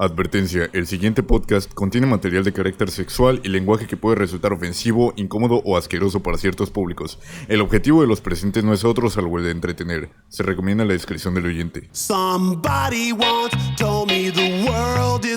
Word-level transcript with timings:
Advertencia, 0.00 0.70
el 0.74 0.86
siguiente 0.86 1.24
podcast 1.24 1.74
contiene 1.74 2.06
material 2.06 2.44
de 2.44 2.52
carácter 2.52 2.88
sexual 2.88 3.40
y 3.42 3.48
lenguaje 3.48 3.88
que 3.88 3.96
puede 3.96 4.14
resultar 4.14 4.52
ofensivo, 4.52 5.12
incómodo 5.16 5.60
o 5.64 5.76
asqueroso 5.76 6.22
para 6.22 6.38
ciertos 6.38 6.70
públicos. 6.70 7.18
El 7.48 7.60
objetivo 7.60 8.00
de 8.00 8.06
los 8.06 8.20
presentes 8.20 8.62
no 8.62 8.72
es 8.72 8.84
otro 8.84 9.10
salvo 9.10 9.38
el 9.38 9.44
de 9.46 9.50
entretener. 9.50 10.10
Se 10.28 10.44
recomienda 10.44 10.84
la 10.84 10.92
discreción 10.92 11.34
del 11.34 11.46
oyente. 11.46 11.90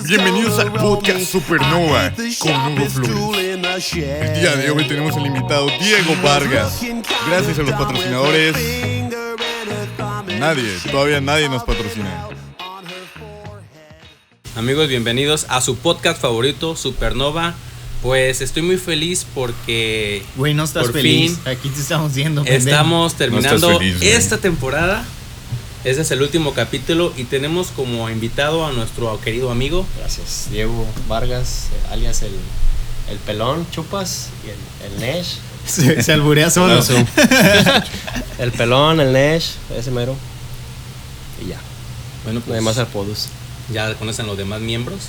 Bienvenidos 0.06 0.58
al 0.60 0.72
podcast. 0.72 1.24
Supernova 1.24 2.12
con 2.38 2.52
Hugo 2.52 2.86
Flores. 2.88 3.92
El 3.96 4.40
día 4.40 4.54
de 4.54 4.70
hoy 4.70 4.86
tenemos 4.86 5.16
al 5.16 5.26
invitado 5.26 5.66
Diego 5.80 6.14
Vargas. 6.22 6.80
Gracias 7.26 7.58
a 7.58 7.62
los 7.62 7.72
patrocinadores. 7.72 8.54
Nadie, 10.38 10.68
todavía 10.88 11.20
nadie 11.20 11.48
nos 11.48 11.64
patrocina. 11.64 12.28
Amigos, 14.54 14.88
bienvenidos 14.88 15.46
a 15.48 15.60
su 15.60 15.76
podcast 15.76 16.20
favorito, 16.20 16.76
Supernova. 16.76 17.54
Pues 18.02 18.40
estoy 18.40 18.62
muy 18.62 18.76
feliz 18.76 19.24
porque 19.34 20.22
Güey, 20.36 20.54
no 20.54 20.64
estás 20.64 20.84
Por 20.84 20.94
feliz. 20.94 21.38
fin, 21.42 21.52
Aquí 21.52 21.68
te 21.68 21.80
estamos 21.80 22.12
viendo. 22.14 22.42
pendejo. 22.42 22.68
estamos 22.68 23.14
terminando 23.14 23.78
feliz, 23.78 24.02
esta 24.02 24.38
temporada. 24.38 25.04
Este 25.84 26.02
es 26.02 26.10
el 26.10 26.20
último 26.22 26.52
capítulo 26.52 27.12
y 27.16 27.24
tenemos 27.24 27.68
como 27.68 28.08
invitado 28.10 28.66
a 28.66 28.72
nuestro 28.72 29.18
querido 29.20 29.50
amigo. 29.50 29.86
Gracias. 29.98 30.48
Diego 30.50 30.86
Vargas, 31.08 31.68
alias 31.90 32.22
el, 32.22 32.32
el 33.10 33.18
pelón, 33.18 33.66
chupas, 33.70 34.28
y 34.46 34.50
el, 34.50 34.92
el 34.94 35.00
Nesh. 35.00 35.38
Se, 35.66 36.02
se 36.02 36.12
alburea 36.12 36.50
solo. 36.50 36.82
el 38.38 38.50
pelón, 38.52 38.98
el 39.00 39.12
Nesh, 39.12 39.52
ese 39.78 39.92
mero. 39.92 40.16
Y 41.44 41.50
ya, 41.50 41.58
Bueno, 42.24 42.40
no 42.40 42.44
pues 42.46 42.58
hay 42.58 42.64
más 42.64 42.78
apodos. 42.78 43.28
Ya 43.70 43.94
conocen 43.94 44.26
los 44.26 44.36
demás 44.36 44.60
miembros. 44.60 45.08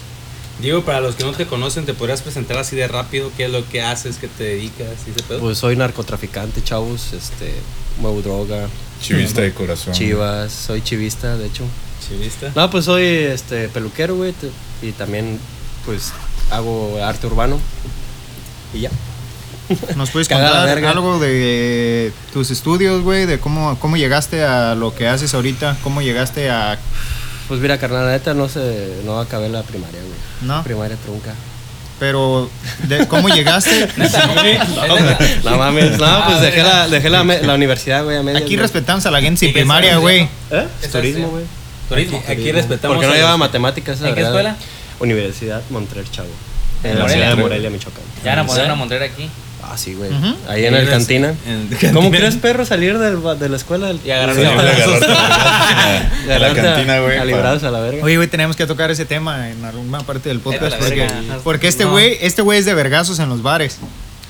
Diego, 0.59 0.83
para 0.83 1.01
los 1.01 1.15
que 1.15 1.23
no 1.23 1.31
te 1.31 1.47
conocen, 1.47 1.85
¿te 1.85 1.93
podrías 1.93 2.21
presentar 2.21 2.57
así 2.57 2.75
de 2.75 2.87
rápido 2.87 3.31
qué 3.35 3.45
es 3.45 3.51
lo 3.51 3.67
que 3.67 3.81
haces, 3.81 4.17
qué 4.17 4.27
te 4.27 4.43
dedicas 4.43 4.87
ese 5.07 5.23
pedo? 5.27 5.39
Pues 5.39 5.57
soy 5.57 5.75
narcotraficante, 5.75 6.63
chavos, 6.63 7.13
este, 7.13 7.55
muevo 7.99 8.21
droga, 8.21 8.67
Chivista 9.01 9.41
de 9.41 9.53
corazón. 9.53 9.93
chivas, 9.93 10.53
soy 10.53 10.81
chivista, 10.81 11.35
de 11.37 11.47
hecho. 11.47 11.63
¿Chivista? 12.07 12.51
No, 12.55 12.69
pues 12.69 12.85
soy 12.85 13.03
este 13.03 13.67
peluquero, 13.69 14.15
güey, 14.15 14.33
y 14.81 14.91
también 14.91 15.39
pues 15.85 16.13
hago 16.51 17.03
arte 17.03 17.27
urbano. 17.27 17.59
Y 18.73 18.81
ya. 18.81 18.91
¿Nos 19.95 20.11
puedes 20.11 20.27
contar 20.27 20.85
algo 20.85 21.19
de 21.19 22.11
tus 22.31 22.51
estudios, 22.51 23.01
güey? 23.01 23.25
De 23.25 23.39
cómo, 23.39 23.77
cómo 23.79 23.97
llegaste 23.97 24.43
a 24.43 24.75
lo 24.75 24.93
que 24.93 25.07
haces 25.07 25.33
ahorita. 25.33 25.77
¿Cómo 25.83 26.01
llegaste 26.01 26.49
a...? 26.49 26.77
Pues 27.47 27.59
mira, 27.59 27.77
carnal, 27.77 28.05
la 28.05 28.11
neta 28.11 28.33
no 28.33 28.47
se, 28.49 29.01
no 29.05 29.19
acabé 29.19 29.49
la 29.49 29.63
primaria, 29.63 29.99
güey. 29.99 30.13
No, 30.41 30.63
Primaria 30.63 30.95
trunca. 30.97 31.33
pero... 31.99 32.49
De, 32.87 33.07
¿Cómo 33.07 33.29
llegaste? 33.29 33.87
No 35.43 35.57
mames, 35.57 35.97
no, 35.97 36.25
pues 36.25 36.41
dejé 36.41 36.63
la, 36.63 36.87
dejé 36.87 37.09
la, 37.09 37.23
me- 37.23 37.41
la 37.41 37.53
universidad, 37.55 38.03
güey, 38.03 38.17
a 38.17 38.23
medias. 38.23 38.41
Aquí 38.43 38.55
güey. 38.55 38.61
respetamos 38.63 39.05
a 39.05 39.11
la 39.11 39.21
gente 39.21 39.39
sin 39.39 39.49
¿Y 39.49 39.53
qué 39.53 39.59
primaria, 39.59 39.97
güey. 39.97 40.21
¿Eh? 40.51 40.67
¿Estás 40.81 40.91
Turismo, 41.01 41.29
güey. 41.29 41.43
Turismo. 41.89 42.19
Aquí, 42.19 42.31
aquí 42.31 42.51
respetamos. 42.51 42.95
Porque 42.95 43.07
no 43.07 43.13
a 43.13 43.17
llevaba 43.17 43.37
matemáticas. 43.37 44.01
¿En 44.01 44.15
qué 44.15 44.21
escuela? 44.21 44.55
Universidad 44.99 45.61
Montreal, 45.69 46.09
chavo. 46.11 46.29
En 46.83 46.91
En 46.91 46.97
la 46.97 47.03
Morelia. 47.03 47.23
ciudad 47.25 47.35
de 47.37 47.41
Morelia, 47.43 47.69
Michoacán. 47.69 48.03
Ya 48.23 48.31
van 48.35 48.39
a 48.39 48.47
poner 48.47 48.65
una 48.65 48.75
Montreal 48.75 49.03
aquí. 49.03 49.29
Ah, 49.65 49.77
sí, 49.77 49.93
güey. 49.95 50.11
Ujú. 50.11 50.35
Ahí 50.47 50.65
en 50.65 50.75
el 50.75 50.87
cantina. 50.89 51.33
en- 51.47 51.93
¿Cómo 51.93 52.11
crees, 52.11 52.35
perro, 52.35 52.65
salir 52.65 52.97
del 52.99 53.19
de 53.39 53.49
la 53.49 53.57
escuela? 53.57 53.87
del- 53.87 53.99
Y 54.05 54.11
agarrar 54.11 54.35
Sí, 54.35 54.41
a 54.41 54.45
la 54.55 54.61
agarrarte 56.35 56.59
a- 56.59 56.63
cantina, 56.63 56.99
güey. 56.99 57.17
A 57.17 57.25
librados 57.25 57.63
a 57.63 57.71
la 57.71 57.79
verga. 57.79 58.03
Oye, 58.03 58.17
güey, 58.17 58.27
tenemos 58.27 58.55
que 58.55 58.65
tocar 58.67 58.91
ese 58.91 59.05
tema 59.05 59.49
en 59.49 59.63
alguna 59.65 59.99
parte 60.01 60.29
del 60.29 60.39
podcast. 60.39 60.79
La 60.79 61.37
Porque, 61.43 61.67
este 61.67 61.85
No. 61.85 61.91
güey 61.91 62.17
este 62.21 62.41
güey 62.41 62.59
es 62.59 62.65
de 62.65 62.73
vergazos 62.73 63.19
en 63.19 63.29
los 63.29 63.41
bares. 63.41 63.77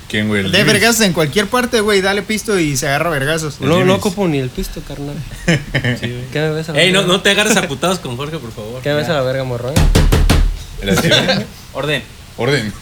¿Quién, 0.08 0.28
güey? 0.28 0.48
De 0.50 0.64
vergazos 0.64 1.00
en 1.00 1.12
cualquier 1.12 1.46
parte, 1.46 1.80
güey. 1.80 2.00
Dale 2.00 2.22
pisto 2.22 2.58
y 2.58 2.76
se 2.76 2.86
agarra 2.86 3.10
vergazos. 3.10 3.60
No, 3.60 3.84
no 3.84 3.94
ocupo 3.94 4.28
ni 4.28 4.38
el 4.38 4.48
pisto, 4.50 4.80
carnal. 4.86 5.16
¿Qué 5.46 6.22
me 6.34 6.50
ves 6.50 6.68
a 6.68 6.72
la 6.72 6.80
Ey, 6.80 6.92
no, 6.92 7.00
verga? 7.00 7.12
no 7.14 7.20
te 7.22 7.30
agarres 7.30 7.56
a 7.56 7.66
putados 7.66 7.98
con 7.98 8.16
Jorge, 8.16 8.38
por 8.38 8.52
favor. 8.52 8.80
¿Qué 8.82 8.90
me 8.90 8.96
ves 8.96 9.08
a 9.08 9.14
la 9.14 9.22
verga, 9.22 9.44
morro? 9.44 9.72
Gracias. 10.80 11.42
Orden. 11.72 12.02
Orden. 12.36 12.72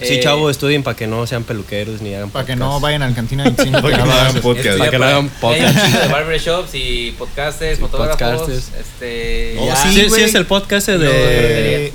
Sí, 0.00 0.14
Eh, 0.14 0.20
chavo, 0.20 0.48
estudien 0.48 0.82
para 0.84 0.96
que 0.96 1.06
no 1.08 1.26
sean 1.26 1.42
peluqueros 1.44 2.00
ni 2.02 2.14
hagan 2.14 2.30
Para 2.30 2.46
que 2.46 2.54
no 2.54 2.78
vayan 2.78 3.02
al 3.02 3.14
cantina 3.14 3.42
25. 3.44 3.82
Para 3.82 3.96
que 3.96 4.02
no 4.04 4.12
hagan 4.12 4.34
podcast. 4.42 4.78
Para 4.78 4.90
que 4.90 4.98
no 4.98 5.04
hagan 5.04 5.28
podcast. 5.28 5.74
de 5.76 6.08
barbershops 6.08 6.70
y 6.74 7.14
podcasters, 7.18 7.76
Sí, 7.78 7.80
fotógrafos. 7.82 8.16
podcasters. 8.20 8.70
Este. 8.80 9.56
Oh, 9.58 9.66
ya. 9.66 9.76
sí, 9.76 9.88
Sí, 9.94 10.10
sí, 10.10 10.20
es 10.22 10.34
el 10.36 10.46
podcast 10.46 10.88
Lo 10.88 10.98
de... 10.98 11.08
de, 11.08 11.92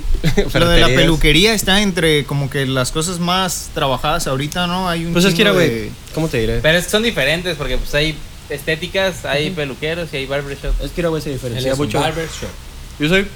lo 0.60 0.68
de 0.68 0.80
la 0.80 0.86
peluquería 0.88 1.54
está 1.54 1.80
entre 1.82 2.24
como 2.24 2.50
que 2.50 2.66
las 2.66 2.92
cosas 2.92 3.18
más 3.20 3.70
trabajadas 3.74 4.26
ahorita, 4.26 4.66
¿no? 4.66 4.88
Hay 4.88 5.06
un 5.06 5.12
Pues 5.14 5.24
es 5.24 5.34
que, 5.34 5.42
era, 5.42 5.52
de- 5.52 5.56
güey, 5.68 5.90
¿cómo 6.14 6.28
te 6.28 6.38
diré? 6.40 6.60
Pero 6.60 6.76
es 6.78 6.84
que 6.84 6.90
son 6.90 7.02
diferentes 7.02 7.56
porque 7.56 7.78
pues 7.78 7.94
hay 7.94 8.14
estéticas, 8.50 9.24
hay 9.24 9.50
peluqueros 9.50 10.10
y 10.12 10.18
hay 10.18 10.26
barbershops. 10.26 10.80
Es 10.82 10.90
que 10.90 11.00
era, 11.00 11.08
güey, 11.08 11.22
se 11.22 11.30
diferencia 11.30 11.74
mucho. 11.74 11.98
barber 12.00 12.26
shop. 12.28 12.48
Yo 12.98 13.08
soy... 13.08 13.26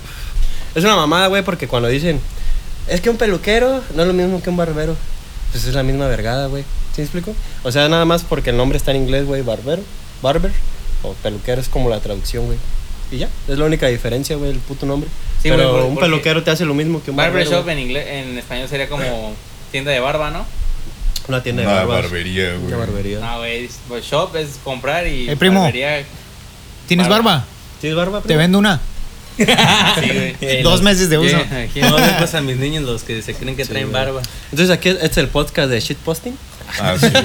Es 0.75 0.85
una 0.85 0.95
mamada, 0.97 1.29
güey, 1.29 1.43
porque 1.43 1.67
cuando 1.67 1.89
dicen... 1.89 2.21
Es 2.89 3.01
que 3.01 3.11
un 3.11 3.17
peluquero 3.17 3.83
no 3.95 4.03
es 4.03 4.09
lo 4.09 4.15
mismo 4.15 4.43
que 4.43 4.51
un 4.51 4.57
barbero. 4.57 4.97
Pues 5.53 5.65
es 5.65 5.75
la 5.75 5.83
misma 5.83 6.07
vergada, 6.09 6.47
güey. 6.47 6.63
¿Sí 6.95 7.01
me 7.01 7.05
explico? 7.05 7.35
O 7.63 7.73
sea, 7.73 7.89
nada 7.89 8.05
más 8.05 8.23
porque 8.25 8.51
el 8.51 8.57
nombre 8.57 8.77
está 8.79 8.91
en 8.91 8.99
inglés, 8.99 9.25
güey, 9.27 9.43
barbero, 9.43 9.83
barber, 10.23 10.51
o 11.03 11.13
peluquero 11.15 11.61
es 11.61 11.69
como 11.69 11.89
la 11.89 12.01
traducción, 12.01 12.47
güey. 12.47 12.59
Y 13.11 13.19
ya, 13.19 13.29
es 13.49 13.57
la 13.59 13.65
única 13.65 13.87
diferencia, 13.87 14.37
güey, 14.37 14.51
el 14.51 14.59
puto 14.59 14.85
nombre. 14.85 15.09
Sí, 15.43 15.49
Pero 15.49 15.71
por- 15.71 15.83
un 15.85 15.97
peluquero 15.97 16.43
te 16.43 16.51
hace 16.51 16.65
lo 16.65 16.75
mismo 16.75 17.03
que 17.03 17.11
un 17.11 17.17
barbero. 17.17 17.45
Barbershop 17.51 17.69
en 17.71 17.79
inglés, 17.79 18.07
en 18.09 18.37
español 18.39 18.69
sería 18.69 18.89
como 18.89 19.33
tienda 19.73 19.91
de 19.93 20.01
barba, 20.01 20.31
¿no? 20.31 20.45
Una 21.29 21.43
tienda 21.43 21.63
de 21.63 21.69
Una 21.69 21.77
barbas. 21.77 22.03
barbería, 22.03 22.53
güey. 22.55 22.67
Una 22.67 22.77
barbería. 22.79 23.21
No, 23.21 23.39
güey. 23.39 23.69
pues, 23.89 24.05
Shop 24.05 24.35
es 24.37 24.59
comprar 24.65 25.07
y. 25.07 25.29
Eh, 25.31 25.37
primo. 25.37 25.61
barbería- 25.63 26.05
¿Tienes 26.87 27.09
Barba. 27.09 27.25
barba? 27.33 27.45
¿Tienes 27.81 27.97
barba? 27.97 28.21
Te 28.23 28.37
vendo 28.37 28.59
una. 28.59 28.81
Sí, 30.01 30.35
güey. 30.41 30.63
Dos 30.63 30.73
los- 30.75 30.83
meses 30.83 31.09
de 31.11 31.19
uso. 31.19 31.29
Yeah, 31.37 31.63
aquí 31.69 31.81
no 31.81 31.99
les 31.99 32.11
pasa 32.21 32.39
a 32.39 32.41
mis 32.41 32.57
niños 32.57 32.85
los 32.85 33.03
que 33.03 33.23
se 33.23 33.35
creen 33.35 33.57
que 33.57 33.65
Sí, 33.65 33.71
traen 33.71 33.91
güey. 33.91 34.05
barba. 34.05 34.23
Entonces 34.51 34.75
aquí 34.77 34.89
este 34.91 35.07
es 35.07 35.17
el 35.19 35.29
podcast 35.29 35.71
de 35.71 35.81
shitposting. 35.81 36.37
Ah, 36.81 36.95
sí, 37.01 37.07
güey. 37.09 37.25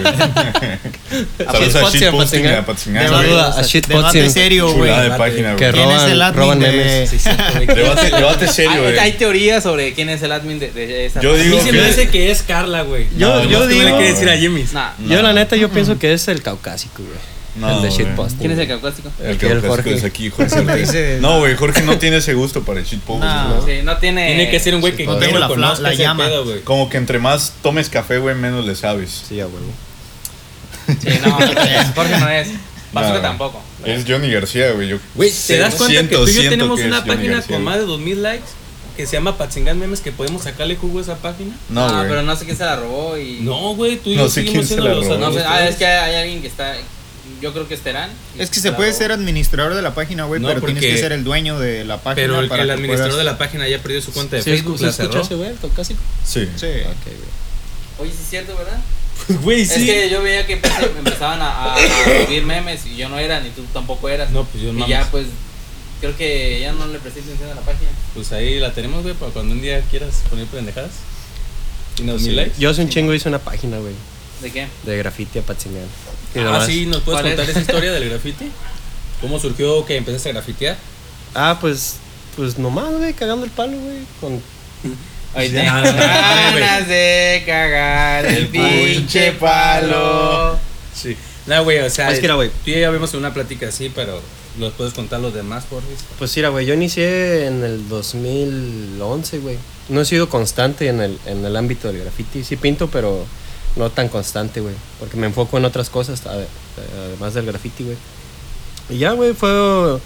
Saludos 1.46 1.76
a 1.76 1.90
Shitposting, 1.92 2.48
a 2.48 2.66
Patzingán, 2.66 3.04
Debate- 3.04 3.12
güey. 3.12 3.24
Saluda 3.28 3.44
a 3.44 3.50
Debate 3.50 3.68
shitposting. 3.68 4.32
serio, 4.32 4.72
güey. 4.72 4.90
De 4.90 5.02
Debate. 5.02 5.18
página, 5.20 5.56
Que 5.58 5.72
güey. 5.72 5.74
¿Quién 5.74 5.90
es 5.90 5.96
roban, 5.96 6.12
el 6.12 6.22
admin 6.22 6.40
roban 6.40 6.60
de- 6.60 6.68
memes. 6.72 7.10
Sí, 7.10 7.18
güey. 7.56 7.66
Debate, 7.68 8.10
debate 8.10 8.48
serio, 8.48 8.72
Hay, 8.72 8.86
hay 8.86 8.94
güey. 8.94 9.18
teorías 9.18 9.64
sobre 9.64 9.94
quién 9.94 10.08
es 10.10 10.22
el 10.24 10.32
admin 10.32 10.60
de, 10.60 10.72
de 10.72 11.06
esa. 11.08 11.20
Yo 11.20 11.32
A 11.34 11.36
mí 11.38 11.44
digo 11.44 11.60
se 11.60 11.72
me 11.74 11.80
que- 11.80 11.86
hace 11.86 12.08
que 12.10 12.32
es 12.32 12.42
Carla, 12.42 12.84
güey. 12.84 13.08
Yo- 13.18 13.28
No, 13.36 13.44
yo 13.44 13.68
digo- 13.68 13.98
quieres 13.98 14.14
decir 14.16 14.30
a 14.30 14.38
Jimmy. 14.38 14.66
Nah. 14.72 14.92
Yo 15.08 15.22
la 15.22 15.34
neta 15.34 15.58
yo 15.58 15.70
pienso 15.70 16.00
que 16.00 16.14
es 16.14 16.26
el 16.30 16.42
caucásico, 16.42 17.04
güey. 17.04 17.33
No, 17.56 17.70
el 17.70 17.82
de 17.84 17.90
güey. 17.90 18.00
shitposting. 18.00 18.40
¿Quién 18.40 18.52
es 18.52 18.58
el 18.60 18.68
caucásico? 18.68 19.12
El 19.22 19.38
que 19.38 19.46
el 19.46 19.62
Jorge 19.62 19.68
Jorge. 19.68 19.94
es 19.96 20.04
aquí, 20.04 20.30
Jorge. 20.32 21.18
No, 21.22 21.40
güey, 21.40 21.56
Jorge 21.56 21.84
no 21.84 21.98
tiene 22.00 22.18
ese 22.18 22.34
gusto 22.34 22.64
para 22.64 22.80
el 22.80 22.86
shitpost. 22.86 23.24
No. 23.24 23.66
Sí, 23.66 23.82
no 23.84 23.98
tiene. 23.98 24.28
Tiene 24.28 24.50
que 24.50 24.60
ser 24.60 24.74
un 24.76 24.82
güey 24.82 24.96
que 24.96 25.06
No 25.06 25.18
tengo 25.18 25.38
la 25.40 25.48
la 25.80 25.94
ese 25.94 26.02
llama. 26.02 26.26
pedo, 26.26 26.46
güey. 26.46 26.62
Como 26.62 26.90
que 26.90 26.98
entre 26.98 27.20
más 27.20 27.54
tomes 27.62 27.90
café, 27.90 28.18
güey, 28.18 28.36
menos 28.36 28.66
le 28.66 28.76
sabes. 28.76 29.24
Sí, 29.30 29.40
a 29.40 29.46
huevo. 29.46 29.60
Sí, 30.88 31.10
no, 31.26 31.32
Jorge 31.96 32.20
no 32.20 32.30
es. 32.30 32.48
Bazooka 32.92 33.16
No, 33.16 33.22
tampoco. 33.22 33.62
Es 33.86 34.04
Johnny 34.08 34.32
García, 34.32 34.72
güey. 34.72 34.88
Yo 34.90 34.98
Güey, 35.16 35.32
¿te 35.48 35.58
das 35.58 35.76
cuenta 35.76 35.92
siento- 35.94 36.20
que 36.20 36.26
tú 36.26 36.40
y 36.40 36.44
yo 36.44 36.50
tenemos 36.50 36.80
una 36.80 37.04
página 37.06 37.36
García, 37.36 37.56
con 37.56 37.64
más 37.64 37.78
de 37.78 37.86
2000 37.86 38.22
likes 38.22 38.46
que 38.96 39.08
se 39.08 39.14
llama 39.14 39.36
Patzingan 39.38 39.80
Memes 39.80 40.02
que 40.02 40.12
podemos 40.12 40.44
sacarle 40.44 40.76
jugo 40.76 41.00
a 41.00 41.02
esa 41.02 41.16
página? 41.18 41.56
No, 41.70 41.86
Ah, 41.86 41.98
güey. 41.98 42.10
pero 42.10 42.22
no 42.22 42.36
sé 42.36 42.46
quién 42.46 42.56
se 42.58 42.66
la 42.66 42.76
robó 42.76 43.18
y. 43.18 43.40
No, 43.42 43.74
güey, 43.76 43.98
tú 43.98 44.12
y 44.12 44.16
No 44.16 44.24
yo 44.24 44.30
sé 44.30 44.36
seguimos 44.42 44.54
quién 44.54 44.64
se 44.68 44.74
siendo 44.76 44.90
la 44.90 44.96
los 44.96 45.06
robó. 45.08 45.18
No 45.18 45.34
sé, 45.34 45.40
ah, 45.48 45.68
es 45.68 45.76
que 45.78 45.86
hay 45.88 46.16
alguien 46.16 46.42
que 46.42 46.48
está. 46.48 46.76
Yo 47.42 47.54
creo 47.54 47.68
que 47.68 47.74
es 47.74 47.82
Terán. 47.82 48.10
Es 48.38 48.50
que 48.50 48.60
se 48.60 48.72
puede 48.74 48.92
ser 48.94 49.12
administrador 49.14 49.76
de 49.76 49.82
la 49.82 49.96
página, 49.96 50.26
güey, 50.26 50.42
No, 50.42 50.50
pero 50.50 50.62
tienes 50.62 50.84
que 50.84 50.98
ser 50.98 51.12
el 51.14 51.24
dueño 51.24 51.58
de 51.60 51.86
la 51.86 51.98
página. 51.98 52.16
Pero 52.16 52.40
el, 52.42 52.50
para 52.50 52.64
el 52.64 52.68
que 52.68 52.74
administrador 52.74 53.12
puedas- 53.14 53.26
de 53.26 53.32
la 53.32 53.38
página 53.38 53.68
ya 53.68 53.80
perdió 53.80 54.02
su 54.02 54.12
cuenta 54.12 54.36
de 54.36 54.42
¿Sí, 54.44 54.50
Facebook, 54.52 54.78
¿sí 54.78 54.84
la 54.84 54.90
escuchas 54.90 55.12
cerró. 55.12 55.22
ese 55.24 55.36
güey, 55.36 55.54
caucásico? 55.56 56.00
Sí. 56.26 56.50
Sí. 56.58 56.66
Ok, 56.68 57.06
güey. 57.06 57.18
Oye, 58.00 58.12
sí 58.12 58.18
es 58.24 58.30
cierto, 58.30 58.56
¿verdad? 58.58 58.80
Güey, 59.42 59.62
Es 59.62 59.72
que 59.72 60.10
yo 60.10 60.22
veía 60.22 60.46
que 60.46 60.54
empecé- 60.62 60.92
empezaban 60.98 61.42
a, 61.42 61.76
a 61.76 61.78
subir 62.26 62.44
memes 62.46 62.86
y 62.88 62.98
yo 62.98 63.08
no 63.08 63.18
era, 63.18 63.40
ni 63.40 63.52
tú 63.52 63.64
tampoco 63.72 64.10
eras. 64.10 64.32
No, 64.32 64.44
pues 64.44 64.62
yo 64.64 64.70
Y 64.70 64.74
mames. 64.74 64.90
ya, 64.90 65.08
pues. 65.12 65.28
Creo 66.02 66.18
que 66.18 66.60
ya 66.60 66.74
no 66.74 66.86
le 66.88 67.00
presté 67.00 67.22
atención 67.22 67.50
a 67.52 67.56
la 67.56 67.62
página. 67.62 67.90
Pues 68.14 68.34
ahí 68.34 68.60
la 68.60 68.74
tenemos, 68.74 69.04
güey, 69.04 69.16
para 69.16 69.32
cuando 69.32 69.54
un 69.56 69.62
día 69.62 69.80
quieras 69.90 70.24
poner 70.30 70.46
pendejadas. 70.48 70.92
Y 72.00 72.02
nos 72.04 72.22
Sí. 72.22 72.28
mil 72.28 72.36
likes. 72.36 72.60
Yo 72.60 72.72
hace 72.72 72.82
un 72.82 72.90
chingo 72.90 73.14
hice 73.14 73.30
una 73.30 73.40
página, 73.40 73.78
güey, 73.78 73.94
¿De 74.42 74.52
qué? 74.52 74.68
de 74.84 74.98
grafiti 74.98 75.40
a 75.40 75.44
Patzingán. 75.44 75.86
Y 76.36 76.40
Ah, 76.40 76.64
sí, 76.66 76.86
¿nos 76.86 77.02
puedes 77.02 77.22
¿Cuál 77.22 77.34
contar 77.36 77.46
es? 77.46 77.50
esa 77.52 77.60
historia 77.72 77.92
del 77.92 78.10
graffiti? 78.10 78.52
¿Cómo 79.22 79.40
surgió 79.40 79.86
que 79.86 79.98
empezaste 79.98 80.30
a 80.30 80.34
grafitear? 80.34 80.78
Ah, 81.36 81.58
pues, 81.62 81.96
pues 82.36 82.58
nomás, 82.58 82.92
güey, 82.92 83.14
cagando 83.14 83.46
el 83.46 83.52
palo, 83.52 83.78
güey, 83.78 83.98
con... 84.20 84.42
Ganas 85.36 86.88
de 86.88 87.44
cagar 87.46 88.26
el 88.26 88.48
pinche 88.50 89.32
palo. 89.34 90.58
Sí. 90.96 91.18
No, 91.48 91.64
güey, 91.64 91.80
o 91.80 91.90
sea, 91.90 92.12
Es 92.12 92.20
que 92.20 92.26
era, 92.26 92.36
güey. 92.36 92.50
tú 92.50 92.56
y 92.70 92.74
yo 92.74 92.80
ya 92.80 92.92
vimos 92.92 93.14
una 93.16 93.34
plática 93.34 93.68
así, 93.68 93.92
pero 93.94 94.22
¿nos 94.60 94.74
puedes 94.74 94.94
contar 94.94 95.20
los 95.22 95.34
demás, 95.34 95.64
por 95.66 95.82
favor? 95.82 95.98
Pues 96.20 96.36
mira, 96.38 96.50
güey, 96.50 96.66
yo 96.68 96.74
inicié 96.76 97.48
en 97.48 97.64
el 97.64 97.90
2011, 97.90 99.40
güey. 99.40 99.58
No 99.90 100.02
he 100.02 100.06
sido 100.06 100.30
constante 100.30 100.88
en 100.88 101.02
el, 101.02 101.18
en 101.26 101.44
el 101.44 101.56
ámbito 101.58 101.88
del 101.92 102.02
graffiti. 102.02 102.44
Sí 102.44 102.56
pinto, 102.56 102.88
pero 102.90 103.26
no 103.76 103.90
tan 103.90 104.10
constante, 104.10 104.60
güey. 104.62 104.76
Porque 105.00 105.18
me 105.18 105.28
enfoco 105.28 105.58
en 105.58 105.66
otras 105.66 105.90
cosas, 105.90 106.24
ade- 106.26 106.48
además 107.08 107.34
del 107.34 107.46
graffiti, 107.46 107.84
güey. 107.84 107.98
Y 108.90 108.98
ya, 108.98 109.12
güey, 109.14 109.34
fue 109.34 110.00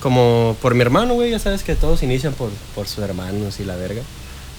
como 0.00 0.56
por 0.60 0.74
mi 0.74 0.82
hermano, 0.82 1.14
güey. 1.14 1.30
Ya 1.30 1.38
sabes 1.38 1.62
que 1.62 1.74
todos 1.74 2.02
inician 2.02 2.32
por, 2.34 2.50
por 2.74 2.88
sus 2.88 3.04
hermanos 3.04 3.60
y 3.60 3.64
la 3.64 3.76
verga. 3.76 4.02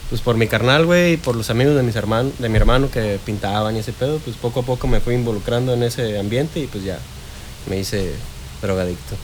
Pues 0.09 0.21
por 0.21 0.35
mi 0.35 0.47
carnal, 0.47 0.85
güey, 0.85 1.13
y 1.13 1.17
por 1.17 1.35
los 1.35 1.49
amigos 1.49 1.75
de, 1.75 1.81
mis 1.83 1.95
hermanos, 1.95 2.33
de 2.37 2.47
mi 2.49 2.57
hermano 2.57 2.91
que 2.91 3.19
pintaban 3.25 3.75
y 3.75 3.79
ese 3.79 3.93
pedo, 3.93 4.19
pues 4.19 4.35
poco 4.35 4.59
a 4.59 4.63
poco 4.63 4.87
me 4.87 4.99
fui 4.99 5.15
involucrando 5.15 5.73
en 5.73 5.81
ese 5.81 6.19
ambiente 6.19 6.59
y 6.59 6.67
pues 6.67 6.83
ya 6.83 6.99
me 7.67 7.79
hice 7.79 8.11
drogadicto. 8.61 9.15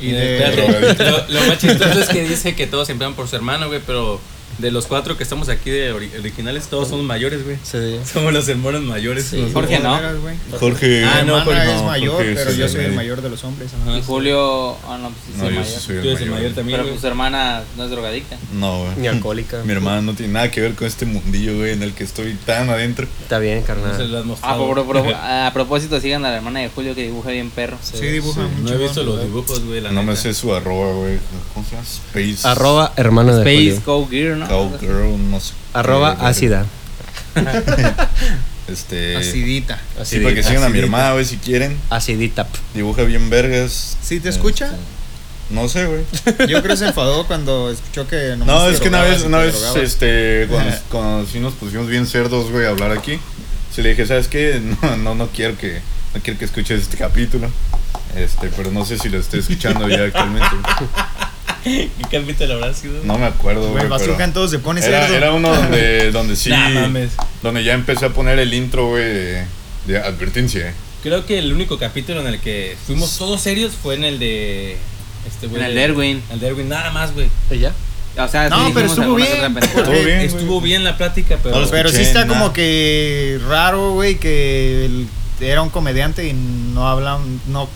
Y 0.00 0.10
De- 0.10 0.20
de 0.20 0.38
perro. 0.38 1.10
Lo, 1.28 1.40
lo 1.40 1.46
más 1.46 1.58
chistoso 1.58 2.00
es 2.00 2.08
que 2.08 2.24
dice 2.28 2.56
que 2.56 2.66
todos 2.66 2.88
empiezan 2.88 3.14
por 3.14 3.28
su 3.28 3.36
hermano, 3.36 3.68
güey, 3.68 3.80
pero 3.86 4.18
de 4.58 4.70
los 4.70 4.86
cuatro 4.86 5.16
que 5.16 5.22
estamos 5.22 5.48
aquí 5.48 5.70
de 5.70 5.92
ori- 5.94 6.18
originales, 6.18 6.66
todos 6.68 6.88
somos 6.88 7.04
mayores, 7.04 7.44
güey. 7.44 7.56
Sí. 7.62 7.98
Somos 8.10 8.32
los 8.32 8.48
hermanos 8.48 8.82
mayores. 8.82 9.26
Sí. 9.26 9.50
Jorge, 9.52 9.78
¿no? 9.80 9.98
Jorge. 10.58 11.04
Ah, 11.04 11.22
no, 11.26 11.38
hermana 11.38 11.44
Jorge, 11.64 11.76
es 11.76 11.82
mayor, 11.82 12.14
Jorge 12.14 12.34
pero 12.34 12.52
yo 12.52 12.68
soy 12.68 12.84
el 12.84 12.92
mayor 12.92 13.20
de 13.22 13.28
los 13.30 13.44
hombres. 13.44 13.70
Ajá. 13.82 13.98
Y 13.98 14.02
Julio. 14.02 14.76
Ah, 14.88 14.98
no, 15.00 15.10
pues 15.10 15.20
sí, 15.26 15.32
No, 15.36 15.44
soy 15.44 15.54
yo 15.54 15.60
mayor. 15.60 15.80
soy 15.80 15.96
el 15.96 16.02
Tú 16.02 16.08
eres 16.08 16.20
el 16.22 16.30
mayor. 16.30 16.52
también, 16.52 16.78
Pero 16.78 16.88
pues 16.90 17.00
su 17.00 17.06
hermana 17.06 17.62
no 17.76 17.84
es 17.84 17.90
drogadicta. 17.90 18.36
No, 18.54 18.78
güey. 18.84 18.96
Ni 18.96 19.06
alcohólica. 19.08 19.62
Mi 19.64 19.72
hermana 19.72 20.00
no 20.02 20.14
tiene 20.14 20.32
nada 20.32 20.50
que 20.50 20.60
ver 20.60 20.74
con 20.74 20.86
este 20.86 21.04
mundillo, 21.06 21.56
güey, 21.56 21.72
en 21.72 21.82
el 21.82 21.92
que 21.92 22.04
estoy 22.04 22.34
tan 22.46 22.70
adentro. 22.70 23.06
Está 23.22 23.38
bien, 23.38 23.56
No 23.56 23.60
se 23.62 23.66
carnal. 23.66 24.10
lo 24.10 24.18
has 24.18 24.22
Ah, 24.24 24.26
mostrado. 24.26 24.66
por- 24.66 24.86
por- 24.86 25.14
a 25.14 25.50
propósito, 25.52 26.00
sigan 26.00 26.24
a 26.24 26.30
la 26.30 26.36
hermana 26.36 26.60
de 26.60 26.68
Julio 26.70 26.94
que 26.94 27.02
dibuja 27.02 27.30
bien 27.30 27.50
perro. 27.50 27.78
Sí, 27.82 27.98
dibuja 28.06 28.42
sí. 28.42 28.48
mucho. 28.62 28.74
No 28.74 28.80
he 28.80 28.82
visto 28.82 29.02
los 29.02 29.22
dibujos, 29.22 29.64
güey, 29.64 29.80
No 29.80 30.02
me 30.02 30.16
sé 30.16 30.32
su 30.34 30.54
arroba, 30.54 30.92
güey. 30.94 31.18
¿Cómo 31.54 31.66
se 31.66 31.72
llama? 31.76 31.86
Space. 31.86 32.46
Arroba 32.48 32.92
hermano 32.96 33.36
de 33.36 33.40
Space 33.42 33.80
Julio. 33.84 34.00
Go 34.00 34.08
Gear, 34.08 34.36
¿no? 34.36 34.45
Cowgirl, 34.48 35.30
no 35.30 35.40
sé. 35.40 35.54
Arroba 35.72 36.12
ácida. 36.20 36.66
Este. 38.68 39.16
Acidita. 39.16 39.78
Sí, 40.04 40.18
para 40.18 40.34
que 40.34 40.42
sigan 40.42 40.64
a 40.64 40.68
mi 40.68 40.80
hermana, 40.80 41.12
güey, 41.12 41.24
si 41.24 41.36
quieren. 41.36 41.78
Acidita. 41.88 42.48
Dibuja 42.74 43.02
bien 43.02 43.30
vergas. 43.30 43.96
¿Sí 44.02 44.18
te 44.18 44.28
escucha? 44.28 44.66
Este, 44.66 45.54
No 45.54 45.68
sé, 45.68 45.86
güey. 45.86 46.02
Yo 46.48 46.62
creo 46.62 46.74
que 46.74 46.76
se 46.76 46.86
enfadó 46.88 47.26
cuando 47.26 47.70
escuchó 47.70 48.08
que 48.08 48.34
No, 48.36 48.66
te 48.66 48.74
es 48.74 48.80
que 48.80 48.88
una 48.88 49.02
vez, 49.02 49.22
una 49.22 49.38
vez, 49.38 49.54
este, 49.76 50.46
cuando, 50.50 50.76
cuando 50.90 51.26
sí 51.26 51.38
nos 51.38 51.54
pusimos 51.54 51.86
bien 51.86 52.06
cerdos, 52.06 52.50
güey, 52.50 52.66
a 52.66 52.70
hablar 52.70 52.90
aquí, 52.90 53.20
se 53.72 53.82
le 53.82 53.90
dije, 53.90 54.04
¿sabes 54.06 54.26
qué? 54.26 54.60
No, 54.82 54.96
no, 54.96 55.14
no 55.14 55.28
quiero 55.28 55.56
que, 55.56 55.80
no 56.14 56.20
quiero 56.20 56.38
que 56.38 56.46
escuches 56.46 56.82
este 56.82 56.96
capítulo. 56.96 57.48
Este, 58.16 58.48
pero 58.56 58.72
no 58.72 58.84
sé 58.84 58.98
si 58.98 59.08
lo 59.08 59.18
estoy 59.18 59.40
escuchando 59.40 59.88
ya 59.88 60.04
actualmente. 60.04 60.56
¿Qué 61.64 61.90
capítulo 62.10 62.54
habrá 62.54 62.72
sido? 62.74 63.02
No 63.04 63.18
me 63.18 63.26
acuerdo, 63.26 63.70
Güey, 63.70 63.88
bazooka 63.88 64.24
en 64.24 64.32
todo 64.32 64.48
se 64.48 64.58
pone 64.58 64.80
Era, 64.84 65.02
cerdo. 65.02 65.14
era 65.16 65.32
uno 65.32 65.54
donde, 65.54 66.10
donde 66.12 66.36
sí, 66.36 66.50
Nah, 66.50 66.68
mames. 66.70 67.12
donde 67.42 67.64
ya 67.64 67.74
empecé 67.74 68.06
a 68.06 68.10
poner 68.10 68.38
el 68.38 68.52
intro, 68.54 68.88
güey, 68.88 69.04
de, 69.04 69.44
de 69.86 69.98
advertencia. 69.98 70.72
Creo 71.02 71.24
que 71.26 71.38
el 71.38 71.52
único 71.52 71.78
capítulo 71.78 72.20
en 72.20 72.26
el 72.28 72.40
que 72.40 72.76
fuimos 72.86 73.16
todos 73.18 73.40
serios 73.40 73.72
fue 73.80 73.94
en 73.94 74.04
el 74.04 74.18
de. 74.18 74.76
Este, 75.26 75.46
güey. 75.46 75.60
En 75.62 75.68
el 75.68 75.74
de 75.74 75.82
Erwin. 75.84 76.22
El 76.32 76.40
de 76.40 76.46
Erwin, 76.48 76.68
nada 76.68 76.90
más, 76.90 77.12
güey. 77.14 77.28
¿Y 77.50 77.58
ya? 77.58 77.72
O 78.18 78.28
sea, 78.28 78.48
No, 78.48 78.70
pero 78.72 78.86
estuvo 78.86 79.14
bien. 79.14 79.28
Estuvo 79.58 79.90
bien, 79.92 80.04
güey. 80.04 80.24
Estuvo 80.26 80.60
bien 80.60 80.84
la 80.84 80.96
plática, 80.96 81.38
pero. 81.42 81.60
No 81.60 81.68
Pero 81.68 81.90
sí 81.90 82.00
está 82.02 82.24
nada. 82.24 82.38
como 82.40 82.52
que 82.52 83.38
raro, 83.48 83.92
güey, 83.92 84.16
que 84.16 84.86
el- 84.86 85.06
era 85.40 85.60
un 85.62 85.68
comediante 85.68 86.26
y 86.26 86.32
no 86.32 86.88
hablan, 86.88 87.40
no. 87.48 87.68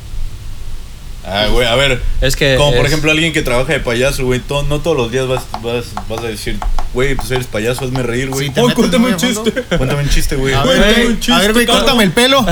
Ah, 1.33 1.47
güey, 1.51 1.67
a 1.67 1.75
ver, 1.77 2.01
Es 2.21 2.35
que. 2.37 2.57
como 2.57 2.75
por 2.77 2.85
ejemplo 2.87 3.11
alguien 3.11 3.33
que 3.33 3.43
trabaja 3.43 3.73
de 3.73 3.81
payaso, 3.81 4.25
güey, 4.25 4.41
to- 4.41 4.65
no 4.65 4.81
todos 4.81 4.97
los 4.97 5.13
días 5.13 5.29
vas, 5.29 5.43
vas, 5.63 5.87
vas 6.09 6.21
a 6.25 6.27
decir, 6.29 6.59
güey, 6.93 7.15
pues 7.15 7.31
eres 7.31 7.47
payaso, 7.47 7.85
hazme 7.85 8.03
reír, 8.03 8.29
güey. 8.31 8.49
Sí, 8.49 8.53
¡Oh, 8.61 8.69
cuéntame 8.75 9.09
un 9.09 9.17
chiste! 9.17 9.53
Cuéntame 9.79 10.03
un 10.03 10.09
chiste, 10.09 10.37
güey. 10.37 10.55
A 10.55 10.63
Güey, 10.63 10.79
ver, 10.79 10.83
Cuéntame 10.85 11.05
güey, 11.05 11.15
un 11.15 11.21
chiste, 11.21 11.33
a 11.33 11.39
ver, 11.39 11.53
güey, 11.53 11.67
córtame 11.67 12.05
el 12.05 12.13
pelo. 12.13 12.45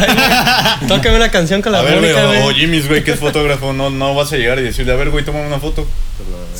Tócame 0.86 1.16
una 1.16 1.30
canción 1.30 1.60
con 1.62 1.72
la 1.72 1.80
A 1.80 1.82
ver, 1.82 1.98
güey, 1.98 2.12
Mónica, 2.12 2.28
o, 2.28 2.30
o 2.40 2.42
güey. 2.44 2.54
Jimmy's, 2.56 2.86
güey, 2.88 3.02
que 3.04 3.12
es 3.12 3.18
fotógrafo, 3.20 3.72
no, 3.72 3.90
no 3.90 4.14
vas 4.14 4.32
a 4.32 4.36
llegar 4.36 4.58
y 4.58 4.62
decirle, 4.62 4.92
a 4.92 4.96
ver, 4.96 5.10
güey, 5.10 5.24
toma 5.24 5.40
una 5.40 5.58
foto. 5.58 5.86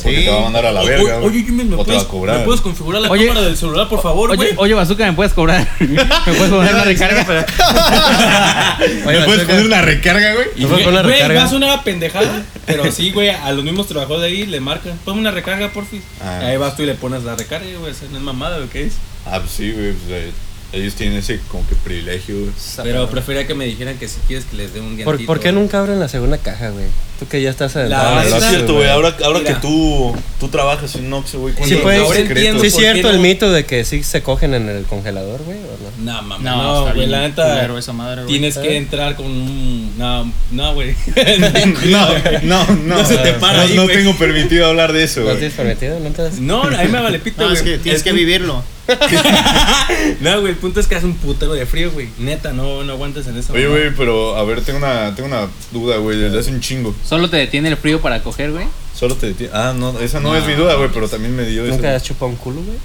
Porque 0.01 0.19
Sí. 0.19 0.23
te 0.25 0.31
va 0.31 0.37
a 0.37 0.41
mandar 0.43 0.65
a 0.67 0.71
la 0.71 0.81
O- 0.81 0.85
verga, 0.85 1.17
o- 1.17 1.21
güey. 1.21 1.31
Oye, 1.33 1.43
Jimmy, 1.45 1.63
¿me, 1.65 1.75
o 1.75 1.77
te 1.77 1.77
va 1.77 1.83
puedes, 1.85 2.03
a 2.03 2.07
cobrar. 2.07 2.37
¿me 2.39 2.45
puedes 2.45 2.61
configurar 2.61 3.01
la 3.01 3.09
Oye. 3.09 3.27
cámara 3.27 3.45
del 3.45 3.57
celular, 3.57 3.89
por 3.89 4.01
favor, 4.01 4.33
güey? 4.35 4.49
Oye, 4.51 4.57
oye, 4.57 4.73
Bazooka, 4.73 5.05
¿me 5.05 5.13
puedes 5.13 5.33
cobrar? 5.33 5.67
¿Me 5.79 5.87
puedes 6.33 6.49
poner 6.49 6.73
una 6.73 6.83
recarga? 6.85 7.25
¿Me 9.05 9.19
puedes 9.25 9.43
poner 9.45 9.65
una 9.65 9.81
recarga, 9.81 10.33
güey? 10.33 10.47
¿Me 10.55 10.67
puedes 10.67 10.85
poner 10.85 10.87
una 10.87 11.01
Güey, 11.01 11.13
recarga? 11.15 11.39
va 11.41 11.45
a 11.45 11.49
sonar 11.49 11.69
a 11.71 11.83
pendejada, 12.11 12.45
pero 12.65 12.91
sí, 12.91 13.11
güey, 13.11 13.29
a 13.29 13.51
los 13.51 13.63
mismos 13.63 13.87
trabajadores 13.87 14.31
de 14.31 14.37
ahí 14.37 14.45
le 14.45 14.59
marcan. 14.59 14.97
Ponme 15.05 15.21
una 15.21 15.31
recarga, 15.31 15.69
porfis. 15.69 16.03
Ah. 16.21 16.39
Ahí 16.39 16.57
vas 16.57 16.75
tú 16.75 16.83
y 16.83 16.85
le 16.85 16.95
pones 16.95 17.23
la 17.23 17.35
recarga, 17.35 17.67
güey. 17.79 17.93
No 18.11 18.17
es 18.17 18.23
mamada, 18.23 18.57
güey, 18.57 18.69
¿qué 18.69 18.85
es? 18.85 18.93
Ah, 19.25 19.39
pues 19.39 19.51
sí, 19.51 19.71
güey, 19.71 19.93
pues, 19.93 20.09
eh, 20.09 20.31
ellos 20.71 20.93
tienen 20.93 21.17
ese 21.17 21.39
como 21.49 21.67
que 21.67 21.75
privilegio, 21.75 22.35
güey. 22.41 22.51
Pero 22.83 23.09
prefería 23.09 23.47
que 23.47 23.55
me 23.55 23.65
dijeran 23.65 23.97
que 23.97 24.07
si 24.07 24.19
quieres 24.27 24.45
que 24.45 24.55
les 24.57 24.73
dé 24.73 24.79
un 24.81 24.89
¿Por, 24.89 24.95
diantito. 25.17 25.25
¿Por 25.27 25.39
qué 25.39 25.51
nunca 25.51 25.79
abren 25.79 25.99
la 25.99 26.07
segunda 26.07 26.37
caja, 26.37 26.69
güey? 26.69 26.85
Tú 27.19 27.27
que 27.27 27.41
ya 27.41 27.49
estás 27.49 27.75
adentrado 27.75 28.15
La 28.15 28.21
Ah, 28.21 28.25
es 28.25 28.43
cierto, 28.49 28.75
güey, 28.75 28.87
ahora, 28.87 29.15
ahora 29.25 29.39
Mira. 29.39 29.55
que 29.55 29.59
tú, 29.61 30.15
tú 30.39 30.47
trabajas 30.49 30.95
en 30.95 31.09
Nox, 31.09 31.33
güey, 31.35 31.53
Sí, 31.65 31.75
pues, 31.81 31.99
ahora 31.99 32.19
entiendo 32.19 32.61
¿Sí 32.61 32.67
es 32.67 32.73
¿por 32.73 32.81
qué 32.81 32.87
cierto 32.91 33.07
no? 33.09 33.13
el 33.15 33.19
mito 33.19 33.51
de 33.51 33.65
que 33.65 33.83
sí 33.83 34.03
se 34.03 34.21
cogen 34.21 34.53
en 34.53 34.69
el 34.69 34.83
congelador, 34.85 35.41
güey? 35.43 35.57
¿o 35.57 36.01
no? 36.01 36.13
No, 36.13 36.21
mamá. 36.21 36.37
No, 36.39 36.85
No, 36.85 36.93
güey, 36.93 37.07
la 37.07 37.21
neta. 37.27 37.67
madre. 37.93 38.25
Tienes 38.27 38.57
que 38.57 38.77
entrar 38.77 39.15
con 39.15 39.25
un. 39.25 39.97
No, 39.97 40.31
no, 40.51 40.73
güey. 40.75 40.95
No, 41.85 42.07
no, 42.43 42.65
no. 42.75 42.97
No 42.99 43.05
se 43.05 43.17
te 43.17 43.33
para 43.33 43.57
No, 43.57 43.61
ahí, 43.63 43.75
no 43.75 43.87
tengo 43.87 44.15
permitido 44.17 44.67
hablar 44.67 44.93
de 44.93 45.03
eso, 45.03 45.21
¿No 45.21 45.25
güey. 45.27 45.37
tienes 45.39 45.55
permitido? 45.57 45.99
¿No 45.99 46.09
te 46.11 46.21
das? 46.21 46.39
No, 46.39 46.63
a 46.63 46.69
mí 46.83 46.87
me 46.89 47.01
vale 47.01 47.19
pito, 47.19 47.41
No, 47.41 47.47
güey. 47.49 47.57
es 47.57 47.63
que 47.63 47.77
tienes 47.79 48.03
que 48.03 48.11
vivirlo. 48.13 48.63
No, 50.21 50.41
güey, 50.41 50.53
el 50.53 50.57
punto 50.59 50.79
es 50.79 50.87
que 50.87 50.95
hace 50.95 51.05
un 51.05 51.15
putero 51.15 51.53
de 51.53 51.65
frío, 51.65 51.91
güey. 51.91 52.09
Neta, 52.17 52.53
no, 52.53 52.83
no 52.83 52.93
aguantas 52.93 53.27
en 53.27 53.37
eso. 53.37 53.53
Oye, 53.53 53.67
güey, 53.67 53.93
pero 53.95 54.35
a 54.35 54.43
ver, 54.43 54.61
tengo 54.61 54.79
una, 54.79 55.13
tengo 55.15 55.27
una 55.27 55.47
duda, 55.71 55.97
güey, 55.97 56.17
desde 56.17 56.39
hace 56.39 56.51
un 56.51 56.59
chingo. 56.59 56.95
Solo 57.03 57.29
te 57.29 57.37
detiene 57.37 57.69
el 57.69 57.77
frío 57.77 58.01
para 58.01 58.21
coger, 58.23 58.51
güey. 58.51 58.65
Solo 58.93 59.15
te 59.15 59.27
detiene. 59.27 59.53
Ah, 59.55 59.73
no, 59.75 59.99
esa 59.99 60.19
no, 60.19 60.35
es 60.35 60.45
mi 60.45 60.53
duda, 60.53 60.75
güey, 60.75 60.89
pero 60.93 61.07
también 61.07 61.35
me 61.35 61.45
dio 61.45 61.63
¿Nunca 61.65 61.87
eso. 61.89 61.95
has 61.97 62.03
chupado 62.03 62.27
un 62.31 62.35
culo, 62.37 62.61
güey? 62.61 62.77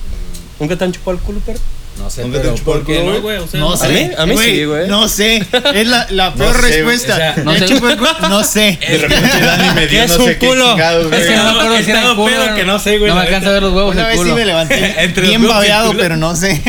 ¿Nunca 0.61 0.77
te 0.77 0.85
han 0.85 0.93
chupado 0.93 1.17
el 1.17 1.23
culo, 1.23 1.41
pero? 1.45 1.59
No 1.99 2.11
sé, 2.11 2.23
¿Nunca 2.23 2.39
te 2.39 2.43
pero 2.45 2.55
chupado 2.57 2.79
¿por 2.79 2.87
qué 2.87 2.99
no, 2.99 3.05
güey? 3.05 3.21
güey? 3.21 3.37
O 3.39 3.47
sea, 3.47 3.61
No 3.61 3.73
a 3.73 3.77
sé. 3.77 3.89
mí- 3.89 4.11
a 4.19 4.27
mí 4.27 4.37
sí, 4.37 4.65
güey. 4.65 4.89
No 4.89 5.09
sé. 5.09 5.47
Es 5.75 5.87
la, 5.87 6.07
la 6.11 6.35
peor 6.35 6.53
sé, 6.55 6.61
güey. 6.61 6.97
respuesta. 6.97 7.15
O 7.15 7.17
sea, 7.17 7.35
no 7.45 7.53
¿Me 7.53 7.59
sé. 7.61 7.75
No 8.29 8.45
sé. 8.45 8.79
De 8.91 8.99
repente 8.99 9.41
Dani 9.41 9.75
me 9.75 9.81
¿Qué 9.83 9.87
dio 9.87 10.03
es 10.03 10.11
no 10.19 10.25
un 10.25 10.31
sé 10.31 10.39
qué 10.39 10.47
culo? 10.49 10.71
chingados, 10.73 11.13
Es 11.13 11.19
que 11.21 11.25
güey. 11.27 11.37
no 11.37 11.45
me 11.45 11.51
acuerdo 11.51 11.77
si 11.77 11.83
era 11.91 11.93
el 11.93 11.97
Estado 12.07 12.17
culo. 12.17 12.27
pedo 12.37 12.55
que 12.57 12.65
no 12.65 12.79
sé, 12.81 12.99
güey, 12.99 13.11
No 13.11 13.15
me 13.15 13.21
alcanza 13.23 13.49
a 13.49 13.53
ver 13.53 13.63
los 13.63 13.73
huevos 13.73 13.95
Una 13.95 14.07
vez 14.07 14.13
sí 14.17 14.19
culo. 14.23 14.35
me 14.35 14.45
levanté 14.45 15.13
bien 15.23 15.47
babeado, 15.49 15.95
pero 15.97 16.17
no 16.17 16.35
sé. 16.37 16.61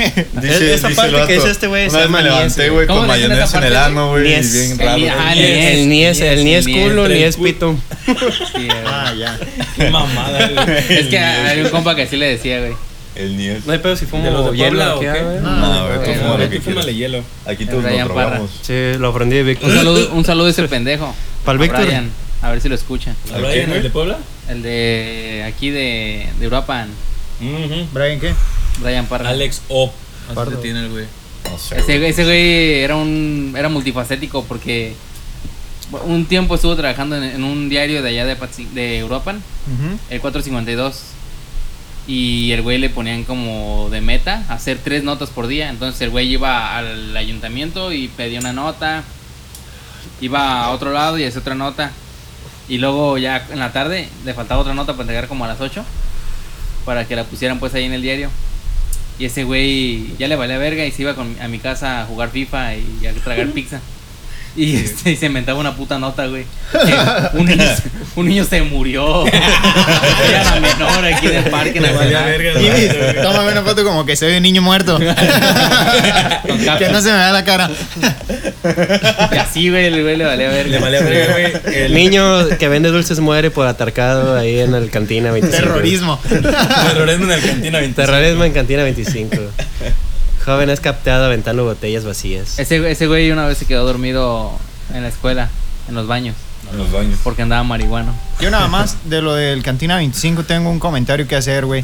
Dice, 0.42 0.74
Esa 0.76 0.88
dice 0.90 1.02
parte 1.02 1.28
que 1.28 1.34
dice 1.34 1.50
este 1.52 1.68
güey 1.68 1.88
Una 1.90 2.00
vez 2.00 2.10
me 2.10 2.22
levanté, 2.24 2.70
güey, 2.70 2.88
¿Cómo 2.88 3.00
con 3.00 3.08
mayonesa 3.08 3.44
esa 3.46 3.58
en 3.58 3.64
el 3.64 3.76
ano, 3.76 4.10
güey, 4.12 4.24
y 4.32 4.42
bien 4.42 4.78
raro. 4.80 5.02
ah, 5.20 5.32
güey. 5.34 5.66
El 5.66 5.90
ni 5.90 6.06
es, 6.06 6.20
el 6.22 6.44
ni 6.46 6.54
es 6.54 6.68
es 6.68 6.74
culo, 6.74 7.08
ni 7.10 7.24
es 7.24 7.36
pito. 7.38 7.76
Sí, 8.06 8.14
güey. 8.68 8.70
Ah, 8.86 9.12
ya. 9.18 9.38
Qué 9.76 9.90
mamada, 9.90 10.48
güey. 10.50 10.78
Es 11.00 11.08
que 11.08 11.18
hay 11.18 11.62
un 11.62 11.70
compa 11.70 11.96
que 11.96 12.04
así 12.04 12.16
le 12.16 12.28
decía, 12.28 12.60
güey. 12.60 12.74
El 13.16 13.38
niés. 13.38 13.66
No 13.66 13.72
hay 13.74 13.80
pedo 13.80 13.96
si 13.96 14.06
fumo 14.06 14.24
¿De 14.24 14.30
hielo 14.58 14.78
Puebla 14.78 14.86
aquí, 14.94 14.96
o 15.08 15.14
qué? 15.14 15.40
No, 15.42 15.52
No, 15.58 15.88
güey, 15.88 16.00
tú 16.00 16.20
fuma 16.20 16.28
no, 16.28 16.38
lo 16.38 16.50
que 16.50 16.60
quieras. 16.60 16.86
hielo. 16.88 17.24
Aquí 17.46 17.66
todos 17.66 17.82
nos 17.84 17.92
Brian 17.92 18.08
Parra. 18.10 18.22
drogamos. 18.26 18.52
Sí, 18.62 18.74
lo 19.00 19.08
aprendí 19.10 19.36
de 19.38 19.44
Víctor. 19.44 19.70
Un 19.70 19.76
saludo, 19.76 20.10
un 20.14 20.26
saludo 20.26 20.48
a 20.48 20.50
ese 20.50 20.68
pendejo. 20.68 21.16
Pa'l 21.46 21.58
A 21.58 21.62
Víctor. 21.62 21.88
A 22.42 22.52
ver 22.52 22.62
si 22.62 22.70
lo 22.70 22.76
escucha. 22.76 23.16
¿A 23.34 23.38
Brian, 23.40 23.72
el 23.72 23.84
de 23.84 23.90
Puebla? 23.90 24.18
El 24.50 24.62
de 24.62 25.44
aquí 25.48 25.70
de, 25.70 26.28
de 26.38 26.44
Europa, 26.44 26.86
Ujú. 27.42 27.88
¿Brian 27.94 28.20
qué? 28.20 28.34
Brian 28.80 29.06
Parra. 29.08 29.30
Alex 29.30 29.62
O. 29.70 29.92
Así 30.36 30.52
se 30.52 30.58
tiene 30.58 30.80
el 30.82 30.90
güey. 30.90 31.06
No 31.50 31.58
sé, 31.58 31.78
Ese, 31.78 31.98
güey. 32.00 32.10
ese 32.10 32.24
güey 32.24 32.80
era 32.82 32.96
un 32.96 33.54
era 33.58 33.70
multifacético 33.70 34.44
porque 34.46 34.94
un 36.06 36.26
tiempo 36.26 36.56
estuvo 36.56 36.76
trabajando 36.76 37.16
en, 37.18 37.24
en 37.24 37.44
un 37.44 37.70
diario 37.70 38.02
de 38.02 38.10
allá 38.10 38.26
de, 38.26 38.36
de 38.74 38.98
Europa, 39.00 39.32
Ujú. 39.34 39.98
el 40.10 40.20
452. 40.22 41.02
Y 42.08 42.52
el 42.52 42.62
güey 42.62 42.78
le 42.78 42.90
ponían 42.90 43.24
como 43.24 43.90
de 43.90 44.00
meta 44.02 44.44
hacer 44.50 44.78
tres 44.84 45.04
notas 45.04 45.30
por 45.30 45.48
día. 45.48 45.70
Entonces 45.70 46.00
el 46.02 46.12
güey 46.12 46.28
iba 46.32 46.78
al 46.78 47.16
ayuntamiento 47.18 47.92
y 47.92 48.08
pedía 48.10 48.40
una 48.40 48.54
nota. 48.54 49.04
Iba 50.22 50.64
a 50.66 50.70
otro 50.72 50.92
lado 50.92 51.18
y 51.18 51.24
hacía 51.26 51.42
otra 51.42 51.56
nota. 51.56 51.92
Y 52.70 52.78
luego 52.78 53.18
ya 53.18 53.46
en 53.52 53.60
la 53.60 53.72
tarde 53.72 54.08
le 54.24 54.34
faltaba 54.34 54.62
otra 54.62 54.74
nota 54.74 54.94
para 54.94 55.04
entregar 55.04 55.28
como 55.28 55.46
a 55.46 55.48
las 55.48 55.62
8. 55.62 55.84
Para 56.86 57.08
que 57.08 57.16
la 57.16 57.24
pusieran 57.24 57.60
pues 57.60 57.74
ahí 57.74 57.86
en 57.86 57.94
el 57.94 58.02
diario. 58.04 58.30
Y 59.18 59.26
ese 59.26 59.44
güey 59.44 60.16
ya 60.18 60.28
le 60.28 60.36
valía 60.36 60.58
verga 60.58 60.86
y 60.86 60.92
se 60.92 61.02
iba 61.04 61.16
con- 61.16 61.38
a 61.42 61.48
mi 61.48 61.58
casa 61.58 62.02
a 62.02 62.06
jugar 62.06 62.30
FIFA 62.32 62.76
y 62.76 63.08
a 63.08 63.14
tragar 63.14 63.48
pizza. 63.54 63.80
Y, 64.58 64.78
este, 64.78 65.12
y 65.12 65.16
se 65.18 65.26
inventaba 65.26 65.60
una 65.60 65.76
puta 65.76 66.00
nota, 66.00 66.28
güey. 66.28 66.46
Un, 67.34 67.46
niño, 67.46 67.64
se- 67.64 67.84
un 68.16 68.28
niño 68.30 68.46
se 68.46 68.62
murió. 68.62 69.28
Era 69.28 70.44
la 70.46 70.60
menor 70.62 71.06
aquí 71.14 71.28
del 71.28 71.44
parque 71.46 71.80
nacional. 71.82 72.36
Jimmy, 72.58 72.88
tómame 73.22 73.52
una 73.52 73.64
foto 73.64 73.84
como 73.84 74.06
que 74.06 74.16
se 74.16 74.28
ve 74.28 74.38
un 74.38 74.44
niño 74.44 74.62
muerto. 74.62 74.98
que 76.80 76.90
no 76.90 77.02
se 77.02 77.10
me 77.12 77.18
vea 77.18 77.32
la 77.34 77.44
cara. 77.44 77.70
Y 79.34 79.36
así, 79.38 79.70
güey, 79.70 79.86
el 79.88 80.02
güey 80.04 80.16
le 80.18 80.24
valía 80.26 80.50
verga. 80.50 80.72
Le 80.72 80.80
valía 80.80 81.02
verga, 81.02 81.34
güey. 81.34 81.54
El 81.76 81.94
niño 81.94 82.48
que 82.58 82.70
vende 82.70 82.90
dulces 82.90 83.20
muere 83.20 83.52
por 83.52 83.68
atarcado 83.68 84.38
ahí 84.38 84.60
en 84.60 84.74
el 84.74 84.90
cantina 84.90 85.32
25. 85.32 85.64
Terrorismo. 85.64 86.20
Terrorismo 86.30 87.26
en 87.26 87.32
el 87.32 87.42
cantina 87.42 87.80
25. 87.80 87.96
Terrorismo 87.96 88.44
en 88.46 88.54
cantina 88.54 88.84
25. 88.84 89.36
Joven 90.46 90.70
es 90.70 90.80
captado 90.80 91.26
aventando 91.26 91.64
botellas 91.64 92.06
vacías. 92.06 92.60
Ese, 92.60 92.90
ese 92.92 93.08
güey 93.08 93.32
una 93.32 93.46
vez 93.48 93.58
se 93.58 93.66
quedó 93.66 93.86
dormido 93.86 94.52
en 94.94 95.02
la 95.02 95.10
escuela, 95.10 95.50
en 95.90 95.96
los 95.96 96.06
baños, 96.08 96.36
En 96.72 96.78
los 96.78 96.92
baños. 96.92 97.20
porque 97.24 97.42
andaba 97.42 97.64
marihuano. 97.64 98.14
Yo 98.40 98.52
nada 98.52 98.68
más 98.68 98.98
de 99.06 99.22
lo 99.22 99.34
del 99.34 99.64
Cantina 99.64 99.96
25 99.98 100.44
tengo 100.44 100.70
un 100.70 100.80
comentario 100.80 101.28
que 101.28 101.36
hacer, 101.36 101.66
güey. 101.66 101.84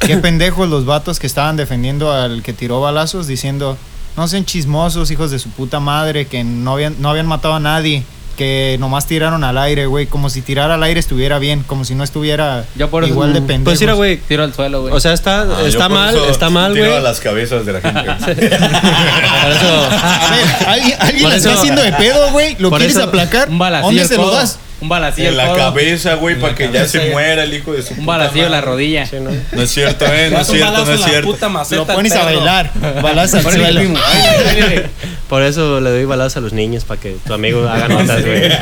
Qué 0.00 0.16
pendejos 0.18 0.68
los 0.68 0.84
vatos 0.84 1.18
que 1.20 1.26
estaban 1.26 1.56
defendiendo 1.56 2.12
al 2.12 2.42
que 2.42 2.52
tiró 2.52 2.80
balazos 2.80 3.26
diciendo, 3.26 3.78
no 4.16 4.26
sean 4.28 4.44
chismosos, 4.44 5.10
hijos 5.10 5.30
de 5.30 5.38
su 5.38 5.48
puta 5.50 5.80
madre, 5.80 6.26
que 6.26 6.42
no 6.44 6.72
habían, 6.72 6.96
no 7.00 7.10
habían 7.10 7.26
matado 7.26 7.54
a 7.54 7.60
nadie, 7.60 8.04
que 8.34 8.76
nomás 8.80 9.06
tiraron 9.06 9.44
al 9.44 9.56
aire, 9.58 9.86
güey, 9.86 10.06
como 10.06 10.28
si 10.30 10.42
tirar 10.42 10.70
al 10.70 10.82
aire 10.82 11.00
estuviera 11.00 11.38
bien, 11.38 11.62
como 11.66 11.84
si 11.84 11.94
no 11.94 12.04
estuviera 12.04 12.64
Yo 12.76 12.90
por 12.90 13.04
eso- 13.04 13.12
igual 13.12 13.32
de 13.32 13.40
pendejos. 13.40 13.64
Pues 13.64 13.80
mira, 13.80 13.94
güey. 13.94 14.18
Tiro 14.18 14.42
al 14.44 14.52
suelo, 14.54 14.82
güey. 14.82 14.92
O 14.94 15.00
sea, 15.00 15.12
está, 15.12 15.42
Ah, 15.42 15.62
está 15.66 15.88
mal, 15.88 16.16
está 16.30 16.50
mal, 16.50 16.72
tiro 16.74 16.86
güey. 16.86 16.96
a 16.96 17.00
las 17.00 17.20
cabezas 17.20 17.64
de 17.66 17.72
la 17.74 17.80
gente. 17.80 18.00
Por 18.34 19.50
eso. 19.52 19.88
A 19.90 20.30
ver, 20.30 20.68
alguien, 20.68 20.96
alguien 21.00 21.22
Por 21.22 21.30
la 21.30 21.36
está 21.36 21.52
haciendo 21.54 21.82
de 21.82 21.92
pedo, 21.92 22.30
güey, 22.32 22.56
lo 22.58 22.70
quieres 22.70 22.96
eso- 22.96 23.04
aplacar, 23.04 23.48
¿dónde 23.48 24.04
se 24.06 24.16
lo 24.16 24.30
das? 24.30 24.58
Un 24.84 24.90
balacillo 24.90 25.30
en 25.30 25.38
la 25.38 25.54
cabeza, 25.54 26.12
güey, 26.16 26.38
para 26.38 26.54
que 26.54 26.70
ya 26.70 26.86
se 26.86 27.10
muera 27.10 27.44
el 27.44 27.54
hijo 27.54 27.72
de 27.72 27.80
su 27.80 27.94
Un 27.94 28.00
puta 28.00 28.18
balacillo 28.18 28.44
en 28.44 28.52
la 28.52 28.60
rodilla. 28.60 29.06
Sí, 29.06 29.16
¿no? 29.18 29.30
No 29.52 29.62
es 29.62 29.70
cierto, 29.70 30.04
eh, 30.04 30.28
no 30.30 30.40
es 30.40 30.46
cierto, 30.46 30.66
balazo 30.72 30.84
no 30.84 30.92
es 30.92 31.04
cierto. 31.04 31.30
puta 31.30 31.48
maceta 31.48 31.76
Lo 31.76 31.86
pones 31.86 32.12
a 32.12 32.24
bailar, 32.26 32.70
balas 33.02 33.32
al 33.32 33.42
suelo. 33.44 33.80
Por 35.30 35.40
eso 35.40 35.80
le 35.80 35.88
doy 35.88 36.04
balazos 36.04 36.36
a 36.36 36.40
los 36.40 36.52
niños 36.52 36.84
para 36.84 37.00
que 37.00 37.16
tu 37.26 37.32
amigo 37.32 37.66
haga 37.66 37.88
notas, 37.88 38.26
güey. 38.26 38.44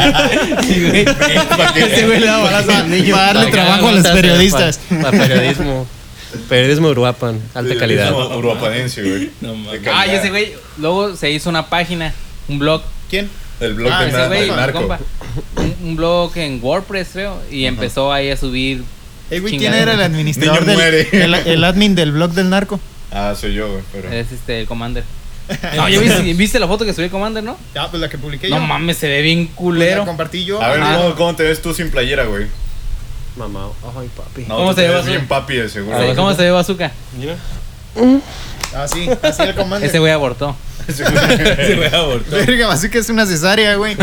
Ese 1.91 2.07
güey 2.07 2.21
le 2.21 2.27
da 2.27 2.39
balazo 2.45 2.71
a 2.71 2.79
los 2.79 2.87
niños. 2.87 3.19
Para 3.19 3.33
darle 3.33 3.51
trabajo 3.51 3.89
a 3.89 3.93
los 3.93 4.07
periodistas. 4.07 4.79
Para, 5.03 5.11
periodismo. 5.11 5.89
Periodismo 6.49 6.89
Uruapan, 6.91 7.41
alta 7.53 7.75
calidad. 7.75 8.13
No, 8.13 8.37
uruapadense, 8.39 9.03
güey. 9.03 9.31
Ah, 9.93 10.07
y 10.07 10.11
ese 10.15 10.31
güey 10.31 10.55
luego 10.79 11.17
se 11.17 11.33
hizo 11.33 11.51
una 11.51 11.67
página, 11.67 12.15
un 12.47 12.61
blog. 12.61 12.81
¿Quién? 13.11 13.29
El 13.59 13.75
blog 13.75 13.93
Ah, 13.93 14.05
de 14.05 14.47
narco. 14.47 14.89
Un, 15.57 15.77
un 15.89 15.97
blog 15.97 16.37
en 16.37 16.59
WordPress, 16.63 17.09
creo, 17.13 17.41
y 17.51 17.65
empezó 17.67 18.13
ahí 18.13 18.31
a 18.31 18.37
subir. 18.37 18.85
Ey, 19.31 19.41
güey, 19.41 19.57
¿quién 19.57 19.73
era 19.75 19.95
el 19.95 20.01
administrador 20.01 20.67
Niño 20.67 20.79
del 20.79 21.07
el, 21.13 21.35
el 21.35 21.65
admin 21.65 21.95
del 21.95 22.13
blog 22.13 22.33
del 22.33 22.51
narco? 22.51 22.79
Ah, 23.11 23.35
soy 23.39 23.55
yo, 23.55 23.71
güey, 23.71 23.83
pero... 23.93 24.11
Es 24.11 24.33
este, 24.33 24.61
el 24.61 24.67
Commander. 24.67 25.05
No, 25.77 25.89
¿ya 25.89 26.01
viste, 26.01 26.23
viste 26.35 26.59
la 26.61 26.69
foto 26.69 26.85
que 26.85 26.95
subí 26.95 27.05
el 27.05 27.11
Commander, 27.11 27.43
no? 27.43 27.59
Ya, 27.75 27.91
pues 27.91 28.01
la 28.01 28.09
que 28.09 28.17
publiqué 28.17 28.49
No 28.49 28.57
yo. 28.57 28.63
mames, 28.63 28.97
se 28.97 29.09
ve 29.09 29.23
bien 29.23 29.47
Pues 29.47 29.57
culero. 29.57 30.01
La 30.01 30.07
compartí 30.07 30.45
yo. 30.45 30.63
A 30.63 30.69
ver. 30.69 30.81
¿cómo, 30.81 31.15
cómo 31.15 31.37
te 31.37 31.43
ves 31.43 31.61
tú 31.61 31.75
sin 31.75 31.91
playera, 31.91 32.25
güey? 32.25 32.47
Mamá, 33.37 33.69
ay, 33.99 34.09
papi. 34.15 34.45
No, 34.47 34.57
¿Cómo 34.57 34.75
se 34.75 34.83
te 34.83 34.89
ve 34.89 35.03
bien 35.03 35.27
papi, 35.27 35.57
de 35.57 35.69
seguro. 35.69 35.99
¿Cómo 36.15 36.35
se 36.35 36.43
ve 36.43 36.51
Bazooka? 36.51 36.93
Así, 38.77 39.09
así 39.23 39.43
el 39.43 39.55
comando. 39.55 39.87
Ese 39.87 39.99
güey 39.99 40.13
abortó. 40.13 40.57
Ese 40.89 41.05
güey 41.77 41.95
abortó. 41.95 42.31
Verga, 42.37 42.73
así 42.73 42.89
que 42.91 42.99
es 42.99 43.09
una 43.09 43.27
cesárea, 43.27 43.77
güey. 43.77 43.97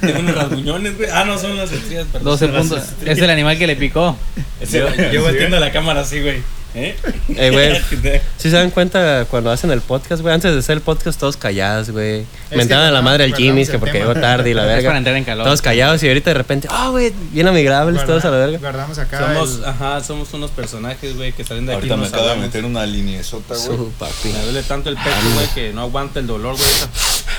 Tiene 0.00 0.20
unos 0.20 0.34
rasguñones, 0.34 0.96
güey. 0.96 1.08
Ah, 1.10 1.24
no, 1.24 1.38
son 1.38 1.56
las 1.56 1.70
estrías, 1.72 2.06
perdón. 2.06 2.24
12 2.24 2.46
Son 2.46 2.54
las 2.54 2.66
puntos. 2.66 2.88
Es 3.04 3.18
el 3.18 3.30
animal 3.30 3.58
que 3.58 3.66
le 3.66 3.76
picó. 3.76 4.16
Ese- 4.60 4.78
Yo 4.78 4.88
¿Sí? 4.94 5.16
volteando 5.18 5.58
la 5.60 5.72
cámara 5.72 6.00
así, 6.00 6.20
güey. 6.20 6.42
¿Eh? 6.78 6.94
Eh, 7.34 7.50
güey. 7.50 8.20
¿Sí 8.36 8.50
se 8.50 8.56
dan 8.56 8.68
cuenta 8.70 9.24
cuando 9.30 9.50
hacen 9.50 9.70
el 9.70 9.80
podcast, 9.80 10.20
güey? 10.20 10.34
Antes 10.34 10.52
de 10.52 10.58
hacer 10.58 10.76
el 10.76 10.82
podcast, 10.82 11.18
todos 11.18 11.38
callados, 11.38 11.88
güey. 11.90 12.26
Mentaban 12.50 12.86
a 12.86 12.90
la 12.90 13.00
madre 13.00 13.24
al 13.24 13.30
guardamos 13.30 13.46
Jimmy 13.48 13.62
el 13.62 13.70
que 13.70 13.78
porque 13.78 13.98
llegó 13.98 14.12
tarde 14.14 14.50
y 14.50 14.54
la 14.54 14.62
para 14.64 14.74
verga. 14.76 14.96
entrar 14.98 15.16
en 15.16 15.24
calor. 15.24 15.46
Todos 15.46 15.62
callados 15.62 16.02
y 16.02 16.08
ahorita 16.08 16.30
de 16.30 16.34
repente, 16.34 16.68
ah, 16.70 16.88
güey, 16.90 17.14
bien 17.32 17.48
amigables, 17.48 18.04
todos 18.04 18.22
a 18.26 18.30
la 18.30 18.36
verga. 18.36 18.58
Guardamos 18.58 18.98
acá. 18.98 19.18
Somos, 19.26 19.54
el- 19.58 19.64
ajá, 19.64 20.04
somos 20.04 20.34
unos 20.34 20.50
personajes, 20.50 21.16
güey, 21.16 21.32
que 21.32 21.44
salen 21.44 21.64
de 21.64 21.72
aquí. 21.72 21.88
Ahorita 21.88 21.96
me 21.96 22.06
acaba 22.08 22.34
de 22.34 22.40
meter 22.42 22.64
una 22.66 22.84
lineezota, 22.84 23.54
güey. 23.54 23.66
Su 23.78 23.90
papi. 23.98 24.28
Me 24.28 24.42
duele 24.42 24.62
tanto 24.62 24.90
el 24.90 24.96
pecho, 24.96 25.16
güey, 25.34 25.46
que 25.54 25.72
no 25.72 25.80
aguanta 25.80 26.20
el 26.20 26.26
dolor, 26.26 26.56
güey. 26.58 26.70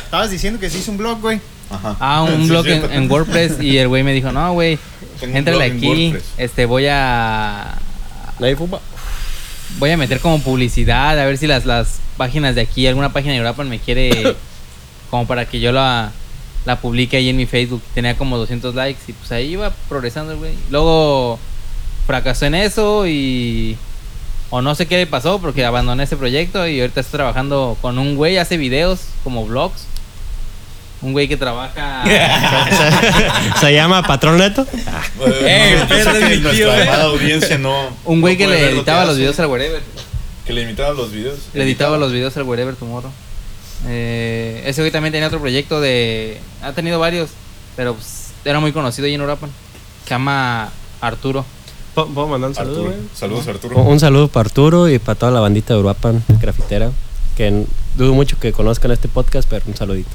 Estabas 0.04 0.32
diciendo 0.32 0.60
que 0.60 0.70
se 0.72 0.80
hizo 0.80 0.90
un 0.92 0.98
blog, 0.98 1.22
güey. 1.22 1.40
Ajá. 1.70 1.96
Ah, 2.00 2.24
un 2.24 2.42
Sí, 2.44 2.48
blog 2.50 2.66
en, 2.68 3.12
WordPress 3.12 3.62
y 3.62 3.78
el 3.78 3.88
güey 3.88 4.02
me 4.02 4.14
dijo, 4.14 4.32
no, 4.32 4.54
güey, 4.54 4.80
Tengo 5.20 5.34
un 5.34 5.38
éntrale 5.38 5.70
blog 5.70 5.84
en 5.84 6.14
aquí, 6.14 6.16
este, 6.40 6.66
voy 6.66 6.88
a 6.90 7.78
Nadie 8.40 8.56
fuma. 8.56 8.80
Voy 9.80 9.92
a 9.92 9.98
meter 9.98 10.20
como 10.20 10.40
publicidad, 10.40 11.20
a 11.20 11.26
ver 11.26 11.38
si 11.38 11.48
las, 11.48 11.66
las 11.66 12.00
páginas 12.18 12.56
de 12.56 12.62
aquí, 12.62 12.88
alguna 12.88 13.14
página 13.14 13.34
de 13.34 13.40
Europa 13.40 13.64
me 13.64 13.80
quiere 13.80 14.36
como 15.10 15.28
para 15.28 15.46
que 15.46 15.60
yo 15.60 15.72
la, 15.72 16.12
la 16.66 16.80
publique 16.80 17.18
ahí 17.18 17.30
en 17.30 17.38
mi 17.38 17.46
Facebook. 17.46 17.82
Tenía 17.94 18.18
como 18.18 18.38
200 18.38 18.76
likes 18.76 19.02
y 19.08 19.14
pues 19.14 19.32
ahí 19.32 19.52
iba 19.52 19.72
progresando 19.90 20.34
el 20.34 20.38
güey. 20.38 20.54
Luego 20.70 21.40
fracasó 22.06 22.46
en 22.46 22.56
eso 22.56 23.08
y 23.08 23.78
o 24.50 24.62
no 24.62 24.76
sé 24.76 24.86
qué 24.86 24.98
le 24.98 25.08
pasó 25.08 25.40
porque 25.40 25.66
abandoné 25.66 26.04
ese 26.04 26.16
proyecto 26.16 26.68
y 26.68 26.80
ahorita 26.80 27.02
estoy 27.02 27.18
trabajando 27.18 27.78
con 27.82 27.98
un 28.00 28.16
güey, 28.16 28.38
hace 28.38 28.58
videos 28.58 29.02
como 29.24 29.46
vlogs. 29.46 29.86
Un 31.02 31.14
güey 31.14 31.28
que 31.28 31.38
trabaja 31.38 32.04
Se 33.60 33.72
llama 33.72 34.02
Patrón 34.02 34.38
Neto. 34.38 34.66
Eh, 35.44 35.86
es 35.90 36.44
mi 36.44 36.52
tío, 36.52 36.74
eh. 36.74 36.90
audiencia 36.90 37.58
no. 37.60 37.90
un 38.04 38.20
güey 38.20 38.34
no 38.34 38.40
que 38.40 38.48
le 38.48 38.72
editaba 38.72 39.06
los 39.06 39.18
videos 39.18 39.40
al 39.40 39.48
wherever. 39.48 39.82
Que 40.48 40.54
le 40.54 40.62
imitaba 40.62 40.94
los 40.94 41.12
videos. 41.12 41.40
Le 41.54 41.64
editaba 41.66 41.98
los 41.98 42.14
videos 42.14 42.38
al 42.38 42.44
Wherever 42.44 42.74
Tomorrow. 42.74 43.12
Eh, 43.86 44.64
ese 44.66 44.82
güey 44.82 44.92
también 44.92 45.12
tenía 45.12 45.28
otro 45.28 45.42
proyecto 45.42 45.82
de. 45.82 46.40
Ha 46.64 46.72
tenido 46.72 47.00
varios, 47.00 47.32
pero 47.76 47.94
pues, 47.94 48.30
era 48.46 48.62
muy 48.62 48.72
conocido 48.72 49.08
ahí 49.08 49.14
en 49.14 49.20
Europa. 49.20 49.50
Se 50.06 50.12
llama 50.12 50.70
Arturo. 51.02 51.46
¿Puedo 51.94 52.28
mandar 52.28 52.50
un 52.52 52.56
saludo, 52.56 52.80
Arturo. 52.80 52.96
güey? 52.96 53.10
Saludos, 53.14 53.48
Arturo. 53.48 53.76
Un 53.78 53.88
un 53.88 54.00
saludo 54.00 54.30
para 54.30 54.46
Arturo 54.48 54.88
y 54.88 55.00
para 55.00 55.20
toda 55.20 55.34
la 55.34 55.42
bandita 55.42 55.74
de 55.74 55.82
Uruapan, 55.82 56.24
grafitera. 56.40 56.92
Que 57.36 57.66
dudo 57.96 58.14
mucho 58.14 58.40
que 58.40 58.54
conozcan 58.54 58.92
este 58.92 59.10
podcast, 59.10 59.50
pero 59.50 59.66
un 59.68 59.76
saludito. 59.76 60.12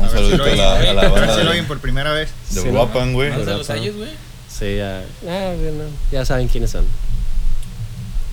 Un 0.00 0.10
saludito 0.10 0.44
a 0.44 0.48
la, 0.48 0.76
a 0.76 0.92
la 0.92 1.02
A 1.02 1.08
ver 1.10 1.56
si 1.56 1.62
por 1.62 1.78
primera 1.78 2.12
vez. 2.12 2.30
de 2.50 2.60
Sí, 2.62 2.68
Uruapan, 2.68 3.12
güey. 3.12 3.30
Más 3.30 3.46
de 3.46 3.54
los 3.54 3.70
años, 3.70 3.96
güey. 3.96 4.10
Sí, 4.48 4.76
ya, 4.76 5.02
ah, 5.26 5.54
bueno, 5.58 5.84
ya 6.12 6.24
saben 6.24 6.48
quiénes 6.48 6.70
son. 6.70 6.84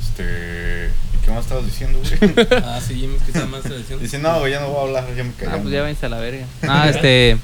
Este. 0.02 0.90
¿Qué 1.24 1.32
más 1.32 1.44
estabas 1.44 1.66
diciendo, 1.66 2.00
güey? 2.00 2.48
Ah, 2.66 2.80
sí, 2.86 2.96
Jimmy, 2.96 3.18
que 3.20 3.32
está 3.32 3.46
más 3.46 3.62
tradición. 3.62 4.00
Dice, 4.00 4.20
no, 4.20 4.40
güey, 4.40 4.52
ya 4.52 4.60
no 4.60 4.70
voy 4.70 4.80
a 4.80 4.82
hablar, 4.82 5.16
ya 5.16 5.24
me 5.24 5.32
cagué. 5.34 5.52
Ah, 5.54 5.60
pues 5.62 5.74
ya 5.74 5.82
váyanse 5.82 6.06
a 6.06 6.10
la 6.10 6.18
verga. 6.20 6.46
Ah, 6.68 6.90
este. 6.90 7.38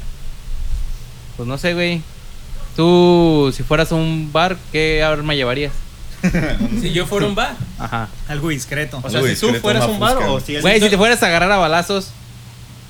Pues 1.37 1.47
no 1.47 1.57
sé, 1.57 1.73
güey. 1.73 2.01
Tú, 2.75 3.53
si 3.55 3.63
fueras 3.63 3.91
a 3.91 3.95
un 3.95 4.31
bar, 4.33 4.57
¿qué 4.71 5.03
arma 5.03 5.33
llevarías? 5.33 5.71
Si 6.81 6.91
yo 6.91 7.05
fuera 7.05 7.27
un 7.27 7.35
bar. 7.35 7.55
Ajá. 7.77 8.09
Algo 8.27 8.49
discreto. 8.49 8.99
O 9.03 9.09
sea, 9.09 9.19
Algo 9.19 9.33
si 9.33 9.39
tú 9.39 9.53
fueras 9.55 9.85
un 9.87 9.99
bar 9.99 10.17
o 10.17 10.39
si 10.39 10.59
Güey, 10.59 10.79
si 10.79 10.89
te 10.89 10.97
fueras 10.97 11.21
a 11.21 11.27
agarrar 11.27 11.51
a 11.51 11.57
balazos. 11.57 12.11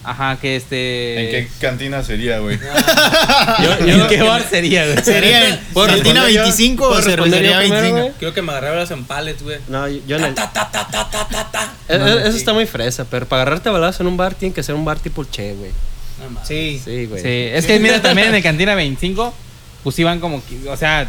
Ajá, 0.06 0.38
que 0.40 0.58
este. 0.58 1.38
¿En 1.40 1.46
qué 1.48 1.52
cantina 1.62 2.04
sería, 2.04 2.40
güey? 2.40 2.60
Yo, 2.60 3.72
¿En 3.88 4.08
qué 4.08 4.22
bar 4.22 4.44
sería, 4.50 4.86
güey? 4.86 4.98
¿Sería 5.04 5.48
en 5.50 5.60
¿Puedo 5.74 5.88
Cantina 5.88 6.26
responder 6.26 6.34
yo? 6.36 6.42
25 6.44 6.84
o 6.84 6.88
¿Puedo 6.90 7.02
responder 7.02 7.32
Cervecería 7.32 7.52
yo 7.54 7.60
primero, 7.60 7.82
25? 7.82 8.02
güey? 8.02 8.14
Creo 8.20 8.34
que 8.34 8.42
me 8.42 8.52
agarraba 8.52 8.76
las 8.78 8.92
en 8.92 9.04
pallets, 9.06 9.42
güey. 9.44 9.60
No, 9.70 9.88
yo 9.88 10.00
yo 10.06 10.18
en 10.18 10.24
el- 10.26 10.34
Ta, 10.36 10.52
ta, 10.52 10.70
ta, 10.70 10.88
ta, 10.92 11.10
ta, 11.10 11.28
ta, 11.30 11.52
ta. 11.52 11.74
Eh, 11.88 11.98
No, 11.98 12.08
eh, 12.08 12.14
sí. 12.24 12.28
Eso 12.28 12.38
está 12.38 12.54
muy 12.54 12.66
fresa, 12.66 13.06
pero 13.10 13.26
para 13.28 13.44
agarrarte 13.44 13.70
a 13.70 13.72
balazo 13.72 14.04
en 14.04 14.08
un 14.08 14.18
bar 14.18 14.36
tiene 14.36 14.54
que 14.54 14.62
ser 14.62 14.76
un 14.76 14.84
bar 14.84 15.00
tipo 15.00 15.24
Che, 15.24 15.54
güey. 15.54 15.72
No 16.22 16.30
mames. 16.32 16.48
Sí. 16.48 16.82
Sí, 16.84 17.06
güey. 17.06 17.22
Sí, 17.22 17.28
es 17.54 17.66
que 17.66 17.80
mira, 17.80 18.02
también 18.02 18.28
en 18.30 18.36
el 18.36 18.44
Cantina 18.44 18.76
25, 18.76 19.34
pues 19.84 19.98
iban 20.00 20.20
como, 20.20 20.44
que- 20.46 20.70
o 20.70 20.76
sea, 20.76 21.08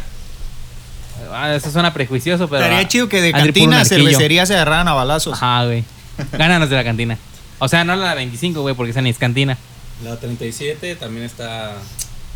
ah, 1.33 1.53
eso 1.53 1.69
suena 1.71 1.93
prejuicioso, 1.93 2.47
pero... 2.49 2.63
Estaría 2.63 2.87
chido 2.87 3.09
que 3.09 3.21
de 3.21 3.31
han 3.33 3.41
de 3.43 3.47
ir 3.49 3.53
por 3.53 3.63
un 3.63 3.69
cantina 3.71 3.77
a 3.77 3.81
arquillo. 3.81 4.03
cervecería 4.09 4.45
se 4.45 4.53
agarraran 4.55 4.87
a 4.87 4.93
balazos. 4.93 5.33
Ajá, 5.33 5.65
güey. 5.65 5.83
Gánanos 6.31 6.69
de 6.69 6.75
la 6.77 6.83
cantina. 6.85 7.17
O 7.59 7.67
sea, 7.67 7.83
no 7.83 7.95
la 7.95 8.13
25, 8.15 8.61
güey, 8.61 8.75
porque 8.75 8.91
esa 8.91 9.01
ni 9.01 9.09
es 9.09 9.17
cantina. 9.17 9.57
La 10.03 10.17
37 10.17 10.95
también 10.95 11.25
está. 11.25 11.73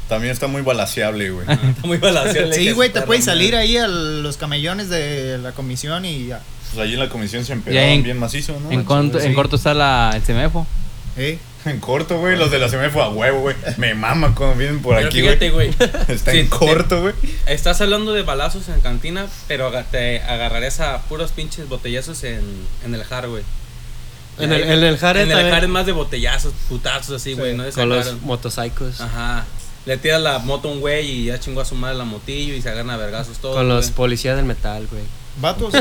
También 0.07 0.31
está 0.31 0.47
muy 0.47 0.61
balaseable, 0.63 1.29
güey. 1.29 1.45
Está 1.49 1.85
muy 1.87 1.97
balanceada. 1.97 2.51
Sí, 2.53 2.71
güey, 2.71 2.91
te 2.91 3.01
puedes 3.03 3.25
salir 3.25 3.55
ahí 3.55 3.77
a 3.77 3.87
los 3.87 4.37
camellones 4.37 4.89
de 4.89 5.37
la 5.37 5.51
comisión 5.51 6.03
y 6.05 6.27
ya. 6.27 6.41
Pues 6.73 6.83
allí 6.85 6.93
en 6.93 6.99
la 6.99 7.09
comisión 7.09 7.45
se 7.45 7.53
empezaron 7.53 7.89
en- 7.89 8.03
bien 8.03 8.17
macizo, 8.17 8.59
¿no? 8.59 8.71
En, 8.71 8.83
corto, 8.85 9.19
sí. 9.19 9.27
en 9.27 9.33
corto 9.33 9.55
está 9.57 9.73
la, 9.73 10.11
el 10.15 10.23
semefo. 10.23 10.65
¿Eh? 11.17 11.37
En 11.65 11.81
corto, 11.81 12.17
güey. 12.19 12.37
Los 12.37 12.51
de 12.51 12.57
la 12.57 12.69
CMF 12.69 12.95
a 12.95 13.09
huevo, 13.09 13.41
güey. 13.41 13.55
Me 13.75 13.93
mama 13.93 14.33
cuando 14.33 14.55
vienen 14.55 14.81
por 14.81 14.95
Pero 14.95 15.09
aquí, 15.09 15.19
fíjate, 15.19 15.49
güey. 15.49 15.73
güey. 15.73 15.89
Está 16.07 16.31
Sí, 16.31 16.39
en 16.39 16.47
corto, 16.47 17.01
güey. 17.01 17.13
Estás 17.47 17.81
hablando 17.81 18.13
de 18.13 18.21
balazos 18.21 18.69
en 18.69 18.79
cantina, 18.79 19.27
pero 19.49 19.69
te 19.91 20.21
agarrarías 20.21 20.79
a 20.79 21.01
puros 21.01 21.33
pinches 21.33 21.67
botellazos 21.67 22.23
en, 22.23 22.39
en 22.85 22.95
el 22.95 23.03
jar, 23.03 23.27
güey. 23.27 23.43
En 24.39 24.53
el, 24.53 24.63
en 24.63 24.83
el 24.83 24.97
Jared 24.97 25.23
En 25.23 25.31
el 25.31 25.35
también, 25.35 25.53
Jared 25.53 25.67
más 25.67 25.85
de 25.85 25.91
botellazos, 25.91 26.53
putazos 26.67 27.15
así, 27.15 27.33
güey, 27.33 27.55
no 27.55 27.63
de 27.63 27.71
con 27.71 27.89
los 27.89 28.21
motocycles. 28.21 29.01
Ajá. 29.01 29.45
Le 29.85 29.97
tiras 29.97 30.21
la 30.21 30.39
moto 30.39 30.69
a 30.69 30.71
un 30.71 30.81
güey 30.81 31.09
y 31.09 31.25
ya 31.25 31.39
chingó 31.39 31.61
a 31.61 31.65
su 31.65 31.75
madre 31.75 31.97
la 31.97 32.03
motillo 32.05 32.53
y 32.53 32.61
se 32.61 32.69
agarran 32.69 32.91
a 32.91 32.97
vergazos 32.97 33.37
todos. 33.39 33.55
Con 33.55 33.67
los 33.67 33.91
policías 33.91 34.35
del 34.35 34.45
metal, 34.45 34.87
güey. 34.89 35.03
Vatos, 35.41 35.73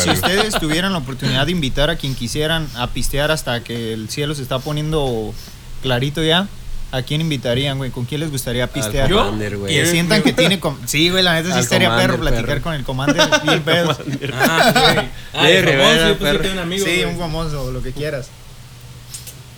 si 0.00 0.10
ustedes 0.10 0.58
tuvieran 0.58 0.92
la 0.92 0.98
oportunidad 0.98 1.46
de 1.46 1.52
invitar 1.52 1.90
a 1.90 1.96
quien 1.96 2.14
quisieran 2.14 2.66
a 2.76 2.86
pistear 2.88 3.30
hasta 3.30 3.62
que 3.62 3.92
el 3.92 4.08
cielo 4.08 4.34
se 4.34 4.42
está 4.42 4.58
poniendo 4.58 5.34
clarito 5.82 6.22
ya, 6.22 6.48
¿a 6.92 7.02
quién 7.02 7.20
invitarían, 7.20 7.78
güey? 7.78 7.90
¿Con 7.90 8.04
quién 8.04 8.20
les 8.20 8.30
gustaría 8.30 8.66
pistear? 8.66 9.08
Yo, 9.08 9.18
Commander, 9.18 9.56
güey. 9.58 9.74
Que 9.74 9.86
sientan 9.86 10.22
que 10.22 10.32
tiene... 10.32 10.60
com- 10.60 10.78
Sí, 10.86 11.08
güey, 11.10 11.22
la 11.22 11.34
neta 11.34 11.48
sí 11.48 11.54
Al 11.54 11.60
estaría 11.60 11.88
Commander, 11.88 12.10
perro 12.10 12.22
platicar 12.22 12.46
perro. 12.46 12.62
con 12.62 12.74
el 12.74 12.84
commander 12.84 13.28
bien 13.44 13.62
pedos. 13.62 13.98
Ah, 14.34 14.72
güey. 14.94 15.06
Ah, 15.06 15.42
Jay 15.42 15.52
el 15.56 15.64
famoso, 15.64 15.70
Rivera, 15.82 16.08
yo 16.08 16.18
pensé 16.18 16.32
perro. 16.32 16.44
era 16.44 16.52
un 16.52 16.58
amigo. 16.60 16.84
Sí, 16.86 16.92
güey. 17.02 17.04
un 17.04 17.18
famoso, 17.18 17.70
lo 17.72 17.82
que 17.82 17.92
quieras. 17.92 18.28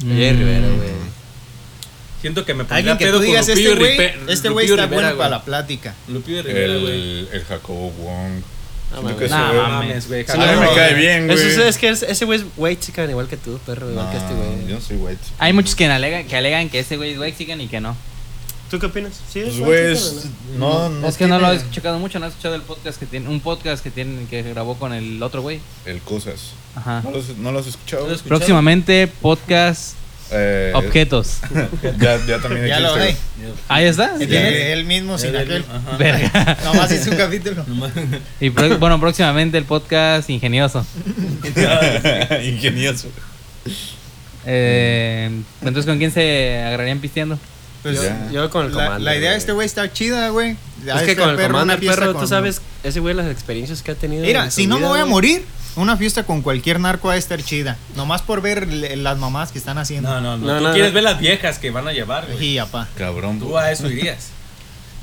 Jay 0.00 0.32
Mm. 0.32 0.38
Rivera, 0.38 0.66
güey. 0.68 0.88
Siento 2.20 2.44
que 2.44 2.52
me 2.54 2.64
pondría 2.64 2.76
Alguien 2.78 2.98
que 2.98 3.04
pedo 3.04 3.12
tú 3.14 3.18
con 3.18 3.26
digas, 3.28 3.48
Lupillo 3.48 3.70
este 3.70 3.78
güey 3.78 3.96
Ripe- 3.98 4.32
este 4.32 4.48
güey 4.48 4.66
Lupillo 4.66 4.74
está 4.82 4.86
Rivera, 4.86 5.08
bueno 5.08 5.18
para 5.18 5.30
la 5.30 5.42
plática. 5.44 5.94
Lupillo 6.08 6.42
Rivera, 6.42 6.74
güey. 6.78 6.92
El, 6.92 7.28
el 7.32 7.44
Jacobo 7.44 7.90
Wong. 7.92 8.42
No 8.94 9.02
mames. 9.02 9.30
No 9.30 9.36
mames, 9.68 10.08
güey. 10.08 10.24
A 10.28 10.36
mí 10.36 10.60
me 10.60 10.74
cae 10.74 10.94
bien, 10.94 11.26
güey. 11.26 11.38
Eso 11.38 11.48
es, 11.62 11.68
es 11.68 11.78
que 11.78 11.88
es- 11.90 12.02
ese 12.02 12.24
güey 12.24 12.40
es 12.40 12.46
white 12.56 12.80
chican 12.80 13.08
igual 13.10 13.28
que 13.28 13.36
tú, 13.36 13.58
perro, 13.66 13.90
igual 13.90 14.10
que 14.10 14.16
este 14.16 14.34
güey. 14.34 14.66
Yo 14.66 14.74
no 14.76 14.80
soy 14.80 14.96
white. 14.96 15.20
Hay 15.38 15.52
muchos 15.52 15.74
que 15.74 15.86
alegan 15.86 16.26
que, 16.26 16.36
alegan 16.36 16.68
que 16.68 16.78
ese 16.80 16.96
güey 16.96 17.12
es 17.12 17.18
Wexican 17.18 17.60
y 17.60 17.68
que 17.68 17.80
no. 17.80 17.94
¿Tú 18.70 18.78
qué 18.78 18.86
opinas? 18.86 19.14
¿Sí 19.32 19.40
Pues, 19.40 19.54
es 19.54 19.58
güey, 19.60 19.70
white 19.70 19.92
es- 19.92 20.22
chican 20.22 20.32
o 20.54 20.58
no? 20.58 20.88
no, 20.88 21.00
no 21.00 21.08
es 21.08 21.16
que 21.16 21.26
no 21.26 21.38
lo 21.38 21.52
he 21.52 21.56
escuchado 21.56 21.98
mucho, 21.98 22.18
no 22.18 22.26
he 22.26 22.28
escuchado 22.28 22.54
el 22.54 22.62
podcast 22.62 22.98
que 22.98 23.06
tiene, 23.06 23.28
un 23.28 23.40
podcast 23.40 23.82
que 23.82 23.90
tiene 23.90 24.26
que 24.26 24.42
grabó 24.42 24.74
con 24.78 24.92
el 24.92 25.22
otro 25.22 25.42
güey. 25.42 25.60
El 25.86 26.00
cosas. 26.00 26.52
Ajá. 26.74 27.00
¿No 27.02 27.10
lo 27.10 27.18
has, 27.18 27.28
no 27.36 27.52
lo 27.52 27.58
has 27.60 27.66
escuchado? 27.66 28.02
¿No 28.02 28.08
lo 28.08 28.14
has 28.14 28.18
escuchado? 28.20 28.38
Próximamente 28.38 29.06
podcast 29.06 29.94
Eh, 30.30 30.72
objetos. 30.74 31.38
Ya, 31.98 32.18
ya 32.26 32.38
también 32.38 32.66
Ya 32.66 32.80
lo 32.80 32.94
hay. 32.94 33.16
Ahí 33.68 33.86
está. 33.86 34.16
Tiene 34.18 34.72
él 34.72 34.84
mismo 34.84 35.16
sin 35.18 35.34
aquel. 35.36 35.64
Verga. 35.98 36.56
Nomás 36.64 36.92
hizo 36.92 37.10
un 37.10 37.16
capítulo. 37.16 37.64
Y 38.40 38.50
pro- 38.50 38.78
bueno, 38.78 39.00
próximamente 39.00 39.56
el 39.58 39.64
podcast 39.64 40.28
ingenioso. 40.30 40.84
Ingenioso. 42.44 43.08
Eh, 44.46 45.30
entonces, 45.60 45.86
¿con 45.86 45.98
quién 45.98 46.10
se 46.10 46.62
agarrarían 46.64 47.00
pisteando? 47.00 47.38
Pues, 47.82 48.00
Ya. 48.02 48.28
Yo 48.32 48.50
con 48.50 48.66
el 48.66 48.72
la, 48.74 48.84
Commander. 48.84 49.00
la 49.02 49.16
idea 49.16 49.30
de 49.32 49.38
este 49.38 49.52
güey 49.52 49.66
está 49.66 49.92
chida, 49.92 50.28
güey. 50.30 50.56
Es 50.86 51.02
que 51.02 51.16
con 51.16 51.30
el 51.30 51.36
perro, 51.36 51.64
fiesta 51.78 52.00
perro, 52.00 52.12
con- 52.12 52.22
tú 52.22 52.28
sabes, 52.28 52.60
ese 52.82 53.00
güey 53.00 53.14
las 53.14 53.30
experiencias 53.30 53.82
que 53.82 53.92
ha 53.92 53.94
tenido. 53.94 54.24
Mira, 54.24 54.50
si 54.50 54.66
no 54.66 54.78
me 54.78 54.86
voy 54.86 55.00
a 55.00 55.06
morir, 55.06 55.44
una 55.78 55.96
fiesta 55.96 56.24
con 56.24 56.42
cualquier 56.42 56.80
narco 56.80 57.10
a 57.10 57.16
estar 57.16 57.42
chida. 57.42 57.76
Nomás 57.96 58.22
por 58.22 58.40
ver 58.42 58.66
le- 58.68 58.96
las 58.96 59.18
mamás 59.18 59.52
que 59.52 59.58
están 59.58 59.78
haciendo. 59.78 60.08
No, 60.10 60.20
no, 60.20 60.36
no. 60.36 60.46
No, 60.46 60.58
Tú 60.58 60.64
no, 60.64 60.72
quieres 60.72 60.90
no. 60.92 60.94
ver 60.94 61.02
las 61.04 61.18
viejas 61.18 61.58
que 61.58 61.70
van 61.70 61.88
a 61.88 61.92
llevar, 61.92 62.26
güey. 62.30 62.44
Y 62.44 62.58
apá. 62.58 62.88
Cabrón. 62.96 63.38
Tú 63.38 63.56
a 63.56 63.70
eso 63.70 63.88
irías. 63.88 64.28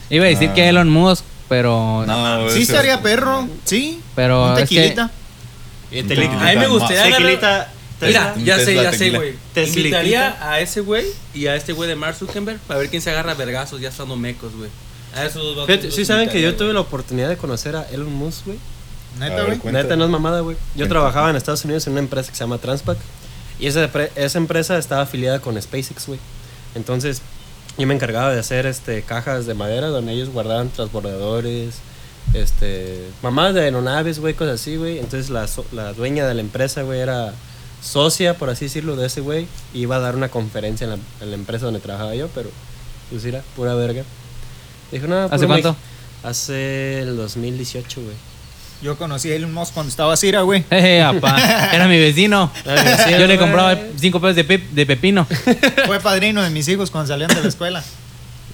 Iba 0.09 0.25
a 0.25 0.27
decir 0.27 0.49
Ah. 0.51 0.53
que 0.53 0.67
Elon 0.69 0.89
Musk, 0.89 1.23
pero. 1.49 2.03
No, 2.05 2.49
Sí 2.49 2.61
ese- 2.61 2.71
estaría 2.73 3.01
perro, 3.01 3.47
sí. 3.63 4.01
Pero 4.15 4.51
un 4.53 4.59
es 4.59 4.69
que- 4.69 4.75
tequilita. 4.75 5.11
Y 5.91 6.03
tequilita. 6.03 6.47
A 6.47 6.53
mí 6.53 6.57
me 6.59 6.67
gustaría 6.67 7.03
agarrar- 7.03 7.17
Tequilita. 7.21 7.71
Mira, 8.01 8.35
ya 8.43 8.59
sé, 8.59 8.65
Tesla 8.65 8.83
ya 8.83 8.91
sé, 8.91 8.97
tequila. 8.97 9.17
güey. 9.19 9.33
Teslitita. 9.53 9.79
Invitaría 10.03 10.37
a 10.51 10.59
ese 10.59 10.81
güey 10.81 11.05
y 11.33 11.47
a 11.47 11.55
este 11.55 11.71
güey 11.73 11.87
de 11.87 11.95
Mark 11.95 12.15
Zuckerberg 12.17 12.59
para 12.67 12.79
ver 12.81 12.89
quién 12.89 13.01
se 13.01 13.09
agarra 13.09 13.31
a 13.31 13.35
vergazos 13.35 13.79
ya 13.79 13.87
estando 13.89 14.15
mecos, 14.17 14.53
güey. 14.55 14.69
A 15.15 15.23
esos 15.23 15.41
dos 15.41 15.55
vatos 15.55 15.67
Fíjate, 15.67 15.85
los 15.87 15.95
sí 15.95 16.03
saben 16.03 16.27
que 16.27 16.33
yo 16.41 16.49
invitaría, 16.49 16.57
tuve 16.57 16.73
la 16.73 16.81
oportunidad 16.81 17.29
de 17.29 17.37
conocer 17.37 17.75
a 17.77 17.83
Elon 17.89 18.13
Musk, 18.13 18.47
güey. 18.47 18.57
Neta, 19.19 19.43
güey. 19.43 19.59
Neta, 19.73 19.95
no 19.95 20.05
es 20.05 20.09
mamada, 20.09 20.41
güey. 20.41 20.57
Yo 20.75 20.87
trabajaba 20.87 21.29
en 21.29 21.35
Estados 21.35 21.63
Unidos 21.65 21.87
en 21.87 21.93
una 21.93 22.01
empresa 22.01 22.29
que 22.29 22.37
se 22.37 22.43
llama 22.43 22.57
Transpac. 22.57 22.97
Y 23.59 23.67
esa, 23.67 23.89
esa 24.15 24.37
empresa 24.37 24.77
estaba 24.77 25.03
afiliada 25.03 25.39
con 25.39 25.61
SpaceX, 25.61 26.07
güey. 26.07 26.19
Entonces, 26.75 27.21
yo 27.77 27.87
me 27.87 27.93
encargaba 27.93 28.31
de 28.31 28.39
hacer 28.39 28.65
este, 28.65 29.01
cajas 29.01 29.45
de 29.45 29.53
madera 29.53 29.87
donde 29.87 30.13
ellos 30.13 30.29
guardaban 30.29 30.69
transbordadores, 30.69 31.75
este, 32.33 33.07
mamadas 33.21 33.55
de 33.55 33.61
aeronaves, 33.61 34.19
güey, 34.19 34.33
cosas 34.33 34.61
así, 34.61 34.75
güey. 34.75 34.99
Entonces, 34.99 35.29
la, 35.29 35.47
la 35.71 35.93
dueña 35.93 36.27
de 36.27 36.33
la 36.33 36.41
empresa, 36.41 36.81
güey, 36.83 36.99
era 36.99 37.33
socia, 37.81 38.37
por 38.37 38.49
así 38.49 38.65
decirlo, 38.65 38.97
de 38.97 39.07
ese 39.07 39.21
güey. 39.21 39.47
Y 39.73 39.81
iba 39.81 39.95
a 39.95 39.99
dar 39.99 40.15
una 40.15 40.29
conferencia 40.29 40.85
en 40.85 40.91
la, 40.91 40.97
en 41.21 41.29
la 41.29 41.35
empresa 41.35 41.65
donde 41.65 41.79
trabajaba 41.79 42.13
yo, 42.15 42.27
pero, 42.35 42.49
pues, 43.09 43.23
era 43.23 43.41
pura 43.55 43.73
verga. 43.75 44.03
Dijo, 44.91 45.07
no, 45.07 45.23
¿Hace 45.31 45.47
cuánto? 45.47 45.75
Hace 46.23 46.99
el 46.99 47.15
2018, 47.15 48.01
güey. 48.01 48.34
Yo 48.81 48.97
conocí 48.97 49.31
a 49.31 49.35
Elon 49.35 49.53
Musk 49.53 49.73
cuando 49.73 49.89
estaba 49.89 50.15
Cira, 50.17 50.41
güey. 50.41 50.63
Apá, 51.03 51.69
era 51.73 51.87
mi 51.87 51.97
vecino. 51.97 52.51
Yo 53.09 53.25
le 53.27 53.37
compraba 53.37 53.77
cinco 53.97 54.19
pesos 54.21 54.35
de, 54.35 54.43
pep- 54.43 54.69
de 54.71 54.85
pepino. 54.85 55.25
Fue 55.85 55.99
padrino 55.99 56.41
de 56.43 56.49
mis 56.49 56.67
hijos 56.67 56.91
cuando 56.91 57.07
salían 57.07 57.29
de 57.33 57.41
la 57.41 57.47
escuela. 57.47 57.83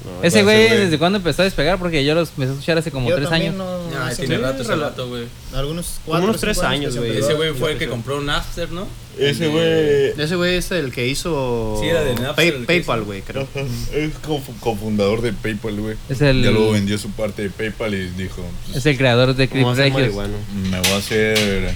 No, 0.03 0.23
Ese 0.23 0.41
güey. 0.41 0.67
¿desde 0.69 0.97
cuándo 0.97 1.17
empezó 1.17 1.43
a 1.43 1.45
despegar? 1.45 1.77
Porque 1.77 2.03
yo 2.03 2.15
los 2.15 2.29
empecé 2.29 2.49
a 2.49 2.53
escuchar 2.53 2.77
hace 2.79 2.89
como 2.91 3.07
Yo 3.07 3.17
tres 3.17 3.31
años. 3.31 3.53
no- 3.55 3.87
no 3.89 4.03
Ay, 4.03 4.15
sé, 4.15 4.21
tiene 4.21 4.37
sí, 4.37 4.41
rato 4.41 4.63
ese 4.63 5.03
güey. 5.05 5.25
Algunos 5.53 5.99
cuatro 6.05 6.27
unos 6.29 6.41
tres 6.41 6.59
años, 6.63 6.97
güey. 6.97 7.13
se 7.13 7.19
Ese 7.19 7.33
güey 7.35 7.53
fue 7.53 7.73
el 7.73 7.77
que 7.77 7.87
compró 7.87 8.19
Napster, 8.19 8.71
¿no? 8.71 8.87
Ese 9.19 9.47
güey. 9.47 10.19
Ese 10.19 10.35
güey 10.35 10.55
es 10.55 10.71
el 10.71 10.91
que 10.91 11.07
hizo 11.07 11.77
Sí, 11.81 11.87
era 11.87 12.03
de 12.03 12.15
Napster, 12.15 12.55
Pay- 12.57 12.65
PayPal, 12.65 13.03
güey, 13.03 13.21
creo. 13.21 13.47
Es 13.93 14.11
cofu- 14.23 14.57
cofundador 14.59 15.21
de 15.21 15.33
PayPal, 15.33 15.75
güey. 15.79 15.95
Es 16.09 16.19
el- 16.21 16.43
Ya 16.43 16.49
luego 16.49 16.71
vendió 16.71 16.97
su 16.97 17.11
parte 17.11 17.43
de 17.43 17.49
PayPal 17.51 17.93
y 17.93 18.09
dijo: 18.09 18.43
pues, 18.65 18.77
Es 18.77 18.85
el 18.87 18.97
creador 18.97 19.35
de 19.35 19.47
Chris 19.49 19.61
Como 19.61 19.73
hacer 19.73 19.93
Regios. 19.93 20.15
marihuano. 20.15 20.33
Me 20.71 20.79
voy 20.79 20.91
a 20.91 20.97
hacer 20.97 21.73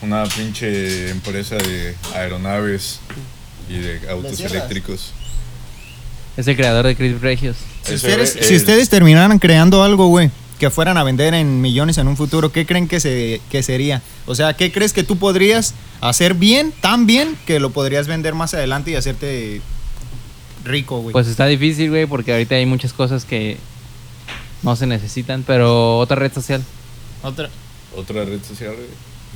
una 0.00 0.24
pinche 0.24 1.10
empresa 1.10 1.56
de 1.56 1.94
aeronaves 2.14 3.00
y 3.68 3.76
de 3.78 4.08
autos 4.10 4.40
eléctricos. 4.40 5.12
Es 6.36 6.46
el 6.46 6.56
creador 6.56 6.86
de 6.86 6.96
Chris 6.96 7.20
Regios. 7.20 7.56
Si 7.82 7.94
ustedes, 7.94 8.32
si 8.40 8.54
el- 8.54 8.56
ustedes 8.60 8.88
terminaran 8.88 9.38
creando 9.38 9.82
algo, 9.82 10.08
güey, 10.08 10.30
que 10.58 10.70
fueran 10.70 10.96
a 10.98 11.04
vender 11.04 11.34
en 11.34 11.60
millones 11.60 11.98
en 11.98 12.08
un 12.08 12.16
futuro, 12.16 12.52
¿qué 12.52 12.66
creen 12.66 12.88
que, 12.88 13.00
se, 13.00 13.40
que 13.50 13.62
sería? 13.62 14.02
O 14.26 14.34
sea, 14.34 14.54
¿qué 14.54 14.72
crees 14.72 14.92
que 14.92 15.02
tú 15.02 15.16
podrías 15.18 15.74
hacer 16.00 16.34
bien, 16.34 16.72
tan 16.80 17.06
bien, 17.06 17.36
que 17.46 17.60
lo 17.60 17.70
podrías 17.70 18.06
vender 18.06 18.34
más 18.34 18.54
adelante 18.54 18.90
y 18.90 18.94
hacerte 18.96 19.60
rico, 20.64 21.00
güey? 21.00 21.12
Pues 21.12 21.26
está 21.26 21.46
difícil, 21.46 21.90
güey, 21.90 22.06
porque 22.06 22.32
ahorita 22.32 22.54
hay 22.54 22.66
muchas 22.66 22.92
cosas 22.92 23.24
que 23.24 23.56
no 24.62 24.76
se 24.76 24.86
necesitan, 24.86 25.42
pero 25.46 25.98
otra 25.98 26.16
red 26.16 26.32
social. 26.32 26.62
Otra. 27.22 27.48
Otra 27.94 28.24
red 28.24 28.42
social, 28.42 28.74
güey. 28.74 28.88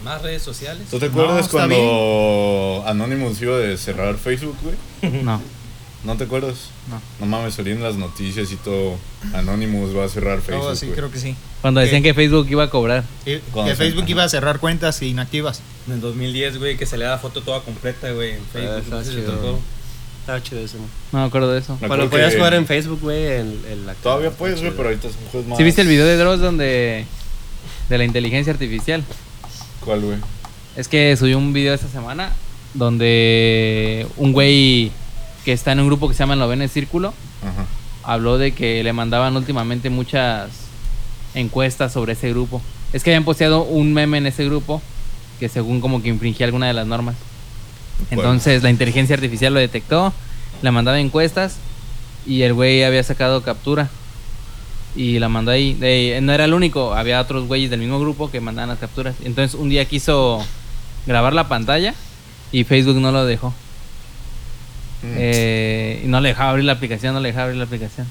Más 0.05 0.23
redes 0.23 0.43
sociales. 0.43 0.83
¿Tú 0.91 0.99
te 0.99 1.07
acuerdas 1.07 1.49
cuando 1.49 2.83
Anonymous 2.87 3.41
iba 3.43 3.57
de 3.59 3.77
cerrar 3.77 4.17
Facebook, 4.17 4.57
güey? 4.63 5.23
No. 5.23 5.41
¿No 6.03 6.17
te 6.17 6.25
acuerdas? 6.25 6.71
No. 6.89 7.01
No 7.21 7.27
mames, 7.27 7.55
salían 7.55 7.83
las 7.83 7.97
noticias 7.97 8.51
y 8.53 8.57
todo. 8.57 8.97
Anonymous 9.35 9.95
va 9.95 10.05
a 10.05 10.09
cerrar 10.09 10.41
Facebook. 10.41 10.65
Oh, 10.67 10.75
sí, 10.75 10.87
güey. 10.87 10.97
creo 10.97 11.11
que 11.11 11.19
sí. 11.19 11.37
Cuando 11.61 11.81
decían 11.81 12.03
que 12.03 12.15
Facebook 12.15 12.47
iba 12.51 12.65
a 12.65 12.71
cobrar. 12.71 13.05
Que 13.25 13.41
Facebook 13.77 14.03
ajá. 14.05 14.11
iba 14.11 14.25
a 14.25 14.29
cerrar 14.31 14.61
cuentas 14.61 15.03
inactivas. 15.03 15.61
En 15.87 15.95
el 15.95 16.01
2010, 16.01 16.59
güey, 16.59 16.77
que 16.79 16.87
se 16.87 16.97
le 16.97 17.05
da 17.05 17.11
la 17.13 17.19
foto 17.19 17.43
toda 17.43 17.61
completa, 17.63 18.11
güey, 18.13 18.33
en 18.37 18.45
Facebook. 18.53 18.79
está 18.79 18.97
no 18.97 19.05
si 19.05 19.11
te 19.11 19.17
chido. 19.17 19.33
tocó. 19.33 19.59
Estaba 20.21 20.43
chido 20.43 20.61
ese. 20.63 20.77
No 21.13 21.19
me 21.21 21.25
acuerdo 21.27 21.53
de 21.53 21.61
eso. 21.61 21.75
Me 21.75 21.81
Bueno, 21.89 21.95
acuerdo 21.95 22.11
podías 22.13 22.31
que- 22.33 22.37
jugar 22.39 22.55
en 22.55 22.67
Facebook, 22.67 23.01
güey, 23.03 23.27
en, 23.27 23.61
en 23.71 23.87
la 23.87 23.95
Todavía 23.95 24.31
puedes, 24.31 24.61
güey, 24.61 24.73
pero 24.75 24.89
ahorita 24.89 25.09
son 25.09 25.19
juegos 25.31 25.49
más. 25.51 25.59
¿Sí 25.59 25.65
viste 25.65 25.83
el 25.83 25.89
video 25.89 26.07
de 26.07 26.17
Dross 26.17 26.41
donde... 26.41 27.05
de 27.91 27.99
la 27.99 28.05
inteligencia 28.05 28.53
artificial? 28.53 29.05
¿Cuál, 29.85 30.01
güey? 30.01 30.17
Es 30.77 30.89
que 30.89 31.15
subió 31.17 31.37
un 31.37 31.53
video 31.53 31.75
esta 31.75 31.89
semana 31.89 32.33
donde 32.73 34.07
un 34.17 34.33
güey 34.33 34.93
que 35.51 35.55
está 35.55 35.73
en 35.73 35.81
un 35.81 35.89
grupo 35.89 36.07
que 36.07 36.15
se 36.15 36.21
llama 36.21 36.35
El 36.35 36.39
Noveno 36.39 36.69
Círculo 36.69 37.09
Ajá. 37.43 37.67
habló 38.05 38.39
de 38.39 38.53
que 38.53 38.85
le 38.85 38.93
mandaban 38.93 39.37
últimamente 39.37 39.91
muchas 39.91 40.49
encuestas 41.35 41.93
sobre 41.93 42.13
ese 42.13 42.31
grupo. 42.31 42.63
Es 42.93 43.03
que 43.03 43.11
habían 43.11 43.25
posteado 43.25 43.65
un 43.65 43.93
meme 43.93 44.19
en 44.19 44.29
ese 44.29 44.45
grupo 44.45 44.81
que 45.41 45.49
según 45.49 45.81
como 45.81 46.03
que 46.03 46.09
infringía 46.09 46.47
alguna 46.47 46.69
de 46.69 46.75
las 46.75 46.87
normas. 46.87 47.17
Entonces 48.13 48.63
la 48.63 48.71
inteligencia 48.71 49.17
artificial 49.17 49.53
lo 49.53 49.59
detectó, 49.59 50.13
le 50.63 50.71
mandaba 50.71 51.01
encuestas 51.01 51.57
y 52.25 52.43
el 52.43 52.55
güey 52.55 52.85
había 52.85 53.03
sacado 53.03 53.43
captura 53.43 53.91
y 54.95 55.19
la 55.19 55.29
mandó 55.29 55.51
ahí. 55.51 55.77
No 56.23 56.33
era 56.33 56.45
el 56.45 56.55
único, 56.55 56.95
había 56.95 57.21
otros 57.21 57.49
güeyes 57.49 57.71
del 57.71 57.81
mismo 57.81 57.99
grupo 57.99 58.31
que 58.31 58.41
mandaban 58.41 58.69
las 58.69 58.79
capturas. 58.79 59.17
Entonces 59.25 59.59
un 59.59 59.69
día 59.69 59.85
quiso 59.85 60.47
grabar 61.09 61.33
la 61.33 61.49
pantalla 61.49 61.97
y 62.53 62.63
Facebook 62.63 63.01
no 63.01 63.11
lo 63.11 63.25
dejó. 63.25 63.53
Mm. 65.03 65.15
Eh, 65.17 66.03
y 66.05 66.09
no 66.09 66.21
le 66.21 66.31
dejaba 66.31 66.51
abrir 66.51 66.65
la 66.65 66.73
aplicación, 66.73 67.15
no 67.15 67.21
le 67.21 67.29
dejaba 67.29 67.45
abrir 67.45 67.59
la 67.59 67.65
aplicación. 67.65 68.07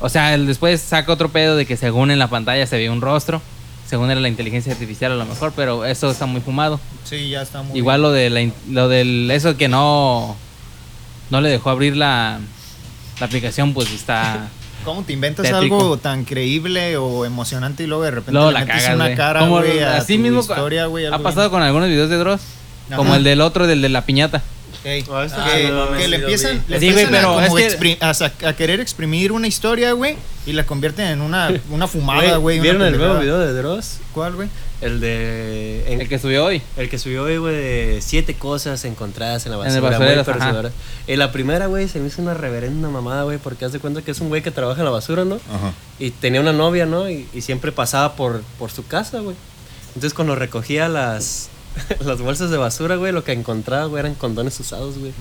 O 0.00 0.08
sea, 0.08 0.34
él 0.34 0.46
después 0.46 0.80
saca 0.80 1.12
otro 1.12 1.28
pedo 1.28 1.56
de 1.56 1.66
que 1.66 1.76
según 1.76 2.10
en 2.10 2.18
la 2.18 2.28
pantalla 2.28 2.66
se 2.66 2.76
veía 2.76 2.90
un 2.90 3.00
rostro, 3.00 3.42
según 3.86 4.10
era 4.10 4.20
la 4.20 4.28
inteligencia 4.28 4.72
artificial 4.72 5.12
a 5.12 5.16
lo 5.16 5.26
mejor, 5.26 5.52
pero 5.54 5.84
eso 5.84 6.10
está 6.10 6.26
muy 6.26 6.40
fumado. 6.40 6.80
Sí, 7.04 7.28
ya 7.28 7.42
está 7.42 7.62
muy 7.62 7.76
Igual 7.76 8.02
lo 8.02 8.12
de 8.12 8.30
la 8.30 8.48
lo 8.70 8.88
del 8.88 9.30
eso 9.30 9.56
que 9.56 9.68
no 9.68 10.36
no 11.28 11.40
le 11.40 11.48
dejó 11.48 11.70
abrir 11.70 11.96
la, 11.96 12.40
la 13.18 13.26
aplicación, 13.26 13.74
pues 13.74 13.92
está 13.92 14.48
¿Cómo 14.84 15.02
te 15.02 15.12
inventas 15.12 15.44
Tétrico. 15.44 15.78
algo 15.78 15.96
tan 15.98 16.24
creíble 16.24 16.96
o 16.96 17.26
emocionante 17.26 17.82
y 17.84 17.86
luego 17.86 18.04
de 18.04 18.10
repente 18.10 18.32
luego 18.32 18.50
le 18.50 18.54
la 18.54 18.60
metes 18.60 18.82
cagas, 18.82 18.94
una 18.94 19.14
cara, 19.14 19.40
a 19.40 19.96
así 19.96 20.16
tu 20.16 20.22
mismo 20.22 20.40
historia, 20.40 20.86
güey? 20.86 21.06
ha 21.06 21.18
pasado 21.18 21.50
con 21.50 21.62
algunos 21.62 21.88
videos 21.88 22.08
de 22.08 22.16
Dross 22.16 22.40
Como 22.96 23.14
el 23.14 23.22
del 23.22 23.42
otro, 23.42 23.66
del 23.66 23.82
de 23.82 23.90
la 23.90 24.06
piñata. 24.06 24.42
Ey, 24.82 25.04
Ah, 25.12 25.26
que, 25.54 25.68
no 25.68 25.84
mames, 25.84 26.00
que 26.00 26.08
le 26.08 26.16
empiezan, 26.16 26.64
le 26.66 26.80
Sí, 26.80 26.90
güey, 26.90 27.04
a, 27.04 27.10
pero 27.10 27.34
como 27.34 27.58
es 27.58 27.78
expri- 27.78 27.98
a, 28.00 28.48
a 28.48 28.52
querer 28.56 28.80
exprimir 28.80 29.30
una 29.30 29.46
historia, 29.46 29.92
güey, 29.92 30.16
y 30.46 30.52
la 30.54 30.64
convierten 30.64 31.06
en 31.06 31.20
una, 31.20 31.50
una 31.70 31.86
fumada, 31.86 32.36
güey. 32.38 32.60
¿Vieron 32.60 32.80
el 32.82 32.96
nuevo 32.96 33.18
video 33.18 33.38
de 33.38 33.52
Dross? 33.52 33.98
¿Cuál, 34.14 34.36
güey? 34.36 34.48
El 34.80 34.98
de. 35.00 35.84
en- 35.92 36.00
El 36.00 36.08
que 36.08 36.18
subió 36.18 36.46
hoy. 36.46 36.62
El 36.78 36.88
que 36.88 36.98
subió 36.98 37.24
hoy, 37.24 37.36
güey, 37.36 37.54
de 37.54 37.98
siete 38.00 38.32
cosas 38.32 38.82
encontradas 38.86 39.44
en 39.44 39.52
la 39.52 39.58
En 39.58 39.64
basura. 39.64 39.76
el 39.76 39.82
muy 39.82 39.90
basurero, 39.90 40.20
ajá. 40.22 40.32
perturbadoras. 40.32 40.72
En 41.06 41.18
la 41.18 41.30
primera, 41.32 41.66
güey, 41.66 41.86
se 41.86 42.00
me 42.00 42.06
hizo 42.08 42.22
una 42.22 42.32
reverenda 42.32 42.88
mamada, 42.88 43.24
güey, 43.24 43.36
porque 43.36 43.66
haz 43.66 43.72
de 43.72 43.80
cuenta 43.80 44.00
que 44.00 44.12
es 44.12 44.20
un 44.20 44.28
güey 44.30 44.40
que 44.42 44.50
trabaja 44.50 44.80
en 44.80 44.86
la 44.86 44.90
basura, 44.90 45.26
¿no? 45.26 45.34
Ajá. 45.34 45.74
Y 45.98 46.10
tenía 46.12 46.40
una 46.40 46.54
novia, 46.54 46.86
¿no? 46.86 47.10
Y, 47.10 47.28
y 47.34 47.42
siempre 47.42 47.70
pasaba 47.70 48.14
por, 48.16 48.40
por 48.58 48.70
su 48.70 48.86
casa, 48.86 49.18
güey. 49.20 49.36
Entonces, 49.88 50.14
cuando 50.14 50.34
recogía 50.36 50.88
las, 50.88 51.49
las 52.04 52.20
bolsas 52.20 52.50
de 52.50 52.56
basura, 52.56 52.96
güey, 52.96 53.12
lo 53.12 53.24
que 53.24 53.32
encontraba, 53.32 53.86
güey, 53.86 54.00
eran 54.00 54.14
condones 54.14 54.58
usados, 54.60 54.98
güey. 54.98 55.12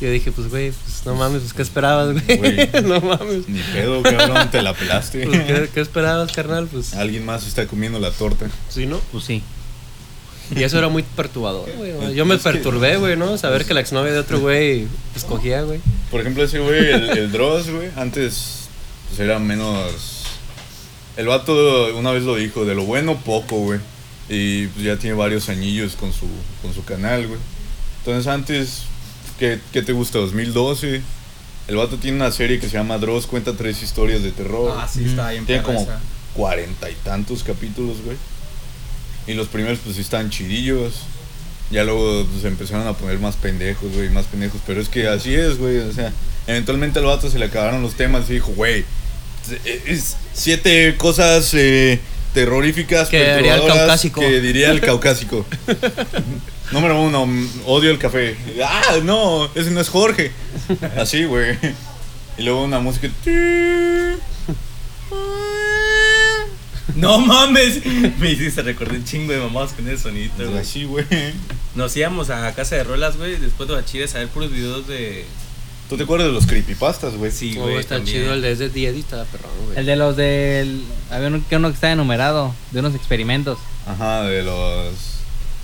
Yo 0.00 0.10
dije, 0.10 0.32
pues, 0.32 0.48
güey, 0.50 0.72
pues 0.72 1.02
no 1.06 1.14
mames, 1.14 1.42
pues, 1.42 1.52
¿qué 1.54 1.62
esperabas, 1.62 2.12
güey? 2.12 2.36
Güey. 2.38 2.70
no 2.84 3.00
mames. 3.00 3.48
Ni 3.48 3.60
pedo, 3.60 4.02
cabrón, 4.02 4.50
te 4.50 4.62
la 4.62 4.74
pelaste. 4.74 5.26
Pues, 5.26 5.42
¿qué, 5.44 5.68
qué 5.72 5.80
esperabas, 5.80 6.32
carnal? 6.32 6.66
Pues, 6.66 6.94
Alguien 6.94 7.24
más 7.24 7.46
está 7.46 7.66
comiendo 7.66 7.98
la 8.00 8.10
torta. 8.10 8.46
sí, 8.68 8.86
¿no? 8.86 8.98
Pues 9.12 9.24
sí. 9.24 9.42
Y 10.54 10.62
eso 10.62 10.76
era 10.76 10.88
muy 10.88 11.02
perturbador, 11.02 11.70
güey. 11.76 12.14
Yo 12.14 12.26
me 12.26 12.34
Es 12.34 12.42
que- 12.42 12.50
perturbé, 12.50 12.96
güey, 12.98 13.16
¿no? 13.16 13.38
Saber 13.38 13.64
que 13.64 13.72
la 13.72 13.80
exnovia 13.80 14.12
de 14.12 14.18
otro 14.18 14.40
güey 14.40 14.86
escogía, 15.16 15.62
güey. 15.62 15.80
Por 16.10 16.20
ejemplo, 16.20 16.44
ese 16.44 16.58
güey, 16.58 16.90
el, 16.92 17.16
el 17.16 17.32
Dross, 17.32 17.70
güey, 17.70 17.88
antes 17.96 18.68
pues 19.08 19.20
era 19.20 19.38
menos... 19.38 20.24
El 21.16 21.28
vato 21.28 21.96
una 21.96 22.10
vez 22.10 22.24
lo 22.24 22.34
dijo, 22.36 22.64
de 22.66 22.74
lo 22.74 22.84
bueno 22.84 23.16
poco, 23.24 23.56
güey. 23.56 23.80
Y 24.28 24.66
pues 24.68 24.84
ya 24.84 24.96
tiene 24.96 25.14
varios 25.14 25.48
añillos 25.48 25.96
con 25.96 26.12
su, 26.12 26.26
con 26.62 26.72
su 26.72 26.84
canal, 26.84 27.26
güey. 27.26 27.40
Entonces 27.98 28.26
antes, 28.26 28.82
¿qué, 29.38 29.58
qué 29.72 29.82
te 29.82 29.92
gusta? 29.92 30.18
2012. 30.18 31.02
El 31.66 31.76
vato 31.76 31.96
tiene 31.96 32.18
una 32.18 32.30
serie 32.30 32.60
que 32.60 32.68
se 32.68 32.76
llama 32.76 32.98
Dross, 32.98 33.26
cuenta 33.26 33.54
tres 33.54 33.82
historias 33.82 34.22
de 34.22 34.32
terror. 34.32 34.76
Ah, 34.78 34.86
sí, 34.86 35.04
está 35.04 35.30
bien 35.30 35.46
Tiene 35.46 35.62
como 35.62 35.86
cuarenta 36.34 36.90
y 36.90 36.94
tantos 36.94 37.42
capítulos, 37.42 37.98
güey. 38.04 38.16
Y 39.26 39.32
los 39.32 39.48
primeros 39.48 39.78
pues 39.82 39.96
sí 39.96 40.02
están 40.02 40.28
chidillos. 40.28 40.94
Ya 41.70 41.84
luego 41.84 42.26
pues, 42.26 42.42
se 42.42 42.48
empezaron 42.48 42.86
a 42.86 42.92
poner 42.92 43.18
más 43.18 43.36
pendejos, 43.36 43.90
güey, 43.92 44.10
más 44.10 44.26
pendejos. 44.26 44.60
Pero 44.66 44.80
es 44.80 44.90
que 44.90 45.08
así 45.08 45.34
es, 45.34 45.58
güey. 45.58 45.78
O 45.78 45.92
sea, 45.92 46.12
eventualmente 46.46 46.98
al 46.98 47.06
vato 47.06 47.30
se 47.30 47.38
le 47.38 47.46
acabaron 47.46 47.80
los 47.80 47.94
temas 47.94 48.28
y 48.28 48.34
dijo, 48.34 48.52
güey, 48.52 48.84
es 49.86 50.16
siete 50.34 50.96
cosas 50.98 51.52
eh, 51.54 52.00
terroríficas 52.34 53.08
Que 53.08 53.36
diría 53.36 53.54
el 53.54 53.66
caucásico. 53.66 54.20
Que 54.20 54.40
diría 54.40 54.70
el 54.70 54.80
caucásico. 54.80 55.46
Número 56.72 57.00
uno, 57.00 57.26
mm, 57.26 57.48
odio 57.66 57.90
el 57.90 57.98
café. 57.98 58.36
Ah, 58.62 58.96
no, 59.02 59.48
ese 59.54 59.70
no 59.70 59.80
es 59.80 59.88
Jorge. 59.88 60.32
Así, 60.98 61.24
güey. 61.24 61.56
Y 62.36 62.42
luego 62.42 62.64
una 62.64 62.80
música. 62.80 63.08
No 66.96 67.18
mames. 67.18 67.80
Me 68.18 68.30
hiciste 68.30 68.62
recordar 68.62 68.96
un 68.96 69.04
chingo 69.04 69.32
de 69.32 69.38
mamadas 69.38 69.72
con 69.72 69.86
ese 69.88 70.02
sonidito, 70.02 70.48
güey. 70.48 70.58
Así, 70.58 70.84
güey. 70.84 71.06
Nos 71.74 71.96
íbamos 71.96 72.30
a 72.30 72.52
casa 72.54 72.76
de 72.76 72.84
rolas, 72.84 73.16
güey, 73.16 73.36
después 73.36 73.68
de 73.68 73.74
Bachiles 73.74 74.14
a 74.14 74.18
ver 74.18 74.28
puros 74.28 74.50
videos 74.50 74.86
de. 74.86 75.24
¿Tú 75.88 75.96
te 75.96 76.04
acuerdas 76.04 76.28
de 76.28 76.32
los 76.34 76.46
creepypastas, 76.46 77.14
güey? 77.16 77.30
Sí, 77.30 77.56
Oh, 77.58 77.62
güey. 77.64 77.76
está 77.78 77.96
también. 77.96 78.22
chido 78.22 78.32
el 78.34 78.42
de 78.42 78.52
ese 78.52 78.68
día, 78.70 78.90
estaba 78.90 79.24
perrón, 79.24 79.50
güey. 79.66 79.78
El 79.78 79.86
de 79.86 79.96
los 79.96 80.16
del. 80.16 80.82
Había 81.10 81.28
uno, 81.28 81.42
que 81.48 81.56
uno 81.56 81.68
que 81.68 81.74
estaba 81.74 81.92
enumerado, 81.92 82.54
de 82.70 82.80
unos 82.80 82.94
experimentos. 82.94 83.58
Ajá, 83.86 84.22
de 84.22 84.42
los. 84.42 84.94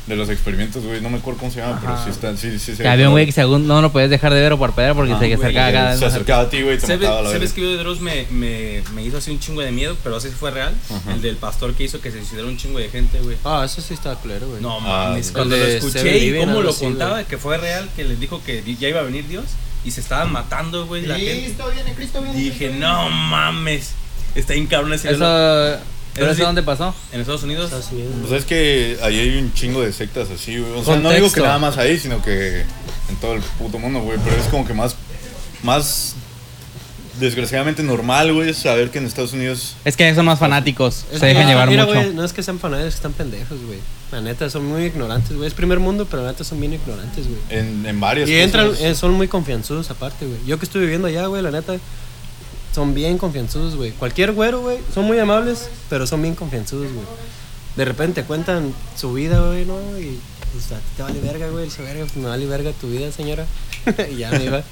De 0.07 0.17
los 0.17 0.29
experimentos, 0.29 0.83
güey. 0.85 1.01
No 1.01 1.09
me 1.09 1.19
acuerdo 1.19 1.39
cómo 1.41 1.53
se 1.53 1.61
llama, 1.61 1.79
pero 1.81 1.97
sí 2.03 2.11
están. 2.11 2.37
Sí, 2.37 2.59
sí, 2.59 2.73
sí. 2.75 2.83
Que 2.83 2.89
había 2.89 3.07
un 3.09 3.13
güey 3.13 3.27
que 3.27 3.33
según 3.33 3.67
no 3.69 3.81
lo 3.81 3.93
podías 3.93 4.11
dejar 4.11 4.35
de 4.35 4.41
ver 4.41 4.53
o 4.53 4.59
parpadear 4.59 4.95
porque 4.95 5.13
Ajá, 5.13 5.21
se 5.21 5.35
acercaba 5.35 5.73
cada 5.73 5.91
vez 5.91 5.99
Se 6.01 6.05
acercaba 6.07 6.43
a 6.43 6.51
ti, 6.51 6.63
güey, 6.63 6.79
te 6.79 6.87
¿Sabes, 6.87 7.01
mataba 7.03 7.19
a 7.21 7.23
la 7.23 7.29
¿sabes 7.29 7.43
vez. 7.43 7.53
qué 7.53 7.61
video 7.61 7.77
de 7.77 7.83
Dross 7.85 8.01
me, 8.01 8.27
me, 8.31 8.83
me 8.95 9.05
hizo 9.05 9.19
así 9.19 9.31
un 9.31 9.39
chingo 9.39 9.61
de 9.61 9.71
miedo? 9.71 9.97
Pero 10.03 10.17
ese 10.17 10.31
fue 10.31 10.51
real. 10.51 10.75
Ajá. 10.91 11.13
El 11.15 11.23
del 11.23 11.37
pastor 11.37 11.75
que 11.75 11.85
hizo 11.85 12.01
que 12.01 12.11
se 12.11 12.19
suicidara 12.19 12.49
un 12.49 12.57
chingo 12.57 12.79
de 12.79 12.89
gente, 12.89 13.21
güey. 13.21 13.37
Ah, 13.45 13.63
eso 13.65 13.81
sí 13.83 13.95
estaba 13.95 14.17
culero, 14.17 14.49
güey. 14.49 14.61
No 14.61 14.79
Ah, 14.79 15.11
mames, 15.11 15.31
cuando 15.31 15.57
lo 15.57 15.65
escuché 15.65 16.19
y 16.19 16.39
cómo 16.41 16.61
lo 16.61 16.75
contaba, 16.75 17.23
que 17.25 17.39
fue 17.39 17.57
real, 17.59 17.89
que 17.95 18.03
les 18.05 18.19
dijo 18.19 18.43
que 18.45 18.63
ya 18.81 18.89
iba 18.89 19.01
a 19.01 19.05
venir 19.05 19.29
Dios 19.29 19.45
y 19.85 19.91
se 19.91 20.01
estaban 20.01 20.33
matando, 20.33 20.87
güey, 20.87 21.07
la 21.07 21.17
gente. 21.17 21.45
Cristo 21.45 21.71
viene, 21.75 21.95
Cristo 21.95 22.23
viene. 22.23 22.39
Dije, 22.39 22.51
Cristo 22.51 22.71
viene. 22.73 22.81
no 22.81 23.11
mames, 23.11 23.93
está 24.35 24.55
bien 24.55 24.67
cabrón 24.67 24.93
ese. 24.93 25.11
Eso. 25.11 25.81
¿Pero 26.15 26.33
Eso 26.33 26.43
dónde 26.43 26.63
pasó? 26.63 26.95
En 27.13 27.21
Estados 27.21 27.45
Unidos. 27.45 27.67
Estados 27.67 27.93
Unidos. 27.93 28.13
Pues 28.21 28.33
es 28.33 28.45
que 28.45 28.99
ahí 29.03 29.19
hay 29.19 29.39
un 29.39 29.55
chingo 29.55 29.81
de 29.81 29.93
sectas 29.93 30.29
así, 30.31 30.59
güey. 30.59 30.73
O 30.73 30.85
sea, 30.85 30.97
no 30.97 31.11
digo 31.11 31.31
que 31.33 31.41
nada 31.41 31.59
más 31.59 31.79
ahí, 31.79 31.99
sino 31.99 32.21
que 32.21 32.63
en 33.09 33.17
todo 33.21 33.35
el 33.35 33.43
puto 33.43 33.79
mundo, 33.79 34.01
güey. 34.01 34.19
Pero 34.25 34.37
es 34.37 34.49
como 34.49 34.67
que 34.67 34.75
más. 34.75 34.97
Más. 35.63 36.17
Desgraciadamente 37.21 37.83
normal, 37.83 38.33
güey, 38.33 38.55
saber 38.55 38.91
que 38.91 38.99
en 38.99 39.07
Estados 39.07 39.35
Unidos. 39.35 39.77
Es 39.85 39.97
que 39.97 40.13
son 40.15 40.25
más 40.25 40.39
fanáticos. 40.39 41.05
Es 41.13 41.21
se 41.21 41.27
dejan 41.27 41.45
que, 41.45 41.49
llevar 41.51 41.69
mira, 41.69 41.85
mucho. 41.85 41.99
güey, 41.99 42.15
no 42.15 42.25
es 42.25 42.33
que 42.33 42.43
sean 42.43 42.59
fanáticos, 42.59 42.89
es 42.89 42.95
que 42.95 42.99
están 42.99 43.13
pendejos, 43.13 43.59
güey. 43.67 43.79
La 44.13 44.21
neta, 44.21 44.51
son 44.51 44.67
muy 44.67 44.87
ignorantes, 44.87 45.37
güey. 45.37 45.47
Es 45.47 45.55
primer 45.55 45.79
mundo, 45.79 46.07
pero 46.11 46.23
la 46.25 46.33
neta 46.33 46.43
son 46.43 46.59
bien 46.61 46.73
ignorantes, 46.73 47.29
güey. 47.29 47.39
En, 47.49 47.87
en 47.87 48.01
varias 48.01 48.29
Y 48.29 48.35
entran, 48.35 48.73
eh, 48.81 48.95
son 48.95 49.13
muy 49.13 49.29
confianzudos 49.29 49.91
aparte, 49.91 50.27
güey. 50.27 50.39
Yo 50.47 50.59
que 50.59 50.65
estoy 50.65 50.81
viviendo 50.81 51.07
allá, 51.07 51.27
güey, 51.27 51.43
la 51.43 51.53
neta, 51.53 51.77
son 52.75 52.93
bien 52.95 53.19
confianzudos, 53.19 53.77
güey. 53.77 53.93
Cualquier 53.93 54.33
güero, 54.33 54.61
güey, 54.61 54.79
son 54.93 55.05
muy 55.05 55.19
amables, 55.19 55.69
pero 55.89 56.07
son 56.07 56.23
bien 56.23 56.35
confianzudos, 56.35 56.93
güey. 56.93 57.07
De 57.77 57.85
repente 57.85 58.25
cuentan 58.25 58.75
su 58.97 59.13
vida, 59.13 59.41
güey, 59.47 59.65
¿no? 59.65 59.79
Y 59.99 60.19
pues 60.53 60.73
a 60.73 60.77
ti 60.77 60.85
te 60.97 61.03
vale 61.03 61.21
verga, 61.21 61.49
güey. 61.49 61.65
Dice, 61.67 61.83
verga, 61.83 62.05
pues 62.05 62.17
me 62.17 62.29
vale 62.29 62.47
verga 62.47 62.73
tu 62.73 62.89
vida, 62.89 63.13
señora. 63.13 63.47
y 64.13 64.17
ya 64.17 64.31
me 64.33 64.45
iba. 64.45 64.63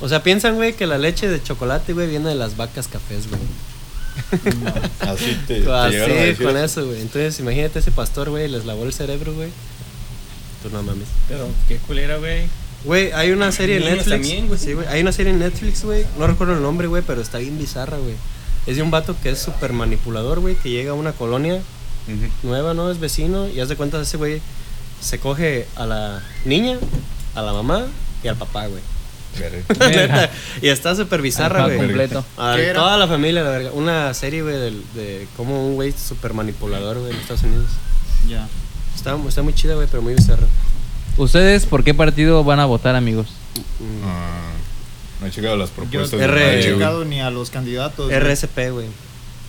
O 0.00 0.08
sea, 0.08 0.22
piensan, 0.22 0.56
güey, 0.56 0.74
que 0.74 0.86
la 0.86 0.98
leche 0.98 1.28
de 1.28 1.42
chocolate, 1.42 1.92
güey, 1.92 2.08
viene 2.08 2.30
de 2.30 2.34
las 2.34 2.56
vacas 2.56 2.88
cafés, 2.88 3.28
güey. 3.28 3.40
Así 5.00 5.36
te, 5.46 5.60
te 5.62 5.72
Así, 5.72 5.92
llegaron 5.92 6.18
a 6.18 6.20
decir. 6.22 6.46
con 6.46 6.56
eso, 6.56 6.86
güey. 6.86 7.00
Entonces, 7.00 7.38
imagínate 7.40 7.78
ese 7.78 7.90
pastor, 7.90 8.30
güey, 8.30 8.48
les 8.48 8.64
lavó 8.64 8.84
el 8.84 8.92
cerebro, 8.92 9.32
güey. 9.34 9.48
Tú 10.62 10.70
no 10.70 10.82
mames. 10.82 11.08
Pero 11.28 11.48
qué 11.68 11.76
culera, 11.78 12.16
güey. 12.18 12.42
Güey, 12.84 13.12
hay 13.12 13.30
una 13.32 13.52
serie 13.52 13.76
en 13.76 13.84
Netflix. 13.84 14.08
también, 14.08 14.46
güey. 14.48 14.58
Sí, 14.58 14.72
güey. 14.72 14.86
Hay 14.88 15.00
una 15.02 15.12
serie 15.12 15.32
en 15.32 15.38
Netflix, 15.38 15.84
güey. 15.84 16.04
No 16.18 16.26
recuerdo 16.26 16.54
el 16.54 16.62
nombre, 16.62 16.86
güey, 16.86 17.02
pero 17.06 17.20
está 17.20 17.38
bien 17.38 17.58
bizarra, 17.58 17.98
güey. 17.98 18.14
Es 18.66 18.76
de 18.76 18.82
un 18.82 18.90
vato 18.90 19.16
que 19.22 19.30
es 19.30 19.38
súper 19.38 19.72
manipulador, 19.72 20.40
güey, 20.40 20.54
que 20.54 20.70
llega 20.70 20.92
a 20.92 20.94
una 20.94 21.12
colonia 21.12 21.60
nueva, 22.42 22.74
¿no? 22.74 22.90
Es 22.90 22.98
vecino 22.98 23.48
y 23.48 23.60
haz 23.60 23.68
de 23.68 23.76
cuenta 23.76 24.00
ese 24.00 24.16
güey 24.16 24.40
se 25.00 25.18
coge 25.18 25.66
a 25.76 25.86
la 25.86 26.22
niña, 26.44 26.78
a 27.34 27.42
la 27.42 27.52
mamá 27.52 27.86
y 28.22 28.28
al 28.28 28.36
papá, 28.36 28.66
güey. 28.66 28.82
Neta. 29.38 30.30
y 30.60 30.68
está 30.68 30.94
súper 30.96 31.22
bizarra, 31.22 31.64
güey. 31.64 31.76
completo. 31.78 32.24
A 32.36 32.54
¿Qué 32.56 32.66
era? 32.66 32.80
toda 32.80 32.96
la 32.98 33.06
familia, 33.06 33.42
la 33.42 33.50
verga. 33.50 33.70
Una 33.72 34.12
serie, 34.14 34.42
güey, 34.42 34.56
del- 34.56 34.82
de, 34.94 35.26
cómo 35.36 35.66
un 35.66 35.74
güey 35.76 35.92
súper 35.92 36.34
manipulador, 36.34 36.98
güey, 36.98 37.12
en 37.12 37.18
Estados 37.18 37.42
Unidos. 37.44 37.66
Ya. 38.28 38.48
Está, 38.94 39.16
está 39.28 39.42
muy 39.42 39.54
chida, 39.54 39.74
güey, 39.74 39.86
pero 39.90 40.02
muy 40.02 40.14
bizarra. 40.14 40.46
¿Ustedes 41.16 41.66
por 41.66 41.84
qué 41.84 41.94
partido 41.94 42.44
van 42.44 42.60
a 42.60 42.66
votar, 42.66 42.96
amigos? 42.96 43.28
Mm. 43.78 44.04
Ah, 44.06 44.50
no 45.20 45.26
he 45.26 45.30
checado 45.30 45.56
las 45.56 45.70
Yo 45.70 45.74
propuestas. 45.76 46.12
no 46.12 46.18
de 46.18 46.24
R- 46.24 46.32
he 46.42 46.44
nadie, 46.46 46.60
güey. 46.62 46.74
checado 46.74 47.04
ni 47.04 47.20
a 47.20 47.30
los 47.30 47.50
candidatos. 47.50 48.06
güey. 48.06 48.18
RSP, 48.18 48.70
güey. 48.70 48.86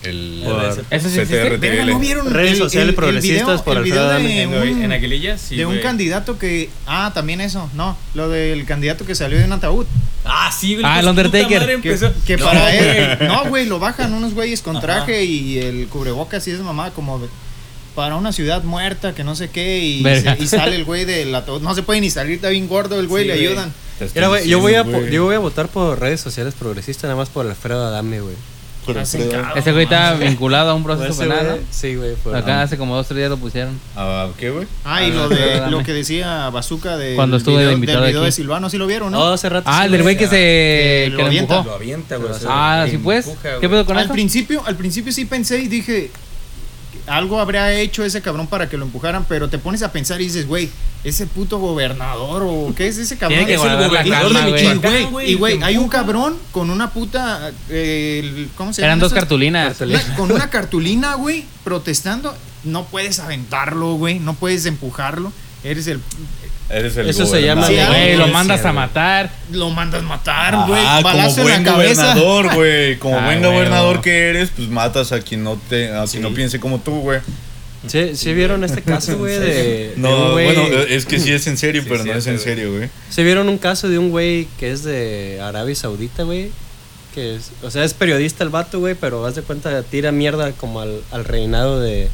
El. 0.04 0.42
Por- 0.44 0.84
¿Eso 0.90 1.08
sí? 1.08 1.18
CTRTL. 1.20 1.86
¿no 1.92 1.98
vieron 1.98 2.30
Redes 2.32 2.52
el- 2.52 2.58
sociales 2.58 2.84
el- 2.84 2.88
el 2.90 2.94
progresistas 2.94 3.44
video- 3.46 3.64
por 3.64 3.76
el 3.76 3.82
Alfredo 3.84 4.08
video 4.18 4.28
de 4.28 4.42
En, 4.42 4.54
un- 4.76 4.82
en 4.84 4.92
Aguililla, 4.92 5.38
sí. 5.38 5.56
de 5.56 5.64
un 5.66 5.72
güey. 5.74 5.82
candidato 5.82 6.38
que. 6.38 6.70
Ah, 6.86 7.12
también 7.14 7.40
eso. 7.40 7.70
No, 7.74 7.96
lo 8.14 8.28
del 8.28 8.64
candidato 8.64 9.04
que 9.06 9.14
salió 9.14 9.38
de 9.38 9.44
un 9.44 9.52
ataúd. 9.52 9.86
Ah, 10.24 10.50
sí, 10.56 10.74
güey. 10.74 10.84
Ah, 10.86 11.00
el 11.00 11.04
pues, 11.06 11.16
puta 11.26 11.26
Undertaker. 11.38 11.66
Que, 11.66 11.72
empezó- 11.92 12.12
que 12.26 12.36
No, 12.36 12.44
para 12.44 12.60
güey. 12.62 12.78
él. 12.78 13.18
No, 13.28 13.44
güey, 13.48 13.66
lo 13.66 13.78
bajan 13.78 14.12
unos 14.12 14.34
güeyes 14.34 14.60
con 14.62 14.76
Ajá. 14.76 14.86
traje 14.86 15.24
y 15.24 15.58
el 15.58 15.86
cubrebocas 15.88 16.46
y 16.48 16.50
esa 16.52 16.62
mamá 16.62 16.90
como. 16.90 17.18
de- 17.18 17.28
Para 17.94 18.16
una 18.16 18.32
ciudad 18.32 18.62
muerta, 18.64 19.14
que 19.14 19.22
no 19.22 19.34
sé 19.36 19.50
qué, 19.50 19.80
y, 19.80 20.02
Verga. 20.02 20.34
se- 20.36 20.42
y 20.42 20.46
sale 20.46 20.76
el 20.76 20.84
güey 20.84 21.04
del 21.04 21.34
ataúd. 21.34 21.60
No 21.60 21.74
se 21.74 21.82
puede 21.82 22.00
ni 22.00 22.08
salir, 22.08 22.36
está 22.36 22.48
bien 22.48 22.66
gordo 22.66 22.98
el 22.98 23.06
güey, 23.06 23.24
Sí, 23.24 23.28
le 23.28 23.34
ayudan. 23.34 23.70
Mira, 24.14 24.28
güey, 24.28 24.48
yo 24.48 24.60
voy, 24.60 24.74
a, 24.76 24.82
yo 25.10 25.24
voy 25.24 25.34
a 25.34 25.38
votar 25.38 25.68
por 25.68 26.00
redes 26.00 26.18
sociales 26.20 26.54
progresistas, 26.58 27.04
nada 27.04 27.16
más 27.16 27.28
por 27.28 27.46
Alfredo 27.46 27.86
Adame, 27.86 28.20
güey. 28.22 28.34
Ese 29.54 29.72
güey 29.72 29.84
está 29.84 30.14
vinculado 30.14 30.70
a 30.70 30.74
un 30.74 30.82
proceso 30.82 31.10
Ese 31.12 31.22
penal, 31.22 31.46
¿no? 31.46 31.56
Sí, 31.70 31.94
güey. 31.94 32.14
Acá 32.34 32.62
hace 32.62 32.76
como 32.76 32.96
dos 32.96 33.06
tres 33.06 33.18
días 33.18 33.30
lo 33.30 33.36
pusieron. 33.36 33.78
¿A 33.96 34.28
qué, 34.38 34.50
güey? 34.50 34.66
Ah, 34.84 35.02
y 35.04 35.12
lo 35.12 35.28
de 35.28 35.70
lo 35.70 35.82
que 35.82 35.92
decía 35.92 36.50
Bazooka 36.50 36.96
de 36.96 37.14
Cuando 37.14 37.36
estuve 37.36 37.58
de 37.58 37.60
video, 37.60 37.72
invitado 37.74 38.00
del 38.02 38.08
video 38.10 38.20
aquí. 38.22 38.26
de 38.26 38.32
Silvano, 38.32 38.68
¿sí 38.70 38.78
lo 38.78 38.86
vieron, 38.86 39.12
no? 39.12 39.20
Oh, 39.20 39.32
hace 39.32 39.48
rato. 39.48 39.68
Ah, 39.70 39.80
sí, 39.80 39.86
el 39.86 39.92
del 39.92 40.02
güey 40.02 40.16
que 40.16 40.26
se 40.26 40.30
que 40.36 41.04
que 41.06 41.10
lo 41.12 41.18
lo 41.18 41.26
avienta. 41.26 41.54
Lo 41.54 41.60
empujó. 41.60 41.76
avienta, 41.76 42.16
güey. 42.16 42.32
Ah, 42.48 42.86
sí 42.90 42.98
pues. 42.98 43.26
empuja, 43.28 43.60
¿Qué 43.60 43.68
pedo 43.68 43.86
con 43.86 43.96
al 43.98 44.04
eso? 44.04 44.12
principio, 44.12 44.62
al 44.66 44.76
principio 44.76 45.12
sí 45.12 45.24
pensé 45.24 45.58
y 45.60 45.68
dije 45.68 46.10
algo 47.06 47.40
habría 47.40 47.72
hecho 47.72 48.04
ese 48.04 48.22
cabrón 48.22 48.46
para 48.46 48.68
que 48.68 48.76
lo 48.76 48.84
empujaran, 48.84 49.24
pero 49.28 49.48
te 49.48 49.58
pones 49.58 49.82
a 49.82 49.90
pensar 49.92 50.20
y 50.20 50.24
dices, 50.24 50.46
güey, 50.46 50.70
ese 51.04 51.26
puto 51.26 51.58
gobernador 51.58 52.42
o 52.46 52.72
qué 52.76 52.88
es 52.88 52.98
ese 52.98 53.16
cabrón. 53.18 53.38
Tiene 53.44 53.46
que 53.46 53.54
Es 53.54 53.62
el 53.62 53.76
gobernador 53.88 54.32
calma, 54.32 54.46
de. 54.46 54.52
Michoacán, 54.52 55.10
güey, 55.10 55.30
Y 55.30 55.34
güey, 55.34 55.62
hay 55.62 55.76
un 55.76 55.88
cabrón 55.88 56.36
con 56.52 56.70
una 56.70 56.90
puta 56.90 57.50
eh, 57.68 58.46
¿cómo 58.56 58.72
se 58.72 58.82
Eran 58.82 58.92
llaman 58.92 59.00
dos 59.00 59.12
esas? 59.12 59.18
cartulinas. 59.20 59.80
Una- 59.80 60.16
con 60.16 60.30
una 60.32 60.50
cartulina, 60.50 61.14
güey, 61.14 61.44
protestando, 61.64 62.36
no 62.64 62.84
puedes 62.84 63.18
aventarlo, 63.18 63.94
güey, 63.94 64.18
no 64.20 64.34
puedes 64.34 64.66
empujarlo. 64.66 65.32
Eres 65.64 65.86
el. 65.86 66.00
Eres 66.70 66.96
el 66.96 67.08
Eso 67.08 67.26
se 67.26 67.42
llama. 67.42 67.66
Sí, 67.66 67.74
Güey, 67.74 68.16
lo 68.16 68.28
mandas 68.28 68.64
a 68.64 68.72
matar. 68.72 69.30
Lo 69.52 69.68
mandas 69.70 70.02
matar, 70.02 70.54
Ajá, 70.54 70.66
güey. 70.66 70.82
como 70.82 71.02
Balazo 71.02 71.40
en 71.40 71.42
buen 71.46 71.64
la 71.64 71.70
cabeza. 71.72 72.02
gobernador, 72.14 72.54
güey. 72.54 72.96
Como 72.98 73.18
Ah, 73.18 73.24
buen 73.26 73.42
gobernador 73.42 74.00
que 74.00 74.28
eres, 74.30 74.50
pues 74.56 74.68
matas 74.68 75.12
a 75.12 75.20
quien 75.20 75.44
no 75.44 75.60
te, 75.68 75.94
a 75.94 76.04
quien 76.06 76.22
no 76.22 76.32
piense 76.32 76.58
como 76.60 76.80
tú, 76.80 77.00
güey. 77.00 77.20
¿Sí, 77.86 78.14
sí 78.14 78.32
vieron 78.32 78.62
este 78.62 78.80
caso, 78.80 79.18
güey? 79.18 79.38
De, 79.38 79.46
de 79.46 79.92
No, 79.96 80.26
un 80.26 80.32
güey- 80.34 80.44
bueno, 80.54 80.62
es 80.88 81.04
que 81.04 81.18
sí 81.18 81.32
es 81.32 81.46
en 81.48 81.58
serio, 81.58 81.82
Sí, 81.82 81.88
pero 81.90 82.04
sí, 82.04 82.08
no 82.10 82.14
es 82.16 82.26
en 82.28 82.38
serio, 82.38 82.72
güey. 82.76 82.88
¿Se 83.10 83.24
vieron 83.24 83.48
un 83.48 83.58
caso 83.58 83.88
de 83.88 83.98
un 83.98 84.10
güey 84.10 84.46
que 84.58 84.70
es 84.70 84.84
de 84.84 85.40
Arabia 85.42 85.74
Saudita, 85.74 86.22
güey? 86.22 86.50
Que 87.12 87.34
es, 87.36 87.50
o 87.62 87.70
sea, 87.70 87.82
es 87.84 87.92
periodista 87.92 88.44
el 88.44 88.50
vato, 88.50 88.78
güey, 88.78 88.94
pero 88.94 89.26
haz 89.26 89.34
de 89.34 89.42
cuenta, 89.42 89.82
tira 89.82 90.12
mierda 90.12 90.52
como 90.52 90.80
al, 90.80 91.00
al 91.10 91.24
reinado 91.24 91.80
de. 91.80 92.08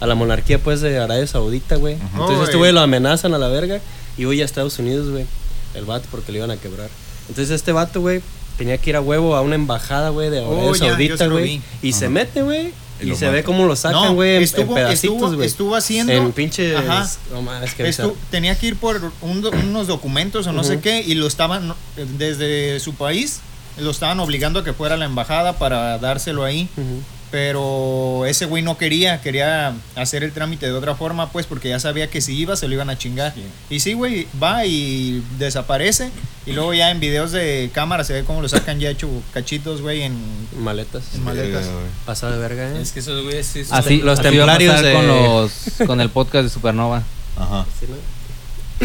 A 0.00 0.06
la 0.06 0.14
monarquía, 0.14 0.58
pues, 0.58 0.80
de 0.80 0.98
Arabia 0.98 1.26
Saudita, 1.26 1.76
güey. 1.76 1.94
Entonces, 1.94 2.38
Oh, 2.38 2.44
este 2.44 2.56
güey. 2.56 2.72
lo 2.72 2.80
amenazan 2.80 3.34
a 3.34 3.38
la 3.38 3.48
verga 3.48 3.80
y 4.16 4.26
huye 4.26 4.42
a 4.42 4.44
Estados 4.44 4.78
Unidos, 4.78 5.10
güey. 5.10 5.26
El 5.74 5.84
vato, 5.84 6.06
porque 6.10 6.32
le 6.32 6.38
iban 6.38 6.50
a 6.50 6.56
quebrar. 6.56 6.88
Entonces, 7.28 7.50
este 7.54 7.72
vato, 7.72 8.00
güey, 8.00 8.20
tenía 8.58 8.78
que 8.78 8.90
ir 8.90 8.96
a 8.96 9.00
huevo 9.00 9.34
a 9.34 9.40
una 9.40 9.54
embajada, 9.54 10.10
güey, 10.10 10.30
de 10.30 10.38
Arabia 10.38 10.56
Oh, 10.58 10.74
Saudita, 10.74 11.16
sí 11.18 11.24
lo 11.24 11.30
güey. 11.32 11.60
Y 11.82 11.92
se 11.92 12.08
mete, 12.08 12.42
güey. 12.42 12.72
Y 13.00 13.06
Y, 13.06 13.06
lo 13.06 13.16
se 13.16 13.28
ve 13.28 13.42
cómo 13.42 13.66
lo 13.66 13.74
sacan, 13.74 14.00
No, 14.04 14.14
güey, 14.14 14.36
en, 14.36 14.42
estuvo- 14.44 14.68
en 14.68 14.74
pedacitos, 14.74 15.14
estuvo- 15.16 15.34
güey. 15.34 15.46
estuvo 15.48 15.74
haciendo- 15.74 16.12
En 16.12 16.30
pinches. 16.30 16.76
Ajá. 16.76 17.08
No 17.32 17.42
mames, 17.42 17.74
que 17.74 17.84
Estu- 17.88 18.14
tenía 18.30 18.56
que 18.56 18.68
ir 18.68 18.76
por 18.76 19.00
un 19.20 19.44
unos 19.44 19.88
documentos 19.88 20.46
o 20.46 20.52
no 20.52 20.62
sé 20.62 20.78
qué 20.78 21.00
y 21.02 21.14
lo 21.16 21.26
estaban 21.26 21.74
desde 22.18 22.78
su 22.80 22.94
país 22.94 23.40
lo 23.78 23.90
estaban 23.90 24.20
obligando 24.20 24.60
a 24.60 24.64
que 24.64 24.72
fuera 24.72 24.94
a 24.94 24.98
la 24.98 25.06
embajada 25.06 25.54
para 25.58 25.98
dárselo 25.98 26.44
ahí 26.44 26.68
Ujú. 26.76 27.02
Pero 27.34 28.26
ese 28.26 28.44
güey 28.46 28.62
no 28.62 28.78
quería 28.78 29.20
quería 29.20 29.74
hacer 29.96 30.22
el 30.22 30.30
trámite 30.30 30.66
de 30.66 30.72
otra 30.72 30.94
forma 30.94 31.30
pues 31.32 31.46
porque 31.46 31.68
ya 31.68 31.80
sabía 31.80 32.08
que 32.08 32.20
si 32.20 32.32
iba 32.36 32.54
se 32.54 32.68
lo 32.68 32.74
iban 32.74 32.90
a 32.90 32.96
chingar 32.96 33.34
y 33.68 33.80
sí 33.80 33.94
güey 33.94 34.28
va 34.40 34.64
y 34.66 35.20
desaparece 35.36 36.10
y 36.46 36.52
luego 36.52 36.74
ya 36.74 36.92
en 36.92 37.00
videos 37.00 37.32
de 37.32 37.70
cámara 37.74 38.04
se 38.04 38.12
ve 38.12 38.22
cómo 38.22 38.40
lo 38.40 38.48
sacan 38.48 38.78
ya 38.78 38.88
hecho 38.88 39.08
cachitos 39.32 39.82
güey 39.82 40.02
en, 40.02 40.16
Maletas. 40.60 41.12
en 41.16 41.24
maletas. 41.24 41.66
Pasado 42.06 42.34
de 42.34 42.38
verga, 42.38 42.68
¿eh? 42.70 42.80
Es 42.80 42.92
que 42.92 43.00
esos 43.00 43.24
güeyes 43.24 43.44
sí 43.46 43.64
son- 43.64 43.78
Así, 43.78 43.96
los 43.96 44.20
templarios 44.20 44.80
de- 44.80 44.92
con, 44.92 45.08
los, 45.08 45.52
con 45.88 46.00
el 46.00 46.10
podcast 46.10 46.44
de 46.44 46.50
Supernova. 46.50 47.02
Ajá. 47.36 47.66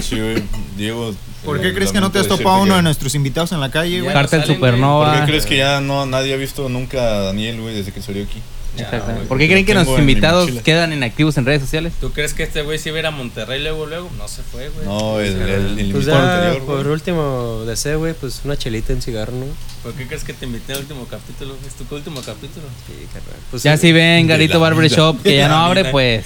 Sí, 0.02 0.16
güey. 0.20 0.42
Diego. 0.76 1.14
¿Por 1.46 1.58
eh, 1.58 1.62
qué 1.62 1.74
crees 1.74 1.92
que 1.92 2.00
no 2.02 2.12
te 2.12 2.20
has 2.20 2.28
topado 2.28 2.58
a 2.58 2.62
uno 2.62 2.76
de 2.76 2.82
nuestros 2.82 3.16
invitados 3.16 3.52
en 3.52 3.60
la 3.60 3.70
calle 3.72 4.02
güey? 4.02 4.14
Cartel 4.14 4.44
Supernova. 4.46 5.12
¿Por 5.12 5.20
qué 5.22 5.28
crees 5.28 5.46
que 5.46 5.58
ya 5.58 5.82
no 5.82 6.06
nadie 6.06 6.34
ha 6.34 6.38
visto 6.38 6.70
nunca 6.70 7.02
a 7.02 7.20
Daniel, 7.22 7.62
güey, 7.62 7.76
desde 7.76 7.92
que 7.92 8.02
salió 8.02 8.24
aquí? 8.24 8.42
Exactamente. 8.78 9.28
¿Por 9.28 9.38
qué 9.38 9.48
creen 9.48 9.66
que 9.66 9.74
nuestros 9.74 10.00
invitados 10.00 10.50
quedan 10.64 10.94
inactivos 10.94 11.38
en 11.38 11.46
redes 11.46 11.62
sociales? 11.62 11.92
¿Tú 12.00 12.12
crees 12.12 12.34
que 12.34 12.44
este 12.44 12.62
güey 12.62 12.78
si 12.78 12.90
iba 12.90 12.98
a 12.98 13.00
ir 13.00 13.06
a 13.08 13.12
Monterrey 13.12 13.62
luego, 13.62 13.86
luego? 13.88 14.10
No 14.18 14.28
se 14.28 14.42
fue, 14.44 14.70
güey. 14.70 14.86
No, 14.86 15.20
el, 15.20 15.36
el, 15.42 15.80
el 15.80 15.92
Pues 15.92 16.06
ya, 16.06 16.36
anterior, 16.36 16.66
por 16.66 16.78
güey. 16.84 16.94
último 16.94 17.64
deseo, 17.66 18.00
güey, 18.00 18.14
pues 18.14 18.42
una 18.46 18.56
chelita 18.58 18.94
en 18.94 19.02
cigarro, 19.02 19.34
¿no? 19.34 19.46
¿Por 19.84 19.94
qué 19.96 20.08
crees 20.08 20.24
que 20.24 20.34
te 20.34 20.46
invité 20.46 20.74
al 20.74 20.80
último 20.80 21.06
capítulo? 21.10 21.56
¿Es 21.68 21.74
tu 21.74 21.94
último 21.94 22.22
capítulo? 22.22 22.68
Sí, 22.88 23.06
carnal. 23.12 23.34
Pues, 23.50 23.64
Ya 23.64 23.76
sí, 23.76 23.88
si 23.88 23.92
ven 23.92 24.28
Garito 24.28 24.60
Barber. 24.60 24.90
Shop 24.90 25.22
que 25.22 25.36
ya 25.36 25.50
no 25.50 25.56
abre, 25.58 25.86
pues 25.86 26.26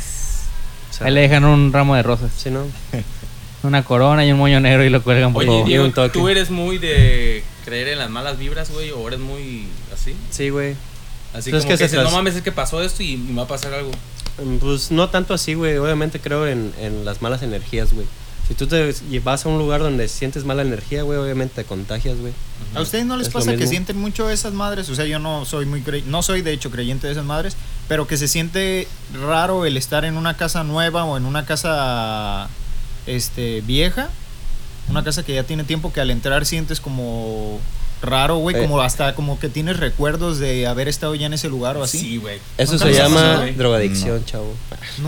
ahí 1.00 1.12
le 1.12 1.22
dejan 1.22 1.46
un 1.46 1.72
ramo 1.74 1.96
de 1.96 2.04
rosas. 2.04 2.32
Sí, 2.38 2.50
¿no? 2.52 2.66
Una 3.64 3.84
corona 3.84 4.26
y 4.26 4.32
un 4.32 4.38
moño 4.38 4.60
negro 4.60 4.84
y 4.84 4.90
lo 4.90 5.02
cuelgan 5.02 5.34
por 5.34 5.48
Oye. 5.48 5.64
Diego, 5.66 5.86
un 5.86 5.94
toque. 5.94 6.10
¿tú 6.10 6.28
eres 6.30 6.50
muy 6.50 6.78
de 6.78 7.44
creer 7.66 7.88
en 7.90 8.00
las 8.00 8.10
malas 8.10 8.38
vibras, 8.38 8.70
güey? 8.72 8.92
¿O 8.92 9.08
eres 9.08 9.20
muy 9.20 9.68
así? 9.94 10.14
Sí, 10.32 10.50
güey. 10.50 10.76
Así 11.34 11.50
Pues 11.50 11.64
es 11.64 11.66
que 11.66 11.74
que, 11.74 11.78
se 11.78 11.84
dices, 11.96 12.04
no 12.04 12.12
mames, 12.12 12.36
es 12.36 12.42
que 12.42 12.52
pasó 12.52 12.84
esto 12.84 13.02
y, 13.02 13.18
me 13.18 13.36
va 13.36 13.44
a 13.44 13.48
pasar 13.48 13.74
algo. 13.74 13.92
Mm, 14.44 14.58
Pues 14.58 14.92
no 14.92 15.10
tanto 15.10 15.34
así, 15.34 15.54
güey. 15.54 15.78
Obviamente 15.78 16.20
creo 16.20 16.46
en, 16.46 16.74
en 16.80 17.06
las 17.06 17.22
malas 17.22 17.42
energías, 17.42 17.94
güey. 17.94 18.06
Si 18.48 18.56
tú 18.56 18.68
te 18.68 18.94
vas 19.24 19.46
a 19.46 19.50
un 19.50 19.58
lugar 19.58 19.80
donde 19.80 20.10
sientes 20.10 20.44
mala 20.44 20.62
energía, 20.64 21.04
güey, 21.04 21.18
obviamente 21.18 21.56
te 21.56 21.64
contagias, 21.64 22.18
güey. 22.20 22.34
¿A 22.76 22.82
ustedes 22.82 23.06
no 23.06 23.16
les 23.16 23.28
Es 23.28 23.34
pasa 23.34 23.56
que 23.56 23.66
sienten 23.68 23.98
mucho 23.98 24.30
esas 24.30 24.52
madres? 24.54 24.90
O 24.90 24.96
sea, 24.96 25.06
yo 25.06 25.18
no 25.18 25.46
soy 25.46 25.66
muy 25.66 25.82
cre- 25.82 26.04
no 26.04 26.22
soy 26.24 26.42
de 26.42 26.52
hecho 26.52 26.70
creyente 26.70 27.08
de 27.08 27.14
esas 27.14 27.24
madres, 27.24 27.56
pero 27.88 28.06
que 28.06 28.18
se 28.18 28.28
siente 28.28 28.88
raro 29.26 29.66
el 29.66 29.78
estar 29.78 30.04
en 30.04 30.18
una 30.18 30.36
casa 30.36 30.66
nueva 30.66 31.06
o 31.06 31.16
en 31.16 31.26
una 31.26 31.46
casa 31.46 32.50
este 33.08 33.62
vieja, 33.62 34.10
una 34.90 35.04
casa 35.04 35.24
que 35.24 35.34
ya 35.34 35.44
tiene 35.44 35.64
tiempo 35.64 35.92
que 35.94 36.02
al 36.02 36.12
entrar 36.12 36.46
sientes 36.46 36.80
como 36.80 37.60
raro, 38.02 38.36
güey, 38.38 38.56
Eh. 38.56 38.60
como 38.60 38.82
hasta 38.82 39.16
como 39.16 39.40
que 39.40 39.48
tienes 39.48 39.78
recuerdos 39.80 40.38
de 40.40 40.68
haber 40.68 40.88
estado 40.90 41.16
ya 41.16 41.26
en 41.26 41.34
ese 41.34 41.48
lugar 41.50 41.78
o 41.78 41.84
así. 41.84 42.00
Sí, 42.00 42.18
güey. 42.18 42.40
Eso 42.58 42.74
¿No 42.74 42.80
se 42.80 42.94
llama 42.94 43.46
drogadicción, 43.56 44.26
chavo. 44.26 44.54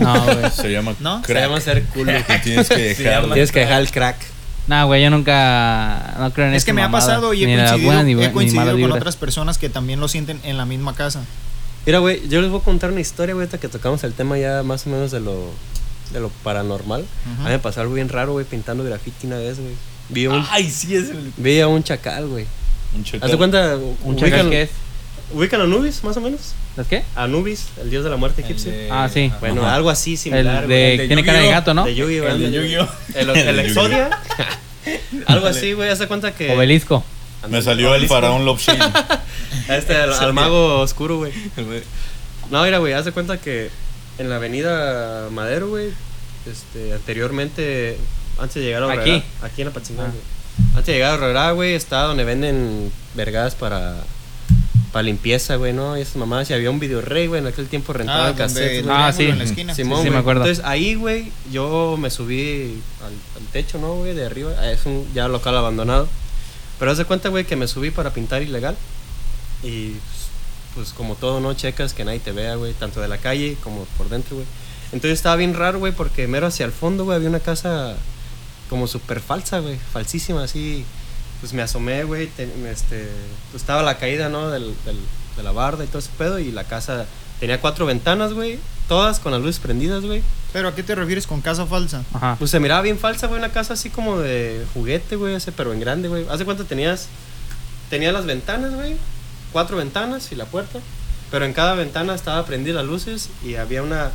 No, 0.00 0.24
güey. 0.24 0.50
Se 0.50 0.70
llama 0.72 0.94
¿No? 1.00 1.20
Se 1.20 1.26
crack. 1.26 1.42
llama 1.44 1.60
ser 1.60 1.84
culo. 1.84 2.12
que 2.26 2.38
tienes 2.38 2.68
que 2.68 2.94
Se 2.94 3.02
dejar. 3.02 3.24
Tienes 3.24 3.52
que 3.52 3.60
dejar 3.60 3.82
el 3.82 3.90
crack. 3.90 4.16
No, 4.66 4.86
güey, 4.86 5.02
yo 5.02 5.10
nunca 5.10 6.14
no 6.18 6.32
creo 6.32 6.48
en 6.48 6.54
Es 6.54 6.64
que 6.64 6.72
me 6.72 6.82
ha 6.82 6.90
pasado 6.90 7.32
y 7.34 7.44
he 7.44 7.46
Ni 7.46 7.54
coincidido, 7.56 8.22
he 8.22 8.32
coincidido 8.32 8.80
con 8.80 8.92
otras 8.92 9.14
personas 9.16 9.58
que 9.58 9.68
también 9.68 10.00
lo 10.00 10.08
sienten 10.08 10.40
en 10.42 10.56
la 10.56 10.64
misma 10.64 10.94
casa. 10.94 11.22
Mira, 11.84 11.98
güey, 12.00 12.26
yo 12.28 12.40
les 12.40 12.50
voy 12.50 12.60
a 12.60 12.64
contar 12.64 12.90
una 12.90 13.00
historia, 13.00 13.34
güey, 13.34 13.44
ahorita 13.44 13.58
que 13.60 13.68
tocamos 13.68 14.02
el 14.02 14.12
tema 14.12 14.36
ya 14.38 14.64
más 14.64 14.86
o 14.86 14.90
menos 14.90 15.12
de 15.12 15.20
lo, 15.20 15.50
de 16.12 16.20
lo 16.20 16.28
paranormal. 16.28 17.04
A 17.40 17.44
mí 17.44 17.50
me 17.50 17.58
pasó 17.58 17.80
algo 17.80 17.94
bien 17.94 18.08
raro, 18.08 18.32
güey, 18.32 18.44
pintando 18.44 18.84
graffiti 18.84 19.26
una 19.26 19.36
vez, 19.38 19.58
güey. 19.58 19.72
Vi, 20.08 20.26
un, 20.28 20.44
Ay, 20.50 20.70
sí, 20.70 20.94
es 20.94 21.10
el. 21.10 21.32
vi 21.36 21.60
a 21.60 21.68
un 21.68 21.82
chacal, 21.82 22.26
güey. 22.28 22.46
Un 22.94 23.02
chacal. 23.04 23.22
¿Haz 23.24 23.30
de 23.32 23.36
cuenta? 23.36 23.76
¿Un 24.04 24.16
chacal 24.16 24.48
qué 24.50 24.62
es? 24.62 24.70
¿Ubican 25.32 25.60
a 25.60 25.64
Anubis, 25.64 26.04
más 26.04 26.16
o 26.16 26.20
menos? 26.20 26.54
¿Es 26.76 26.86
qué? 26.86 27.02
Anubis, 27.16 27.66
el 27.82 27.90
dios 27.90 28.04
de 28.04 28.10
la 28.10 28.16
muerte 28.16 28.42
el 28.42 28.44
egipcio. 28.44 28.70
de- 28.70 28.88
Ah, 28.92 29.08
sí. 29.12 29.32
Bueno, 29.40 29.62
Ajá. 29.62 29.74
algo 29.74 29.90
así 29.90 30.12
El 30.12 30.18
similar, 30.18 30.68
de, 30.68 30.94
güey. 30.96 31.06
tiene 31.08 31.24
cara 31.24 31.40
de 31.40 31.48
gato, 31.50 31.74
¿no? 31.74 31.84
De 31.84 31.94
Yu-Gi-Oh! 31.96 32.28
El 32.28 32.38
de. 32.38 32.52
Yu-Gi-Oh. 32.52 32.88
El, 33.14 33.30
El 33.36 33.36
el 33.48 33.56
de 33.56 33.66
Exodia. 33.66 34.10
algo 35.26 35.46
así, 35.48 35.72
güey, 35.72 35.90
haz 35.90 35.98
de 35.98 36.06
cuenta 36.06 36.32
que... 36.32 36.52
Obelisco. 36.54 37.02
Me 37.48 37.60
salió 37.62 37.94
el 37.96 38.06
faraón 38.06 38.44
Shady. 38.56 38.78
Este, 39.68 39.96
al, 39.96 40.12
al 40.12 40.32
mago 40.32 40.78
oscuro, 40.80 41.16
güey. 41.16 41.32
No, 42.50 42.62
mira, 42.62 42.78
güey, 42.78 42.92
haz 42.92 43.04
de 43.04 43.10
cuenta 43.12 43.38
que 43.40 43.70
en 44.18 44.30
la 44.30 44.36
avenida 44.36 45.28
Madero, 45.30 45.68
güey, 45.68 45.90
este, 46.50 46.92
anteriormente, 46.94 47.98
antes 48.38 48.54
de 48.56 48.62
llegar 48.62 48.82
a 48.84 48.92
Aquí. 48.92 49.10
Horrera, 49.10 49.24
aquí 49.42 49.62
en 49.62 49.68
la 49.68 49.74
Pachingán, 49.74 50.06
Ah. 50.06 50.10
güey. 50.10 50.68
Antes 50.70 50.86
de 50.86 50.92
llegar 50.94 51.10
a 51.12 51.14
Horrera, 51.14 51.50
güey, 51.52 51.74
está 51.74 52.02
donde 52.02 52.24
venden 52.24 52.90
vergadas 53.14 53.54
para, 53.54 53.96
para 54.92 55.02
limpieza, 55.02 55.56
güey, 55.56 55.72
¿no? 55.74 55.98
Y 55.98 56.00
esas 56.00 56.16
mamadas, 56.16 56.48
y 56.50 56.54
había 56.54 56.70
un 56.70 56.78
video 56.80 57.02
rey, 57.02 57.26
güey, 57.26 57.40
en 57.42 57.46
aquel 57.46 57.66
tiempo 57.68 57.92
rentaban 57.92 58.28
donde 58.28 58.42
cassettes, 58.42 58.78
el 58.78 58.84
güey. 58.84 58.96
Ah, 58.96 59.12
sí. 59.12 59.24
en 59.26 59.38
la 59.38 59.44
esquina. 59.44 59.74
Simón, 59.74 59.98
sí, 59.98 60.04
me 60.04 60.10
güey. 60.10 60.20
acuerdo. 60.20 60.42
Entonces 60.44 60.64
ahí, 60.64 60.94
güey, 60.94 61.30
yo 61.52 61.96
me 61.98 62.08
subí 62.10 62.80
al, 63.02 63.12
al 63.42 63.46
techo, 63.52 63.78
¿no, 63.78 63.94
güey? 63.96 64.14
De 64.14 64.24
arriba. 64.24 64.52
Ah, 64.58 64.70
Es 64.70 64.86
un 64.86 65.06
ya 65.14 65.28
local 65.28 65.56
abandonado. 65.56 66.08
Pero 66.78 66.90
haz 66.90 66.98
de 66.98 67.04
cuenta, 67.04 67.28
güey, 67.30 67.44
que 67.44 67.56
me 67.56 67.68
subí 67.68 67.90
para 67.90 68.12
pintar 68.14 68.42
ilegal. 68.42 68.76
Y 69.62 69.92
pues, 70.76 70.92
como 70.92 71.16
todo, 71.16 71.40
¿no? 71.40 71.52
Checas 71.54 71.92
que 71.94 72.04
nadie 72.04 72.20
te 72.20 72.30
vea, 72.30 72.54
güey. 72.54 72.72
Tanto 72.74 73.00
de 73.00 73.08
la 73.08 73.18
calle 73.18 73.56
como 73.64 73.84
por 73.98 74.08
dentro, 74.08 74.36
güey. 74.36 74.46
Entonces 74.92 75.14
estaba 75.18 75.34
bien 75.34 75.54
raro, 75.54 75.80
güey, 75.80 75.92
porque 75.92 76.28
mero 76.28 76.46
hacia 76.46 76.64
el 76.64 76.70
fondo, 76.72 77.04
güey, 77.04 77.16
había 77.16 77.28
una 77.28 77.40
casa 77.40 77.96
como 78.70 78.86
súper 78.86 79.20
falsa, 79.20 79.58
güey. 79.58 79.76
Falsísima, 79.92 80.44
así. 80.44 80.84
Pues 81.40 81.52
me 81.52 81.62
asomé, 81.62 82.04
güey. 82.04 82.28
te- 82.28 82.44
Este, 82.70 83.08
pues 83.50 83.62
estaba 83.62 83.82
la 83.82 83.98
caída, 83.98 84.28
¿no? 84.28 84.48
Del, 84.50 84.74
del- 84.84 85.00
de 85.36 85.42
la 85.42 85.50
barda 85.52 85.82
y 85.84 85.88
todo 85.88 85.98
ese 85.98 86.10
pedo. 86.16 86.38
Y 86.38 86.52
la 86.52 86.64
casa 86.64 87.06
tenía 87.40 87.60
cuatro 87.60 87.84
ventanas, 87.86 88.32
güey. 88.32 88.58
Todas 88.88 89.18
con 89.18 89.32
las 89.32 89.40
luces 89.42 89.58
prendidas, 89.60 90.04
güey. 90.04 90.22
Pero 90.52 90.68
¿a 90.68 90.74
qué 90.74 90.82
te 90.84 90.94
refieres 90.94 91.26
con 91.26 91.40
casa 91.40 91.66
falsa? 91.66 92.04
Ajá. 92.14 92.36
Pues 92.38 92.50
se 92.52 92.60
miraba 92.60 92.80
bien 92.82 92.98
falsa, 92.98 93.26
güey, 93.26 93.38
una 93.40 93.50
casa 93.50 93.74
así 93.74 93.90
como 93.90 94.18
de 94.20 94.64
juguete, 94.72 95.16
güey, 95.16 95.34
ese, 95.34 95.50
pero 95.52 95.72
en 95.72 95.80
grande, 95.80 96.08
güey. 96.08 96.24
Hace 96.30 96.44
cuánto 96.44 96.64
tenías, 96.64 97.08
tenía 97.90 98.12
las 98.12 98.24
ventanas, 98.24 98.72
güey, 98.74 98.96
cuatro 99.52 99.76
ventanas 99.76 100.30
y 100.32 100.34
la 100.36 100.44
puerta, 100.46 100.80
pero 101.30 101.44
en 101.44 101.52
cada 101.52 101.74
ventana 101.74 102.14
estaba 102.14 102.44
prendida 102.44 102.74
las 102.76 102.86
luces 102.86 103.30
y 103.44 103.56
había 103.56 103.82
una, 103.82 104.10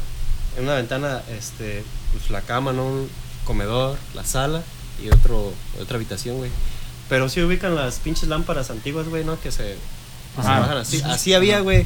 en 0.57 0.63
una 0.63 0.75
ventana, 0.75 1.21
este, 1.29 1.83
pues 2.13 2.29
la 2.29 2.41
cama, 2.41 2.73
¿no? 2.73 2.85
Un 2.85 3.09
comedor, 3.45 3.97
la 4.13 4.23
sala 4.23 4.63
y 5.03 5.09
otro, 5.09 5.53
otra 5.81 5.95
habitación, 5.95 6.37
güey. 6.37 6.51
Pero 7.09 7.27
sí 7.27 7.41
ubican 7.41 7.75
las 7.75 7.99
pinches 7.99 8.29
lámparas 8.29 8.69
antiguas, 8.69 9.07
güey, 9.09 9.23
¿no? 9.25 9.39
Que 9.41 9.51
se, 9.51 9.75
se 9.75 10.47
bajan 10.47 10.77
así. 10.77 11.01
Así 11.03 11.33
había, 11.33 11.59
güey. 11.59 11.85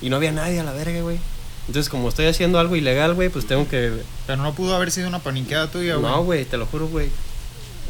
Y 0.00 0.10
no 0.10 0.16
había 0.16 0.32
nadie 0.32 0.60
a 0.60 0.64
la 0.64 0.72
verga, 0.72 1.00
güey. 1.00 1.18
Entonces, 1.66 1.88
como 1.90 2.08
estoy 2.08 2.26
haciendo 2.26 2.58
algo 2.58 2.76
ilegal, 2.76 3.14
güey, 3.14 3.28
pues 3.28 3.46
tengo 3.46 3.68
que 3.68 3.92
Pero 4.26 4.42
no 4.42 4.54
pudo 4.54 4.74
haber 4.74 4.90
sido 4.90 5.08
una 5.08 5.18
paniqueada 5.18 5.70
tuya, 5.70 5.96
güey. 5.96 6.10
no, 6.10 6.22
güey, 6.24 6.44
te 6.44 6.56
lo 6.56 6.66
juro, 6.66 6.88
güey. 6.88 7.10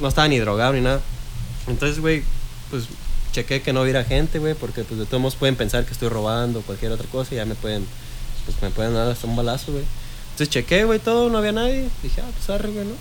No 0.00 0.08
estaba 0.08 0.28
ni 0.28 0.38
drogado 0.38 0.72
ni 0.72 0.80
nada. 0.80 1.00
Entonces, 1.66 1.98
güey, 2.00 2.22
pues 2.70 2.84
chequé 3.32 3.62
que 3.62 3.72
no 3.72 3.82
hubiera 3.82 4.04
gente, 4.04 4.38
güey, 4.38 4.54
porque 4.54 4.84
pues 4.84 4.98
de 4.98 5.06
todos 5.06 5.20
modos 5.20 5.36
pueden 5.36 5.56
pensar 5.56 5.84
que 5.84 5.92
estoy 5.92 6.08
robando 6.08 6.60
o 6.60 6.62
cualquier 6.62 6.92
otra 6.92 7.06
cosa 7.08 7.34
y 7.34 7.36
ya 7.36 7.44
me 7.44 7.54
pueden, 7.54 7.86
pues 8.44 8.60
me 8.62 8.70
pueden 8.70 8.94
dar 8.94 9.08
hasta 9.08 9.26
un 9.26 9.36
balazo, 9.36 9.72
güey. 9.72 9.84
Entonces 10.32 10.50
chequé, 10.50 10.84
güey, 10.84 10.98
todo, 10.98 11.28
no 11.28 11.38
había 11.38 11.52
nadie. 11.52 11.88
Dije, 12.02 12.20
ah, 12.22 12.30
pues 12.34 12.50
arre, 12.50 12.70
güey, 12.70 12.86
¿no? 12.86 12.94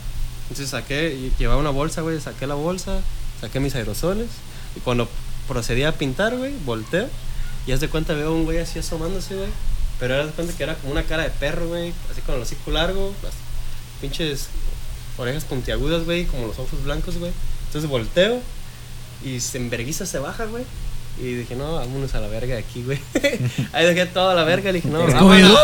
Entonces 0.43 0.69
saqué, 0.69 1.31
llevaba 1.37 1.59
una 1.59 1.69
bolsa, 1.69 2.01
güey, 2.01 2.19
saqué 2.19 2.47
la 2.47 2.55
bolsa, 2.55 3.01
saqué 3.39 3.59
mis 3.59 3.75
aerosoles 3.75 4.27
y 4.75 4.79
cuando 4.79 5.07
procedí 5.47 5.83
a 5.83 5.91
pintar, 5.91 6.35
güey, 6.35 6.53
volteo 6.65 7.07
y 7.67 7.71
haz 7.71 7.79
de 7.79 7.89
cuenta 7.89 8.13
veo 8.13 8.33
un 8.33 8.45
güey 8.45 8.59
así 8.59 8.79
asomándose, 8.79 9.35
güey. 9.35 9.49
Pero 9.99 10.19
haz 10.19 10.27
de 10.27 10.31
cuenta 10.31 10.55
que 10.55 10.63
era 10.63 10.75
como 10.75 10.91
una 10.91 11.03
cara 11.03 11.23
de 11.23 11.29
perro, 11.29 11.67
güey, 11.67 11.93
así 12.11 12.21
con 12.21 12.35
el 12.35 12.41
hocico 12.41 12.71
largo, 12.71 13.13
las 13.21 13.33
pinches 14.01 14.47
orejas 15.17 15.43
puntiagudas, 15.43 16.05
güey, 16.05 16.25
como 16.25 16.47
los 16.47 16.57
ojos 16.57 16.83
blancos, 16.83 17.17
güey. 17.17 17.31
Entonces 17.67 17.89
volteo 17.89 18.41
y 19.23 19.39
se 19.39 19.57
enverguiza, 19.57 20.05
se 20.05 20.19
baja, 20.19 20.45
güey. 20.45 20.63
Y 21.21 21.33
dije, 21.33 21.53
no, 21.55 21.75
vámonos 21.75 22.15
a 22.15 22.21
la 22.21 22.29
verga 22.29 22.55
de 22.55 22.61
aquí, 22.61 22.81
güey. 22.81 22.97
Ahí 23.73 23.85
dejé 23.85 24.05
toda 24.05 24.33
la 24.35 24.45
verga 24.45 24.69
y 24.69 24.73
dije, 24.73 24.87
no, 24.87 24.99
vámonos. 25.05 25.59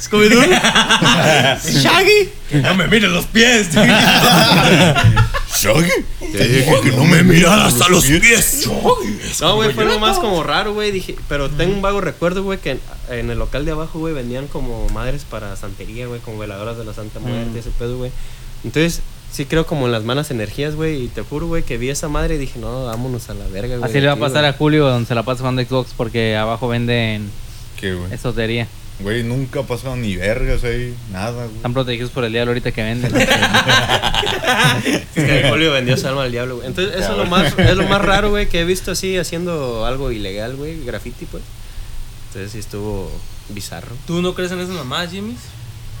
Scooby-Doo. 0.00 0.46
Shaggy. 1.82 2.28
No 2.62 2.74
me 2.76 2.86
mires 2.86 3.10
los 3.10 3.24
pies. 3.26 3.74
¿Shaggy? 3.74 6.04
Te 6.20 6.48
dije 6.48 6.80
que 6.84 6.90
no 6.92 7.04
me 7.04 7.24
miraras 7.24 7.80
a 7.80 7.88
los 7.88 8.04
pies. 8.04 8.68
No, 9.40 9.56
güey, 9.56 9.72
fue 9.72 9.86
lo 9.86 9.98
más 9.98 10.18
como 10.18 10.42
raro, 10.42 10.74
güey. 10.74 10.92
Dije, 10.92 11.16
pero 11.28 11.50
tengo 11.50 11.74
un 11.74 11.82
vago 11.82 12.00
recuerdo, 12.00 12.44
güey, 12.44 12.58
que 12.58 12.72
en, 12.72 12.80
en 13.08 13.30
el 13.30 13.38
local 13.38 13.64
de 13.64 13.72
abajo, 13.72 13.98
güey, 13.98 14.14
vendían 14.14 14.46
como 14.46 14.88
madres 14.90 15.24
para 15.28 15.56
santería, 15.56 16.06
güey, 16.06 16.20
como 16.20 16.38
veladoras 16.38 16.76
de 16.76 16.84
la 16.84 16.92
Santa 16.92 17.18
Muerte, 17.18 17.58
ese 17.58 17.70
pedo, 17.70 17.96
güey. 17.96 18.12
Entonces, 18.62 19.00
sí 19.32 19.46
creo 19.46 19.66
como 19.66 19.86
en 19.86 19.92
las 19.92 20.04
malas 20.04 20.30
energías, 20.30 20.76
güey. 20.76 21.04
Y 21.04 21.08
te 21.08 21.22
juro, 21.22 21.46
güey, 21.46 21.62
que 21.62 21.78
vi 21.78 21.90
esa 21.90 22.08
madre 22.08 22.34
y 22.36 22.38
dije, 22.38 22.58
no, 22.58 22.84
vámonos 22.84 23.28
a 23.30 23.34
la 23.34 23.46
verga, 23.48 23.76
güey. 23.78 23.90
Así 23.90 24.00
le 24.00 24.06
va 24.06 24.12
a 24.12 24.16
pasar 24.16 24.44
a 24.44 24.52
Julio 24.52 24.86
donde 24.86 25.06
se 25.08 25.14
la 25.14 25.22
pasa 25.22 25.40
jugando 25.40 25.62
Xbox 25.62 25.92
porque 25.96 26.36
abajo 26.36 26.68
venden 26.68 27.30
¿Qué, 27.80 27.94
güey? 27.94 28.12
esotería. 28.12 28.68
Güey, 29.00 29.24
nunca 29.24 29.60
ha 29.60 29.62
pasado 29.64 29.96
ni 29.96 30.14
vergas 30.16 30.62
ahí, 30.62 30.94
nada, 31.10 31.44
güey. 31.44 31.56
Están 31.56 31.72
protegidos 31.72 32.10
por 32.10 32.24
el 32.24 32.32
diablo 32.32 32.50
ahorita 32.50 32.70
que 32.72 32.82
venden. 32.82 33.12
Es 35.14 35.24
que 35.24 35.48
Julio 35.48 35.72
vendió 35.72 35.96
su 35.96 36.06
alma 36.06 36.24
al 36.24 36.32
diablo, 36.32 36.56
güey. 36.56 36.68
Entonces, 36.68 36.94
eso 36.96 37.12
es 37.12 37.18
lo 37.18 37.26
más, 37.26 37.58
es 37.58 37.76
lo 37.76 37.88
más 37.88 38.02
raro, 38.02 38.30
güey, 38.30 38.48
que 38.48 38.60
he 38.60 38.64
visto 38.64 38.92
así 38.92 39.16
haciendo 39.16 39.86
algo 39.86 40.12
ilegal, 40.12 40.56
güey, 40.56 40.84
graffiti, 40.84 41.26
pues. 41.26 41.42
Entonces 42.28 42.52
sí 42.52 42.58
estuvo 42.58 43.10
bizarro. 43.48 43.94
¿Tú 44.06 44.22
no 44.22 44.34
crees 44.34 44.52
en 44.52 44.60
esas 44.60 44.74
mamás, 44.74 45.10
Jimmy? 45.10 45.36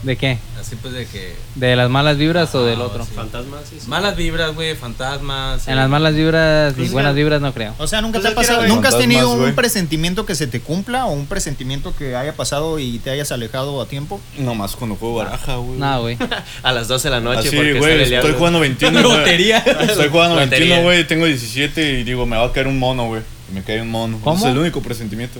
¿De 0.02 0.16
qué? 0.16 0.38
Así 0.60 0.74
pues 0.76 0.92
de 0.94 1.06
que. 1.06 1.34
¿De 1.54 1.76
las 1.76 1.88
malas 1.88 2.16
vibras 2.16 2.52
o 2.56 2.64
del 2.64 2.80
Ah, 2.80 2.84
otro? 2.86 3.04
sí. 3.04 3.12
Fantasmas, 3.14 3.60
sí. 3.70 3.76
sí. 3.80 3.88
Malas 3.88 4.16
vibras, 4.16 4.52
güey, 4.54 4.74
fantasmas. 4.74 5.66
En 5.68 5.74
eh, 5.74 5.76
las 5.76 5.88
malas 5.88 6.14
vibras 6.14 6.72
y 6.72 6.76
Pues, 6.76 6.92
buenas 6.92 7.14
vibras 7.14 7.40
no 7.40 7.52
creo. 7.54 7.72
O 7.78 7.86
sea, 7.86 8.00
nunca 8.02 8.18
Pues 8.18 8.24
te 8.24 8.32
ha 8.32 8.34
pasado, 8.34 8.66
nunca 8.66 8.88
has 8.88 8.98
tenido 8.98 9.32
un 9.32 9.54
presentimiento 9.54 10.26
que 10.26 10.34
se 10.34 10.46
te 10.48 10.60
cumpla 10.60 11.06
o 11.06 11.12
un 11.12 11.26
presentimiento 11.26 11.94
que 11.96 12.16
haya 12.16 12.34
pasado 12.34 12.80
y 12.80 12.98
te 12.98 13.10
hayas 13.10 13.30
alejado 13.30 13.80
a 13.80 13.86
tiempo. 13.86 14.20
Nomás 14.38 14.74
cuando 14.74 14.96
juego 14.96 15.16
baraja, 15.16 15.56
güey. 15.56 15.78
No, 15.78 16.00
güey. 16.00 16.18
A 16.64 16.72
las 16.72 16.88
12 16.88 17.08
de 17.08 17.10
la 17.14 17.20
noche. 17.20 17.48
Así, 17.48 17.56
porque 17.56 17.78
güey, 17.78 18.12
estoy 18.14 18.32
jugando 18.32 18.58
21. 18.60 19.02
güey. 19.02 19.18
Lotería. 19.18 19.58
Estoy 19.58 20.08
jugando 20.08 20.34
Lotería. 20.34 20.58
21, 20.76 20.82
güey, 20.82 21.06
tengo 21.06 21.26
17 21.26 22.00
y 22.00 22.02
digo, 22.04 22.26
me 22.26 22.36
va 22.36 22.46
a 22.46 22.52
caer 22.52 22.66
un 22.66 22.78
mono, 22.78 23.06
güey. 23.06 23.22
Me 23.54 23.62
cae 23.62 23.80
un 23.80 23.88
mono. 23.90 24.18
¿Cómo? 24.24 24.44
Es 24.46 24.50
el 24.52 24.58
único 24.58 24.82
presentimiento. 24.82 25.38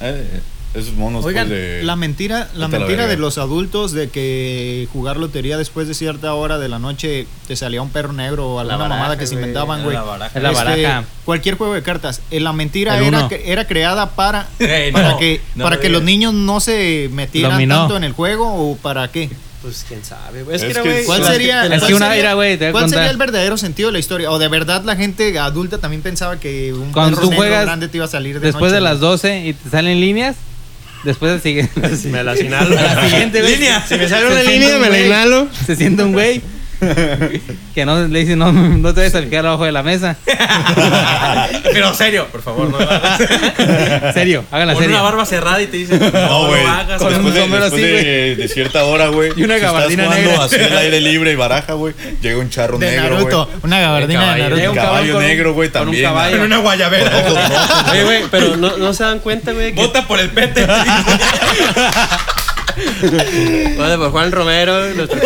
Eh, 0.00 0.40
esos 0.74 0.94
monos, 0.94 1.24
Oigan, 1.24 1.46
pues, 1.48 1.58
de... 1.58 1.82
la 1.84 1.94
mentira, 1.96 2.48
la 2.54 2.66
mentira 2.68 3.06
de 3.06 3.16
los 3.16 3.38
adultos 3.38 3.92
de 3.92 4.08
que 4.10 4.88
jugar 4.92 5.16
lotería 5.18 5.56
después 5.56 5.86
de 5.86 5.94
cierta 5.94 6.34
hora 6.34 6.58
de 6.58 6.68
la 6.68 6.78
noche 6.80 7.26
te 7.46 7.54
salía 7.56 7.80
un 7.80 7.90
perro 7.90 8.12
negro 8.12 8.48
o 8.54 8.58
alguna 8.58 8.78
baraja, 8.78 8.94
mamada 8.96 9.16
que 9.18 9.26
se 9.26 9.34
inventaban, 9.34 9.82
güey. 9.84 9.94
la 9.94 10.02
baraja. 10.02 10.38
Este, 10.38 10.52
baraja. 10.52 11.04
Cualquier 11.24 11.56
juego 11.56 11.74
de 11.74 11.82
cartas. 11.82 12.20
Eh, 12.30 12.40
La 12.40 12.52
mentira 12.52 12.98
era, 12.98 13.28
era 13.44 13.66
creada 13.66 14.10
para, 14.10 14.48
Ey, 14.58 14.90
para 14.92 15.10
no, 15.12 15.18
que, 15.18 15.40
no 15.54 15.64
para 15.64 15.76
me 15.76 15.82
que 15.82 15.88
los 15.90 16.02
niños 16.02 16.34
no 16.34 16.58
se 16.60 17.08
metieran 17.12 17.52
Dominó. 17.52 17.78
tanto 17.80 17.96
en 17.96 18.04
el 18.04 18.12
juego 18.12 18.52
o 18.72 18.76
para 18.76 19.08
qué. 19.12 19.30
Pues 19.62 19.84
quién 19.88 20.04
sabe, 20.04 20.42
güey. 20.42 20.56
Es, 20.56 20.62
Es 20.62 20.66
que, 20.66 20.72
era, 20.72 20.82
que 20.82 20.90
güey. 20.90 21.04
¿Cuál 21.06 21.24
sería, 21.24 21.62
es 21.64 21.68
cuál 21.68 21.86
que 21.86 21.94
una- 21.94 22.06
sería- 22.08 22.22
mira, 22.22 22.34
güey, 22.34 22.58
te 22.58 22.64
voy 22.64 22.68
a 22.68 22.72
cuál 22.72 22.90
sería 22.90 23.10
el 23.10 23.16
verdadero 23.16 23.56
sentido 23.56 23.88
de 23.88 23.92
la 23.94 23.98
historia? 24.00 24.30
O 24.30 24.38
de 24.38 24.48
verdad 24.48 24.82
la 24.84 24.94
gente 24.96 25.38
adulta 25.38 25.78
también 25.78 26.02
pensaba 26.02 26.38
que 26.38 26.74
un 26.74 26.92
Cuando 26.92 27.12
perro 27.16 27.22
tú 27.22 27.30
negro 27.30 27.36
juegas 27.46 27.62
grande 27.64 27.88
te 27.88 27.96
iba 27.96 28.04
a 28.04 28.08
salir 28.08 28.34
de 28.40 28.46
Después 28.48 28.64
noche, 28.72 28.74
de 28.74 28.80
las 28.82 28.98
güey? 28.98 29.10
12 29.12 29.46
y 29.46 29.52
te 29.54 29.70
salen 29.70 30.00
líneas, 30.00 30.36
después 31.04 31.42
sigue. 31.42 31.68
Me 32.10 32.24
la 32.24 32.38
inhalo. 32.38 32.74
La 32.74 33.08
siguiente 33.08 33.42
vez. 33.42 33.58
Línea. 33.58 33.84
Si 33.86 33.94
me 33.96 34.08
sale 34.08 34.26
una 34.26 34.42
línea, 34.42 34.76
un 34.76 34.82
me 34.82 34.90
la 34.90 35.00
inhalo. 35.00 35.48
Se 35.66 35.76
siente 35.76 36.02
un 36.02 36.12
güey 36.12 36.42
que 37.74 37.84
no 37.86 38.06
le 38.06 38.18
dice 38.20 38.36
no, 38.36 38.52
no 38.52 38.94
te 38.94 39.00
vayas 39.00 39.14
a 39.14 39.22
fijar 39.22 39.46
abajo 39.46 39.64
de 39.64 39.72
la 39.72 39.82
mesa. 39.82 40.16
Pero 41.72 41.94
serio, 41.94 42.26
por 42.30 42.42
favor, 42.42 42.70
no 42.70 42.78
lo 42.78 42.90
hagas. 42.90 43.18
Serio, 44.14 44.44
háganla 44.50 44.74
Con 44.74 44.82
serio. 44.82 44.96
una 44.96 45.02
barba 45.04 45.24
cerrada 45.26 45.60
y 45.62 45.66
te 45.66 45.76
dicen, 45.78 45.98
no, 46.00 46.10
No, 46.10 46.46
güey. 46.48 46.62
lo 46.62 46.68
hagas. 46.70 47.00
Con 47.02 47.14
un 47.14 47.32
de, 47.34 47.42
así, 47.58 47.80
de, 47.80 48.36
de 48.36 48.48
cierta 48.48 48.84
hora, 48.84 49.08
güey. 49.08 49.32
Y 49.36 49.42
una 49.44 49.56
si 49.56 49.60
gabardina 49.60 50.04
estás 50.04 50.18
negra. 50.18 50.44
así 50.44 50.56
al 50.56 50.78
aire 50.78 51.00
libre 51.00 51.32
y 51.32 51.34
baraja, 51.36 51.72
güey. 51.74 51.94
Llega 52.22 52.38
un 52.38 52.50
charro 52.50 52.78
De 52.78 52.90
negro, 52.90 53.14
Naruto, 53.16 53.50
una 53.62 53.80
gabardina 53.80 54.34
de. 54.34 54.42
Naruto. 54.42 54.56
Llega 54.56 54.70
un 54.70 54.76
caballo 54.76 55.12
con 55.14 55.22
negro, 55.22 55.52
güey, 55.54 55.70
con 55.70 55.80
un 55.82 55.86
también. 55.86 56.04
caballo. 56.04 56.36
En 56.36 56.42
una 56.42 56.58
guayabera. 56.58 57.24
Oye, 57.90 58.04
güey, 58.04 58.22
pero 58.30 58.56
no, 58.56 58.76
no 58.76 58.92
se 58.92 59.04
dan 59.04 59.18
cuenta, 59.20 59.52
güey. 59.52 59.74
Que... 59.74 59.80
Vota 59.80 60.06
por 60.06 60.20
el 60.20 60.30
pete. 60.30 60.66
Vale, 63.78 63.98
por 63.98 64.10
Juan 64.10 64.32
Romero, 64.32 64.80
nuestro. 64.94 65.20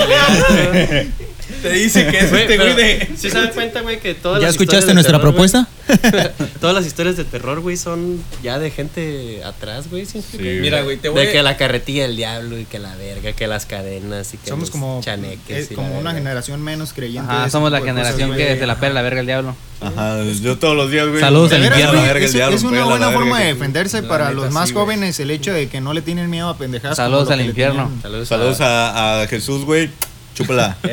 Te 1.62 1.70
dice 1.70 2.06
que 2.06 2.18
es 2.18 2.30
Güey, 2.30 2.42
este 2.42 2.56
güey 2.56 2.74
de. 2.74 3.08
¿Sí 3.16 3.30
se 3.30 3.38
dan 3.38 3.50
cuenta, 3.50 3.80
güey, 3.80 3.98
que 4.00 4.14
todas 4.14 4.40
¿Ya 4.40 4.46
las 4.46 4.54
escuchaste 4.54 4.94
nuestra 4.94 5.18
terror, 5.18 5.32
propuesta? 5.32 5.68
Todas 6.60 6.74
las 6.74 6.86
historias 6.86 7.16
de 7.16 7.24
terror, 7.24 7.60
güey, 7.60 7.76
son 7.76 8.22
ya 8.42 8.58
de 8.58 8.70
gente 8.70 9.42
atrás, 9.44 9.88
güey. 9.88 10.04
¿sí 10.04 10.22
Mira, 10.38 10.82
güey, 10.82 10.98
te 10.98 11.08
voy 11.08 11.26
De 11.26 11.32
que 11.32 11.42
la 11.42 11.56
carretilla 11.56 12.02
del 12.02 12.16
diablo 12.16 12.58
y 12.58 12.64
que 12.64 12.78
la 12.78 12.94
verga, 12.96 13.32
que 13.32 13.46
las 13.46 13.64
cadenas 13.66 14.34
y 14.34 14.36
que 14.36 14.48
Somos 14.48 14.68
los 14.68 14.70
como, 14.70 15.00
chaneques. 15.02 15.70
eh, 15.70 15.74
como 15.74 15.98
una 15.98 16.12
generación 16.12 16.62
menos 16.62 16.92
creyente. 16.92 17.30
Ajá, 17.32 17.48
somos 17.50 17.72
la 17.72 17.80
cosas, 17.80 17.94
generación 17.94 18.36
que 18.36 18.58
se 18.58 18.66
la 18.66 18.78
pela 18.78 18.94
la 18.94 19.02
verga 19.02 19.20
el 19.20 19.26
diablo. 19.26 19.56
Ajá, 19.80 20.22
yo 20.42 20.58
todos 20.58 20.76
los 20.76 20.90
días, 20.90 21.08
güey. 21.08 21.20
Saludos 21.20 21.52
al 21.52 21.64
infierno. 21.64 21.92
la 21.92 21.98
güey, 21.98 22.06
verga 22.06 22.18
el 22.18 22.24
es, 22.24 22.32
diablo, 22.32 22.56
es 22.56 22.62
una 22.64 22.84
buena 22.84 23.10
forma 23.10 23.40
de 23.40 23.46
defenderse 23.46 24.02
para 24.02 24.32
los 24.32 24.50
más 24.50 24.72
jóvenes 24.72 25.18
el 25.20 25.30
hecho 25.30 25.52
de 25.52 25.68
que 25.68 25.80
no 25.80 25.94
le 25.94 26.02
tienen 26.02 26.28
miedo 26.28 26.48
a 26.48 26.58
pendejadas. 26.58 26.96
Saludos 26.96 27.30
al 27.30 27.40
infierno. 27.40 27.90
Saludos, 28.26 28.58
a 28.60 29.26
Jesús, 29.28 29.64
güey. 29.64 29.90
Chúpala. 30.38 30.76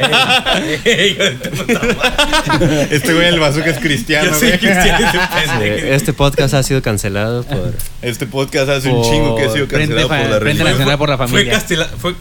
Este 2.89 3.13
güey, 3.13 3.27
el 3.27 3.39
bazooka 3.39 3.69
es 3.69 3.77
cristiano, 3.79 4.31
Yo 4.31 4.39
soy 4.39 4.47
güey. 4.49 4.60
cristiano, 4.60 5.08
ese 5.08 5.19
pendejo. 5.60 5.88
Este 5.88 6.13
podcast 6.13 6.53
ha 6.55 6.63
sido 6.63 6.81
cancelado 6.81 7.43
por. 7.43 7.73
Este 8.01 8.25
podcast 8.25 8.69
hace 8.69 8.89
un 8.89 9.01
Por 9.01 9.12
chingo 9.12 9.36
que 9.36 9.43
ha 9.45 9.49
sido 9.51 9.67
cancelado 9.67 10.08
fa- 10.10 10.17
por 10.21 10.29
la 10.29 10.39
Frente 10.39 10.43
religión. 10.63 10.71
Nacional 10.71 10.97
por 10.97 11.10
la 11.10 11.17
Fue 11.17 11.27
Familia. 11.27 11.53
castela- 11.53 11.88
fue 11.97 12.15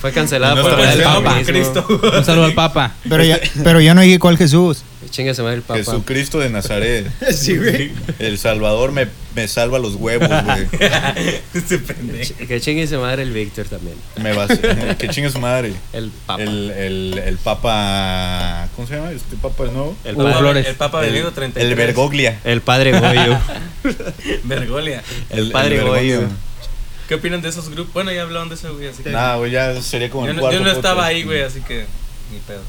Fue 0.00 0.12
cancelado 0.12 0.56
No 0.56 0.62
por 0.62 0.70
está 0.72 0.82
el 0.82 0.88
cancelado 0.88 1.22
por 1.22 1.32
feminismo. 1.44 1.52
Cristo. 1.86 2.10
Un 2.18 2.24
saludo 2.24 2.44
al 2.46 2.54
Papa. 2.54 2.92
Pero 3.08 3.22
ya, 3.24 3.38
pero 3.62 3.80
ya 3.82 3.92
no 3.94 4.00
dije 4.00 4.18
cuál 4.18 4.38
Jesús. 4.38 4.82
Chinga 5.14 5.32
se 5.32 5.42
madre 5.42 5.58
el 5.58 5.62
papa. 5.62 5.78
Jesucristo 5.78 6.40
de 6.40 6.50
Nazaret. 6.50 7.06
Sí, 7.32 7.56
güey. 7.56 7.92
El 8.18 8.36
Salvador 8.36 8.90
me, 8.90 9.06
me 9.36 9.46
salva 9.46 9.78
los 9.78 9.94
huevos, 9.94 10.28
güey. 10.28 10.66
Ese 11.54 11.78
pendejo. 11.78 12.34
Que 12.48 12.60
chingue 12.60 12.84
se 12.88 12.98
madre 12.98 13.22
el 13.22 13.30
Víctor 13.30 13.66
también. 13.68 13.96
Me 14.20 14.32
vas, 14.32 14.50
que 14.98 15.08
chingue 15.10 15.30
su 15.30 15.38
madre. 15.38 15.72
El 15.92 16.10
papa. 16.26 16.42
El, 16.42 16.70
el, 16.72 17.18
el 17.24 17.36
Papa. 17.38 18.68
¿Cómo 18.74 18.88
se 18.88 18.96
llama? 18.96 19.12
Este 19.12 19.36
Papa 19.36 19.66
nuevo. 19.66 19.96
El, 20.02 20.16
padre- 20.16 20.34
Flores. 20.34 20.66
El 20.66 20.74
Papa 20.74 21.00
Benito 21.00 21.30
33. 21.30 21.70
el 21.70 21.76
Bergoglia. 21.76 22.40
el 22.42 22.60
padre 22.60 22.98
Goyo. 22.98 23.38
Bergolia. 24.42 25.00
El 25.30 25.52
padre. 25.52 25.80
Goyo. 25.80 26.22
¿Qué 27.08 27.14
opinan 27.14 27.40
de 27.40 27.50
esos 27.50 27.68
grupos? 27.68 27.92
Bueno, 27.94 28.10
ya 28.10 28.22
hablaron 28.22 28.48
de 28.48 28.56
eso, 28.56 28.74
güey, 28.74 28.88
así 28.88 29.02
que... 29.04 29.10
Nah, 29.10 29.36
güey, 29.36 29.52
ya 29.52 29.80
sería 29.80 30.10
como 30.10 30.24
yo, 30.24 30.30
el 30.30 30.36
no, 30.36 30.40
cuarto 30.42 30.58
yo 30.58 30.64
no 30.64 30.70
estaba 30.72 31.04
ahí, 31.06 31.22
güey, 31.22 31.42
así 31.42 31.60
que... 31.60 31.84
Ni 32.32 32.38
pedo. 32.40 32.62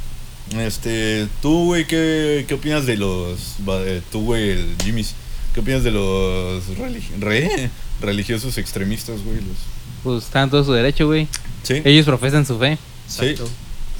Este, 0.60 1.28
tú, 1.42 1.66
güey, 1.66 1.86
¿qué, 1.88 2.46
¿qué 2.48 2.54
opinas 2.54 2.86
de 2.86 2.98
los. 2.98 3.56
eh, 3.68 4.02
Tú, 4.12 4.22
güey, 4.26 4.52
el 4.52 4.76
Jimmy's. 4.84 5.14
¿Qué 5.54 5.62
opinas 5.62 5.84
de 5.84 5.92
los 5.92 6.64
religi- 6.78 7.18
re- 7.20 7.70
religiosos 8.02 8.58
extremistas, 8.58 9.24
güey? 9.24 9.38
Los... 9.38 9.56
Pues 10.04 10.24
están 10.26 10.50
todo 10.50 10.64
su 10.64 10.74
derecho, 10.74 11.08
güey. 11.08 11.28
Sí, 11.64 11.82
Ellos 11.86 12.06
profesan 12.06 12.46
su 12.46 12.60
fe. 12.60 12.78
sí. 13.08 13.36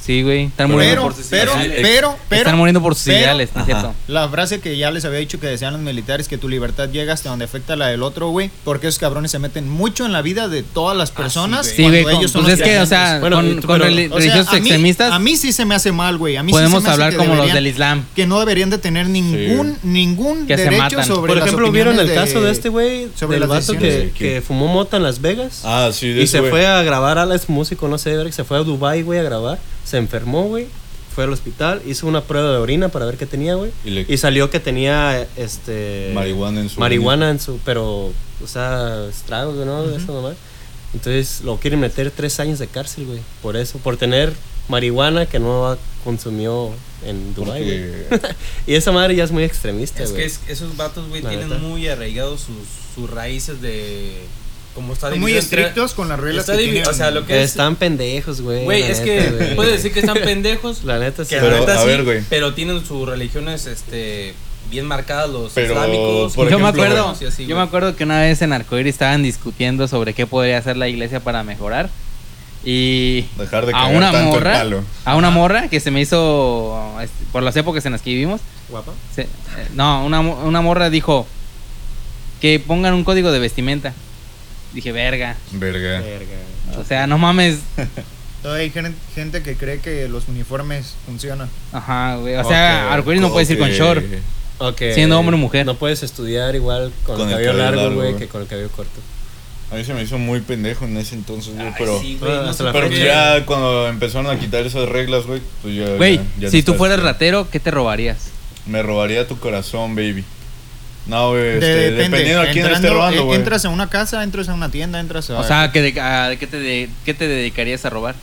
Sí, 0.06 0.22
güey. 0.22 0.44
Están 0.44 0.70
muriendo 0.70 0.94
Pero, 0.94 1.02
por 1.02 1.14
sus 1.16 1.26
pero, 1.26 1.52
ideales. 1.56 1.78
pero, 1.82 2.16
pero. 2.28 2.40
Están 2.42 2.56
muriendo 2.58 2.80
por 2.80 2.94
sus 2.94 3.06
pero- 3.06 3.18
ideales, 3.18 3.50
¿no 3.54 3.60
es 3.62 3.66
cierto? 3.66 3.94
La 4.06 4.28
frase 4.28 4.60
que 4.60 4.76
ya 4.76 4.92
les 4.92 5.04
había 5.04 5.18
dicho 5.18 5.40
que 5.40 5.48
decían 5.48 5.72
los 5.72 5.82
militares, 5.82 6.28
que 6.28 6.38
tu 6.38 6.48
libertad 6.48 6.88
llega 6.90 7.12
hasta 7.12 7.28
donde 7.30 7.44
afecta 7.46 7.74
la 7.74 7.88
del 7.88 8.04
otro, 8.04 8.28
güey. 8.28 8.50
Porque 8.62 8.86
esos 8.86 9.00
cabrones 9.00 9.32
se 9.32 9.40
meten 9.40 9.68
mucho 9.68 10.06
en 10.06 10.12
la 10.12 10.22
vida 10.22 10.46
de 10.48 10.62
todas 10.62 10.96
las 10.96 11.10
personas. 11.10 11.66
güey. 11.74 11.76
Sí, 11.76 11.82
cuando 12.04 12.18
güey. 12.18 12.28
son 12.28 12.42
Pues 12.44 12.54
es 12.54 12.60
los 12.60 12.68
que, 12.68 12.78
o 12.78 12.86
sea, 12.86 13.18
Bueno, 13.18 13.36
con, 13.36 13.62
con 13.62 13.78
pero- 13.80 13.84
reli- 13.90 14.06
O 14.06 14.10
sea, 14.10 14.18
religiosos 14.18 14.48
a 14.48 14.52
mí- 14.52 14.58
extremistas 14.58 15.12
A 15.12 15.18
mí 15.18 15.36
sí 15.36 15.52
se 15.52 15.64
me 15.64 15.74
hace 15.74 15.90
mal, 15.90 16.16
güey. 16.18 16.36
A 16.36 16.42
mí 16.44 16.52
sí 16.52 16.56
podemos 16.56 16.82
se 16.82 16.88
me 16.88 16.88
hace 16.88 16.92
hablar 16.92 17.10
que 17.10 17.16
como 17.16 17.28
los 17.30 17.36
deberían- 17.38 17.54
del 17.56 17.66
Islam. 17.66 18.04
Que 18.14 18.26
no 18.28 18.38
deberían 18.38 18.70
de 18.70 18.78
tener 18.78 19.08
ningún, 19.08 19.76
ningún 19.82 20.46
Que 20.46 20.56
se 20.56 20.64
derecho 20.64 20.82
matan. 20.82 21.04
sobre 21.04 21.26
Por 21.28 21.36
las 21.38 21.46
ejemplo, 21.46 21.72
¿vieron 21.72 21.98
el 21.98 22.14
caso 22.14 22.40
de 22.42 22.52
este 22.52 22.68
güey? 22.68 23.08
sobre 23.16 23.40
las 23.40 23.48
vato 23.48 23.72
que, 23.76 24.12
que 24.16 24.40
fumó 24.40 24.68
mota 24.68 24.98
en 24.98 25.02
Las 25.02 25.20
Vegas. 25.20 25.62
Ah, 25.64 25.90
sí, 25.92 26.10
de 26.10 26.22
Y 26.22 26.26
se 26.28 26.42
fue 26.42 26.64
a 26.64 26.82
grabar, 26.82 27.18
Ala 27.18 27.34
es 27.34 27.48
músico, 27.48 27.88
no 27.88 27.98
sé, 27.98 28.16
verga, 28.16 28.30
se 28.30 28.44
fue 28.44 28.56
a 28.58 28.60
Dubai, 28.60 29.02
güey, 29.02 29.18
a 29.18 29.22
grabar. 29.24 29.58
Se 29.86 29.96
enfermó, 29.96 30.48
güey. 30.48 30.66
Fue 31.14 31.24
al 31.24 31.32
hospital, 31.32 31.80
hizo 31.86 32.06
una 32.06 32.20
prueba 32.20 32.50
de 32.50 32.58
orina 32.58 32.88
para 32.90 33.06
ver 33.06 33.16
qué 33.16 33.24
tenía, 33.24 33.54
güey. 33.54 33.70
Y 33.86 33.90
le- 33.90 34.04
Y 34.06 34.18
salió 34.18 34.50
que 34.50 34.60
tenía, 34.60 35.26
este... 35.36 36.10
Marihuana 36.12 36.60
en 36.60 36.68
su 36.68 36.78
Marihuana 36.78 37.30
en 37.30 37.40
su... 37.40 37.58
Pero, 37.64 38.12
o 38.42 38.46
sea, 38.46 39.06
estragos, 39.08 39.54
¿no? 39.64 39.84
Eso 39.96 40.12
nomás. 40.12 40.34
Entonces, 40.92 41.40
lo 41.42 41.56
quieren 41.58 41.80
meter 41.80 42.10
tres 42.10 42.38
años 42.38 42.58
de 42.58 42.66
cárcel, 42.66 43.06
güey. 43.06 43.20
Por 43.40 43.56
eso, 43.56 43.78
por 43.78 43.96
tener 43.96 44.34
marihuana 44.68 45.24
que 45.24 45.38
no 45.38 45.78
consumió 46.04 46.70
en 47.02 47.34
Dubai, 47.34 47.64
güey. 47.64 48.08
Porque- 48.10 48.34
Y 48.66 48.74
esa 48.74 48.92
madre 48.92 49.16
ya 49.16 49.24
es 49.24 49.30
muy 49.32 49.44
extremista, 49.44 50.02
Es 50.02 50.10
güey. 50.10 50.20
que 50.22 50.26
es- 50.26 50.40
esos 50.48 50.76
vatos, 50.76 51.08
güey, 51.08 51.22
tienen 51.22 51.48
neta. 51.48 51.60
muy 51.62 51.88
arraigados 51.88 52.40
sus, 52.42 52.56
sus 52.94 53.08
raíces 53.08 53.62
de... 53.62 54.18
como 54.76 54.92
está 54.92 55.08
muy 55.08 55.18
dividido 55.18 55.40
entre- 55.40 55.60
estrictos 55.62 55.94
con 55.94 56.08
las 56.08 56.20
reglas 56.20 56.44
está 56.44 56.56
que 56.56 56.62
divi- 56.62 56.70
tienen. 56.72 56.88
O 56.88 56.92
sea, 56.92 57.10
lo 57.10 57.22
que 57.22 57.28
Que 57.32 57.42
es. 57.42 57.50
están 57.50 57.74
pendejos, 57.74 58.40
güey. 58.42 58.62
Güey, 58.64 58.82
es 58.82 59.00
neta, 59.00 59.04
que 59.38 59.54
puedes 59.56 59.72
decir 59.72 59.92
que 59.92 59.98
están 60.00 60.18
pendejos. 60.18 60.84
La 60.84 60.98
neta 61.00 61.24
sí. 61.24 61.30
Que 61.34 61.40
Pero, 61.40 61.54
la 61.54 61.60
neta 61.60 61.78
a 61.78 61.82
sí, 61.82 61.86
ver, 61.88 62.04
güey. 62.04 62.22
pero 62.30 62.54
tienen 62.54 62.84
sus 62.86 63.08
religiones 63.08 63.66
este 63.66 64.34
bien 64.70 64.86
marcadas 64.86 65.30
los 65.30 65.52
Pero, 65.52 65.72
islámicos. 65.74 66.34
por 66.34 66.48
yo 66.50 66.58
me 66.58 66.68
acuerdo, 66.68 67.08
así, 67.28 67.46
yo 67.46 67.56
me 67.56 67.62
acuerdo 67.62 67.96
que 67.96 68.04
una 68.04 68.20
vez 68.20 68.42
en 68.42 68.52
Arcoíris 68.52 68.94
estaban 68.94 69.22
discutiendo 69.22 69.88
sobre 69.88 70.12
qué 70.14 70.26
podría 70.26 70.58
hacer 70.58 70.76
la 70.76 70.86
iglesia 70.88 71.20
para 71.20 71.42
mejorar. 71.42 71.88
Y 72.64 73.22
Dejar 73.38 73.64
de 73.64 73.72
a 73.72 73.86
una 73.86 74.10
tanto 74.10 74.18
el 74.18 74.24
morra, 74.44 74.52
palo. 74.54 74.82
a 75.04 75.14
una 75.14 75.30
morra 75.30 75.68
que 75.68 75.78
se 75.78 75.92
me 75.92 76.00
hizo 76.00 76.96
este, 77.00 77.24
por 77.30 77.44
las 77.44 77.56
épocas 77.56 77.86
en 77.86 77.92
las 77.92 78.02
que 78.02 78.10
vivimos. 78.10 78.40
Guapa. 78.68 78.92
se- 79.14 79.22
eh, 79.22 79.28
no, 79.74 80.04
una, 80.04 80.18
una 80.20 80.60
morra 80.60 80.90
dijo 80.90 81.26
que 82.40 82.58
pongan 82.58 82.92
un 82.94 83.04
código 83.04 83.30
de 83.30 83.38
vestimenta. 83.38 83.94
Dije, 84.72 84.92
verga. 84.92 85.36
Verga. 85.52 86.00
Verga. 86.00 86.78
O 86.78 86.84
sea, 86.84 87.06
no 87.06 87.18
mames. 87.18 87.58
Todavía 88.42 88.64
hay 88.64 88.70
gen- 88.70 88.94
gente 89.14 89.42
que 89.42 89.56
cree 89.56 89.80
que 89.80 90.08
los 90.08 90.28
uniformes 90.28 90.94
funcionan. 91.06 91.48
Ajá, 91.72 92.16
güey. 92.16 92.36
O 92.36 92.44
sea, 92.46 92.84
Ok, 92.88 92.92
arcoíris 92.92 93.22
no 93.22 93.32
puedes 93.32 93.50
ir 93.50 93.58
con 93.58 93.70
short. 93.70 94.04
Ok. 94.58 94.82
Siendo 94.94 95.18
hombre 95.18 95.34
o 95.34 95.38
mujer. 95.38 95.66
No 95.66 95.76
puedes 95.76 96.02
estudiar 96.02 96.54
igual 96.54 96.92
con, 97.04 97.16
Con 97.16 97.28
el 97.28 97.34
el 97.38 97.44
cabello 97.46 97.50
cabello 97.50 97.64
largo, 97.64 97.82
largo, 97.82 97.96
güey, 97.96 98.16
que 98.16 98.28
con 98.28 98.42
el 98.42 98.46
cabello 98.46 98.68
corto. 98.70 99.00
A 99.70 99.74
mí 99.74 99.84
se 99.84 99.94
me 99.94 100.02
hizo 100.02 100.16
muy 100.18 100.40
pendejo 100.42 100.84
en 100.84 100.96
ese 100.96 101.16
entonces, 101.16 101.54
güey. 101.54 101.66
Ay, 101.66 101.74
Pero, 101.76 102.00
sí, 102.00 102.18
güey, 102.20 102.32
no 102.32 102.88
ya 102.90 103.44
cuando 103.46 103.88
empezaron 103.88 104.30
a 104.30 104.38
quitar 104.38 104.64
esas 104.64 104.88
reglas, 104.88 105.26
güey, 105.26 105.42
pues 105.62 105.74
ya. 105.74 105.88
Güey, 105.96 106.18
ya- 106.18 106.24
ya 106.38 106.50
si 106.50 106.62
tú 106.62 106.74
fueras 106.74 107.02
ratero, 107.02 107.48
¿qué 107.50 107.58
te 107.58 107.72
robarías? 107.72 108.28
Me 108.66 108.82
robaría 108.82 109.26
tu 109.26 109.38
corazón, 109.38 109.96
baby. 109.96 110.24
No, 111.06 111.30
güey, 111.30 111.42
De- 111.42 111.54
este, 111.54 111.66
depende. 111.66 112.02
dependiendo 112.02 112.42
a 112.42 112.46
quién 112.52 112.66
esté 112.66 112.90
robando, 112.90 113.20
eh, 113.22 113.24
güey. 113.24 113.38
entras 113.38 113.64
a 113.64 113.68
una 113.68 113.88
casa, 113.88 114.22
entras 114.24 114.48
a 114.48 114.54
una 114.54 114.70
tienda, 114.70 114.98
entras 114.98 115.30
a... 115.30 115.38
O 115.38 115.44
sea, 115.44 115.70
¿qué, 115.72 115.80
de- 115.82 116.00
a- 116.00 116.34
¿qué, 116.36 116.46
te 116.46 116.58
de- 116.58 116.90
qué 117.04 117.14
te 117.14 117.28
dedicarías 117.28 117.84
a 117.84 117.90
robar? 117.90 118.14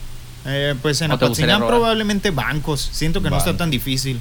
Eh, 0.46 0.74
pues 0.82 1.00
en 1.00 1.10
¿O 1.10 1.18
te 1.18 1.26
gustaría 1.26 1.54
Apatzingán 1.54 1.66
probablemente 1.68 2.30
bancos. 2.30 2.86
Siento 2.92 3.22
que 3.22 3.30
no 3.30 3.38
está 3.38 3.56
tan 3.56 3.70
difícil. 3.70 4.20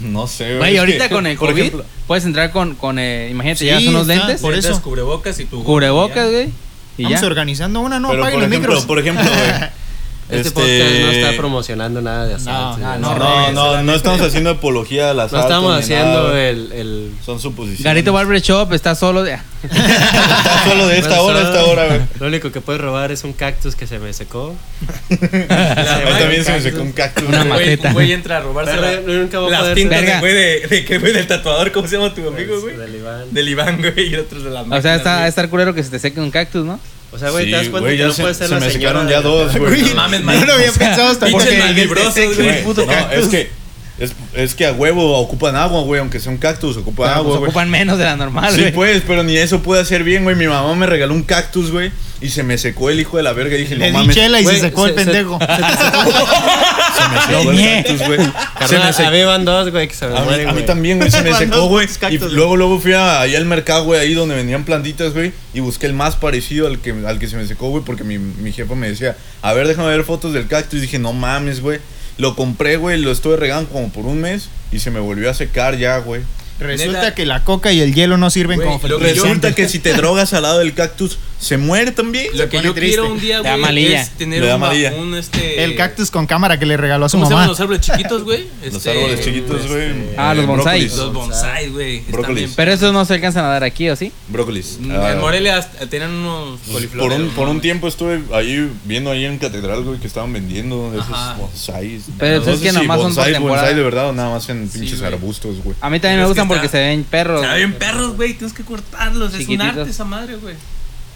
No 0.00 0.26
sé, 0.26 0.56
güey. 0.58 0.76
Ahorita 0.76 1.08
que, 1.08 1.14
con 1.14 1.26
el 1.26 1.36
COVID 1.36 1.58
ejemplo, 1.62 1.84
puedes 2.08 2.24
entrar 2.24 2.50
con, 2.50 2.74
con 2.74 2.98
eh, 2.98 3.28
imagínate, 3.30 3.60
Sí, 3.60 3.64
llevas 3.66 3.84
unos 3.86 4.02
está, 4.08 4.14
lentes, 4.26 4.40
por 4.42 4.54
eso. 4.54 4.82
cubrebocas 4.82 5.38
y 5.38 5.44
tu 5.44 5.62
cubrebocas, 5.62 6.28
güey. 6.30 6.50
Y 6.98 7.04
Vamos 7.04 7.20
ya. 7.20 7.26
organizando 7.26 7.80
una, 7.80 8.00
no 8.00 8.08
pero 8.10 8.22
por 8.24 8.32
los 8.32 8.42
ejemplo, 8.42 8.58
micros. 8.58 8.84
por 8.86 8.98
ejemplo, 8.98 9.24
güey. 9.24 9.70
Este, 10.28 10.50
podcast 10.50 11.00
no 11.00 11.10
está 11.10 11.36
promocionando 11.36 12.02
nada 12.02 12.26
de 12.26 12.34
asalto. 12.34 12.78
No, 12.78 12.98
no, 12.98 13.14
No, 13.16 13.52
no, 13.52 13.82
no, 13.82 13.94
estamos 13.94 14.20
haciendo 14.20 14.50
apología 14.50 15.10
a 15.10 15.14
las 15.14 15.30
No 15.32 15.40
estamos 15.40 15.78
haciendo 15.78 16.36
el, 16.36 16.72
el... 16.72 17.12
Son 17.24 17.38
suposiciones. 17.38 17.84
Garito 17.84 18.12
Barber 18.12 18.40
Shop 18.40 18.72
está 18.72 18.94
solo 18.94 19.22
de... 19.22 19.38
Está 19.66 20.64
solo 20.64 20.86
de 20.86 20.98
esta 20.98 21.20
hora 21.22 21.38
a 21.40 21.42
esta 21.42 21.64
hora, 21.64 21.86
güey. 21.86 22.00
Lo 22.20 22.26
único 22.28 22.52
que 22.52 22.60
puedes 22.60 22.80
robar 22.80 23.10
es 23.10 23.24
un 23.24 23.32
cactus 23.32 23.74
que 23.74 23.86
se 23.86 23.98
me 23.98 24.12
secó. 24.12 24.54
Ahí 25.10 26.18
también 26.18 26.44
se 26.44 26.52
me 26.52 26.60
secó 26.60 26.82
un 26.82 26.92
cactus. 26.92 27.28
Una 27.28 27.44
maceta. 27.44 27.88
un 27.88 27.94
güey 27.94 28.12
entra 28.12 28.38
a 28.38 28.40
robarse 28.40 28.72
a 28.72 28.76
las 28.76 28.96
poder 28.96 29.74
tintas 29.74 30.22
de, 30.22 30.66
de, 30.68 30.84
que 30.84 30.98
güey 30.98 31.12
del 31.12 31.26
tatuador, 31.26 31.72
¿cómo 31.72 31.88
se 31.88 31.96
llama 31.96 32.14
tu 32.14 32.26
amigo, 32.28 32.60
güey? 32.60 32.76
Del 32.76 32.94
Iván. 32.94 33.34
Del 33.34 33.48
Iván, 33.48 33.78
güey, 33.78 34.10
y 34.10 34.14
el 34.14 34.20
otro 34.20 34.40
de 34.40 34.50
la 34.50 34.62
O 34.62 34.82
sea, 34.82 34.96
está, 34.96 35.26
estar 35.26 35.48
culero 35.48 35.74
que 35.74 35.82
se 35.82 35.90
te 35.90 35.98
seque 35.98 36.20
un 36.20 36.30
cactus, 36.30 36.64
¿no? 36.64 36.78
O 37.16 37.18
sea, 37.18 37.30
güey, 37.30 37.44
Sí, 37.46 37.50
te 37.50 37.56
das 37.56 37.68
cuenta 37.68 37.80
güey, 37.80 37.92
que 37.96 37.98
ya 37.98 38.06
no 38.06 38.12
se, 38.12 38.22
puedes 38.22 38.36
ser 38.36 38.46
se 38.48 38.54
la 38.54 38.60
me 38.60 38.70
señora 38.70 38.80
secaron 39.00 39.06
de- 39.06 39.12
ya 39.12 39.20
dos, 39.22 39.56
güey. 39.58 39.82
No 39.82 39.94
mames, 39.96 40.20
Yo 40.20 40.26
no 40.40 40.46
lo 40.46 40.52
había 40.52 40.72
pensado 40.72 41.08
hasta 41.08 41.26
Pinches 41.26 41.44
porque 41.44 41.58
malvibrosos, 41.58 42.14
se 42.14 42.26
güey. 42.26 42.62
No, 42.64 42.86
cactus. 42.86 43.18
es 43.24 43.28
que 43.28 43.50
es, 43.98 44.12
es 44.34 44.54
que 44.54 44.66
a 44.66 44.72
huevo 44.72 45.16
ocupan 45.18 45.56
agua, 45.56 45.82
güey, 45.82 46.00
aunque 46.00 46.20
sea 46.20 46.30
un 46.32 46.38
cactus, 46.38 46.76
ocupan 46.76 47.08
Pero, 47.08 47.16
agua, 47.20 47.24
pues, 47.24 47.38
güey. 47.38 47.48
ocupan 47.50 47.70
menos 47.70 47.98
de 47.98 48.04
la 48.04 48.16
normal, 48.16 48.52
Sí, 48.54 48.60
güey. 48.60 48.72
pues, 48.72 49.02
pero 49.06 49.22
ni 49.22 49.36
eso 49.36 49.62
puede 49.62 49.80
hacer 49.82 50.04
bien, 50.04 50.24
güey. 50.24 50.36
Mi 50.36 50.46
mamá 50.46 50.74
me 50.74 50.86
regaló 50.86 51.14
un 51.14 51.22
cactus, 51.22 51.70
güey, 51.70 51.90
y 52.20 52.28
se 52.28 52.42
me 52.42 52.58
secó 52.58 52.90
el 52.90 53.00
hijo 53.00 53.16
de 53.16 53.22
la 53.22 53.32
verga. 53.32 53.56
Y 53.56 53.60
dije, 53.62 53.74
Le 53.76 53.90
no 53.90 53.98
di 54.00 54.06
mames, 54.06 54.16
chela 54.16 54.40
y 54.40 54.44
Güey, 54.44 54.56
se 54.56 54.62
secó 54.62 54.86
el 54.86 54.92
se- 54.94 54.98
se- 54.98 55.04
pendejo. 55.06 55.38
se 56.96 57.08
me 57.08 57.20
secó 57.20 57.50
el 57.50 57.64
cactus, 57.84 58.06
güey. 58.06 58.18
Se 58.66 58.78
me 58.78 58.84
a 58.84 58.92
secó. 58.92 59.10
mí 59.10 59.22
van 59.24 59.44
dos, 59.44 59.70
güey, 59.70 59.88
que 59.88 59.94
se 59.94 60.06
me 60.06 60.16
A 60.16 60.20
mí, 60.20 60.24
mueren, 60.26 60.48
a 60.48 60.52
mí 60.52 60.62
también, 60.62 60.98
güey, 60.98 61.10
se 61.10 61.22
me 61.22 61.34
secó, 61.38 61.66
güey. 61.68 61.86
cactus, 61.86 62.32
Y 62.32 62.34
luego, 62.34 62.56
luego 62.56 62.78
fui 62.80 62.92
a- 62.92 63.20
ahí 63.22 63.34
al 63.36 63.44
mercado, 63.44 63.84
güey, 63.84 64.00
ahí 64.00 64.14
donde 64.14 64.34
vendían 64.34 64.64
plantitas, 64.64 65.12
güey. 65.14 65.32
Y 65.54 65.60
busqué 65.60 65.86
el 65.86 65.92
más 65.94 66.16
parecido 66.16 66.66
al 66.66 66.78
que, 66.80 66.94
al 67.06 67.18
que 67.18 67.28
se 67.28 67.36
me 67.36 67.46
secó, 67.46 67.68
güey, 67.70 67.82
porque 67.84 68.04
mi, 68.04 68.18
mi 68.18 68.52
jefa 68.52 68.74
me 68.74 68.88
decía, 68.88 69.16
a 69.42 69.52
ver, 69.52 69.66
déjame 69.68 69.88
ver 69.88 70.04
fotos 70.04 70.32
del 70.32 70.46
cactus. 70.48 70.78
Y 70.78 70.82
dije, 70.82 70.98
no 70.98 71.12
mames, 71.12 71.60
güey. 71.60 71.80
Lo 72.18 72.34
compré, 72.34 72.76
güey, 72.76 73.00
lo 73.00 73.12
estuve 73.12 73.36
regando 73.36 73.70
como 73.70 73.90
por 73.90 74.06
un 74.06 74.20
mes 74.20 74.48
y 74.72 74.78
se 74.78 74.90
me 74.90 75.00
volvió 75.00 75.30
a 75.30 75.34
secar 75.34 75.76
ya, 75.76 75.98
güey. 75.98 76.22
Resulta 76.58 76.98
Neta. 77.00 77.14
que 77.14 77.26
la 77.26 77.44
coca 77.44 77.72
y 77.72 77.80
el 77.80 77.94
hielo 77.94 78.16
no 78.16 78.30
sirven 78.30 78.56
Güey, 78.56 78.68
como 78.68 78.88
lo 78.88 78.98
que. 78.98 79.04
Resulta 79.12 79.54
que 79.54 79.68
si 79.68 79.78
te 79.78 79.92
drogas 79.94 80.32
al 80.32 80.42
lado 80.42 80.58
del 80.60 80.72
cactus, 80.74 81.18
se 81.38 81.58
muere 81.58 81.92
también. 81.92 82.28
Lo 82.34 82.48
que 82.48 82.56
pone 82.58 82.64
yo 82.68 82.74
triste. 82.74 82.96
quiero 82.96 83.12
un 83.12 83.20
día, 83.20 83.36
da 83.42 83.50
güey, 83.52 83.52
amarilla. 83.64 84.00
es 84.02 84.10
tener 84.10 84.40
Le 84.40 84.46
da 84.48 84.54
un, 84.54 84.60
ma- 84.60 84.66
amarilla. 84.68 84.94
un, 84.94 85.14
este... 85.16 85.62
El 85.64 85.76
cactus 85.76 86.10
con 86.10 86.26
cámara 86.26 86.58
que 86.58 86.64
le 86.64 86.76
regaló 86.78 87.04
a 87.04 87.08
su 87.10 87.16
¿Cómo 87.18 87.26
se 87.26 87.30
mamá. 87.34 87.42
llaman 87.44 87.50
los 87.50 87.60
árboles 87.60 87.80
chiquitos, 87.82 88.24
güey? 88.24 88.46
Los 88.64 88.74
Este, 88.76 88.90
árboles 88.90 89.20
chiquitos, 89.24 89.66
güey. 89.68 89.92
Ah, 90.16 90.32
los 90.34 90.44
Eh, 90.44 90.46
bonsai. 90.46 90.80
brócolis. 90.86 90.96
Los 90.96 91.12
bonsai, 91.12 91.68
güey. 91.68 91.96
están 91.98 92.12
Brócolis. 92.12 92.36
bien 92.44 92.52
Pero 92.56 92.72
esos 92.72 92.92
no 92.92 93.04
se 93.04 93.14
alcanzan 93.14 93.44
a 93.44 93.48
dar 93.48 93.64
aquí, 93.64 93.88
¿o 93.90 93.96
sí? 93.96 94.10
Brócolis. 94.28 94.78
Mm, 94.80 94.90
Ah, 94.92 95.12
En 95.12 95.20
Morelia 95.20 95.58
hasta- 95.58 95.86
tenían 95.88 96.10
unos 96.12 96.58
por 96.60 96.72
coliflores. 96.74 97.18
un, 97.20 97.28
por 97.30 97.48
un 97.48 97.60
tiempo 97.60 97.86
estuve 97.86 98.22
ahí 98.32 98.70
viendo 98.84 99.10
ahí 99.10 99.26
en 99.26 99.36
Catedral, 99.38 99.82
güey, 99.84 99.98
que 100.00 100.06
estaban 100.06 100.32
vendiendo 100.32 100.90
esos 100.94 101.10
Ajá. 101.12 101.34
bonsais. 101.34 102.04
Pero 102.18 102.42
es 102.50 102.60
que 102.60 102.72
nomás 102.72 102.86
son 102.86 102.86
por 102.86 102.96
bonsai, 103.14 103.32
temporada. 103.34 103.60
bonsai 103.60 103.74
de 103.76 103.82
verdad 103.82 104.08
o 104.08 104.12
nada 104.14 104.30
más 104.30 104.48
en 104.48 104.68
pinches 104.68 105.00
güey. 105.00 105.12
arbustos, 105.12 105.56
güey. 105.62 105.76
A 105.82 105.90
mí 105.90 106.00
también 106.00 106.20
me 106.20 106.24
es 106.24 106.28
porque 106.48 106.68
se 106.68 106.78
ven 106.78 107.04
perros. 107.04 107.40
Se 107.42 107.46
ven 107.54 107.72
perros, 107.74 108.16
güey. 108.16 108.34
Tienes 108.34 108.52
que 108.56 108.64
cortarlos. 108.64 109.34
Es 109.34 109.48
un 109.48 109.60
arte 109.60 109.88
esa 109.90 110.04
madre, 110.04 110.36
güey. 110.36 110.54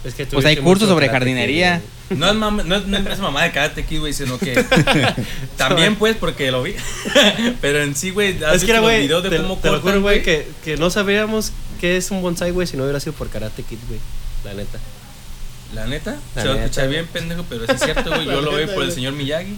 Es 0.03 0.15
que 0.15 0.25
Pues 0.25 0.45
hay 0.45 0.57
cursos 0.57 0.89
sobre 0.89 1.09
jardinería. 1.09 1.81
No 2.09 2.27
es, 2.29 2.35
mam- 2.35 2.63
no 2.65 2.75
es, 2.75 2.87
no 2.87 2.97
es 2.97 3.19
mamá 3.19 3.43
de 3.43 3.51
karate 3.51 3.81
aquí, 3.81 3.97
güey, 3.99 4.11
sino 4.13 4.37
que 4.37 4.53
también 5.57 5.95
pues 5.95 6.15
porque 6.17 6.51
lo 6.51 6.63
vi. 6.63 6.73
Pero 7.61 7.81
en 7.83 7.95
sí, 7.95 8.09
güey, 8.09 8.35
Es 8.53 8.63
que 8.63 8.71
era, 8.71 8.79
güey, 8.81 9.01
videos 9.03 9.23
de 9.23 9.29
te, 9.29 9.37
cómo 9.37 9.57
te 9.57 9.71
lo 9.71 9.79
juro, 9.79 10.01
güey, 10.01 10.23
que, 10.23 10.47
que 10.63 10.75
no 10.77 10.89
sabríamos 10.89 11.53
qué 11.79 11.97
es 11.97 12.11
un 12.11 12.21
bonsai, 12.21 12.51
güey, 12.51 12.67
si 12.67 12.75
no 12.77 12.83
hubiera 12.83 12.99
sido 12.99 13.13
por 13.13 13.29
Karate 13.29 13.63
Kid, 13.63 13.77
güey. 13.87 13.99
La 14.43 14.53
neta. 14.53 14.79
La 15.73 15.85
neta, 15.87 16.17
La 16.35 16.41
se 16.41 16.47
va 16.47 16.53
a 16.53 16.57
neta, 16.57 16.65
escuchar 16.65 16.85
güey. 16.87 16.97
bien 16.99 17.07
pendejo, 17.13 17.45
pero 17.47 17.63
es 17.65 17.79
cierto, 17.81 18.09
güey. 18.09 18.25
Yo 18.25 18.41
lo 18.41 18.51
veo 18.53 18.73
por 18.73 18.83
el 18.83 18.91
señor 18.91 19.13
Miyagi. 19.13 19.55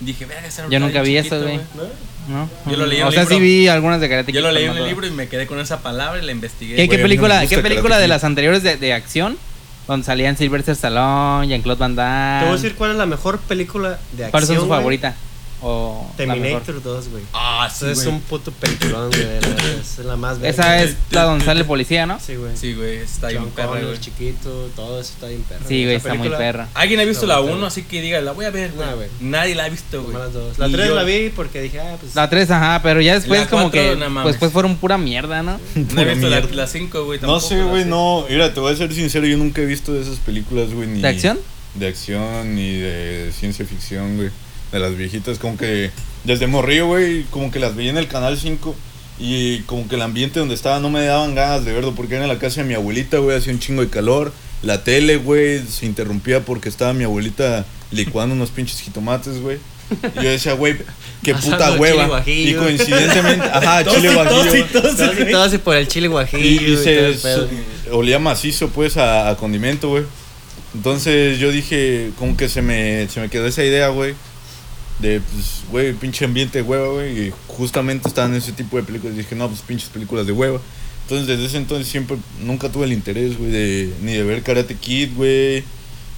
Dije, 0.00 0.26
verga, 0.26 0.48
Yo 0.68 0.80
nunca 0.80 1.00
vi 1.02 1.16
chiquito, 1.16 1.36
eso, 1.36 1.44
güey. 1.44 1.56
¿No? 1.56 1.84
¿No? 2.28 2.48
Yo 2.70 2.76
lo 2.76 2.86
leí 2.86 3.00
en 3.00 3.06
O 3.06 3.12
sea, 3.12 3.24
sí 3.24 3.34
libro. 3.34 3.44
vi 3.44 3.68
algunas 3.68 4.00
de 4.00 4.08
Karate 4.08 4.32
Yo 4.32 4.38
Kid, 4.40 4.44
lo 4.46 4.52
leí 4.52 4.64
en 4.64 4.76
el 4.76 4.84
libro 4.86 5.06
y 5.06 5.10
me 5.10 5.28
quedé 5.28 5.46
con 5.46 5.58
esa 5.58 5.80
palabra 5.82 6.22
y 6.22 6.24
la 6.24 6.32
investigué. 6.32 6.76
¿Qué, 6.76 6.88
qué 6.88 6.98
película, 6.98 7.46
¿qué 7.46 7.58
película 7.58 7.98
de 7.98 8.08
las 8.08 8.24
anteriores 8.24 8.62
de, 8.62 8.76
de 8.76 8.92
acción? 8.94 9.36
Donde 9.86 10.06
salían 10.06 10.36
Sylvester 10.38 10.72
Stallone, 10.72 11.46
Jean-Claude 11.48 11.78
Van 11.78 11.92
Te 11.94 11.96
voy 11.96 12.04
a 12.06 12.40
Damme. 12.40 12.52
decir 12.52 12.74
cuál 12.74 12.92
es 12.92 12.96
la 12.96 13.04
mejor 13.06 13.38
película 13.40 13.98
de 14.12 14.24
acción. 14.24 14.30
¿Cuál 14.30 14.42
es 14.44 14.48
su 14.48 14.54
güey. 14.56 14.68
favorita? 14.68 15.14
O. 15.66 16.12
Terminator 16.18 16.82
2, 16.82 17.08
güey. 17.08 17.22
Ah, 17.32 17.70
sí, 17.74 17.86
Eso 17.86 18.00
es 18.02 18.06
un 18.06 18.20
puto 18.20 18.52
peliculón, 18.52 19.08
güey. 19.10 19.22
Es 19.80 19.98
la 20.04 20.14
más 20.14 20.36
Esa 20.42 20.82
es 20.82 20.94
la 21.10 21.22
donde 21.22 21.42
sale 21.44 21.60
el 21.60 21.66
policía, 21.66 22.04
¿no? 22.04 22.20
Sí, 22.20 22.34
güey. 22.36 22.54
Sí, 22.54 22.74
güey, 22.74 22.98
está 22.98 23.28
bien 23.28 23.42
John 23.44 23.50
perra, 23.52 23.68
Connor, 23.68 23.86
güey. 23.86 23.98
chiquito, 24.00 24.70
todo 24.76 25.00
eso 25.00 25.12
está 25.14 25.28
bien 25.28 25.42
perro. 25.42 25.64
Sí, 25.66 25.84
güey, 25.84 25.96
está 25.96 26.12
muy 26.14 26.28
perra. 26.28 26.68
¿Alguien 26.74 27.00
ha 27.00 27.04
visto 27.04 27.26
No, 27.26 27.32
la 27.32 27.38
güey. 27.38 27.54
1? 27.54 27.66
Así 27.66 27.82
que 27.84 28.02
diga, 28.02 28.20
la 28.20 28.32
voy 28.32 28.44
a 28.44 28.50
ver, 28.50 28.72
güey. 28.72 28.86
Nadie 29.20 29.54
la 29.54 29.64
ha 29.64 29.68
visto, 29.70 30.02
güey. 30.02 30.12
nomás 30.12 30.34
las 30.34 30.34
dos. 30.34 30.58
La 30.58 30.66
Ni 30.68 30.74
3 30.74 30.88
yo. 30.88 30.94
la 30.96 31.02
vi 31.04 31.30
porque 31.34 31.62
dije, 31.62 31.80
ah, 31.80 31.96
pues. 31.98 32.14
La 32.14 32.28
3, 32.28 32.50
ajá, 32.50 32.80
pero 32.82 33.00
ya 33.00 33.14
después 33.14 33.40
La 33.40 33.46
como 33.48 33.62
cuatro, 33.70 33.80
que 33.80 33.96
no 33.96 34.10
mames. 34.10 34.22
pues, 34.24 34.36
pues 34.36 34.52
fueron 34.52 34.76
pura 34.76 34.98
mierda, 34.98 35.42
¿no? 35.42 35.58
No 35.74 36.00
he 36.02 36.04
visto 36.14 36.28
la- 36.28 36.40
mierda. 36.40 36.54
la 36.54 36.66
5, 36.66 37.04
güey. 37.06 37.20
No 37.20 37.40
sé, 37.40 37.62
güey, 37.62 37.86
no. 37.86 38.26
Mira, 38.28 38.52
te 38.52 38.60
voy 38.60 38.72
a 38.72 38.76
ser 38.76 38.92
sincero, 38.92 39.24
yo 39.26 39.38
nunca 39.38 39.62
he 39.62 39.66
visto 39.66 39.94
de 39.94 40.02
esas 40.02 40.18
películas, 40.18 40.74
güey. 40.74 41.00
¿De 41.00 41.08
acción? 41.08 41.38
De 41.74 41.88
acción, 41.88 42.54
ni 42.54 42.72
de 42.74 43.32
ciencia 43.32 43.64
ficción, 43.64 44.16
güey. 44.16 44.28
De 44.74 44.80
las 44.80 44.96
viejitas, 44.96 45.38
como 45.38 45.56
que 45.56 45.90
desde 46.24 46.46
morrillo, 46.46 46.86
güey, 46.88 47.22
como 47.30 47.50
que 47.50 47.58
las 47.60 47.74
veía 47.76 47.90
en 47.90 47.96
el 47.98 48.08
canal 48.08 48.36
5. 48.38 48.74
Y 49.20 49.60
como 49.60 49.86
que 49.88 49.94
el 49.94 50.02
ambiente 50.02 50.40
donde 50.40 50.56
estaba 50.56 50.80
no 50.80 50.90
me 50.90 51.04
daban 51.04 51.34
ganas 51.36 51.64
de 51.64 51.72
verlo, 51.72 51.94
porque 51.94 52.16
era 52.16 52.24
en 52.24 52.28
la 52.28 52.38
casa 52.40 52.62
de 52.62 52.66
mi 52.68 52.74
abuelita, 52.74 53.18
güey, 53.18 53.36
hacía 53.38 53.52
un 53.52 53.60
chingo 53.60 53.82
de 53.82 53.88
calor. 53.88 54.32
La 54.62 54.82
tele, 54.82 55.16
güey, 55.16 55.60
se 55.66 55.86
interrumpía 55.86 56.40
porque 56.40 56.68
estaba 56.68 56.92
mi 56.92 57.04
abuelita 57.04 57.64
licuando 57.92 58.34
unos 58.34 58.50
pinches 58.50 58.80
jitomates, 58.80 59.40
güey. 59.40 59.58
Y 60.18 60.24
yo 60.24 60.30
decía, 60.30 60.54
güey, 60.54 60.78
qué 61.22 61.34
puta 61.34 61.72
hueva. 61.74 62.22
Y 62.26 62.54
coincidentemente, 62.54 63.46
ajá, 63.52 63.84
Tos 63.84 63.94
chile 63.94 64.10
y 64.10 64.14
guajillo. 64.14 64.56
y 64.56 64.62
tos, 64.64 64.96
Todo, 64.96 65.12
güey. 65.14 65.30
todo 65.30 65.42
así 65.44 65.58
por 65.58 65.76
el 65.76 65.86
chile 65.86 66.08
guajillo. 66.08 66.42
Y, 66.44 66.48
y 66.70 66.72
y 66.72 66.76
se, 66.78 67.14
se- 67.16 67.46
olía 67.92 68.18
macizo 68.18 68.68
pues 68.70 68.96
a, 68.96 69.28
a 69.28 69.36
condimento, 69.36 69.90
güey. 69.90 70.04
Entonces 70.74 71.38
yo 71.38 71.52
dije, 71.52 72.10
como 72.18 72.36
que 72.36 72.48
se 72.48 72.62
me, 72.62 73.06
se 73.08 73.20
me 73.20 73.28
quedó 73.28 73.46
esa 73.46 73.62
idea, 73.64 73.88
güey. 73.88 74.14
De, 75.04 75.20
pues, 75.20 75.62
güey, 75.70 75.92
pinche 75.92 76.24
ambiente 76.24 76.58
de 76.58 76.62
hueva, 76.62 76.88
güey. 76.88 77.26
Y 77.28 77.32
justamente 77.48 78.08
estaban 78.08 78.34
ese 78.34 78.52
tipo 78.52 78.76
de 78.78 78.84
películas. 78.84 79.14
Y 79.14 79.18
dije, 79.18 79.34
no, 79.34 79.48
pues 79.48 79.60
pinches 79.60 79.90
películas 79.90 80.26
de 80.26 80.32
hueva. 80.32 80.60
Entonces 81.02 81.26
desde 81.26 81.44
ese 81.44 81.58
entonces 81.58 81.86
siempre, 81.86 82.16
nunca 82.40 82.70
tuve 82.70 82.86
el 82.86 82.92
interés, 82.94 83.36
güey, 83.36 83.50
de, 83.50 83.92
ni 84.00 84.14
de 84.14 84.22
ver 84.22 84.42
Karate 84.42 84.74
Kid, 84.74 85.10
güey. 85.14 85.62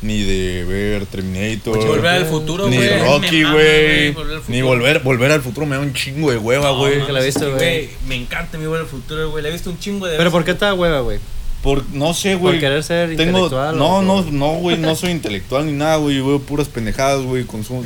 Ni 0.03 0.23
de 0.23 0.63
ver 0.65 1.07
Terminator. 1.07 1.79
Oye, 1.79 1.89
Volver 1.89 2.11
al 2.11 2.27
futuro, 2.27 2.69
ni 2.69 2.79
Rocky, 2.79 3.43
güey. 3.43 4.15
Ni 4.47 4.63
volver, 4.63 5.01
volver 5.01 5.33
al 5.33 5.41
futuro 5.41 5.67
me 5.67 5.75
da 5.75 5.83
un 5.83 5.93
chingo 5.95 6.31
de 6.31 6.37
hueva, 6.37 6.71
güey. 6.73 6.93
mames, 6.93 7.07
que 7.07 7.13
la 7.13 7.23
he 7.23 7.25
visto, 7.27 7.47
sí, 7.47 7.51
güey. 7.51 7.89
Me 8.07 8.15
encanta 8.15 8.59
mi 8.59 8.67
Volver 8.67 8.83
al 8.83 8.87
futuro, 8.89 9.31
güey. 9.31 9.43
La 9.43 9.49
he 9.49 9.53
visto 9.53 9.71
un 9.71 9.79
chingo 9.79 10.07
de 10.07 10.13
Pero 10.13 10.25
veces. 10.25 10.33
¿por 10.33 10.45
qué 10.45 10.51
estaba 10.53 10.75
hueva, 10.75 11.01
güey? 11.01 11.19
Por, 11.63 11.85
no 11.93 12.15
sé, 12.15 12.37
güey. 12.37 12.55
Por 12.55 12.61
querer 12.61 12.85
ser 12.85 13.17
Tengo, 13.17 13.39
intelectual. 13.39 13.77
no, 13.77 13.97
o 13.97 14.03
no, 14.03 14.23
no, 14.23 14.53
güey, 14.61 14.77
no 14.77 14.95
soy 14.95 15.11
intelectual 15.11 15.67
ni 15.67 15.73
nada, 15.73 15.97
güey. 15.97 16.21
Veo 16.21 16.39
puras 16.41 16.69
pendejadas, 16.69 17.23
güey. 17.23 17.45
Consumo. 17.45 17.83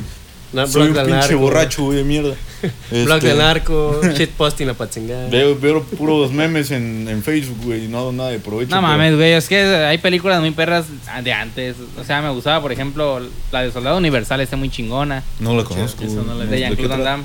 No, 0.53 0.67
soy 0.67 0.89
un 0.89 0.93
del 0.93 1.05
pinche 1.05 1.19
narco, 1.19 1.37
borracho, 1.37 1.83
güey, 1.83 1.97
de 1.99 2.03
mierda. 2.03 2.35
Blog 2.91 3.17
Este, 3.17 3.27
de 3.27 3.35
narco, 3.35 4.01
shitposting 4.15 4.69
a 4.69 4.89
chingar. 4.89 5.29
Veo, 5.29 5.57
veo 5.57 5.81
puros 5.83 6.31
memes 6.31 6.71
en, 6.71 7.07
en 7.07 7.23
Facebook, 7.23 7.57
güey, 7.63 7.85
y 7.85 7.87
no 7.87 7.99
hago 7.99 8.11
nada 8.11 8.29
de 8.31 8.39
provecho. 8.39 8.69
No 8.75 8.81
pero- 8.81 8.81
mames, 8.81 9.15
güey, 9.15 9.31
es 9.31 9.47
que 9.47 9.61
hay 9.63 9.97
películas 9.97 10.41
muy 10.41 10.51
perras 10.51 10.85
de 11.23 11.31
antes. 11.33 11.77
O 11.97 12.03
sea, 12.03 12.21
me 12.21 12.29
gustaba, 12.31 12.61
por 12.61 12.71
ejemplo, 12.71 13.21
la 13.51 13.61
de 13.63 13.71
Soldado 13.71 13.97
Universal, 13.97 14.41
está 14.41 14.57
muy 14.57 14.69
chingona. 14.69 15.23
No 15.39 15.55
la 15.55 15.63
conozco. 15.63 16.03
No 16.03 16.35
la. 16.35 16.43
De 16.43 16.47
¿De 16.47 16.55
qué 16.55 16.59
Jean-Claude 16.61 16.89
Van? 16.89 17.03
Damme. 17.03 17.23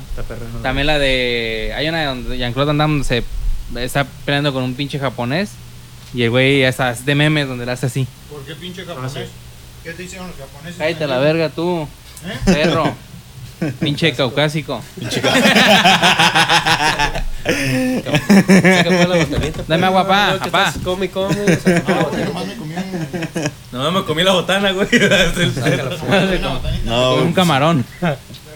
También 0.63 0.87
la 0.87 0.97
de. 0.97 1.73
Hay 1.75 1.89
una 1.89 2.05
donde 2.05 2.37
Jean-Claude 2.37 2.67
Van 2.67 2.77
Damme 2.77 3.03
se 3.03 3.23
está 3.75 4.07
peleando 4.25 4.53
con 4.53 4.63
un 4.63 4.73
pinche 4.73 4.99
japonés. 4.99 5.49
Y 6.13 6.23
el 6.23 6.29
güey 6.29 6.63
esa 6.63 6.91
es 6.91 7.05
de 7.05 7.13
memes 7.15 7.49
donde 7.49 7.65
la 7.65 7.73
hace 7.73 7.87
así. 7.87 8.07
¿Por 8.31 8.41
qué 8.45 8.55
pinche 8.55 8.85
japonés? 8.85 9.13
¿Qué 9.83 9.91
te 9.91 10.03
hicieron 10.03 10.27
los 10.27 10.37
japoneses? 10.37 10.77
Cállate 10.77 11.07
la 11.07 11.17
verga 11.17 11.49
tú, 11.49 11.85
perro. 12.45 12.93
Pinche 13.79 14.13
caucásico. 14.13 14.81
Pues 17.47 19.07
la 19.07 19.15
botanita, 19.17 19.63
Dame 19.67 19.85
agua, 19.85 20.07
pa, 20.07 20.25
luego 20.27 20.43
que 20.43 20.49
apá. 20.49 20.67
estás 20.67 20.83
Come, 20.83 21.09
come. 21.09 21.35
No, 23.71 23.91
me 23.91 24.03
comí 24.03 24.23
la 24.23 24.33
botana, 24.33 24.71
güey. 24.71 24.87
Pues. 24.89 25.55
No, 26.85 27.15
Con 27.15 27.27
un 27.27 27.33
camarón. 27.33 27.85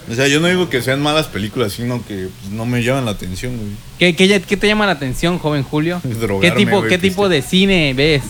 o 0.10 0.16
sea, 0.16 0.28
yo 0.28 0.39
no 0.39 0.47
digo 0.47 0.70
que 0.70 0.82
sean 0.82 1.02
malas 1.02 1.28
películas, 1.28 1.74
sino 1.74 2.06
que 2.06 2.28
pues, 2.39 2.52
no 2.52 2.66
me 2.66 2.84
llaman 2.84 3.06
la 3.06 3.12
atención, 3.12 3.56
güey. 3.58 3.70
¿Qué, 3.99 4.16
qué, 4.16 4.41
qué 4.41 4.58
te 4.58 4.68
llama 4.68 4.86
la 4.86 4.93
atención, 4.93 5.39
joven 5.39 5.64
Julio? 5.64 6.02
Drogarme, 6.04 6.49
¿Qué 6.49 6.56
tipo, 6.56 6.78
güey, 6.80 6.89
qué 6.89 6.97
tipo 6.97 7.30
de 7.30 7.41
cine 7.41 7.93
ves? 7.93 8.24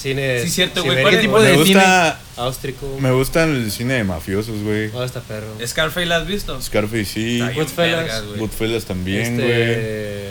Cine. 0.00 0.42
Sí, 0.44 0.50
cierto, 0.50 0.84
güey. 0.84 1.00
¿Cuál 1.02 1.14
¿Qué 1.14 1.20
tipo 1.22 1.38
Me 1.40 1.46
de 1.46 1.56
gusta, 1.56 2.20
Áustrico. 2.36 2.96
me 3.00 3.10
gusta 3.10 3.44
el 3.44 3.70
cine 3.72 3.94
de 3.94 4.04
mafiosos, 4.04 4.62
güey. 4.62 4.90
Oh, 4.94 5.02
está 5.02 5.20
perro. 5.20 5.48
¿Scarface 5.66 6.06
la 6.06 6.16
has 6.18 6.26
visto? 6.26 6.60
Scarface 6.62 7.04
sí, 7.04 7.40
Goodfellas. 7.54 8.22
Goodfellas 8.38 8.84
también, 8.84 9.36
güey. 9.36 9.50
Este. 9.50 10.28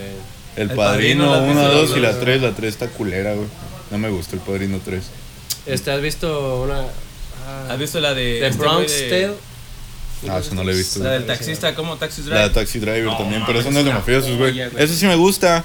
El 0.56 0.70
El 0.70 0.76
Padrino 0.76 1.28
Padrino, 1.30 1.32
la 1.32 1.42
1, 1.52 1.60
has 1.66 1.72
2 1.72 1.82
visto, 1.82 1.96
y 1.98 2.00
la 2.00 2.12
¿no? 2.12 2.18
3. 2.18 2.42
La 2.42 2.52
3 2.52 2.68
está 2.74 2.88
culera, 2.88 3.34
güey. 3.34 3.46
No 3.90 3.98
me 3.98 4.08
gustó 4.08 4.36
el 4.36 4.42
Padrino 4.42 4.80
3. 4.84 5.04
Este, 5.66 5.90
¿has 5.90 6.00
visto 6.00 6.62
una. 6.62 6.80
ah, 6.80 7.66
¿Has 7.70 7.78
visto 7.78 8.00
la 8.00 8.14
de. 8.14 8.38
The 8.40 8.46
este 8.46 8.58
Bronx 8.58 8.90
de- 8.92 9.08
Tale? 9.10 9.34
Ah, 10.34 10.38
eso 10.40 10.54
no 10.54 10.64
lo 10.64 10.72
he 10.72 10.76
visto. 10.76 10.98
La 11.00 11.10
del 11.10 11.26
taxista, 11.26 11.74
¿cómo? 11.76 11.96
Taxi 11.96 12.22
Drive. 12.22 12.34
La 12.34 12.48
de 12.48 12.54
Taxi 12.54 12.80
Driver 12.80 13.04
No, 13.04 13.18
también, 13.18 13.44
pero 13.46 13.60
eso 13.60 13.70
no 13.70 13.78
es 13.80 13.84
de 13.84 13.92
mafiosos, 13.92 14.36
güey. 14.36 14.58
Eso 14.76 14.94
sí 14.94 15.06
me 15.06 15.14
gusta. 15.14 15.64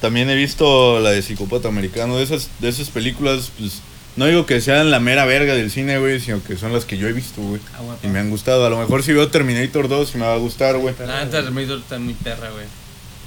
También 0.00 0.30
he 0.30 0.34
visto 0.34 1.00
la 1.00 1.10
de 1.10 1.22
Psicópata 1.22 1.68
Americano. 1.68 2.16
De 2.16 2.22
esas, 2.24 2.48
de 2.60 2.68
esas 2.68 2.88
películas, 2.90 3.50
pues. 3.58 3.80
No 4.16 4.26
digo 4.26 4.44
que 4.44 4.60
sean 4.60 4.90
la 4.90 4.98
mera 4.98 5.24
verga 5.24 5.54
del 5.54 5.70
cine, 5.70 5.98
güey, 5.98 6.18
sino 6.20 6.42
que 6.42 6.56
son 6.56 6.72
las 6.72 6.84
que 6.84 6.98
yo 6.98 7.06
he 7.06 7.12
visto, 7.12 7.40
güey. 7.42 7.60
Ah. 7.74 7.96
Y 8.02 8.08
me 8.08 8.18
han 8.18 8.28
gustado. 8.28 8.66
A 8.66 8.70
lo 8.70 8.76
mejor 8.78 9.02
si 9.02 9.12
veo 9.12 9.28
Terminator 9.28 9.88
2 9.88 10.14
me 10.16 10.26
va 10.26 10.34
a 10.34 10.38
gustar, 10.38 10.76
güey. 10.78 10.94
Neta, 10.98 11.30
Terminator 11.30 11.78
está 11.78 11.98
muy 11.98 12.14
perra, 12.14 12.50
güey. 12.50 12.66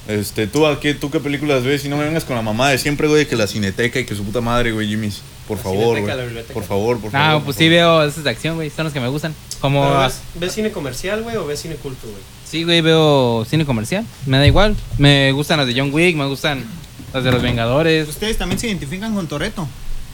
Este, 0.06 0.48
¿tú, 0.48 0.68
a 0.68 0.82
qué, 0.82 0.94
¿tú 0.94 1.10
qué 1.10 1.22
películas 1.22 1.64
ves? 1.64 1.86
Y 1.86 1.90
no 1.90 1.96
me 1.96 2.04
vengas 2.04 2.26
con 2.26 2.36
la 2.36 2.42
mamá 2.42 2.70
de 2.70 2.78
siempre, 2.78 3.08
güey, 3.08 3.26
que 3.26 3.38
la 3.38 3.48
cineteca 3.48 4.00
y 4.00 4.06
que 4.06 4.16
su 4.16 4.24
puta 4.26 4.42
madre, 4.42 4.74
güey, 4.74 4.88
Jimmy's. 4.90 5.22
Por 5.48 5.58
La 5.58 5.64
favor, 5.64 5.96
Cineteca, 5.96 6.02
güey. 6.02 6.18
la 6.18 6.24
biblioteca. 6.26 6.54
Por 6.54 6.64
favor, 6.64 7.00
por 7.00 7.12
favor. 7.12 7.28
Ah, 7.28 7.34
por 7.36 7.44
pues 7.46 7.58
sí 7.58 7.64
favor. 7.70 7.74
veo 7.74 8.04
esas 8.04 8.24
de 8.26 8.30
acción, 8.30 8.56
güey. 8.56 8.70
Son 8.70 8.84
los 8.84 8.94
que 8.94 9.00
me 9.00 9.08
gustan. 9.08 9.34
Como. 9.62 9.86
¿Pero 9.86 10.00
¿Ves, 10.02 10.22
ves 10.36 10.54
cine 10.54 10.72
comercial, 10.72 11.22
güey, 11.24 11.38
o 11.38 11.46
ves 11.46 11.62
cine 11.62 11.76
culto, 11.76 12.08
güey? 12.08 12.22
Sí, 12.54 12.64
güey, 12.66 12.82
veo 12.82 13.48
cine 13.50 13.66
comercial. 13.66 14.06
Me 14.28 14.38
da 14.38 14.46
igual. 14.46 14.76
Me 15.00 15.32
gustan 15.32 15.58
las 15.58 15.66
de 15.66 15.74
John 15.76 15.92
Wick, 15.92 16.16
me 16.16 16.28
gustan 16.28 16.64
las 17.12 17.24
de 17.24 17.32
los 17.32 17.42
Vengadores. 17.42 18.08
Ustedes 18.08 18.38
también 18.38 18.60
se 18.60 18.68
identifican 18.68 19.16
con 19.16 19.26
Toreto. 19.26 19.68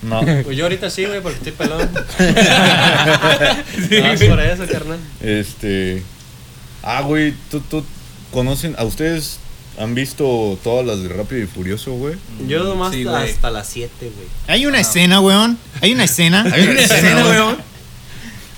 No. 0.03 0.21
Pues 0.45 0.55
yo 0.55 0.63
ahorita 0.63 0.89
sí, 0.89 1.03
güey, 1.03 1.21
porque 1.21 1.35
estoy 1.39 1.51
pelón. 1.51 1.81
No, 3.89 4.13
es 4.13 4.23
por 4.23 4.39
eso, 4.39 4.65
carnal. 4.71 4.99
Este. 5.19 6.01
Ah, 6.81 7.01
güey, 7.01 7.33
¿tú, 7.51 7.59
tú 7.59 7.83
conocen. 8.31 8.73
¿A 8.77 8.85
ustedes 8.85 9.39
han 9.77 9.93
visto 9.93 10.57
todas 10.63 10.85
las 10.85 11.03
de 11.03 11.09
Rápido 11.09 11.43
y 11.43 11.45
Furioso, 11.45 11.91
güey? 11.91 12.15
Yo 12.47 12.63
nomás 12.63 12.93
Sí, 12.93 13.05
hasta 13.05 13.51
las 13.51 13.67
7, 13.67 13.91
güey. 13.99 14.27
Hay 14.47 14.65
una 14.65 14.79
escena, 14.79 15.19
weón. 15.19 15.57
Hay 15.81 15.91
una 15.91 16.05
escena. 16.05 16.45
Hay 16.49 16.69
una 16.69 16.79
escena, 16.79 17.25
weón. 17.25 17.57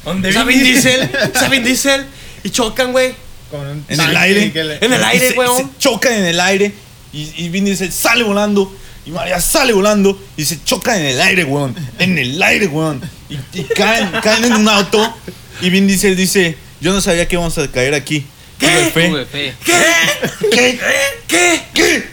¿Dónde 0.05 0.31
¿Saben 0.31 0.63
Diesel? 0.63 1.09
¿Saben 1.33 1.63
Diesel? 1.63 2.05
Y 2.43 2.51
chocan, 2.51 2.91
güey. 2.91 3.15
Con 3.51 3.59
un 3.67 3.85
En 3.87 3.99
el 3.99 4.17
aire. 4.17 4.51
le- 4.53 4.83
En 4.85 4.93
el 4.93 5.03
aire, 5.03 5.29
se- 5.29 5.37
weón. 5.37 5.57
Se 5.57 5.65
chocan 5.79 6.13
en 6.13 6.25
el 6.25 6.39
aire. 6.39 6.71
Y, 7.13 7.29
y 7.35 7.49
Vin 7.49 7.65
Diesel 7.65 7.91
sale 7.91 8.23
volando. 8.23 8.73
Y 9.05 9.11
María 9.11 9.39
sale 9.41 9.73
volando. 9.73 10.19
Y 10.37 10.45
se 10.45 10.63
chocan 10.63 10.97
en 10.99 11.05
el 11.07 11.21
aire, 11.21 11.43
weón. 11.43 11.75
En 11.99 12.17
el 12.17 12.41
aire, 12.41 12.67
weón. 12.67 13.01
Y, 13.29 13.35
y 13.59 13.63
caen, 13.65 14.09
caen 14.23 14.45
en 14.45 14.53
un 14.53 14.67
auto. 14.69 15.13
Y 15.61 15.69
Vin 15.69 15.85
Diesel 15.87 16.15
dice: 16.15 16.57
Yo 16.79 16.93
no 16.93 17.01
sabía 17.01 17.27
que 17.27 17.35
íbamos 17.35 17.57
a 17.57 17.69
caer 17.69 17.93
aquí. 17.93 18.25
Tuve 19.09 19.25
fe. 19.25 19.55
¿Qué? 19.65 20.79
¿Qué? 21.27 21.61
¿Qué? 21.73 22.11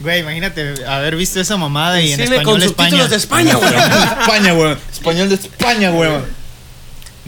Güey, 0.00 0.20
imagínate 0.20 0.84
haber 0.86 1.16
visto 1.16 1.40
esa 1.40 1.56
mamada 1.56 2.00
y 2.00 2.12
en 2.12 2.20
español 2.20 2.44
con 2.44 2.62
España. 2.62 3.08
de 3.08 3.16
España, 3.16 3.54
güey. 3.56 3.70
España, 4.20 4.54
weón. 4.54 4.78
Español 4.92 5.28
de 5.28 5.34
España, 5.34 5.90
weón. 5.90 6.24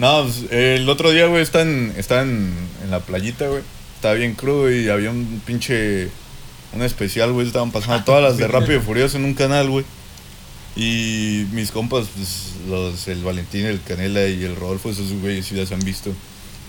No, 0.00 0.22
pues, 0.22 0.50
el 0.50 0.88
otro 0.88 1.10
día, 1.10 1.26
güey, 1.26 1.42
está 1.42 1.60
en, 1.60 1.92
está 1.98 2.22
en, 2.22 2.54
la 2.88 3.00
playita, 3.00 3.48
güey. 3.48 3.62
Estaba 3.94 4.14
bien 4.14 4.34
crudo 4.34 4.72
y 4.72 4.88
había 4.88 5.10
un 5.10 5.42
pinche. 5.44 6.08
Un 6.72 6.82
especial, 6.82 7.32
güey. 7.32 7.46
Estaban 7.46 7.70
pasando 7.70 8.02
todas 8.06 8.22
las 8.22 8.38
de 8.38 8.48
Rápido 8.48 8.78
y 8.78 8.80
Furioso 8.80 9.18
en 9.18 9.26
un 9.26 9.34
canal, 9.34 9.68
güey. 9.68 9.84
Y 10.74 11.44
mis 11.52 11.70
compas, 11.70 12.06
pues, 12.16 12.54
los, 12.66 13.08
el 13.08 13.22
Valentín, 13.22 13.66
el 13.66 13.82
Canela 13.82 14.26
y 14.26 14.42
el 14.42 14.56
Rodolfo, 14.56 14.88
esos 14.88 15.12
güeyes 15.12 15.44
sí 15.44 15.54
las 15.54 15.70
han 15.70 15.80
visto. 15.80 16.14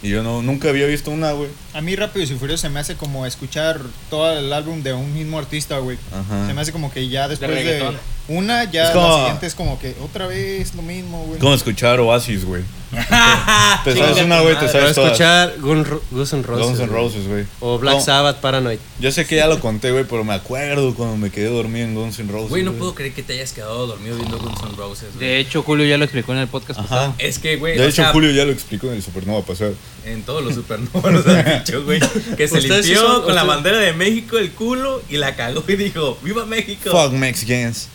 Y 0.03 0.09
yo 0.09 0.23
no, 0.23 0.41
nunca 0.41 0.67
había 0.67 0.88
visto 0.88 1.11
una, 1.11 1.32
güey. 1.32 1.49
A 1.73 1.79
mí 1.79 1.95
Rápidos 1.95 2.32
y 2.32 2.36
Furiosos 2.36 2.61
se 2.61 2.69
me 2.69 2.82
hace 2.82 2.95
como 2.95 3.25
escuchar 3.25 3.79
todo 4.09 4.38
el 4.38 4.51
álbum 4.51 4.84
de 4.84 4.91
un 4.91 5.13
mismo 5.13 5.38
artista, 5.39 5.77
güey. 5.77 5.97
Ajá. 6.11 6.47
Se 6.47 6.53
me 6.53 6.61
hace 6.61 6.73
como 6.73 6.91
que 6.91 7.07
ya 7.07 7.29
después 7.29 7.49
de. 7.63 7.93
Una, 8.28 8.69
ya 8.72 8.86
Es 8.86 8.89
como- 8.91 9.07
la 9.07 9.17
siguiente 9.19 9.47
es 9.47 9.55
como 9.55 9.80
que 9.80 9.95
otra 10.03 10.28
vez 10.28 10.74
lo 10.76 10.82
mismo, 10.82 11.24
güey. 11.26 11.39
Como 11.39 11.53
escuchar 11.53 11.99
Oasis, 11.99 12.45
güey. 12.45 12.63
Te 13.86 13.95
sabes 13.95 14.17
una, 14.26 14.41
güey, 14.41 14.59
te 14.59 14.67
sabes 14.67 14.93
todas. 14.95 15.11
escuchar 15.13 15.53
Gun- 15.59 15.88
Guns 16.11 16.34
N' 16.34 16.43
Roses. 16.43 16.65
Guns 16.67 16.80
N'. 16.82 16.88
Roses, 16.88 17.26
güey. 17.28 17.45
O 17.61 17.80
Black 17.80 17.95
No, 17.95 18.01
Sabbath, 18.01 18.38
Paranoid. 18.41 18.80
Yo 18.99 19.13
sé 19.13 19.26
que 19.26 19.38
ya 19.38 19.47
lo 19.47 19.61
conté, 19.61 19.91
güey, 19.91 20.03
pero 20.03 20.26
me 20.26 20.34
acuerdo 20.34 20.93
cuando 20.93 21.15
me 21.15 21.30
quedé 21.30 21.45
dormido 21.47 21.86
en 21.88 21.95
Guns 21.95 22.19
N' 22.19 22.30
Roses. 22.30 22.49
Güey, 22.49 22.63
no 22.63 22.74
puedo 22.74 22.93
creer 22.93 23.13
que 23.13 23.24
te 23.24 23.32
hayas 23.34 23.53
quedado 23.53 23.88
dormido 23.88 24.17
viendo 24.17 24.38
Guns 24.39 24.61
N' 24.61 24.76
Roses, 24.76 25.07
güey. 25.15 25.26
De 25.26 25.39
hecho, 25.39 25.63
Julio 25.63 25.86
ya 25.86 25.97
lo 25.97 26.03
explicó 26.03 26.34
en 26.34 26.39
el 26.39 26.49
podcast 26.49 26.80
Ajá. 26.82 26.89
pasado. 26.89 27.15
Es 27.17 27.39
que, 27.39 27.55
güey, 27.55 27.78
De 27.78 27.86
hecho, 27.86 27.95
sea, 28.03 28.11
Julio 28.11 28.32
ya 28.32 28.43
lo 28.43 28.51
explicó 28.51 28.88
en 28.88 28.95
el 28.95 29.01
Supernova 29.03 29.41
pasado. 29.45 29.74
en 30.03 30.24
todos 30.24 30.43
los 30.43 30.55
supernovas 30.55 31.13
nos 31.13 31.26
han 31.28 31.59
dicho, 31.63 31.86
güey, 31.86 32.01
que 32.36 32.47
se 32.49 32.59
sí 32.59 32.67
limpió 32.67 32.99
son- 33.07 33.22
con 33.24 33.36
la 33.36 33.43
bandera 33.45 33.78
de 33.78 33.93
México 33.93 34.38
el 34.38 34.51
culo 34.51 35.01
y 35.09 35.15
la 35.15 35.36
cagó 35.38 35.63
y 35.65 35.78
dijo, 35.78 36.17
¡Viva 36.24 36.45
México! 36.45 36.91
Fuck 36.91 37.13
Mexicans. 37.13 37.88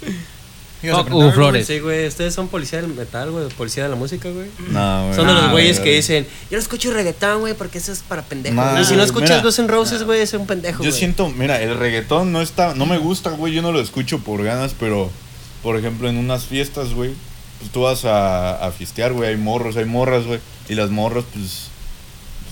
Fuck 0.93 1.13
Hugo 1.15 1.33
Flores. 1.33 1.67
Sí, 1.67 1.79
güey. 1.81 2.07
Ustedes 2.07 2.35
son 2.35 2.49
policía 2.49 2.81
del 2.83 2.93
metal, 2.93 3.31
güey. 3.31 3.49
Policía 3.51 3.85
de 3.85 3.89
la 3.89 3.97
música, 3.97 4.29
güey. 4.31 4.47
No, 4.69 5.05
güey. 5.05 5.17
Son 5.17 5.27
de 5.27 5.33
los 5.35 5.51
güeyes 5.51 5.79
güey, 5.79 5.91
que 5.91 5.97
dicen, 5.97 6.27
yo 6.51 6.57
no 6.57 6.63
escucho 6.63 6.93
reggaetón, 6.93 7.41
güey, 7.41 7.55
porque 7.55 7.79
eso 7.79 7.93
es 7.93 8.01
para 8.01 8.23
pendejos. 8.23 8.57
Nah, 8.57 8.81
y 8.81 8.85
si 8.85 8.95
no 8.97 9.03
escuchas 9.03 9.31
mira. 9.31 9.43
Guns 9.43 9.59
N' 9.59 9.69
Roses, 9.69 10.03
güey, 10.05 10.21
es 10.21 10.33
un 10.35 10.47
pendejo, 10.47 10.83
Yo 10.83 10.91
güey. 10.91 10.99
siento, 10.99 11.29
mira, 11.31 11.61
el 11.61 11.77
reggaetón 11.77 12.33
no 12.33 12.43
está, 12.43 12.75
no 12.75 12.87
me 12.87 12.99
gusta, 12.99 13.31
güey, 13.31 13.53
yo 13.53 13.63
no 13.63 13.73
lo 13.73 13.81
escucho 13.81 14.19
por 14.21 14.43
ganas, 14.43 14.75
pero, 14.79 15.11
por 15.63 15.77
ejemplo, 15.77 16.09
en 16.09 16.17
unas 16.17 16.45
fiestas, 16.45 16.93
güey, 16.95 17.13
pues 17.59 17.71
tú 17.73 17.83
vas 17.83 18.05
a, 18.05 18.65
a 18.67 18.71
fiestear, 18.71 19.13
güey, 19.13 19.31
hay 19.31 19.37
morros, 19.37 19.77
hay 19.77 19.85
morras, 19.87 20.27
güey, 20.27 20.41
y 20.69 20.75
las 20.75 20.91
morras, 20.91 21.25
pues, 21.33 21.69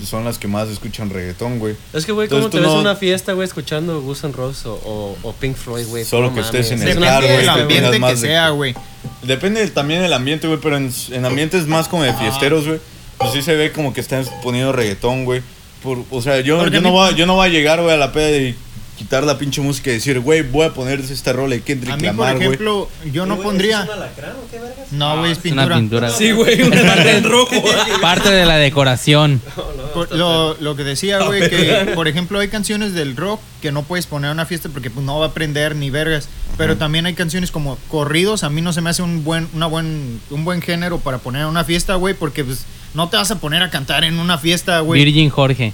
son 0.05 0.25
las 0.25 0.39
que 0.39 0.49
más 0.49 0.69
escuchan 0.69 1.11
reggaetón, 1.11 1.59
güey. 1.59 1.77
Es 1.93 2.05
que, 2.07 2.13
güey, 2.13 2.29
¿cómo 2.29 2.51
te 2.51 2.59
ves 2.59 2.67
no- 2.67 2.75
en 2.75 2.81
una 2.81 2.97
fiesta, 2.97 3.33
güey, 3.33 3.47
escuchando 3.47 4.01
Guns 4.01 4.25
N' 4.25 4.33
Roses 4.33 4.67
o, 4.67 4.75
o, 4.85 5.17
o 5.23 5.33
Pink 5.35 5.57
Floyd, 5.57 5.87
güey? 5.89 6.05
Solo 6.05 6.29
No 6.31 6.35
que 6.35 6.41
estés 6.41 6.71
en 6.71 6.81
el 6.83 6.89
Depende 6.89 7.07
güey, 7.09 7.21
fiesta, 7.21 7.37
del 7.37 7.49
ambiente 7.63 8.01
que 8.01 8.17
sea, 8.17 8.49
güey. 8.51 8.75
Depende 9.23 9.67
también 9.69 10.03
del 10.03 10.13
ambiente, 10.13 10.47
güey, 10.47 10.59
pero 10.61 10.77
en, 10.77 10.93
en 11.11 11.25
ambientes 11.25 11.67
más 11.67 11.89
como 11.89 12.03
de 12.03 12.13
fiesteros, 12.15 12.67
güey, 12.67 12.81
pues 13.19 13.33
sí 13.33 13.43
se 13.43 13.55
ve 13.55 13.73
como 13.73 13.93
que 13.93 14.01
están 14.01 14.25
poniendo 14.43 14.73
reggaetón, 14.73 15.25
güey. 15.25 15.43
Por, 15.83 15.99
o 16.11 16.23
sea, 16.23 16.41
yo, 16.41 16.67
yo, 16.69 16.81
no 16.81 16.91
voy, 16.93 17.09
a- 17.13 17.17
yo 17.17 17.27
no 17.27 17.35
voy 17.35 17.47
a 17.47 17.51
llegar, 17.51 17.81
güey, 17.83 17.93
a 17.95 17.97
la 17.99 18.11
peda 18.13 18.37
y 18.39 18.57
quitar 18.97 19.25
la 19.25 19.37
pinche 19.39 19.61
música 19.61 19.91
y 19.91 19.95
decir, 19.95 20.21
güey, 20.21 20.43
voy 20.43 20.67
a 20.67 20.73
poner 20.73 21.01
esta 21.01 21.33
rola 21.33 21.55
de 21.57 21.63
Kendrick 21.63 21.93
A 21.93 21.97
mí, 21.97 22.03
por 22.03 22.17
Lamar, 22.17 22.35
güey. 22.37 22.47
ejemplo, 22.49 22.89
yo 23.13 23.27
no 23.27 23.39
pondría. 23.39 23.81
¿es 23.83 23.89
un 23.89 23.91
alacrán 23.95 24.33
o 24.33 24.51
qué 24.51 24.59
vergas? 24.59 24.93
No, 24.93 25.19
güey, 25.19 25.33
es 25.33 25.39
Es 25.45 25.53
una 25.53 25.63
pintura. 25.63 25.77
pintura. 25.77 26.11
Sí, 26.11 26.31
güey, 26.33 26.63
una 26.63 26.83
parte 26.95 27.17
en 27.17 27.25
rojo. 27.25 27.55
Parte 28.01 28.31
de 28.31 28.45
la 28.47 28.57
decoración. 28.57 29.41
Por- 29.95 30.13
lo, 30.13 30.55
lo 30.61 30.77
que 30.77 30.85
decía, 30.85 31.23
güey, 31.23 31.49
que 31.49 31.93
por 31.95 32.09
ejemplo 32.09 32.39
hay 32.41 32.49
canciones 32.49 32.95
del 32.95 33.17
rock 33.17 33.41
que 33.63 33.71
no 33.73 33.83
puedes 33.85 34.07
poner 34.07 34.31
en 34.31 34.35
una 34.35 34.47
fiesta 34.47 34.69
porque 34.69 34.91
pues, 34.91 35.05
no 35.07 35.19
va 35.19 35.27
a 35.27 35.33
prender 35.33 35.77
ni 35.77 35.91
vergas. 35.91 36.29
Pero 36.57 36.77
también 36.77 37.07
hay 37.07 37.15
canciones 37.15 37.51
como 37.51 37.77
corridos. 37.89 38.45
A 38.45 38.51
mí 38.51 38.61
no 38.61 38.73
se 38.73 38.81
me 38.81 38.91
hace 38.91 39.03
un 39.03 39.25
buen, 39.25 39.49
una 39.55 39.67
buen, 39.67 40.21
un 40.31 40.45
buen 40.45 40.63
género 40.63 40.99
para 41.01 41.19
poner 41.19 41.43
en 41.43 41.49
una 41.49 41.65
fiesta, 41.65 41.95
güey, 41.97 42.15
porque 42.15 42.45
pues 42.45 42.65
no 42.95 43.09
te 43.09 43.17
vas 43.17 43.31
a 43.33 43.41
poner 43.41 43.63
a 43.63 43.71
cantar 43.71 44.05
en 44.05 44.19
una 44.19 44.39
fiesta, 44.39 44.79
güey. 44.81 45.05
Virgin 45.05 45.31
Jorge. 45.31 45.73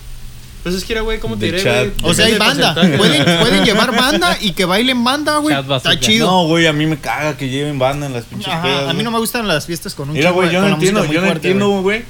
Pues 0.63 0.75
es 0.75 0.85
que 0.85 0.93
era, 0.93 1.01
güey, 1.03 1.19
¿cómo 1.21 1.37
te 1.39 1.47
De 1.47 1.53
diré, 1.53 1.63
chat. 1.65 2.01
güey? 2.01 2.11
O 2.11 2.15
sea, 2.15 2.27
hay 2.27 2.35
banda. 2.37 2.75
Pueden, 2.75 3.25
pueden 3.41 3.65
llevar 3.65 3.97
banda 3.97 4.37
y 4.41 4.53
que 4.53 4.67
bailen 4.67 5.03
banda, 5.03 5.39
güey. 5.39 5.57
Está 5.57 5.99
chido. 5.99 6.27
No, 6.27 6.47
güey, 6.47 6.67
a 6.67 6.73
mí 6.75 6.85
me 6.87 6.99
caga 6.99 7.37
que 7.37 7.49
lleven 7.49 7.79
banda 7.79 8.07
en 8.07 8.13
las 8.13 8.25
pinches 8.25 8.49
Ajá, 8.53 8.63
pedas, 8.63 8.83
a 8.83 8.87
mí 8.89 8.93
güey. 8.95 9.05
no 9.05 9.11
me 9.11 9.19
gustan 9.19 9.49
las 9.49 9.65
fiestas 9.67 9.95
con 9.95 10.11
un 10.11 10.17
Mira, 10.17 10.31
güey, 10.31 10.51
yo 10.51 10.61
no 10.61 10.69
entiendo, 10.69 11.05
yo 11.07 11.21
no 11.21 11.27
fuerte, 11.29 11.49
entiendo, 11.49 11.81
güey, 11.81 12.03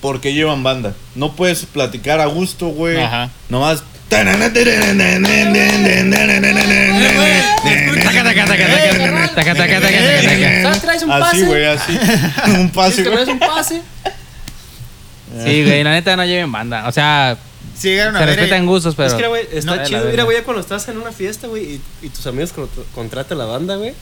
por 0.00 0.20
qué 0.20 0.34
llevan 0.34 0.62
banda. 0.64 0.94
No 1.14 1.32
puedes 1.32 1.66
platicar 1.66 2.20
a 2.20 2.26
gusto, 2.26 2.66
güey. 2.68 3.00
Ajá. 3.00 3.30
Nomás. 3.48 3.84
Taca, 4.08 4.24
taca, 8.24 8.46
taca, 8.46 9.54
taca, 9.54 9.80
taca. 9.80 10.80
¿Traes 10.80 11.02
un 11.02 11.12
Así, 11.12 11.42
güey, 11.42 11.66
así. 11.66 11.98
Un 12.46 12.70
pase, 12.70 13.02
¿Traes 13.02 13.24
güey. 13.26 13.30
un 13.32 13.38
pase? 13.38 13.82
Sí, 15.44 15.62
güey, 15.62 15.84
la 15.84 15.92
neta 15.92 16.16
no 16.16 16.24
lleven 16.24 16.50
banda. 16.50 16.88
O 16.88 16.92
sea, 16.92 17.36
Sí, 17.78 17.88
llegaron 17.88 18.16
a 18.16 18.18
se 18.20 18.26
ver, 18.26 18.36
respetan 18.36 18.62
eh, 18.64 18.66
gustos, 18.66 18.94
pero. 18.96 19.08
Es 19.08 19.14
que, 19.14 19.26
güey, 19.28 19.46
está 19.52 19.76
No, 19.76 19.84
chido. 19.84 20.04
Mira, 20.10 20.24
güey, 20.24 20.36
ya 20.38 20.44
cuando 20.44 20.60
estás 20.60 20.88
en 20.88 20.98
una 20.98 21.12
fiesta, 21.12 21.46
güey, 21.46 21.64
y, 21.74 21.80
y 22.02 22.08
tus 22.08 22.26
amigos 22.26 22.52
con- 22.52 22.68
contratan 22.94 23.38
la 23.38 23.44
banda, 23.44 23.76
güey, 23.76 23.94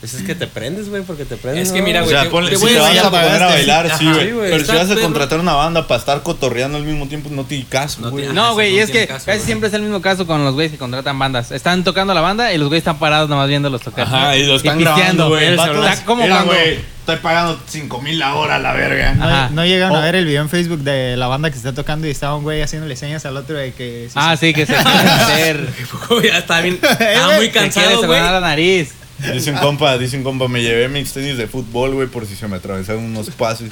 pues 0.00 0.14
es 0.14 0.22
que 0.22 0.34
te 0.34 0.46
prendes, 0.46 0.88
güey, 0.90 1.02
porque 1.02 1.24
te 1.24 1.36
prendes. 1.36 1.68
Es 1.68 1.72
que 1.72 1.80
mira, 1.80 2.00
O 2.02 2.04
güey, 2.04 2.14
sea, 2.14 2.24
te- 2.24 2.30
ponle, 2.30 2.50
te 2.50 2.56
si 2.58 2.66
te 2.66 2.78
vas 2.78 2.98
a 2.98 3.10
poner 3.10 3.42
a 3.42 3.46
bailar, 3.46 3.98
sí, 3.98 4.04
güey. 4.04 4.26
sí, 4.26 4.32
güey, 4.32 4.50
Pero 4.50 4.64
si 4.66 4.72
vas 4.72 4.84
a 4.84 4.88
perro. 4.88 5.00
contratar 5.00 5.40
una 5.40 5.54
banda 5.54 5.86
para 5.88 5.98
estar 5.98 6.22
cotorreando 6.22 6.76
al 6.78 6.84
mismo 6.84 7.08
tiempo, 7.08 7.30
no 7.32 7.44
tiene 7.44 7.64
caso, 7.66 8.02
No 8.02 8.10
güey. 8.10 8.28
No, 8.28 8.52
güey, 8.54 8.76
no 8.76 8.82
es 8.82 8.90
que 8.90 9.06
caso, 9.06 9.24
casi 9.26 9.40
siempre 9.40 9.68
es 9.68 9.74
el 9.74 9.82
mismo 9.82 10.00
caso 10.02 10.26
con 10.26 10.44
los 10.44 10.52
güeyes 10.54 10.72
que 10.72 10.78
contratan 10.78 11.18
bandas. 11.18 11.50
Están 11.52 11.84
tocando 11.84 12.12
la 12.14 12.20
banda 12.20 12.52
y 12.52 12.58
los 12.58 12.68
güeyes 12.68 12.82
están 12.82 12.98
parados 12.98 13.28
nomás 13.30 13.48
viéndolos 13.48 13.80
tocar. 13.80 14.06
Ajá, 14.06 14.36
y 14.36 14.44
lo 14.46 14.56
están 14.56 14.78
grabando, 14.78 15.28
güey. 15.30 15.46
Está 15.54 16.04
como 16.04 16.22
mira, 16.22 16.36
cuando- 16.44 16.52
güey, 16.52 16.93
estoy 17.04 17.16
pagando 17.16 17.60
5 17.66 18.00
mil 18.00 18.18
la 18.18 18.34
hora, 18.34 18.58
la 18.58 18.72
verga. 18.72 19.12
No, 19.14 19.50
no 19.50 19.64
llegaron 19.66 19.94
Oh. 19.96 20.00
a 20.00 20.04
ver 20.04 20.14
el 20.16 20.24
video 20.24 20.40
en 20.40 20.48
Facebook 20.48 20.80
de 20.80 21.16
la 21.18 21.26
banda 21.26 21.50
que 21.50 21.56
está 21.58 21.72
tocando 21.74 22.06
y 22.06 22.10
estaba 22.10 22.34
un 22.36 22.42
güey 22.42 22.62
haciéndole 22.62 22.96
señas 22.96 23.26
al 23.26 23.36
otro 23.36 23.56
de 23.56 23.72
que... 23.74 24.08
si 24.08 24.14
Ah, 24.18 24.36
se- 24.36 24.46
sí, 24.48 24.54
que 24.54 24.64
se 24.66 24.72
quieren 24.82 25.08
hacer. 25.08 25.68
Ya 26.24 26.38
está 26.38 26.60
bien. 26.62 26.78
Está 26.82 27.36
muy 27.36 27.46
Se 27.46 27.52
cansado, 27.52 28.06
güey. 28.06 28.20
la 28.20 28.40
nariz. 28.40 28.94
Dice 29.32 29.52
un 29.52 29.58
compa, 29.58 29.96
dice 29.96 30.16
un 30.16 30.24
compa, 30.24 30.48
me 30.48 30.60
llevé 30.62 30.88
mis 30.88 31.12
tenis 31.12 31.36
de 31.36 31.46
fútbol, 31.46 31.92
güey, 31.94 32.08
por 32.08 32.26
si 32.26 32.34
se 32.34 32.48
me 32.48 32.56
atravesaron 32.56 33.04
unos 33.04 33.30
pases. 33.30 33.70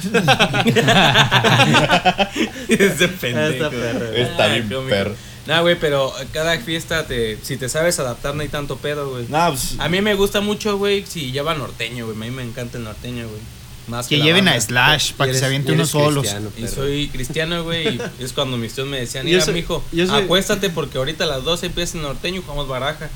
Ese 2.68 3.08
pendejo. 3.08 3.70
Está 4.14 4.46
bien 4.48 4.68
perro. 4.88 5.14
Nah, 5.46 5.60
güey, 5.60 5.76
pero 5.78 6.12
cada 6.32 6.56
fiesta, 6.60 7.06
te, 7.06 7.36
si 7.42 7.56
te 7.56 7.68
sabes 7.68 7.98
adaptar, 7.98 8.34
no 8.34 8.42
hay 8.42 8.48
tanto 8.48 8.76
pedo, 8.76 9.10
güey. 9.10 9.26
Nah, 9.28 9.48
pues, 9.50 9.74
A 9.78 9.88
mí 9.88 10.00
me 10.00 10.14
gusta 10.14 10.40
mucho, 10.40 10.78
güey, 10.78 11.04
si 11.06 11.32
lleva 11.32 11.54
norteño, 11.54 12.04
güey. 12.06 12.16
A 12.16 12.20
mí 12.20 12.30
me 12.30 12.42
encanta 12.44 12.78
el 12.78 12.84
norteño, 12.84 13.26
güey. 13.28 13.40
Más 13.88 14.06
Que 14.06 14.18
lleven 14.18 14.44
banda. 14.44 14.58
a 14.58 14.60
Slash 14.60 15.12
para 15.14 15.32
que 15.32 15.38
se 15.38 15.44
aviente 15.44 15.72
y 15.72 15.74
unos 15.74 15.90
solos. 15.90 16.26
Y 16.56 16.68
soy 16.68 17.08
cristiano, 17.08 17.64
güey, 17.64 17.96
y 18.20 18.22
es 18.24 18.32
cuando 18.32 18.56
mis 18.56 18.72
tíos 18.74 18.86
me 18.86 19.00
decían, 19.00 19.24
mira, 19.24 19.44
mijo, 19.46 19.82
soy- 19.90 20.08
acuéstate 20.24 20.70
porque 20.70 20.98
ahorita 20.98 21.24
a 21.24 21.26
las 21.26 21.42
12 21.42 21.66
empieza 21.66 21.96
el 21.98 22.04
norteño 22.04 22.38
y 22.38 22.42
jugamos 22.42 22.68
baraja. 22.68 23.10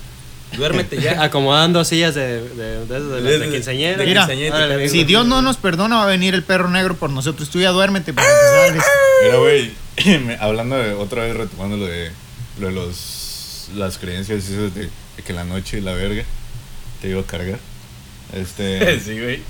Duérmete 0.57 1.01
ya. 1.01 1.23
Acomodando 1.23 1.85
sillas 1.85 2.15
de, 2.15 2.41
de, 2.41 2.87
de, 2.87 2.87
de, 2.87 3.01
de, 3.01 3.23
De- 3.23 3.39
de 3.41 3.51
quinceañera. 3.51 3.99
de 3.99 4.07
Mira, 4.07 4.27
quinceañera. 4.27 4.89
Si 4.89 5.05
Dios 5.05 5.27
no 5.27 5.43
nos 5.43 5.57
perdona, 5.57 5.97
va 5.97 6.05
a 6.05 6.07
venir 6.07 6.35
el 6.35 6.43
perro 6.43 6.71
negro 6.71 6.97
por 6.97 7.11
nosotros. 7.11 7.51
Tú 7.51 7.61
ya 7.61 7.71
duérmete 7.71 8.13
para 8.15 8.27
que 8.27 8.33
te 8.35 8.67
salves. 8.69 8.85
Mira, 9.25 9.37
güey, 9.39 10.37
hablando 10.41 10.77
de 10.77 10.93
otra 10.95 11.25
vez 11.25 11.37
retomando 11.37 11.77
lo 11.77 11.87
de, 11.87 12.11
lo 12.61 12.69
de 12.69 12.73
los, 12.73 13.69
las 13.75 13.99
creencias 13.99 14.45
esas 14.45 14.75
de, 14.75 14.83
de 15.17 15.23
que 15.25 15.33
la 15.33 15.45
noche 15.45 15.81
la 15.81 15.93
verga 15.95 16.25
te 17.03 17.09
iba 17.11 17.21
a 17.21 17.25
cargar. 17.25 17.59
Este, 18.33 18.99
sí, 19.05 19.19
güey. 19.21 19.43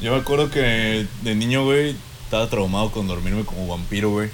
yo 0.00 0.12
me 0.12 0.18
acuerdo 0.20 0.50
que 0.50 1.06
de 1.22 1.34
niño, 1.34 1.64
güey, 1.64 1.94
estaba 2.24 2.48
traumado 2.48 2.90
con 2.90 3.06
dormirme 3.06 3.44
como 3.44 3.66
vampiro, 3.68 4.10
güey. 4.10 4.30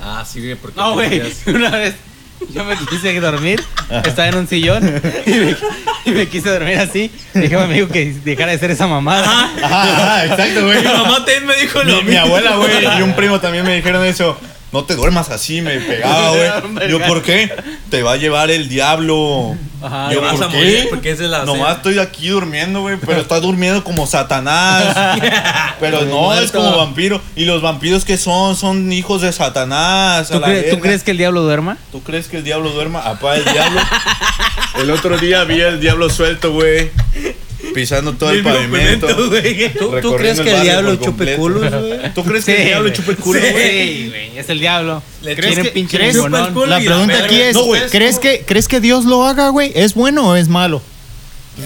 Ah, 0.00 0.24
sí, 0.26 0.40
güey, 0.40 0.54
porque... 0.56 0.80
No, 0.80 0.94
güey, 0.94 1.22
una 1.46 1.70
vez 1.70 1.94
yo 2.54 2.64
me 2.64 2.76
quise 2.76 3.20
dormir, 3.20 3.62
estaba 4.04 4.28
en 4.28 4.36
un 4.36 4.46
sillón 4.48 4.82
y 5.26 5.30
me, 5.30 5.56
y 6.04 6.10
me 6.10 6.26
quise 6.28 6.50
dormir 6.50 6.78
así. 6.78 7.10
Dije 7.34 7.54
a 7.54 7.58
mi 7.58 7.64
amigo 7.64 7.88
que 7.88 8.12
dejara 8.24 8.52
de 8.52 8.58
ser 8.58 8.70
esa 8.70 8.86
mamada. 8.86 9.24
Ajá, 9.24 9.50
ajá, 9.64 10.24
exacto, 10.26 10.64
güey. 10.64 10.78
Mi 10.78 10.84
mamá 10.84 11.16
también 11.16 11.46
me 11.46 11.56
dijo 11.56 11.82
lo 11.82 11.96
Mi, 11.96 12.02
mi 12.02 12.10
mismo. 12.10 12.20
abuela, 12.26 12.56
güey, 12.56 12.98
y 12.98 13.02
un 13.02 13.12
primo 13.16 13.40
también 13.40 13.64
me 13.64 13.74
dijeron 13.76 14.04
eso. 14.04 14.38
No 14.70 14.84
te 14.84 14.94
duermas 14.96 15.30
así, 15.30 15.62
me 15.62 15.78
pegaba, 15.80 16.30
güey. 16.72 16.90
Yo, 16.90 17.00
¿por 17.06 17.22
qué? 17.22 17.50
Te 17.90 18.02
va 18.02 18.12
a 18.12 18.16
llevar 18.16 18.50
el 18.50 18.68
diablo. 18.68 19.56
Ajá, 19.80 20.08
Te 20.08 20.16
Yo, 20.16 20.20
vas 20.20 20.34
¿por 20.34 20.44
a 20.44 20.48
qué? 20.48 20.56
morir 20.56 20.86
porque 20.90 21.10
es 21.12 21.20
la 21.20 21.44
Nomás 21.44 21.76
estoy 21.76 21.98
aquí 22.00 22.28
durmiendo, 22.28 22.80
güey, 22.82 22.96
pero 22.98 23.20
estás 23.20 23.40
durmiendo 23.40 23.82
como 23.84 24.06
Satanás. 24.06 24.94
Pero 25.80 26.00
Como 26.00 26.10
no, 26.10 26.20
muerto. 26.22 26.44
es 26.44 26.50
como 26.50 26.76
vampiro. 26.76 27.22
¿Y 27.36 27.44
los 27.44 27.62
vampiros 27.62 28.04
que 28.04 28.18
son? 28.18 28.56
Son 28.56 28.92
hijos 28.92 29.22
de 29.22 29.32
Satanás. 29.32 30.28
a 30.32 30.34
¿Tú, 30.34 30.44
cre- 30.44 30.68
tú 30.70 30.80
crees 30.80 31.04
que 31.04 31.12
el 31.12 31.18
diablo 31.18 31.42
duerma? 31.42 31.76
¿Tú 31.92 32.02
crees 32.02 32.26
que 32.26 32.38
el 32.38 32.42
diablo 32.44 32.70
duerma? 32.70 32.98
Apá 33.02 33.36
el 33.36 33.44
diablo. 33.44 33.80
El 34.80 34.90
otro 34.90 35.16
día 35.18 35.42
vi 35.44 35.60
el 35.60 35.80
diablo 35.80 36.08
suelto, 36.10 36.52
güey. 36.52 36.90
Pisando 37.74 38.12
todo 38.14 38.30
el 38.30 38.42
pavimento. 38.42 39.06
güey. 39.28 39.72
¿Tú, 40.02 40.14
crees 40.16 40.40
que 40.40 40.50
el 40.54 40.62
diablo 40.62 40.96
chupe 40.96 41.36
culos, 41.36 41.70
güey? 41.70 42.14
¿Tú 42.14 42.24
crees 42.24 42.44
que 42.44 42.56
el 42.56 42.66
diablo 42.68 42.88
güey. 42.88 42.96
chupa 42.96 43.10
el 43.12 43.16
culo, 43.18 43.40
Sí, 43.40 43.46
güey? 43.52 44.08
güey, 44.08 44.38
es 44.38 44.48
el 44.48 44.60
diablo. 44.60 45.02
Le 45.22 45.34
¿Crees 45.36 45.54
Tiene 45.54 45.68
que- 45.68 45.74
pinche 45.74 45.96
crees- 45.98 46.16
el 46.16 46.22
culo 46.52 46.66
La 46.66 46.78
pregunta 46.78 47.24
aquí 47.24 47.40
es, 47.40 47.54
No, 47.54 47.64
güey. 47.64 47.82
¿crees 47.90 48.18
que, 48.18 48.44
¿crees 48.46 48.68
que 48.68 48.80
Dios 48.80 49.04
lo 49.04 49.24
haga, 49.26 49.48
güey? 49.50 49.72
¿Es 49.74 49.94
bueno 49.94 50.28
o 50.28 50.36
es 50.36 50.48
malo? 50.48 50.82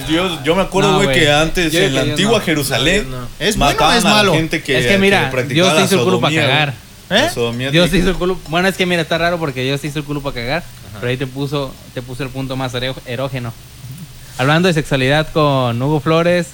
Dios, 0.07 0.39
yo 0.43 0.55
me 0.55 0.63
acuerdo, 0.63 0.95
güey, 0.95 1.05
güey. 1.05 1.19
que 1.19 1.31
antes 1.31 1.71
Yo 1.71 1.79
en 1.81 1.93
la 1.93 2.01
antigua 2.01 2.39
no. 2.39 2.43
Jerusalén 2.45 3.07
¿Es 3.39 3.57
mataban 3.57 3.97
es 3.99 4.05
a 4.05 4.09
la 4.09 4.15
malo? 4.15 4.33
gente 4.33 4.63
que 4.63 4.79
es 4.79 4.87
que 4.87 4.97
mira, 4.97 5.31
Dios 5.47 5.75
te 5.77 5.83
hizo 5.83 5.95
el 5.99 6.03
culo 6.03 6.19
para 6.19 6.35
cagar. 6.35 6.73
güey. 7.09 7.21
¿Eh? 7.67 7.69
Dios 7.71 7.91
te 7.91 7.97
hizo 7.99 8.09
el 8.09 8.15
culo. 8.15 8.39
Bueno, 8.47 8.67
es 8.67 8.75
que 8.75 8.87
mira, 8.87 9.03
está 9.03 9.19
raro 9.19 9.37
porque 9.37 9.61
Dios 9.63 9.79
te 9.81 9.87
hizo 9.87 9.99
el 9.99 10.05
culo 10.05 10.21
para 10.21 10.33
cagar. 10.35 10.63
Pero 10.99 11.09
ahí 11.11 11.17
te 11.17 11.27
puso, 11.27 11.73
te 11.93 12.01
puso 12.01 12.23
el 12.23 12.29
punto 12.29 12.55
más 12.55 12.73
ero- 12.73 12.95
erógeno. 13.05 13.53
Hablando 14.37 14.67
de 14.67 14.73
sexualidad 14.73 15.31
con 15.31 15.81
Hugo 15.81 15.99
Flores, 15.99 16.47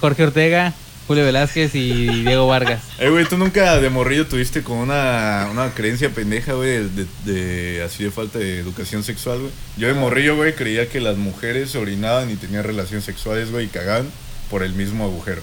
Jorge 0.00 0.24
Ortega, 0.24 0.74
Julio 1.06 1.24
Velázquez 1.24 1.74
y 1.74 2.06
Diego 2.24 2.46
Vargas. 2.46 2.82
Eh, 3.00 3.08
güey, 3.08 3.24
tú 3.24 3.38
nunca 3.38 3.80
de 3.80 3.88
morrillo 3.88 4.26
tuviste 4.26 4.62
con 4.62 4.76
una, 4.76 5.48
una 5.50 5.70
creencia 5.70 6.10
pendeja, 6.10 6.52
güey, 6.52 6.86
de, 6.90 7.06
de- 7.24 7.82
así 7.82 8.04
de 8.04 8.10
falta 8.10 8.38
de 8.38 8.58
educación 8.58 9.02
sexual, 9.02 9.38
güey. 9.40 9.50
Yo 9.78 9.88
de 9.88 9.94
morrillo, 9.94 10.36
güey, 10.36 10.54
creía 10.54 10.86
que 10.90 11.00
las 11.00 11.16
mujeres 11.16 11.74
orinaban 11.74 12.30
y 12.30 12.36
tenían 12.36 12.62
relaciones 12.62 13.04
sexuales, 13.04 13.50
güey, 13.50 13.64
y 13.66 13.68
cagaban 13.68 14.10
por 14.50 14.62
el 14.62 14.74
mismo 14.74 15.04
agujero. 15.04 15.40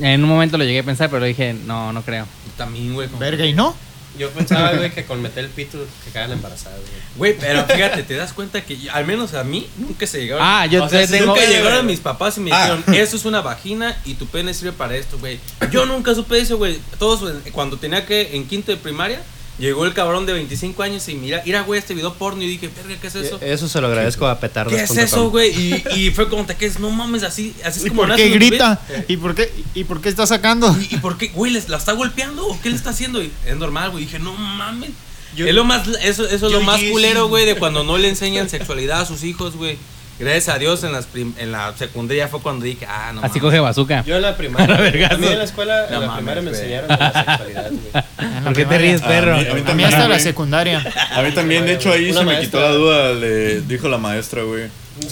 En 0.00 0.22
un 0.24 0.30
momento 0.30 0.56
lo 0.56 0.64
llegué 0.64 0.78
a 0.78 0.82
pensar, 0.84 1.10
pero 1.10 1.26
dije, 1.26 1.52
no, 1.52 1.92
no 1.92 2.00
creo. 2.02 2.26
También, 2.56 2.94
güey. 2.94 3.08
como- 3.08 3.20
Verga, 3.20 3.44
¿y 3.44 3.52
no? 3.52 3.76
Yo 4.18 4.28
pensaba, 4.30 4.72
güey, 4.72 4.90
que 4.90 5.04
con 5.04 5.22
meter 5.22 5.44
el 5.44 5.50
pito 5.50 5.78
que 6.04 6.10
cagan 6.10 6.32
embarazadas, 6.32 6.78
Güey, 7.16 7.32
güey. 7.32 7.36
pero 7.40 7.64
fíjate, 7.64 8.02
te 8.02 8.14
das 8.14 8.32
cuenta 8.32 8.60
que 8.62 8.76
al 8.92 9.06
menos 9.06 9.34
a 9.34 9.44
mí 9.44 9.68
nunca 9.78 10.06
se 10.06 10.20
llegaron. 10.20 10.44
Ah, 10.46 10.66
yo 10.66 10.84
o 10.84 10.88
sea, 10.88 11.00
te 11.06 11.08
tengo- 11.18 11.26
nunca 11.34 11.46
llegaron 11.46 11.86
mis 11.86 12.00
papás 12.00 12.36
y 12.36 12.40
me 12.40 12.52
Ah. 12.52 12.74
dijeron, 12.76 12.94
eso 13.02 13.16
es 13.16 13.24
una 13.24 13.40
vagina 13.40 13.96
y 14.04 14.14
tu 14.14 14.26
pene 14.26 14.52
sirve 14.52 14.72
para 14.72 14.96
esto, 14.96 15.18
güey. 15.18 15.38
Yo 15.70 15.86
nunca 15.86 16.14
supe 16.14 16.38
eso, 16.38 16.58
güey. 16.58 16.78
Todos, 16.98 17.32
cuando 17.52 17.76
tenía 17.78 18.04
que, 18.04 18.36
en 18.36 18.46
quinto 18.46 18.72
de 18.72 18.76
primaria, 18.78 19.22
llegó 19.60 19.84
el 19.84 19.94
cabrón 19.94 20.26
de 20.26 20.32
25 20.32 20.82
años 20.82 21.08
y 21.08 21.14
mira, 21.14 21.42
mira, 21.44 21.60
güey, 21.62 21.78
este 21.78 21.94
video 21.94 22.14
porno 22.14 22.42
y 22.42 22.48
dije, 22.48 22.68
verga, 22.74 23.00
¿qué 23.00 23.06
es 23.06 23.14
eso? 23.14 23.38
Eso 23.40 23.68
se 23.68 23.80
lo 23.80 23.86
agradezco 23.86 24.26
a 24.26 24.40
petardas. 24.40 24.74
¿Qué 24.74 24.82
es 24.82 24.96
eso, 24.96 25.30
güey? 25.30 25.50
Y, 25.50 25.84
y 25.96 26.10
fue 26.10 26.28
como, 26.28 26.46
¿qué 26.46 26.66
es? 26.66 26.78
No 26.80 26.90
mames, 26.90 27.22
así, 27.22 27.54
así 27.64 27.80
es 27.80 27.86
¿Y 27.86 27.88
como 27.90 28.02
por 28.06 28.16
qué 28.16 28.28
grita? 28.30 28.80
¿Y 29.06 29.16
por 29.18 29.34
qué, 29.34 29.52
¿Y 29.74 29.84
por 29.84 30.00
qué 30.00 30.08
está 30.08 30.26
sacando? 30.26 30.74
¿Y, 30.80 30.94
y 30.94 30.98
por 30.98 31.16
qué, 31.18 31.28
güey, 31.28 31.52
les- 31.52 31.68
la 31.68 31.76
está 31.76 31.92
golpeando 31.92 32.46
o 32.46 32.60
qué 32.60 32.70
le 32.70 32.76
está 32.76 32.90
haciendo? 32.90 33.22
Y 33.22 33.30
es 33.46 33.56
normal, 33.56 33.90
güey. 33.90 34.04
Dije, 34.04 34.18
no 34.18 34.32
mames. 34.32 34.90
Yo- 35.36 35.46
es 35.46 35.54
lo 35.54 35.64
más, 35.64 35.86
eso, 36.02 36.26
eso 36.26 36.46
es 36.46 36.52
lo 36.52 36.60
más 36.62 36.80
culero, 36.90 37.28
güey, 37.28 37.46
de 37.46 37.54
cuando 37.54 37.84
no 37.84 37.98
le 37.98 38.08
enseñan 38.08 38.48
sexualidad 38.50 39.00
a 39.02 39.06
sus 39.06 39.22
hijos, 39.22 39.54
güey. 39.56 39.78
Gracias 40.20 40.54
a 40.54 40.58
Dios 40.58 40.84
en, 40.84 40.92
las 40.92 41.06
prim- 41.06 41.34
en 41.38 41.50
la 41.50 41.74
secundaria 41.76 42.28
fue 42.28 42.40
cuando 42.40 42.64
dije, 42.64 42.86
ah, 42.86 43.10
no 43.14 43.20
Así 43.20 43.28
mames. 43.38 43.42
coge 43.42 43.58
bazooka. 43.60 44.04
Yo 44.04 44.16
en 44.16 44.22
la 44.22 44.36
primaria. 44.38 44.74
A 45.08 45.14
a 45.14 45.16
mí 45.18 45.26
en 45.26 45.38
la 45.38 45.44
escuela, 45.44 45.86
No 45.90 45.94
en 45.96 46.00
la 46.02 46.06
mames, 46.06 46.16
primaria 46.16 46.42
me 46.42 46.50
enseñaron 46.50 46.88
de 46.88 46.96
la 46.96 47.12
sexualidad, 47.12 47.70
güey. 47.70 48.04
¿Por 48.44 48.52
qué 48.54 48.64
te 48.66 48.78
ríes, 48.78 49.02
A 49.02 49.08
perro? 49.08 49.36
mí- 49.36 49.40
a 49.40 49.44
mí 49.44 49.50
A 49.50 49.54
mí 49.54 49.62
también, 49.62 49.88
hasta 49.88 50.08
la 50.08 50.18
secundaria. 50.18 50.84
A 51.12 51.22
mí 51.22 51.32
también, 51.32 51.64
de 51.66 51.72
hecho, 51.74 51.90
ahí 51.92 52.10
Una 52.10 52.20
se 52.20 52.26
me 52.26 52.40
quitó 52.40 52.60
la 52.60 52.70
duda, 52.72 53.12
le 53.14 53.62
dijo 53.62 53.88
la 53.88 53.98
maestra, 53.98 54.42
güey. 54.42 54.64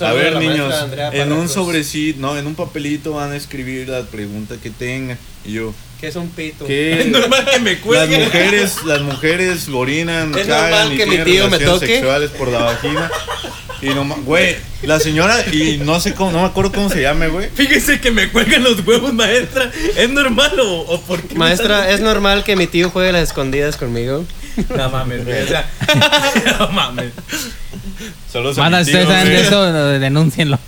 A 0.03 0.13
ver, 0.13 0.37
a 0.37 0.41
niños, 0.41 0.75
en 1.13 1.33
un 1.33 1.49
sobrecito, 1.49 2.21
no, 2.21 2.37
en 2.37 2.47
un 2.47 2.55
papelito 2.55 3.13
van 3.15 3.33
a 3.33 3.37
escribir 3.37 3.89
la 3.89 4.03
pregunta 4.03 4.57
que 4.63 4.69
tengan. 4.71 5.17
Y 5.47 5.53
yo, 5.53 5.73
¿Qué 5.99 6.09
es 6.09 6.17
un 6.17 6.29
pito? 6.29 6.67
¿qué? 6.67 7.01
Es 7.01 7.07
normal 7.09 7.45
que 7.51 7.59
me 7.61 7.73
Las 7.73 7.81
cuelgue. 7.81 8.19
mujeres, 8.25 8.85
las 8.85 9.01
mujeres 9.01 9.69
orinan, 9.69 10.33
Es 10.39 10.47
cagan 10.47 10.71
normal 10.71 10.93
y 10.93 10.97
que 10.99 11.07
mi 11.07 11.11
tienen 11.17 11.25
tío 11.27 11.45
me 11.49 11.59
relaciones 11.59 11.81
toque. 11.81 11.87
sexuales 11.95 12.31
por 12.33 12.49
la 12.49 12.59
vagina. 12.65 13.11
Y 13.81 13.87
no, 13.91 14.05
ma- 14.05 14.16
güey, 14.24 14.57
la 14.83 14.99
señora, 14.99 15.37
y 15.53 15.79
no 15.79 16.01
sé 16.01 16.14
cómo, 16.14 16.33
no 16.33 16.41
me 16.41 16.47
acuerdo 16.47 16.72
cómo 16.72 16.91
se 16.91 17.01
llame, 17.03 17.29
güey. 17.29 17.49
Fíjese 17.55 18.01
que 18.01 18.11
me 18.11 18.29
cuelgan 18.31 18.64
los 18.64 18.85
huevos, 18.87 19.12
maestra. 19.14 19.70
¿Es 19.97 20.11
normal 20.11 20.59
o, 20.61 20.81
o 20.81 21.01
por 21.03 21.22
qué? 21.22 21.35
Maestra, 21.37 21.91
¿es 21.91 22.01
normal 22.01 22.43
que 22.45 22.57
mi 22.57 22.66
tío 22.66 22.91
juegue 22.91 23.12
las 23.12 23.22
escondidas 23.24 23.76
conmigo? 23.76 24.24
No 24.76 24.91
mames, 24.91 25.24
güey. 25.24 25.43
O 25.43 25.47
sea, 25.47 25.70
no 26.59 26.68
mames. 26.70 27.12
Mi 27.14 28.85
si 28.85 28.91
tío, 28.91 29.01
ustedes 29.01 29.07
saben 29.09 29.29
de 29.29 29.41
eso, 29.41 29.64
denúncienlo. 30.01 30.59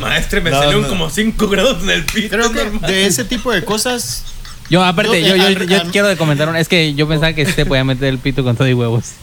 Maestra, 0.00 0.40
me 0.40 0.50
No, 0.50 0.58
salieron 0.58 0.82
no. 0.82 0.88
como 0.88 1.10
5 1.10 1.48
grados 1.48 1.82
en 1.82 1.90
el 1.90 2.04
pito. 2.04 2.30
Creo 2.30 2.46
es 2.46 2.52
que 2.52 2.64
normal. 2.64 2.90
de 2.90 3.06
ese 3.06 3.24
tipo 3.24 3.52
de 3.52 3.64
cosas 3.64 4.24
Yo, 4.70 4.82
aparte, 4.82 5.20
Yo, 5.22 5.36
yo, 5.36 5.48
yo, 5.50 5.60
eh, 5.60 5.66
yo, 5.68 5.82
quiero 5.90 6.16
comentar 6.16 6.48
una. 6.48 6.58
Es 6.58 6.68
que 6.68 6.94
yo 6.94 7.06
pensaba 7.06 7.32
que 7.34 7.44
sí 7.44 7.52
te 7.52 7.66
podía 7.66 7.84
meter 7.84 8.08
el 8.08 8.18
pito 8.18 8.42
con 8.42 8.56
todo 8.56 8.66
y 8.68 8.72
huevos. 8.72 9.12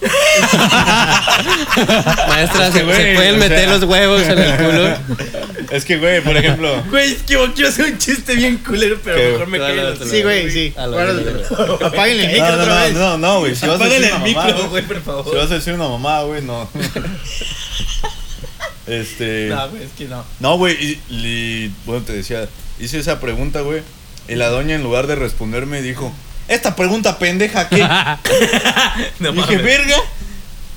Maestra, 2.28 2.70
se, 2.70 2.84
güey, 2.84 2.96
se 2.96 3.14
pueden 3.14 3.38
meter 3.38 3.58
sea- 3.58 3.70
los 3.78 3.82
huevos 3.84 4.22
en 4.22 4.38
el 4.38 4.56
culo. 4.56 4.96
Es 5.70 5.84
que, 5.84 5.98
güey, 5.98 6.20
por 6.20 6.36
ejemplo. 6.36 6.82
Güey, 6.90 7.12
es 7.12 7.22
que 7.22 7.34
yo 7.34 7.54
quiero 7.54 7.68
hacer 7.68 7.84
un 7.84 7.96
chiste 7.98 8.34
bien 8.34 8.56
culero, 8.58 8.98
pero 9.04 9.16
¿Qué? 9.16 9.30
mejor 9.30 9.46
me 9.46 9.58
callo. 9.58 10.04
Sí, 10.04 10.20
güey, 10.24 10.50
sí. 10.50 10.74
Apáguenle 10.76 12.24
el 12.26 12.32
micro 12.32 12.54
otra 12.60 12.82
vez. 12.84 12.94
no, 12.94 13.16
no, 13.18 13.38
güey. 13.40 13.54
Si 13.54 13.66
vas 13.66 13.74
a 13.80 13.84
Apágale 13.84 14.00
decir 14.00 14.16
el 14.16 14.16
una 14.16 14.24
micro, 14.48 14.68
güey, 14.68 14.82
por 14.84 14.96
Si 14.96 15.02
favor. 15.02 15.36
vas 15.36 15.50
a 15.50 15.54
decir 15.54 15.74
una 15.74 15.86
mamá, 15.88 16.22
güey, 16.22 16.42
no. 16.42 16.68
Este. 18.88 19.46
No, 19.48 19.68
güey, 19.68 19.82
es 19.84 19.90
que 19.96 20.06
no. 20.06 20.24
No, 20.40 20.56
güey, 20.58 20.74
y, 20.74 21.00
y, 21.14 21.72
bueno, 21.86 22.02
te 22.04 22.14
decía, 22.14 22.48
hice 22.80 22.98
esa 22.98 23.20
pregunta, 23.20 23.60
güey, 23.60 23.82
y 24.28 24.34
la 24.36 24.48
doña 24.48 24.74
en 24.74 24.82
lugar 24.82 25.06
de 25.06 25.14
responderme 25.16 25.82
dijo, 25.82 26.12
esta 26.48 26.76
pregunta 26.76 27.18
pendeja, 27.18 27.68
¿qué? 27.68 27.78
No 29.20 29.32
Dije, 29.32 29.46
mames. 29.56 29.62
verga, 29.64 29.96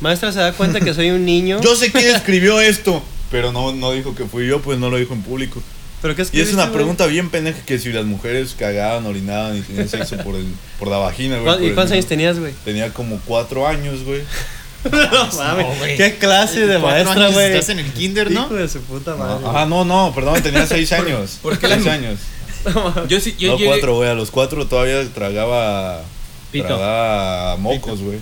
Maestra, 0.01 0.31
se 0.31 0.39
da 0.39 0.51
cuenta 0.53 0.79
que 0.81 0.93
soy 0.93 1.11
un 1.11 1.25
niño. 1.25 1.61
yo 1.61 1.75
sé 1.75 1.91
quién 1.91 2.07
escribió 2.15 2.59
esto, 2.59 3.01
pero 3.31 3.51
no, 3.51 3.73
no 3.73 3.91
dijo 3.91 4.15
que 4.15 4.25
fui 4.25 4.47
yo, 4.47 4.61
pues 4.61 4.77
no 4.79 4.89
lo 4.89 4.97
dijo 4.97 5.13
en 5.13 5.21
público. 5.21 5.61
¿Pero 6.01 6.15
qué 6.17 6.25
Y 6.33 6.41
es 6.41 6.51
una 6.51 6.63
güey? 6.63 6.75
pregunta 6.75 7.05
bien 7.05 7.29
pendeja 7.29 7.59
que 7.65 7.79
si 7.79 7.93
las 7.93 8.03
mujeres 8.03 8.55
cagaban, 8.59 9.05
orinaban 9.05 9.55
y 9.57 9.61
tenían 9.61 9.87
sexo 9.87 10.17
por, 10.17 10.35
el, 10.35 10.45
por 10.77 10.89
la 10.89 10.97
vagina, 10.97 11.35
güey. 11.35 11.45
¿Cuál- 11.45 11.59
por 11.59 11.67
¿Y 11.67 11.71
cuántos 11.73 11.93
años 11.93 12.05
tenías, 12.07 12.37
güey? 12.39 12.53
Tenía 12.65 12.91
como 12.93 13.19
cuatro 13.25 13.65
años, 13.67 14.03
güey. 14.03 14.21
No 14.91 15.29
mames. 15.37 15.95
¿Qué 15.95 16.17
clase 16.17 16.67
de 16.67 16.77
maestra, 16.77 17.29
güey? 17.29 17.53
Estás 17.53 17.69
en 17.69 17.79
el 17.79 17.89
kinder, 17.93 18.29
¿no? 18.31 18.41
Hijo 18.47 18.55
de 18.55 18.67
su 18.67 18.81
puta 18.81 19.15
madre. 19.15 19.45
Ah, 19.47 19.65
no, 19.65 19.85
no, 19.85 20.11
perdón, 20.13 20.43
tenía 20.43 20.67
seis 20.67 20.91
años. 20.91 21.39
¿Por 21.41 21.57
qué 21.57 21.69
seis 21.69 21.85
la- 21.85 21.93
años. 21.93 22.19
Yo 23.07 23.19
sí, 23.19 23.35
yo 23.37 23.51
no, 23.51 23.57
llegué- 23.57 23.65
cuatro, 23.67 23.95
güey. 23.95 24.09
A 24.09 24.13
los 24.13 24.31
cuatro 24.31 24.65
todavía 24.67 25.03
tragaba. 25.13 26.01
Pito. 26.51 26.67
Tragaba 26.67 27.57
mocos, 27.57 28.01
güey. 28.01 28.19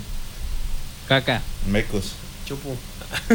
Caca. 1.08 1.42
Mecos. 1.68 2.14
Chupo. 2.48 2.76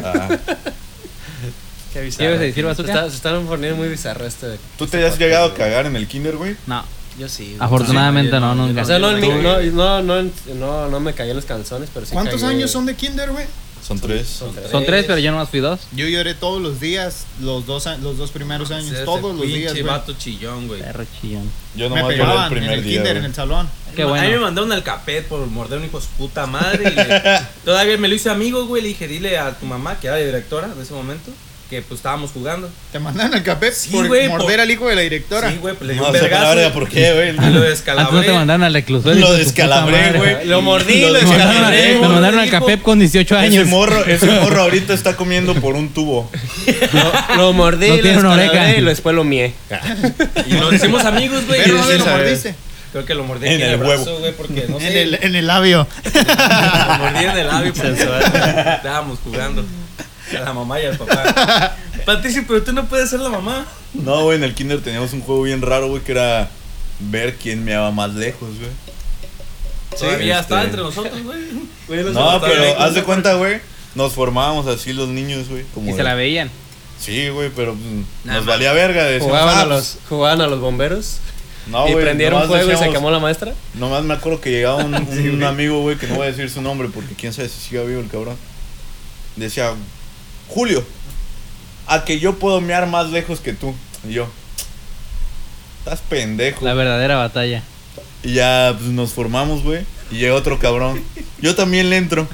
Ah. 0.02 0.28
Qué 1.92 2.00
bizarro. 2.02 2.18
¿Qué 2.18 2.24
ibas 2.30 2.38
a 2.38 2.42
decir, 2.42 2.54
se, 2.54 2.68
bazooka? 2.68 2.92
está, 2.92 3.10
se 3.10 3.16
están 3.16 3.46
poniendo 3.46 3.76
muy 3.76 3.88
bizarro 3.88 4.26
este. 4.26 4.46
de- 4.48 4.58
¿Tú 4.78 4.86
te 4.86 5.04
has 5.06 5.18
llegado 5.18 5.46
a 5.46 5.54
cagar 5.54 5.86
en 5.86 5.96
el 5.96 6.06
kinder, 6.06 6.36
güey? 6.36 6.56
No. 6.66 6.84
Yo 7.18 7.28
sí. 7.28 7.44
güey. 7.46 7.56
Afortunadamente 7.60 8.32
Sí, 8.36 8.40
no, 8.40 8.54
nunca. 8.54 8.82
O 8.82 8.84
sea, 8.84 8.98
no, 8.98 9.10
en 9.10 9.20
mi- 9.20 9.26
Sí. 9.26 9.70
no, 9.72 10.02
no, 10.02 10.22
no, 10.22 10.30
no, 10.54 10.88
no 10.88 11.00
me 11.00 11.14
caí 11.14 11.30
en 11.30 11.36
los 11.36 11.44
calzones, 11.46 11.88
pero 11.92 12.04
sí 12.04 12.12
¿Cuántos 12.12 12.42
cagué- 12.42 12.50
años 12.56 12.70
son 12.70 12.84
de 12.86 12.94
kinder, 12.94 13.30
güey? 13.30 13.46
Son 13.86 14.00
tres. 14.00 14.26
Son 14.26 14.52
tres. 14.54 14.70
Son 14.70 14.84
tres, 14.84 15.04
pero 15.06 15.18
yo 15.18 15.30
nomás 15.30 15.48
fui 15.48 15.60
dos. 15.60 15.80
Yo 15.92 16.08
lloré 16.08 16.34
todos 16.34 16.60
los 16.60 16.80
días, 16.80 17.24
los 17.40 17.66
dos, 17.66 17.86
los 18.02 18.18
dos 18.18 18.30
primeros 18.32 18.70
años, 18.72 18.90
Ese 18.92 19.04
todos 19.04 19.34
los 19.36 19.46
días, 19.46 19.72
güey. 19.72 19.82
vato 19.84 20.12
chillón, 20.14 20.66
güey. 20.66 20.80
Perro 20.82 21.04
chillón. 21.20 21.48
Yo 21.76 21.88
Me 21.88 21.96
nomás 21.96 22.02
lloré 22.02 22.14
el 22.14 22.20
pegaban 22.22 22.44
en 22.52 22.58
primer 22.58 22.78
el 22.78 22.84
día. 22.84 22.92
kinder, 22.94 23.12
güey. 23.12 23.18
en 23.18 23.24
el 23.26 23.34
salón. 23.34 23.68
Qué 23.94 24.02
A 24.02 24.06
mí 24.06 24.12
me 24.28 24.38
mandaron 24.38 24.72
al 24.72 24.82
capet 24.82 25.26
por 25.28 25.46
morder 25.46 25.78
un 25.78 25.84
hijo 25.84 26.00
de 26.00 26.04
su 26.06 26.10
puta 26.12 26.46
madre. 26.46 26.90
y 26.90 26.94
le- 26.96 27.40
todavía 27.64 27.96
me 27.96 28.08
lo 28.08 28.14
hice 28.14 28.28
amigo, 28.28 28.66
güey. 28.66 28.82
Le 28.82 28.88
dije, 28.88 29.06
dile 29.06 29.38
a 29.38 29.56
tu 29.56 29.66
mamá, 29.66 30.00
que 30.00 30.08
era 30.08 30.16
la 30.18 30.24
directora 30.24 30.68
de 30.68 30.82
ese 30.82 30.92
momento, 30.92 31.30
que 31.68 31.82
pues 31.82 31.98
estábamos 31.98 32.30
jugando. 32.30 32.70
Te 32.92 32.98
mandaron 33.00 33.34
al 33.34 33.42
capet 33.42 33.74
Sí, 33.74 33.90
por 33.90 34.06
güey, 34.06 34.28
morder 34.28 34.46
por- 34.46 34.60
al 34.60 34.70
hijo 34.70 34.88
de 34.88 34.94
la 34.94 35.00
directora. 35.02 35.50
Sí, 35.50 35.58
güey, 35.60 35.74
pues 35.74 35.88
le 35.88 35.94
dio 35.94 36.02
No, 36.02 36.08
un 36.08 36.12
vergazo. 36.14 36.54
verga, 36.56 36.72
¿por 36.72 36.88
qué, 36.88 37.12
güey? 37.12 37.28
Y 37.30 37.32
lo 37.32 37.40
Antes 37.42 37.54
no 37.54 37.60
te 37.62 37.68
descalabré. 37.68 38.32
mandaron 38.32 38.62
al 38.62 38.72
reclusorio. 38.74 39.20
Lo 39.20 39.32
descalabré, 39.34 40.12
güey. 40.12 40.46
Lo 40.46 40.62
mordí, 40.62 41.00
lo 41.00 41.08
a- 41.08 41.12
descalabré, 41.18 41.92
me 41.94 41.98
güey. 41.98 42.10
mandaron 42.10 42.38
al 42.40 42.50
CAPEP 42.50 42.82
con 42.82 42.98
18 43.00 43.36
Ese 43.36 43.44
años. 43.46 43.68
morro, 43.68 44.04
ese 44.04 44.26
morro 44.40 44.62
ahorita 44.62 44.94
está 44.94 45.16
comiendo 45.16 45.54
por 45.56 45.74
un 45.74 45.88
tubo. 45.90 46.30
Lo, 47.36 47.36
lo 47.36 47.52
mordí, 47.52 47.88
No 47.88 47.96
lo 47.96 48.02
tiene 48.02 48.18
una 48.18 48.36
descalabré 48.36 48.60
oreja. 48.70 48.80
y 48.80 48.84
después 48.84 49.14
lo 49.16 49.24
mié. 49.24 49.52
Y 50.46 50.52
nos 50.54 50.72
hicimos 50.72 51.04
amigos, 51.04 51.46
güey. 51.46 51.62
Pero 51.64 51.78
¿dónde 51.78 51.98
lo 51.98 52.04
ese- 52.04 52.10
mordiste? 52.12 52.54
Creo 52.92 53.04
que 53.04 53.14
lo 53.14 53.24
mordí 53.24 53.46
En 53.48 53.54
aquí 53.54 53.62
en 53.62 53.68
el 53.68 53.74
el, 53.74 53.80
huevo. 53.80 54.04
brazo, 54.04 54.18
güey, 54.20 54.32
porque 54.32 54.64
no 54.68 54.78
sé. 54.80 54.86
En 54.88 54.96
el, 54.96 55.18
en 55.20 55.34
el 55.34 55.46
labio. 55.46 55.86
Lo 56.14 56.98
mordí 56.98 57.24
en 57.24 57.36
el 57.36 57.46
labio 57.46 57.74
porque 57.74 57.90
estábamos 57.92 59.18
jugando. 59.24 59.64
A 60.34 60.40
la 60.44 60.52
mamá 60.52 60.80
y 60.80 60.86
al 60.86 60.96
papá. 60.96 61.76
Patricio, 62.06 62.44
pero 62.46 62.62
tú 62.62 62.72
no 62.72 62.86
puedes 62.86 63.10
ser 63.10 63.20
la 63.20 63.28
mamá. 63.28 63.66
No, 63.94 64.24
güey, 64.24 64.36
en 64.38 64.44
el 64.44 64.54
kinder 64.54 64.80
teníamos 64.80 65.12
un 65.12 65.20
juego 65.20 65.42
bien 65.42 65.62
raro, 65.62 65.88
güey, 65.88 66.02
que 66.02 66.12
era 66.12 66.48
ver 67.00 67.36
quién 67.36 67.64
meaba 67.64 67.90
más 67.90 68.14
lejos, 68.14 68.48
güey. 68.58 68.70
Todavía 69.98 70.40
Este- 70.40 70.54
está 70.54 70.64
entre 70.64 70.82
nosotros, 70.82 71.22
güey. 71.22 71.40
No, 72.12 72.40
pero 72.40 72.80
haz 72.80 72.94
de 72.94 73.02
cuenta, 73.02 73.34
güey. 73.34 73.60
Nos 73.94 74.12
formábamos 74.12 74.66
así 74.66 74.92
los 74.92 75.08
niños, 75.08 75.48
güey. 75.48 75.64
Como 75.74 75.90
Y 75.90 75.94
se 75.94 76.02
la 76.02 76.14
veían. 76.14 76.50
Sí, 77.00 77.28
güey, 77.30 77.50
pero 77.54 77.74
pues, 77.74 78.06
Nah, 78.24 78.34
nos 78.34 78.46
valía 78.46 78.72
verga. 78.72 79.04
Decíamos, 79.04 79.28
Jugaban 79.38 79.58
ah, 79.58 79.62
a 79.62 79.66
los, 79.66 79.98
jugaban 80.08 80.40
a 80.40 80.46
los 80.46 80.60
bomberos 80.60 81.18
No, 81.66 81.88
y 81.88 81.94
prendieron 81.94 82.46
fuego 82.46 82.64
y 82.64 82.66
se 82.66 82.72
decíamos- 82.72 82.94
quemó 82.94 83.10
la 83.10 83.18
maestra. 83.20 83.52
Nomás 83.74 84.02
me 84.04 84.14
acuerdo 84.14 84.40
que 84.40 84.50
llegaba 84.50 84.76
un, 84.84 84.94
un 85.34 85.42
amigo, 85.44 85.80
güey, 85.80 85.96
que 85.96 86.06
no 86.06 86.16
voy 86.16 86.26
a 86.26 86.30
decir 86.30 86.48
su 86.50 86.60
nombre 86.62 86.88
porque 86.92 87.14
quién 87.14 87.32
sabe 87.32 87.48
si 87.48 87.60
sigue 87.60 87.84
vivo 87.86 88.00
el 88.00 88.08
cabrón. 88.08 88.36
Decía, 89.36 89.72
Julio, 90.48 90.84
a 91.86 92.04
que 92.04 92.18
yo 92.18 92.38
puedo 92.38 92.60
mear 92.60 92.86
más 92.86 93.10
lejos 93.10 93.40
que 93.40 93.52
tú. 93.52 93.74
Y 94.08 94.12
yo, 94.12 94.28
estás 95.78 96.00
pendejo. 96.00 96.64
La 96.64 96.74
verdadera 96.74 97.16
batalla. 97.16 97.62
Y 98.22 98.34
ya 98.34 98.74
pues, 98.76 98.90
nos 98.90 99.12
formamos, 99.12 99.62
güey. 99.62 99.84
Y 100.10 100.16
llega 100.16 100.34
otro 100.34 100.58
cabrón. 100.58 101.02
Yo 101.40 101.54
también 101.54 101.90
le 101.90 101.96
entro. 101.96 102.28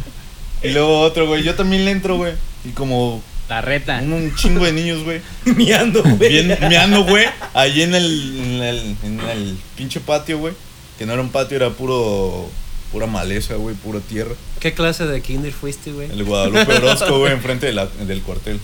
Y 0.63 0.71
luego 0.71 1.01
otro, 1.01 1.27
güey. 1.27 1.43
Yo 1.43 1.55
también 1.55 1.85
le 1.85 1.91
entro, 1.91 2.17
güey. 2.17 2.35
Y 2.65 2.71
como 2.71 3.23
La 3.49 3.61
reta. 3.61 3.99
un, 4.03 4.13
un 4.13 4.35
chingo 4.35 4.65
de 4.65 4.73
niños, 4.73 5.03
güey. 5.05 5.21
Miando, 5.45 6.03
güey. 6.03 6.17
Bien 6.31 6.59
meando, 6.69 7.05
güey. 7.05 7.27
Allí 7.55 7.83
en 7.83 7.95
el, 7.95 8.39
en 8.39 8.63
el, 8.63 8.97
en 9.03 9.21
el 9.21 9.59
pinche 9.77 10.01
patio, 10.01 10.39
güey. 10.39 10.55
Que 10.99 11.07
no 11.07 11.13
era 11.15 11.23
un 11.23 11.31
patio, 11.31 11.57
era 11.57 11.71
puro. 11.71 12.49
Pura 12.93 13.07
maleza, 13.07 13.55
güey. 13.55 13.74
Pura 13.74 14.01
tierra. 14.01 14.34
¿Qué 14.61 14.74
clase 14.74 15.07
de 15.07 15.20
kinder 15.22 15.53
fuiste, 15.53 15.93
güey? 15.93 16.11
El 16.11 16.24
Guadalupe 16.24 16.72
Orozco, 16.76 17.18
güey, 17.18 17.32
enfrente 17.38 17.66
de 17.66 17.72
la- 17.72 17.86
del 17.86 18.20
cuartel. 18.22 18.61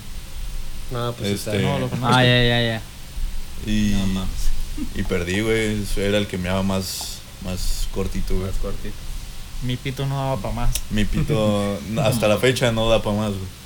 No, 0.90 1.12
pues 1.14 1.30
Este- 1.30 1.56
está. 1.56 1.62
No, 1.62 1.78
lo 1.78 1.90
Ah, 2.02 2.22
ya, 2.22 2.42
ya, 2.44 2.62
ya. 2.62 2.82
Y. 3.66 3.94
Y 4.94 5.02
perdí, 5.02 5.40
güey. 5.40 5.82
Eso 5.82 6.00
Era 6.00 6.18
el 6.18 6.26
que 6.26 6.38
meaba 6.38 6.62
más. 6.62 7.18
Más 7.44 7.88
cortito, 7.92 8.34
güey. 8.36 8.50
Mi 9.62 9.76
pito 9.76 10.06
no 10.06 10.16
daba 10.16 10.36
para 10.36 10.54
más. 10.54 10.70
Mi 10.90 11.04
pito. 11.04 11.78
hasta 12.02 12.28
la 12.28 12.38
fecha 12.38 12.70
no 12.72 12.88
da 12.88 13.02
para 13.02 13.16
más, 13.16 13.30
güey. 13.30 13.58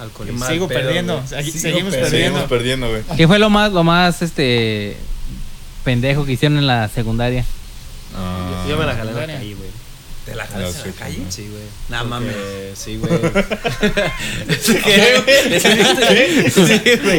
Alcoholismo. 0.00 0.46
Sigo 0.46 0.68
pedo, 0.68 0.80
perdiendo. 0.80 1.22
Sigo 1.26 1.42
seguimos 1.42 1.60
perdiendo. 1.60 1.90
perdiendo. 1.92 2.08
Seguimos 2.10 2.42
perdiendo, 2.48 2.88
güey. 2.90 3.02
¿Qué 3.16 3.26
fue 3.26 3.38
lo 3.38 3.50
más, 3.50 3.72
lo 3.72 3.82
más, 3.84 4.22
este, 4.22 4.96
pendejo 5.84 6.24
que 6.24 6.32
hicieron 6.32 6.58
en 6.58 6.66
la 6.66 6.88
secundaria? 6.88 7.44
Yo 8.68 8.76
me 8.76 8.84
la 8.86 8.94
jalé 8.94 9.10
en 9.10 9.16
la 9.16 9.22
Secundaria. 9.22 9.36
calle, 9.38 9.54
güey. 9.54 9.67
¿Te 10.38 10.44
la 10.44 10.46
jalas 10.46 10.76
en 10.84 10.90
la 10.90 10.96
calle? 10.98 11.18
Sí, 11.30 11.48
güey. 11.50 11.62
Nah, 11.88 12.04
mames. 12.04 12.34
Sí, 12.74 12.96
güey. 12.96 13.10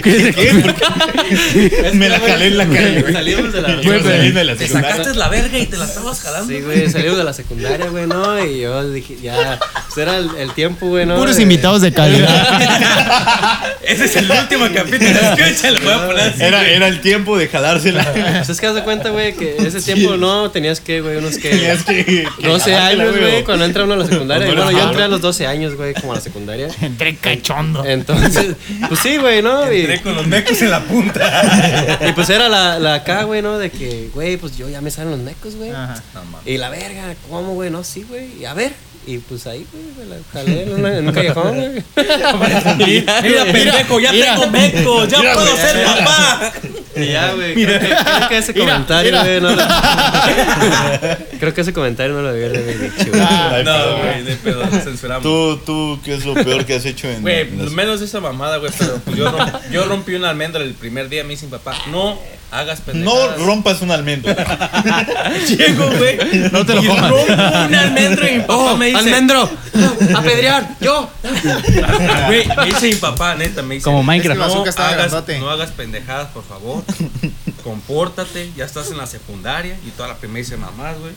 ¿Qué? 0.04 1.92
Me 1.94 2.10
la 2.10 2.20
jalé 2.20 2.48
en 2.48 2.58
la 2.58 2.66
calle, 2.68 3.02
güey. 3.02 3.14
Salimos 3.14 3.54
de 3.54 3.62
la 3.62 3.68
de 3.76 4.44
la 4.44 4.56
Te 4.56 4.68
secundaria. 4.68 4.98
sacaste 4.98 5.18
la 5.18 5.30
verga 5.30 5.58
y 5.60 5.66
te 5.66 5.78
la 5.78 5.86
estabas 5.86 6.22
jalando. 6.22 6.54
Sí, 6.54 6.62
güey, 6.62 6.90
salimos 6.90 7.18
de 7.18 7.24
la 7.24 7.34
secundaria, 7.34 7.88
güey, 7.88 8.08
¿no? 8.08 8.44
Y 8.46 8.62
yo 8.62 8.90
dije, 8.92 9.18
ya, 9.22 9.60
pues 9.88 9.98
era 9.98 10.18
el, 10.18 10.30
el 10.38 10.52
tiempo, 10.54 10.88
güey, 10.88 11.06
¿no? 11.06 11.18
Puros 11.18 11.40
invitados 11.40 11.82
de 11.82 11.92
calidad. 11.94 13.70
Ese 13.84 14.06
es 14.06 14.16
el 14.16 14.30
último 14.32 14.68
capítulo. 14.74 15.10
Escucha, 15.38 15.72
lo 15.72 15.80
voy 15.82 15.94
a 15.94 16.06
poner 16.08 16.20
así. 16.30 16.44
Era, 16.44 16.68
era 16.70 16.88
el 16.88 17.02
tiempo 17.02 17.38
de 17.38 17.48
jalársela. 17.48 18.12
Pues 18.14 18.50
es 18.50 18.60
que 18.60 18.68
haz 18.68 18.76
de 18.76 18.84
cuenta, 18.84 19.10
güey, 19.10 19.34
que 19.36 19.58
ese 19.58 19.82
tiempo 19.82 20.16
no 20.18 20.52
tenías 20.52 20.80
que, 20.80 21.02
güey, 21.02 21.18
unos 21.18 21.38
que... 21.38 21.50
Tenías 21.50 21.84
que- 21.84 22.06
que 22.06 22.48
12 22.48 22.72
jalártela, 22.72 23.09
años, 23.10 23.20
güey, 23.22 23.41
o- 23.41 23.45
cuando 23.45 23.66
entra 23.66 23.84
uno 23.84 23.93
a 23.93 23.97
la 23.97 24.05
secundaria. 24.07 24.45
Y 24.47 24.55
bueno, 24.55 24.72
yo 24.72 24.84
entré 24.84 25.03
a 25.03 25.07
los 25.07 25.22
12 25.22 25.47
años, 25.47 25.76
güey, 25.76 25.93
como 25.93 26.14
a 26.14 26.16
la 26.16 26.22
secundaria. 26.22 26.68
Entré 26.82 27.16
cachondo. 27.18 27.86
Entonces, 27.86 28.55
pues 28.88 28.99
sí, 29.01 29.18
güey, 29.18 29.41
¿no? 29.41 29.72
Y, 29.72 29.82
Entré 29.82 30.01
con 30.01 30.16
los 30.16 30.28
mecos 30.28 30.62
en 30.62 30.72
la 30.72 30.82
punta. 30.82 31.99
y 32.10 32.14
pues 32.14 32.30
era 32.30 32.49
la, 32.49 32.80
la 32.80 32.95
acá, 32.95 33.24
güey, 33.24 33.41
¿no? 33.41 33.57
De 33.57 33.70
que, 33.70 34.10
güey, 34.14 34.38
pues 34.38 34.57
yo 34.57 34.70
ya 34.70 34.82
me 34.82 34.91
salen 34.91 35.12
los 35.12 35.20
mecos, 35.20 35.55
güey. 35.55 35.72
Ajá. 35.72 36.01
Y 36.45 36.57
la 36.57 36.70
verga, 36.70 37.16
¿cómo, 37.30 37.53
güey? 37.53 37.70
No, 37.70 37.84
sí, 37.84 38.03
güey. 38.07 38.39
Y 38.39 38.45
a 38.45 38.53
ver. 38.53 38.74
Y 39.10 39.18
pues 39.18 39.47
ahí, 39.47 39.66
güey, 39.72 39.84
me 40.07 40.16
la 40.16 40.22
jalé 40.32 40.62
en, 40.64 40.74
una- 40.76 40.97
en 40.99 41.07
un 41.07 41.14
callejón, 41.16 41.55
güey. 41.55 41.84
Mira, 43.24 43.43
pendejo, 43.51 43.99
ya 43.99 44.12
mira. 44.12 44.36
tengo 44.36 44.47
mecos, 44.51 45.07
ya 45.10 45.34
puedo 45.34 45.55
ser 45.57 45.84
papá. 45.84 46.51
Y 46.95 47.05
ya, 47.07 47.34
güey. 47.34 47.53
Creo, 47.55 47.80
que- 47.80 47.88
creo 47.88 48.30
que 48.30 48.38
ese 48.38 48.53
Mira, 48.53 48.66
comentario, 48.66 49.12
mira. 49.12 49.24
güey, 49.24 49.41
no 49.41 49.49
lo. 49.55 49.64
creo 51.39 51.53
que 51.55 51.62
ese 51.62 51.74
comentario 51.74 52.14
no 52.14 52.22
lo 52.22 52.30
haber 52.30 52.51
dicho, 52.80 53.10
güey. 53.10 53.22
Ay, 53.22 53.64
No, 53.64 53.72
perdón. 53.74 53.99
güey, 54.01 54.24
de 54.24 54.36
pedo, 54.36 54.66
censuramos. 54.84 55.24
Tú, 55.24 55.57
tú, 55.66 55.99
¿qué 56.05 56.14
es 56.14 56.26
lo 56.26 56.36
peor 56.36 56.66
que 56.66 56.76
has 56.76 56.86
hecho 56.86 57.10
en, 57.10 57.22
Güey, 57.24 57.41
en 57.41 57.57
las- 57.64 57.72
menos 57.72 58.01
esa 58.01 58.20
mamada, 58.20 58.57
güey, 58.57 58.72
pero 58.78 58.97
pues 59.03 59.18
yo, 59.18 59.32
rom- 59.32 59.60
yo 59.72 59.86
rompí 59.86 60.14
una 60.14 60.30
almendra 60.30 60.62
el 60.62 60.74
primer 60.76 61.10
día, 61.10 61.24
me 61.24 61.36
mi 61.36 61.51
papá, 61.51 61.76
no 61.91 62.20
hagas 62.52 62.80
No 62.80 62.86
pendejadas. 62.86 63.41
rompas 63.41 63.82
un 63.82 63.91
almendro. 63.91 64.36
Llego, 65.47 65.88
güey. 65.97 66.18
No 66.52 66.66
te 66.66 66.74
lo 66.76 66.84
y 66.84 66.88
comas. 66.88 67.10
rompo 67.12 67.34
un 67.68 67.76
almendro 67.76 68.28
y 68.28 68.32
mi 68.34 68.39
papá 68.41 68.54
¡Oh, 68.54 68.78
me 68.78 68.86
dice, 68.88 68.97
almendro! 69.00 69.50
¡Apedrear! 70.16 70.76
¡Yo! 70.82 71.10
güey, 72.28 72.47
me 72.47 72.66
dice 72.66 72.88
mi 72.88 72.95
papá, 72.95 73.36
neta, 73.36 73.62
me 73.62 73.76
dice, 73.76 73.84
Como 73.86 74.04
Minecraft. 74.04 74.39
No 74.39 74.47
Bazooka 74.47 74.70
estaba 74.70 74.89
hagas, 74.89 75.12
grandote. 75.12 75.39
no 75.39 75.50
hagas 75.50 75.72
pendejadas, 75.72 76.28
por 76.30 76.43
favor. 76.43 76.84
compórtate, 77.64 78.52
ya 78.56 78.66
estás 78.66 78.89
en 78.91 78.97
la 78.97 79.06
secundaria 79.08 79.78
y 79.86 79.91
toda 79.91 80.10
la 80.10 80.16
primera 80.18 80.39
dice 80.39 80.58
mamás, 80.58 80.97
güey. 81.00 81.14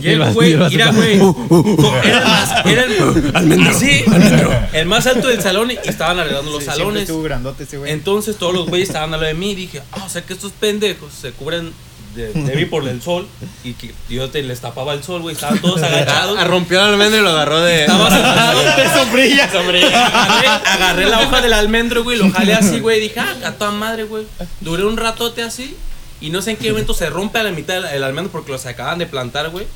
Y 0.00 0.08
el 0.08 0.32
güey, 0.32 0.54
vacío, 0.54 0.70
mira, 0.78 0.88
así 0.90 0.96
güey. 0.96 1.18
co- 1.18 1.94
Era 2.02 2.18
el 2.18 2.24
más, 2.24 2.66
era 2.66 2.82
el, 2.84 3.66
así, 3.68 4.04
el 4.72 4.86
más 4.86 5.06
alto 5.06 5.28
del 5.28 5.42
salón 5.42 5.70
y 5.70 5.78
estaban 5.88 6.18
arreglando 6.18 6.50
los 6.50 6.60
Sí, 6.60 6.66
salones. 6.70 7.02
estuvo 7.02 7.22
grandote 7.22 7.64
ese 7.64 7.78
güey. 7.78 7.92
Entonces 7.92 8.36
todos 8.36 8.54
los 8.54 8.66
güeyes 8.68 8.88
estaban 8.88 9.12
a 9.14 9.16
lo 9.16 9.24
de 9.24 9.34
mí 9.34 9.52
y 9.52 9.54
dije, 9.54 9.82
ah, 9.92 10.04
o 10.04 10.08
sea 10.08 10.22
que 10.22 10.32
estos 10.32 10.52
pendejos 10.52 11.12
se 11.12 11.32
cubren 11.32 11.72
de, 12.14 12.32
de 12.32 12.56
mí 12.56 12.64
por 12.64 12.88
el 12.88 13.02
sol 13.02 13.26
y 13.62 13.74
que 13.74 13.92
yo 14.08 14.30
te 14.30 14.42
les 14.42 14.60
tapaba 14.60 14.94
el 14.94 15.02
sol, 15.04 15.20
güey. 15.20 15.34
Estaban 15.34 15.58
todos 15.58 15.82
agachados. 15.82 16.38
Ah, 16.40 16.44
rompió 16.44 16.80
el 16.80 16.86
almendro 16.94 17.20
y 17.20 17.22
lo 17.22 17.28
agarró 17.30 17.60
de. 17.60 17.80
Estaba 17.82 18.10
sentado. 18.10 18.60
de 18.62 18.88
sombrilla. 18.98 19.52
sombrilla. 19.52 20.06
Agarré, 20.06 20.48
agarré 20.48 21.06
la 21.10 21.20
hoja 21.20 21.42
del 21.42 21.52
almendro, 21.52 22.04
güey, 22.04 22.16
lo 22.16 22.30
jalé 22.30 22.54
así, 22.54 22.80
güey. 22.80 23.00
Dije, 23.00 23.20
ah, 23.20 23.34
a 23.44 23.52
toda 23.52 23.70
madre, 23.72 24.04
güey. 24.04 24.24
Duré 24.60 24.84
un 24.86 24.96
ratote 24.96 25.42
así. 25.42 25.76
Y 26.20 26.30
no 26.30 26.40
sé 26.42 26.52
en 26.52 26.56
qué 26.56 26.70
momento 26.70 26.94
se 26.94 27.10
rompe 27.10 27.38
a 27.38 27.42
la 27.42 27.50
mitad 27.50 27.76
el, 27.76 27.84
el 27.84 28.02
almendro 28.04 28.32
porque 28.32 28.52
los 28.52 28.64
acaban 28.66 28.98
de 28.98 29.06
plantar, 29.06 29.50
güey. 29.50 29.66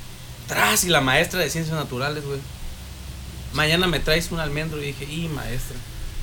Tras, 0.49 0.85
y 0.85 0.89
la 0.89 1.01
maestra 1.01 1.41
de 1.41 1.51
ciencias 1.51 1.77
naturales, 1.77 2.25
güey. 2.25 2.41
Mañana 3.53 3.87
me 3.87 4.01
traes 4.01 4.31
un 4.33 4.41
almendro. 4.41 4.81
Y 4.83 4.87
dije, 4.87 5.05
y 5.05 5.29
maestra. 5.29 5.77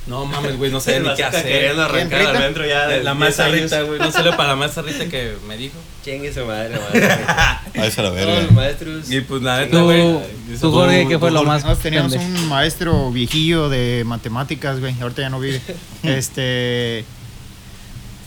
No 0.06 0.24
mames, 0.24 0.56
güey, 0.56 0.70
no 0.70 0.80
sé 0.80 1.00
ni 1.00 1.14
qué 1.14 1.22
hacer. 1.24 1.44
Queriendo 1.44 1.82
arrancar 1.82 2.18
¿Quién, 2.20 2.30
el 2.30 2.36
almendro 2.36 2.66
ya 2.66 2.86
de 2.88 3.02
La 3.04 3.10
10 3.12 3.16
maestra. 3.16 3.48
Rita, 3.48 3.82
güey. 3.82 3.98
No 3.98 4.10
salió 4.10 4.36
para 4.36 4.50
la 4.50 4.56
maestra 4.56 4.82
Rita 4.82 5.06
que 5.06 5.36
me 5.46 5.56
dijo. 5.56 5.76
Chingue 6.04 6.32
su 6.32 6.44
madre, 6.46 6.78
madre. 6.78 7.24
Ah, 7.28 7.62
esa 7.74 8.02
la 8.02 8.08
Todos 8.08 8.14
verga. 8.26 8.40
los 8.42 8.52
maestros. 8.52 9.10
Y 9.10 9.20
pues 9.20 9.42
la 9.42 9.58
neta, 9.58 9.78
Tú, 9.78 9.84
güey. 9.84 10.18
tú, 10.60 10.72
Jorge, 10.72 11.06
¿qué 11.08 11.18
fue 11.18 11.30
lo 11.30 11.44
más? 11.44 11.62
Nosotros 11.62 11.82
teníamos 11.82 12.14
un 12.14 12.48
maestro 12.48 13.10
viejillo 13.12 13.68
de 13.68 14.02
matemáticas, 14.06 14.80
güey. 14.80 14.94
Ahorita 15.00 15.22
ya 15.22 15.30
no 15.30 15.38
vive. 15.40 15.60
este. 16.02 17.04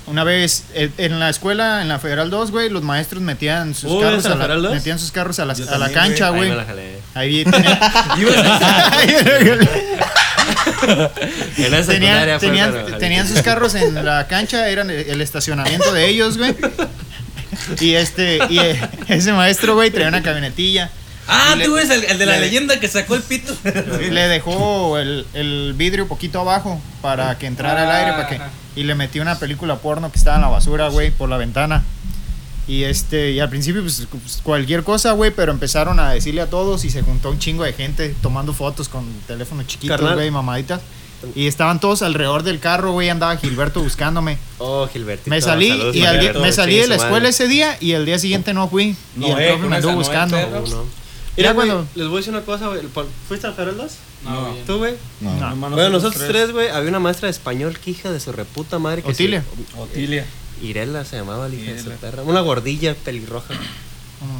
Una 0.07 0.23
vez 0.23 0.63
en- 0.73 0.93
en 0.97 1.19
la 1.19 1.29
escuela, 1.29 1.81
en 1.81 1.87
la 1.87 1.99
Federal 1.99 2.29
2, 2.29 2.51
güey, 2.51 2.69
los 2.69 2.81
maestros 2.83 3.21
metían 3.21 3.73
sus 3.75 3.91
Uy, 3.91 4.01
carros 4.01 4.19
¿esa 4.19 4.29
a 4.29 4.31
la 4.31 4.35
la, 4.37 4.41
Federal 4.43 4.63
2? 4.63 4.73
metían 4.73 4.99
sus 4.99 5.11
carros 5.11 5.39
a 5.39 5.45
la, 5.45 5.53
a 5.53 5.77
la 5.77 5.89
cancha, 5.91 6.27
Ahí 6.27 6.33
güey. 6.35 6.49
me 6.49 6.55
la 6.55 6.65
jalé. 6.65 6.99
Ahí 7.13 7.43
tenían, 10.75 11.09
En 11.57 11.73
esa 11.73 12.39
tenían, 12.39 12.97
tenían- 12.99 13.27
sus 13.27 13.41
carros 13.41 13.75
en 13.75 14.03
la 14.05 14.27
cancha, 14.27 14.67
eran 14.69 14.89
el, 14.89 15.09
el 15.09 15.21
estacionamiento 15.21 15.91
de 15.93 16.07
ellos, 16.07 16.37
güey. 16.37 16.55
Y 17.79 17.93
este, 17.93 18.39
y 18.49 18.59
eh, 18.59 18.79
ese 19.07 19.33
maestro, 19.33 19.75
güey, 19.75 19.91
traía 19.91 20.07
una 20.07 20.23
camionetilla. 20.23 20.89
Ah, 21.27 21.55
le- 21.57 21.65
tú 21.65 21.77
eres 21.77 21.89
el, 21.91 22.03
el 22.05 22.17
de 22.17 22.25
la 22.25 22.33
le- 22.35 22.41
leyenda 22.41 22.79
que 22.79 22.87
sacó 22.87 23.15
el 23.15 23.21
pito. 23.21 23.55
Le 23.63 24.27
dejó 24.27 24.97
el, 24.97 25.25
el 25.33 25.73
vidrio 25.77 26.07
poquito 26.07 26.39
abajo 26.39 26.81
para 27.01 27.37
que 27.37 27.45
entrara 27.47 27.83
el 27.83 27.91
aire 27.91 28.11
para 28.13 28.27
que, 28.27 28.35
Ajá. 28.35 28.49
Y 28.75 28.83
le 28.83 28.95
metió 28.95 29.21
una 29.21 29.37
película 29.39 29.77
porno 29.77 30.11
que 30.11 30.17
estaba 30.17 30.37
en 30.37 30.43
la 30.43 30.47
basura, 30.47 30.89
güey, 30.89 31.11
por 31.11 31.29
la 31.29 31.37
ventana. 31.37 31.83
Y 32.67 32.83
este, 32.83 33.31
y 33.31 33.39
al 33.39 33.49
principio, 33.49 33.81
pues, 33.81 34.07
pues, 34.09 34.39
cualquier 34.43 34.83
cosa, 34.83 35.11
güey, 35.13 35.31
pero 35.31 35.51
empezaron 35.51 35.99
a 35.99 36.11
decirle 36.11 36.41
a 36.41 36.49
todos 36.49 36.85
y 36.85 36.89
se 36.89 37.01
juntó 37.01 37.31
un 37.31 37.39
chingo 37.39 37.63
de 37.63 37.73
gente 37.73 38.15
tomando 38.21 38.53
fotos 38.53 38.87
con 38.87 39.05
teléfonos 39.27 39.67
chiquitos, 39.67 40.13
güey, 40.13 40.31
mamaditas. 40.31 40.81
Y 41.35 41.47
estaban 41.47 41.79
todos 41.79 42.01
alrededor 42.01 42.43
del 42.43 42.59
carro, 42.59 42.93
güey, 42.93 43.09
andaba 43.09 43.35
Gilberto 43.37 43.81
buscándome. 43.81 44.37
Oh, 44.57 44.87
Gilbertito. 44.87 45.29
Me 45.29 45.41
salí 45.41 45.69
saludos, 45.69 45.95
y 45.95 46.05
al 46.05 46.39
me 46.39 46.51
salí 46.51 46.77
de 46.77 46.87
la 46.87 46.95
escuela 46.95 47.29
ese 47.29 47.47
día 47.47 47.77
y 47.79 47.91
el 47.91 48.05
día 48.05 48.17
siguiente 48.17 48.53
no 48.53 48.67
fui. 48.67 48.95
y 49.15 49.19
No, 49.19 49.37
el 49.37 49.43
eh, 49.43 49.49
profe 49.49 49.67
me 49.67 49.75
anduvo 49.75 49.93
buscando. 49.95 50.37
No, 50.37 50.61
no. 50.61 51.00
Mira, 51.37 51.53
güey, 51.53 51.67
cuando- 51.69 51.87
les 51.95 52.07
voy 52.07 52.15
a 52.15 52.19
decir 52.19 52.33
una 52.33 52.43
cosa, 52.43 52.67
güey. 52.67 52.81
¿Fuiste 53.27 53.47
al 53.47 53.53
Feral 53.53 53.77
2? 53.77 53.91
No, 54.25 54.55
¿Tú, 54.67 54.77
güey? 54.77 54.93
No. 55.21 55.55
No. 55.55 55.69
Bueno, 55.71 55.89
nosotros 55.89 56.23
tres, 56.27 56.51
güey, 56.51 56.69
había 56.69 56.89
una 56.89 56.99
maestra 56.99 57.27
de 57.27 57.31
español 57.31 57.77
que 57.79 57.91
hija 57.91 58.11
de 58.11 58.19
su 58.19 58.31
reputa 58.31 58.77
madre. 58.79 59.01
Que 59.01 59.09
Otilia. 59.11 59.43
se- 59.43 59.79
Otilia. 59.79 60.25
Irela 60.61 61.05
se 61.05 61.15
llamaba 61.17 61.47
la 61.47 61.55
hija 61.55 61.71
de 61.73 61.81
su 61.81 61.89
perra. 61.91 62.21
Una 62.23 62.41
gordilla 62.41 62.93
pelirroja. 62.93 63.53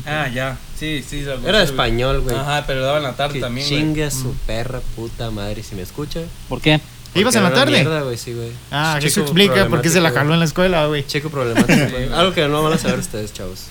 Ah, 0.06 0.28
ya. 0.28 0.58
Sí, 0.78 1.04
sí. 1.08 1.22
la- 1.22 1.34
Era 1.48 1.60
de 1.60 1.64
español, 1.66 2.22
güey. 2.22 2.36
Ajá, 2.36 2.66
pero 2.68 2.82
daba 2.84 2.98
en 2.98 3.04
la 3.04 3.16
tarde 3.16 3.36
Que 3.36 3.40
también, 3.40 3.68
güey. 3.68 3.80
chingue 3.82 4.04
a 4.04 4.12
su 4.12 4.36
perra 4.46 4.80
puta 4.96 5.32
madre 5.32 5.64
si 5.64 5.74
me 5.76 5.82
escucha. 5.82 6.22
¿Por 6.48 6.62
qué? 6.62 6.80
¿Ibas 7.16 7.36
en 7.36 7.44
la 7.44 7.52
tarde? 7.54 7.72
Mierda, 7.72 8.02
güey, 8.04 8.18
sí, 8.18 8.34
güey. 8.34 8.52
Ah, 8.70 8.98
Chico 9.00 9.08
eso 9.10 9.22
explica 9.22 9.68
por 9.68 9.82
qué 9.82 9.90
se 9.90 10.00
la 10.00 10.12
jaló 10.12 10.34
en 10.34 10.40
la 10.40 10.46
escuela, 10.46 10.86
güey. 10.86 11.06
Chico 11.08 11.30
problemático, 11.30 11.90
güey. 11.90 12.14
Algo 12.14 12.34
que 12.34 12.48
no 12.48 12.62
van 12.64 12.74
a 12.74 12.78
saber 12.78 13.00
ustedes, 13.00 13.34
chavos. 13.34 13.66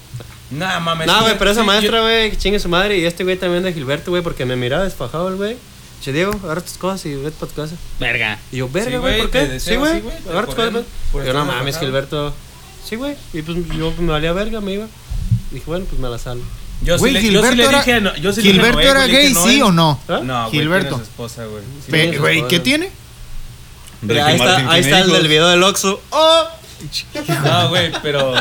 Nah, 0.50 0.80
mames. 0.80 1.06
No, 1.06 1.18
sí, 1.18 1.22
güey, 1.24 1.38
pero 1.38 1.50
esa 1.52 1.60
sí, 1.60 1.66
maestra, 1.66 1.98
yo- 1.98 2.02
güey, 2.02 2.30
que 2.30 2.36
chingue 2.38 2.58
su 2.58 2.68
madre. 2.68 2.98
Y 2.98 3.04
este 3.04 3.24
güey 3.24 3.36
también 3.36 3.62
de 3.62 3.72
Gilberto, 3.72 4.10
güey, 4.10 4.22
porque 4.22 4.44
me 4.44 4.56
miraba 4.56 4.84
desfajado 4.84 5.28
el 5.28 5.36
güey. 5.36 5.56
Che, 6.02 6.12
Diego, 6.12 6.32
agarra 6.42 6.60
tus 6.62 6.78
cosas 6.78 7.04
y 7.06 7.14
vete 7.14 7.36
para 7.38 7.52
tu 7.52 7.60
casa. 7.62 7.74
Verga. 7.98 8.38
Y 8.50 8.56
yo, 8.56 8.68
verga, 8.68 8.98
güey, 8.98 9.18
¿por 9.20 9.30
qué? 9.30 9.46
deseo 9.46 9.74
Sí, 9.74 10.00
güey, 10.00 10.14
agarra 10.28 10.46
tus 10.46 10.54
cosas. 10.54 10.72
Yo, 11.12 11.32
no 11.32 11.44
mames. 11.44 11.78
Gilberto. 11.78 12.32
Sí, 12.88 12.96
güey. 12.96 13.14
Y 13.32 13.42
pues 13.42 13.58
yo 13.76 13.92
me 13.98 14.12
valía 14.12 14.32
verga, 14.32 14.60
me 14.60 14.72
iba. 14.72 14.86
Dije, 15.50 15.64
bueno, 15.66 15.84
pues 15.88 16.00
me 16.00 16.08
la 16.08 16.18
salgo. 16.18 16.42
Yo 16.82 16.94
sí 16.96 17.00
Güey, 17.00 17.12
le, 17.12 17.20
yo 17.20 17.26
sí 17.26 17.28
Gilberto 17.34 17.56
le 17.56 17.64
era- 17.64 17.78
dije 17.78 17.92
a 17.92 18.00
no- 18.00 18.16
yo 18.16 18.32
sí 18.32 18.40
le 18.42 18.52
dije 18.52 18.60
a 18.60 18.64
¿Gilberto 18.70 18.90
era 18.90 19.06
le 19.06 19.12
gay, 19.12 19.34
sí 19.34 19.60
o 19.60 19.70
no? 19.70 20.00
¿Ah? 20.08 20.20
No, 20.24 20.40
güey, 20.48 20.50
Gilberto. 20.52 20.88
tiene 20.88 21.04
su 21.04 21.10
esposa, 21.10 21.44
güey. 21.44 21.62
Sí. 21.84 22.46
¿qué 22.48 22.60
tiene? 22.60 22.90
Ahí 24.08 24.36
está, 24.36 24.70
ahí 24.70 24.80
está 24.80 25.00
el 25.00 25.10
del 25.12 25.28
video 25.28 25.46
del 25.48 25.62
Oxxo. 25.62 26.00
¡Oh! 26.10 26.44
No, 27.44 27.68
güey, 27.68 27.92
pero. 28.02 28.32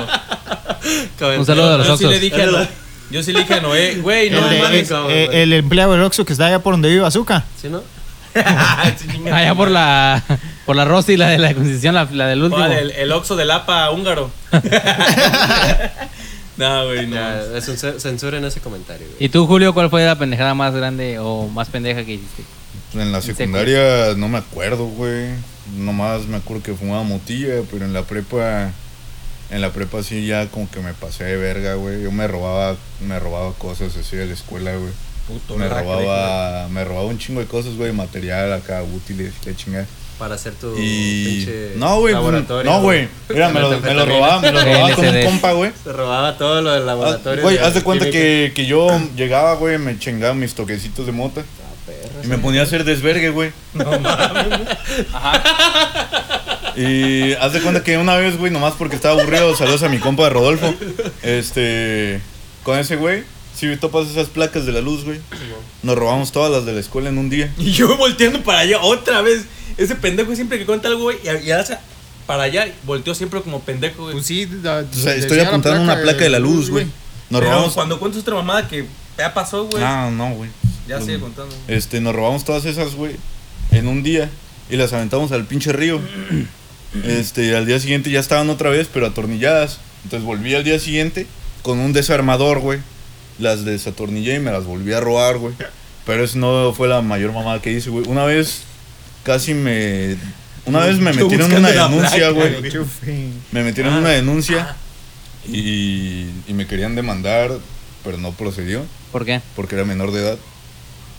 Un 1.38 1.46
saludo 1.46 1.74
a 1.74 1.78
los 1.78 1.88
Yo 1.88 1.98
sí 1.98 2.06
Oxxos. 2.06 2.12
le 2.12 2.20
dije 2.20 2.44
a 2.44 2.46
Noé. 2.48 2.68
Yo 3.12 3.24
sí 3.24 3.34
le 3.34 3.40
dije 3.40 3.54
a 3.56 3.62
Noé, 3.62 3.96
güey, 3.96 4.30
no 4.30 4.38
el, 4.38 4.50
de- 4.50 4.62
mames. 4.62 4.88
cabrón, 4.90 5.12
eh, 5.12 5.26
güey. 5.28 5.42
el 5.42 5.54
empleado 5.54 5.94
del 5.94 6.04
Oxxo 6.04 6.26
que 6.26 6.34
está 6.34 6.46
allá 6.46 6.60
por 6.60 6.74
donde 6.74 6.90
vive 6.90 7.06
Azúcar. 7.06 7.44
¿Sí, 7.62 7.68
no? 7.70 7.82
Allá 9.34 9.56
por 9.56 9.72
la 9.72 10.24
por 10.68 10.76
la 10.76 10.86
Rosy, 10.86 11.18
la 11.18 11.30
de 11.30 11.40
la 11.40 11.52
Constitución, 11.56 11.96
la, 11.96 12.08
la 12.12 12.28
del 12.28 12.44
último. 12.44 12.58
¿Cuál? 12.64 12.72
El, 12.74 12.92
el 12.92 13.12
Oxxo 13.12 13.36
del 13.36 13.50
APA 13.50 13.90
húngaro. 13.90 14.30
no, 16.58 16.86
güey, 16.86 17.08
no. 17.08 17.16
Ya, 17.16 17.42
es 17.58 17.68
un 17.68 17.78
ce- 17.78 18.00
censura 18.00 18.38
en 18.38 18.46
ese 18.46 18.60
comentario, 18.60 19.08
güey. 19.08 19.18
¿Y 19.26 19.30
tú, 19.30 19.48
Julio, 19.48 19.74
cuál 19.74 19.90
fue 19.90 20.06
la 20.06 20.18
pendejada 20.18 20.54
más 20.54 20.74
grande 20.76 21.18
o 21.20 21.48
más 21.48 21.70
pendeja 21.70 22.04
que 22.06 22.14
hiciste? 22.14 22.44
En 22.94 23.12
la 23.12 23.22
secundaria 23.22 24.14
no 24.16 24.28
me 24.28 24.38
acuerdo, 24.40 24.86
güey. 24.86 25.30
Nomás 25.78 26.26
me 26.28 26.38
acuerdo 26.38 26.64
que 26.64 26.74
fumaba 26.74 27.04
motilla, 27.04 27.62
pero 27.72 27.86
en 27.86 27.94
la 27.94 28.04
prepa. 28.04 28.72
En 29.52 29.62
la 29.62 29.72
prepa 29.72 30.04
sí 30.04 30.28
ya 30.28 30.48
como 30.48 30.70
que 30.70 30.80
me 30.80 30.94
pasé 30.94 31.24
de 31.24 31.36
verga, 31.38 31.74
güey. 31.76 32.04
Yo 32.04 32.12
me 32.12 32.28
robaba, 32.28 32.76
me 33.02 33.18
robaba 33.20 33.54
cosas 33.54 33.96
así 33.98 34.16
de 34.16 34.28
la 34.28 34.34
escuela, 34.34 34.72
güey. 34.76 34.92
Puto 35.28 35.58
Me 35.58 35.68
robaba, 35.70 36.68
me 36.70 36.84
robaba 36.84 37.06
un 37.08 37.18
chingo 37.20 37.40
de 37.40 37.46
cosas, 37.48 37.76
güey, 37.76 37.92
material 37.92 38.52
acá, 38.54 38.82
útiles, 38.84 39.34
qué 39.44 39.56
chingada. 39.56 39.86
Para 40.18 40.36
hacer 40.36 40.54
tu 40.54 40.76
Y. 40.78 41.26
pinche 41.46 41.72
No, 41.78 42.00
güey, 42.02 42.14
pues, 42.14 42.26
laboratorio. 42.26 42.72
no, 42.72 42.82
güey. 42.82 43.08
Mira, 43.30 43.50
me 43.50 43.60
lo, 43.62 43.80
me 43.80 43.94
lo 43.94 44.06
robaba, 44.06 44.42
me 44.42 44.52
lo 44.52 44.64
robaba 44.66 44.96
con 44.96 45.08
un 45.08 45.24
compa, 45.26 45.52
güey. 45.54 45.72
Se 45.84 45.94
robaba 45.94 46.38
todo 46.38 46.62
lo 46.62 46.72
del 46.74 46.84
Ah, 46.84 46.86
laboratorio. 46.86 47.42
Güey, 47.44 47.58
de 47.58 47.64
haz 47.64 47.74
de 47.74 47.84
cuenta 47.84 48.10
que, 48.10 48.52
que 48.54 48.66
yo 48.66 48.90
llegaba, 49.16 49.54
güey, 49.56 49.78
me 49.78 49.98
chingaba 49.98 50.34
mis 50.34 50.54
toquecitos 50.56 51.06
de 51.06 51.12
mota 51.12 51.42
Ah, 51.42 51.59
y 52.24 52.28
me 52.28 52.38
ponía 52.38 52.62
a 52.62 52.64
hacer 52.64 52.84
desvergue, 52.84 53.30
güey. 53.30 53.52
Y 56.76 57.34
haz 57.34 57.54
de 57.54 57.62
cuenta 57.62 57.84
que 57.84 57.98
una 57.98 58.16
vez, 58.16 58.38
güey, 58.38 58.52
nomás 58.52 58.74
porque 58.78 58.96
estaba 58.96 59.20
aburrido, 59.20 59.56
saludos 59.56 59.84
a 59.84 59.90
mi 59.90 59.98
compa 60.00 60.24
de 60.24 60.30
Rodolfo. 60.30 60.74
Este, 61.24 62.22
con 62.64 62.78
ese 62.78 62.96
güey, 62.96 63.24
si 63.56 63.76
topas 63.78 64.08
esas 64.08 64.28
placas 64.30 64.66
de 64.66 64.72
la 64.72 64.82
luz, 64.82 65.04
güey, 65.04 65.20
nos 65.84 65.98
robamos 65.98 66.32
todas 66.32 66.52
las 66.52 66.66
de 66.66 66.74
la 66.74 66.80
escuela 66.80 67.10
en 67.10 67.18
un 67.18 67.30
día. 67.30 67.52
Y 67.58 67.72
yo 67.72 67.98
volteando 67.98 68.42
para 68.44 68.60
allá 68.60 68.82
otra 68.82 69.22
vez. 69.22 69.46
Ese 69.78 69.96
pendejo 69.96 70.36
siempre 70.36 70.58
que 70.60 70.66
cuenta 70.66 70.88
algo, 70.90 71.04
güey, 71.04 71.18
y, 71.24 71.52
hace 71.52 71.78
para 72.26 72.44
allá, 72.44 72.68
volteó 72.84 73.16
siempre 73.16 73.42
como 73.42 73.62
pendejo, 73.62 74.04
güey. 74.04 74.14
Pues 74.14 74.26
sí, 74.26 74.46
da- 74.46 74.86
O 74.90 74.94
sea, 74.94 75.16
estoy 75.16 75.40
apuntando 75.40 75.82
una 75.82 76.00
placa 76.02 76.20
de 76.24 76.30
la 76.30 76.40
luz, 76.40 76.70
güey. 76.70 76.86
Nos 77.30 77.42
Pero 77.42 77.52
robamos. 77.52 77.74
cuando 77.74 78.00
cuentas 78.00 78.22
otra 78.22 78.36
mamada 78.36 78.68
que 78.68 78.86
ya 79.18 79.34
pasó, 79.34 79.66
güey, 79.66 79.84
Ah, 79.84 80.10
no, 80.12 80.32
güey. 80.34 80.50
Ya 80.90 81.00
sigue 81.02 81.20
contando. 81.20 81.56
Este, 81.68 82.02
nos 82.02 82.14
robamos 82.16 82.44
todas 82.46 82.66
esas, 82.66 82.96
güey, 82.96 83.16
en 83.72 83.88
un 83.88 84.04
día 84.04 84.30
y 84.70 84.76
las 84.76 84.92
aventamos 84.94 85.32
al 85.32 85.46
pinche 85.46 85.72
río. 85.72 86.00
Este, 87.06 87.56
al 87.56 87.66
día 87.66 87.80
siguiente 87.80 88.10
ya 88.10 88.20
estaban 88.20 88.50
otra 88.50 88.70
vez, 88.72 88.90
pero 88.92 89.06
atornilladas. 89.06 89.80
Entonces 90.04 90.26
volví 90.26 90.56
al 90.56 90.64
día 90.64 90.80
siguiente 90.80 91.28
con 91.62 91.80
un 91.80 91.94
desarmador, 91.94 92.60
güey. 92.60 92.80
Las 93.38 93.64
desatornillé 93.64 94.36
y 94.36 94.40
me 94.40 94.52
las 94.52 94.66
volví 94.66 94.92
a 94.94 95.00
robar, 95.00 95.38
güey. 95.38 95.54
Pero 96.06 96.24
eso 96.24 96.38
no 96.40 96.74
fue 96.76 96.88
la 96.88 97.02
mayor 97.02 97.32
mamada 97.32 97.62
que 97.62 97.72
hice, 97.72 97.90
güey. 97.90 98.08
Una 98.08 98.26
vez 98.26 98.64
casi 99.24 99.54
me. 99.54 100.18
Una 100.66 100.86
vez 100.86 100.98
me 101.00 101.14
metieron 101.14 101.52
una 101.54 101.70
denuncia, 101.70 102.30
güey. 102.32 102.56
Me 103.52 103.64
metieron 103.64 103.94
Ah. 103.94 104.00
una 104.00 104.10
denuncia 104.10 104.76
y, 105.48 106.26
y 106.48 106.54
me 106.54 106.68
querían 106.68 106.96
demandar, 106.96 107.52
pero 108.04 108.18
no 108.18 108.32
procedió 108.34 108.84
¿Por 109.12 109.26
qué? 109.26 109.42
porque 109.56 109.76
era 109.76 109.86
menor 109.86 110.12
de 110.12 110.22
edad. 110.22 110.38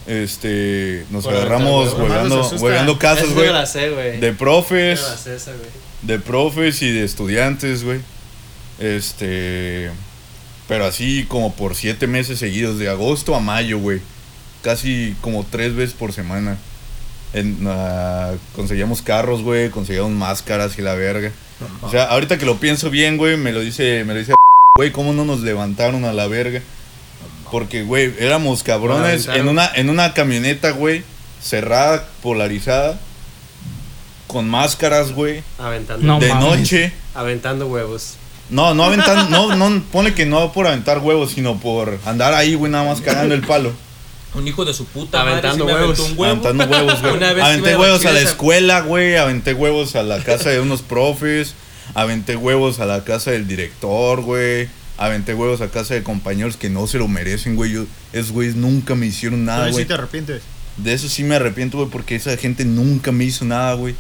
Este, 0.07 1.05
nos 1.11 1.25
Por 1.25 1.35
agarramos 1.35 1.95
hueveando, 1.95 2.99
casas, 2.99 3.31
güey. 3.35 4.21
De 4.21 4.33
profes, 4.33 5.01
sé 5.01 5.37
esa, 5.37 5.53
de 6.03 6.19
profes 6.19 6.83
y 6.83 6.91
de 6.91 7.05
estudiantes, 7.05 7.85
güey. 7.85 8.01
Este, 8.79 9.91
pero 10.67 10.87
así 10.87 11.27
como 11.29 11.55
por 11.55 11.75
siete 11.75 12.07
meses 12.07 12.39
seguidos, 12.39 12.79
de 12.79 12.89
agosto 12.89 13.35
a 13.35 13.41
mayo, 13.41 13.79
güey. 13.79 14.01
Casi 14.63 15.15
como 15.21 15.45
tres 15.45 15.75
veces 15.75 15.95
por 15.95 16.13
semana. 16.13 16.59
en, 17.33 17.59
ah, 17.67 18.33
conseguíamos 18.57 19.03
carros, 19.03 19.43
güey, 19.43 19.71
conseguíamos 19.71 20.13
máscaras 20.13 20.79
y 20.79 20.83
la 20.83 20.95
verga. 20.95 21.31
O 21.83 21.91
sea, 21.91 22.05
ahorita 22.05 22.39
que 22.39 22.47
lo 22.47 22.59
pienso 22.59 22.91
bien, 22.91 23.17
güey, 23.19 23.37
me 23.37 23.53
lo 23.53 23.61
dice, 23.61 24.05
me 24.05 24.15
lo 24.15 24.19
dice, 24.19 24.33
güey, 24.77 24.91
¿cómo 24.93 25.13
no 25.13 25.25
nos 25.25 25.41
levantaron 25.41 26.05
a 26.05 26.13
la 26.13 26.27
verga? 26.27 26.63
Porque, 27.51 27.83
güey, 27.83 28.13
éramos 28.19 28.63
cabrones 28.63 29.27
en 29.29 29.49
una, 29.49 29.71
en 29.75 29.91
una 29.91 30.15
camioneta, 30.15 30.71
güey, 30.71 31.03
cerrada, 31.43 32.07
polarizada, 32.23 32.99
con 34.27 34.49
máscaras, 34.49 35.13
güey, 35.13 35.43
Aventando, 35.59 36.07
No 36.07 36.21
de 36.21 36.29
mames. 36.29 36.45
noche. 36.61 36.93
aventando 37.15 37.67
huevos. 37.67 38.15
No, 38.49 38.75
no 38.75 38.85
aventar, 38.85 39.29
no, 39.31 39.55
no, 39.57 39.83
pone 39.93 40.15
que 40.15 40.27
no 40.27 40.53
por 40.53 40.67
aventar 40.67 40.99
huevos, 40.99 41.33
sino 41.33 41.59
por 41.61 41.99
andar 42.05 42.35
ahí, 42.35 42.55
güey, 42.55 42.71
nada 42.71 42.85
más 42.85 43.01
cagando 43.01 43.35
el 43.35 43.43
palo. 43.43 43.73
Un 44.33 44.47
hijo 44.47 44.65
de 44.65 44.73
su 44.73 44.85
puta 44.85 45.23
Aventando 45.23 45.65
madre 45.65 45.81
huevos. 45.81 45.99
un 45.99 46.11
huevo. 46.17 46.25
Aventando 46.25 46.65
huevos, 46.67 47.01
güey. 47.03 47.41
Aventé 47.41 47.77
huevos 47.77 48.07
a 48.07 48.13
la 48.13 48.21
escuela, 48.21 48.81
güey. 48.83 49.17
Aventé 49.17 49.55
huevos 49.55 49.97
a 49.97 50.05
la 50.05 50.23
casa 50.23 50.51
de 50.51 50.61
unos 50.61 50.83
profes. 50.83 51.55
Aventé 51.95 52.37
huevos 52.37 52.79
a 52.79 52.87
la 52.87 53.03
casa 53.03 53.33
del 53.33 53.49
director, 53.49 54.21
güey. 54.21 54.69
Aventé 55.01 55.33
huevos 55.33 55.63
a 55.63 55.71
casa 55.71 55.95
de 55.95 56.03
compañeros 56.03 56.59
que 56.59 56.69
no 56.69 56.87
se 56.87 56.99
lo 56.99 57.09
merecen, 57.09 57.57
güey. 57.57 57.73
Yo, 57.73 57.87
esos 58.13 58.33
güeyes 58.33 58.55
nunca 58.55 58.95
me 58.95 59.07
hicieron 59.07 59.47
nada, 59.47 59.71
güey. 59.71 59.85
sí 59.85 59.89
te 59.89 59.95
arrepientes. 59.95 60.43
De 60.77 60.93
eso 60.93 61.09
sí 61.09 61.25
me 61.25 61.37
arrepiento, 61.37 61.79
güey, 61.79 61.89
porque 61.89 62.17
esa 62.17 62.37
gente 62.37 62.67
nunca 62.67 63.11
me 63.11 63.25
hizo 63.25 63.47
nada, 63.47 63.73
güey. 63.73 63.95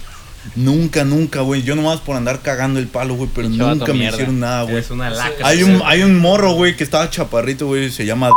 Nunca, 0.57 1.05
nunca, 1.05 1.40
güey. 1.40 1.62
Yo 1.62 1.74
nomás 1.74 2.01
por 2.01 2.16
andar 2.16 2.42
cagando 2.42 2.78
el 2.78 2.86
palo, 2.86 3.14
güey, 3.14 3.30
pero 3.34 3.48
nunca 3.48 3.86
me 3.86 4.01
mierda. 4.01 4.16
hicieron 4.16 4.40
nada, 4.40 4.64
güey. 4.64 4.76
Es 4.76 4.90
una 4.90 5.09
lacra. 5.09 5.48
Hay 5.48 5.62
un, 5.62 5.80
hay 5.86 6.03
un 6.03 6.18
morro, 6.18 6.53
güey, 6.53 6.76
que 6.76 6.84
estaba 6.84 7.09
chaparrito, 7.09 7.66
güey, 7.66 7.90
se 7.90 8.05
llama 8.05 8.30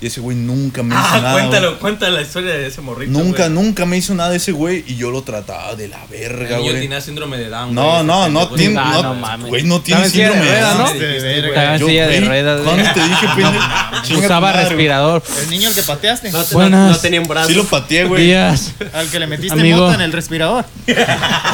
y 0.00 0.06
ese 0.06 0.20
güey 0.20 0.36
nunca 0.36 0.82
me 0.82 0.94
hizo 0.94 1.04
Ah, 1.04 1.16
nada. 1.16 1.32
güey. 1.32 1.48
cuéntalo, 1.48 1.78
cuéntalo 1.80 2.16
la 2.16 2.22
historia 2.22 2.52
de 2.54 2.66
ese 2.68 2.80
morrito. 2.80 3.10
Nunca, 3.12 3.48
güey. 3.48 3.64
nunca 3.64 3.84
me 3.84 3.96
hizo 3.96 4.14
nada 4.14 4.34
ese 4.34 4.52
güey 4.52 4.84
y 4.86 4.96
yo 4.96 5.10
lo 5.10 5.22
trataba 5.22 5.74
de 5.74 5.88
la 5.88 6.02
El 6.04 6.08
verga, 6.10 6.56
niño 6.58 6.70
güey. 6.70 6.82
tenía 6.82 7.00
síndrome 7.00 7.36
de 7.36 7.48
Down. 7.48 7.74
No, 7.74 7.94
güey, 7.94 8.04
no, 8.04 8.28
no, 8.28 8.48
tiene, 8.50 8.78
Ah, 8.78 8.90
no, 8.94 9.02
no 9.02 9.14
mames. 9.14 9.48
güey, 9.48 9.64
no 9.64 9.80
tiene 9.80 10.06
Estaba 10.06 10.06
en 10.06 10.12
silla 10.12 10.28
de 10.28 10.32
síndrome 10.34 10.54
de 10.54 10.60
Down. 10.60 10.78
¿no? 10.78 11.48
Estaba 11.48 11.74
en 11.74 11.80
Yo, 11.80 11.86
silla 11.88 12.06
de 12.06 12.20
ruedas. 12.20 12.60
¿Cuándo 12.62 12.90
te 12.92 13.00
dije, 13.08 13.26
pendejo? 13.36 14.24
Usaba 14.24 14.52
respirador. 14.52 15.22
El 15.42 15.50
niño 15.50 15.68
al 15.68 15.74
que 15.74 15.82
pateaste. 15.82 16.30
No, 16.30 16.44
Buenas. 16.52 16.80
no, 16.80 16.90
no 16.90 16.98
tenía 16.98 17.20
un 17.20 17.28
brazo. 17.28 17.48
Sí 17.48 17.54
lo 17.54 17.64
pateé, 17.64 18.04
güey. 18.04 18.26
Días, 18.26 18.72
Al 18.92 19.08
que 19.08 19.18
le 19.18 19.26
metiste 19.26 19.58
Amigo. 19.58 19.78
mota 19.78 19.94
en 19.94 20.00
el 20.02 20.12
respirador. 20.12 20.64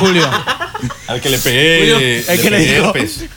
Julio. 0.01 0.29
Al 1.07 1.21
que 1.21 1.31
le 1.31 1.39
pegué. 1.39 1.79
Julio, 1.81 1.99
El 2.29 2.41
que 2.43 2.51
le 2.51 2.59
dijo. 2.59 2.93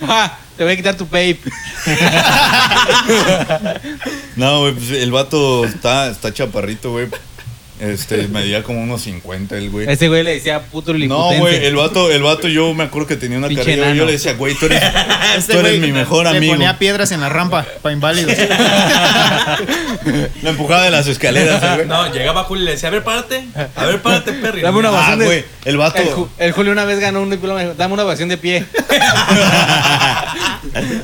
"Ja, 0.05 0.37
te 0.57 0.63
voy 0.63 0.73
a 0.73 0.75
quitar 0.75 0.95
tu 0.95 1.05
vape. 1.05 1.39
No, 4.37 4.61
güey, 4.61 4.73
pues 4.73 4.89
el 4.91 5.11
vato 5.11 5.65
está, 5.65 6.09
está 6.09 6.33
chaparrito, 6.33 6.91
güey. 6.91 7.07
Este, 7.79 8.27
medía 8.29 8.63
como 8.63 8.81
unos 8.81 9.03
50 9.03 9.55
el 9.55 9.69
güey. 9.69 9.87
Ese 9.87 10.07
güey 10.07 10.23
le 10.23 10.33
decía 10.33 10.63
puto 10.63 10.95
No, 10.95 11.31
güey, 11.37 11.63
el 11.63 11.75
vato, 11.75 12.11
el 12.11 12.23
vato, 12.23 12.47
yo 12.47 12.73
me 12.73 12.85
acuerdo 12.85 13.07
que 13.07 13.17
tenía 13.17 13.37
una 13.37 13.49
Pinche 13.49 13.63
carrera. 13.75 13.93
Yo 13.93 14.03
le 14.05 14.13
decía, 14.13 14.33
güey, 14.33 14.55
tú 14.55 14.65
eres, 14.65 14.81
Este 15.37 15.53
tú 15.53 15.59
eres 15.59 15.77
güey 15.77 15.91
mi 15.91 15.95
mejor 15.95 16.23
Le 16.25 16.37
amigo. 16.37 16.53
ponía 16.55 16.79
piedras 16.79 17.11
en 17.11 17.21
la 17.21 17.29
rampa 17.29 17.67
para 17.83 17.93
inválidos. 17.93 18.33
Lo 20.41 20.49
empujaba 20.49 20.81
de 20.85 20.89
las 20.91 21.05
escaleras, 21.05 21.61
el 21.61 21.75
güey. 21.75 21.87
No, 21.87 22.11
llegaba 22.11 22.45
Julio 22.45 22.63
y 22.63 22.65
le 22.65 22.71
decía, 22.71 22.89
a 22.89 22.91
ver, 22.91 23.03
párate. 23.03 23.45
A 23.75 23.85
ver, 23.85 24.01
párate, 24.01 24.33
Perry. 24.33 24.61
Dame 24.61 24.79
una 24.79 24.89
Ah, 24.89 24.93
ovación 24.93 25.19
de- 25.19 25.25
güey, 25.25 25.45
el 25.65 25.77
vato. 25.77 26.01
El, 26.01 26.09
Ju- 26.09 26.29
el 26.39 26.51
Julio 26.53 26.71
una 26.71 26.85
vez 26.85 26.99
ganó 26.99 27.21
un 27.21 27.29
diploma. 27.29 27.61
dijo, 27.61 27.75
Dame 27.75 27.93
una 27.93 28.05
ovación 28.05 28.27
de 28.29 28.37
pie. 28.39 28.65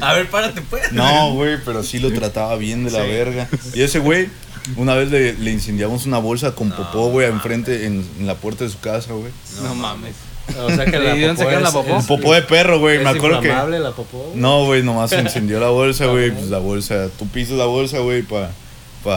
A 0.01 0.14
ver, 0.14 0.30
párate, 0.30 0.62
pues. 0.62 0.91
No, 0.91 1.34
güey, 1.34 1.58
pero 1.64 1.84
sí 1.84 1.99
lo 1.99 2.12
trataba 2.14 2.56
bien 2.56 2.84
de 2.86 2.91
la 2.91 2.99
verga. 3.04 3.47
Y 3.74 3.82
ese 3.82 3.99
güey, 3.99 4.30
una 4.78 4.95
vez 4.95 5.10
le, 5.12 5.34
le 5.34 5.51
incendiamos 5.51 6.06
una 6.06 6.18
bolsa 6.20 6.54
con 6.54 6.72
popó, 6.72 7.10
güey, 7.10 7.28
enfrente, 7.28 7.86
en, 7.86 8.06
en 8.20 8.28
la 8.28 8.36
puerta 8.36 8.64
de 8.64 8.70
su 8.70 8.80
casa, 8.80 9.14
güey. 9.14 9.32
No, 9.62 9.76
mames. 9.76 10.14
O 10.60 10.70
sea 10.70 10.84
que 10.86 10.99
¿Le 10.99 11.06
la 11.06 11.14
dieron 11.14 11.36
popó 11.38 11.47
sacar 11.49 11.62
la 11.64 11.72
popó? 11.72 11.97
es- 11.99 12.06
Popó 12.06 12.34
de 12.34 12.41
perro, 12.41 12.80
güey, 12.80 12.99
me 13.01 13.10
acuerdo 13.10 13.39
que... 13.39 13.47
la 13.47 13.91
popó. 13.91 14.18
güey. 14.18 14.36
No, 14.36 14.66
güey, 14.66 14.84
nomás 14.84 15.10
se 15.10 15.20
encendió 15.20 15.60
la 15.60 15.70
bolsa, 15.70 16.06
güey, 16.08 16.32
pues 16.32 16.47
la 16.49 16.58
bolsa, 16.60 17.08
tú 17.18 17.28
pisas 17.30 17.56
la 17.58 17.66
bolsa, 17.66 17.99
güey, 17.99 18.24
para 18.24 18.47
pa, 18.47 18.51
pues, 19.04 19.16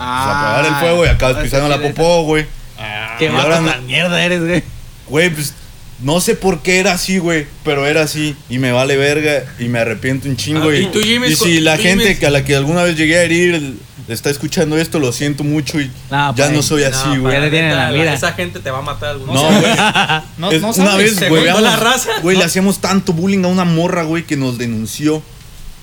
Ah, 0.00 0.52
apagar 0.58 0.66
el 0.66 0.74
fuego 0.80 1.04
y 1.06 1.08
acabas 1.08 1.36
esa 1.36 1.42
pisando 1.44 1.68
la 1.68 1.80
popó, 1.80 2.24
güey. 2.24 2.46
Qué 3.18 3.28
ahora 3.28 3.60
no- 3.60 3.70
tan 3.70 3.86
mierda 3.86 4.22
eres, 4.24 4.40
güey. 4.46 4.62
Güey, 5.08 5.30
pues 5.30 5.54
no 6.00 6.20
sé 6.20 6.34
por 6.36 6.62
qué 6.62 6.78
era 6.78 6.92
así, 6.92 7.18
güey, 7.18 7.46
pero 7.64 7.86
era 7.86 8.02
así 8.02 8.36
y 8.48 8.58
me 8.58 8.70
vale 8.72 8.96
verga 8.96 9.44
y 9.58 9.64
me 9.68 9.78
arrepiento 9.80 10.28
un 10.28 10.36
chingo. 10.36 10.68
Ah, 10.70 10.76
y, 10.76 10.84
¿y 10.84 10.86
tú, 10.86 11.00
Jimmy, 11.00 11.28
y 11.28 11.34
cu- 11.34 11.44
si 11.44 11.60
la 11.60 11.76
gente 11.76 12.04
Jimmy? 12.04 12.16
que 12.20 12.26
a 12.26 12.30
la 12.30 12.44
que 12.44 12.54
alguna 12.56 12.82
vez 12.84 12.96
llegué 12.96 13.18
a 13.18 13.22
herir 13.24 13.74
está 14.08 14.30
escuchando 14.30 14.78
esto, 14.78 14.98
lo 15.00 15.12
siento 15.12 15.44
mucho 15.44 15.78
y 15.80 15.90
No, 16.10 16.34
ya 16.34 16.44
pues, 16.46 16.50
no 16.52 16.62
soy 16.62 16.84
así, 16.84 17.08
No, 17.08 17.20
güey. 17.22 17.34
Ya 17.34 17.40
le 17.40 17.50
tienen 17.50 17.76
la 17.76 17.90
mira. 17.90 18.14
Esa 18.14 18.32
gente 18.32 18.60
te 18.60 18.70
va 18.70 18.78
a 18.78 18.82
matar 18.82 19.10
algún 19.10 19.26
No, 19.26 19.42
güey. 19.42 19.62
No, 20.38 20.50
Es- 20.50 20.62
no 20.62 20.68
una 20.68 20.74
sabes. 20.92 21.10
vez, 21.10 21.16
se 21.18 21.28
güey, 21.28 21.44
la 21.44 21.76
raza. 21.76 22.10
güey, 22.22 22.36
le 22.38 22.44
hacíamos 22.44 22.80
tanto 22.80 23.12
bullying 23.12 23.44
a 23.44 23.48
una 23.48 23.64
morra, 23.64 24.04
güey, 24.04 24.22
que 24.24 24.36
nos 24.36 24.56
denunció. 24.56 25.22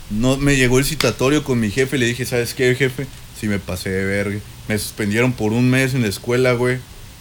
No, 0.09 0.37
me 0.37 0.55
llegó 0.55 0.79
el 0.79 0.85
citatorio 0.85 1.43
con 1.43 1.59
mi 1.59 1.69
jefe 1.71 1.97
y 1.97 1.99
le 1.99 2.05
dije, 2.05 2.25
¿sabes 2.25 2.53
qué, 2.53 2.73
jefe? 2.75 3.05
Sí 3.39 3.47
me 3.47 3.59
pasé 3.59 3.89
de 3.89 4.05
verga. 4.05 4.39
Me 4.67 4.77
suspendieron 4.79 5.33
por 5.33 5.51
un 5.51 5.69
mes 5.69 5.93
en 5.93 6.01
la 6.03 6.07
escuela, 6.07 6.53
güey. 6.53 6.77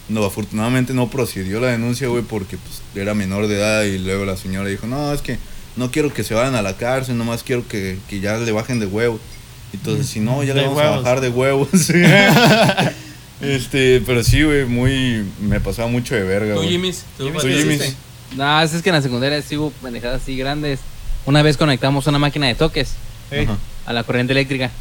No, 0.07 0.23
afortunadamente 0.23 0.93
no 0.93 1.09
procedió 1.09 1.59
la 1.59 1.67
denuncia, 1.67 2.07
güey, 2.07 2.23
porque 2.23 2.57
pues, 2.57 2.81
era 2.95 3.13
menor 3.13 3.47
de 3.47 3.55
edad 3.55 3.83
y 3.83 3.97
luego 3.97 4.25
la 4.25 4.37
señora 4.37 4.69
dijo, 4.69 4.85
no, 4.85 5.11
es 5.11 5.21
que 5.21 5.39
no 5.75 5.91
quiero 5.91 6.13
que 6.13 6.23
se 6.23 6.33
vayan 6.33 6.55
a 6.55 6.61
la 6.61 6.77
cárcel, 6.77 7.17
nomás 7.17 7.43
quiero 7.43 7.67
que, 7.67 7.97
que 8.07 8.19
ya 8.19 8.37
le 8.37 8.51
bajen 8.51 8.79
de 8.79 8.85
huevo. 8.85 9.19
Entonces, 9.73 10.07
si 10.07 10.19
no, 10.19 10.43
ya 10.43 10.53
le 10.53 10.61
vamos 10.61 10.77
huevos. 10.77 10.93
a 10.93 10.97
bajar 10.97 11.21
de 11.21 11.29
huevos. 11.29 11.69
este, 13.41 14.01
pero 14.05 14.23
sí, 14.23 14.43
güey, 14.43 14.65
muy... 14.65 15.25
Me 15.41 15.59
pasaba 15.59 15.87
mucho 15.89 16.15
de 16.15 16.23
verga, 16.23 16.53
Tú, 16.53 16.59
güey. 16.61 16.69
Jimmy. 16.69 16.91
Tú, 17.17 17.29
Tú, 17.29 17.39
¿qué 17.41 17.57
Jimmy. 17.57 17.73
hiciste? 17.73 17.95
No, 18.37 18.61
es 18.61 18.71
que 18.81 18.89
en 18.89 18.95
la 18.95 19.01
secundaria 19.01 19.41
sí 19.41 19.57
hubo 19.57 19.71
pendejadas 19.71 20.21
así 20.21 20.37
grandes. 20.37 20.79
Una 21.25 21.41
vez 21.41 21.57
conectamos 21.57 22.07
una 22.07 22.19
máquina 22.19 22.47
de 22.47 22.55
toques 22.55 22.93
a 23.85 23.93
la 23.93 24.03
corriente 24.03 24.33
eléctrica. 24.33 24.71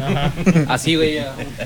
Ajá. 0.00 0.32
Así, 0.68 0.94
güey. 0.96 1.18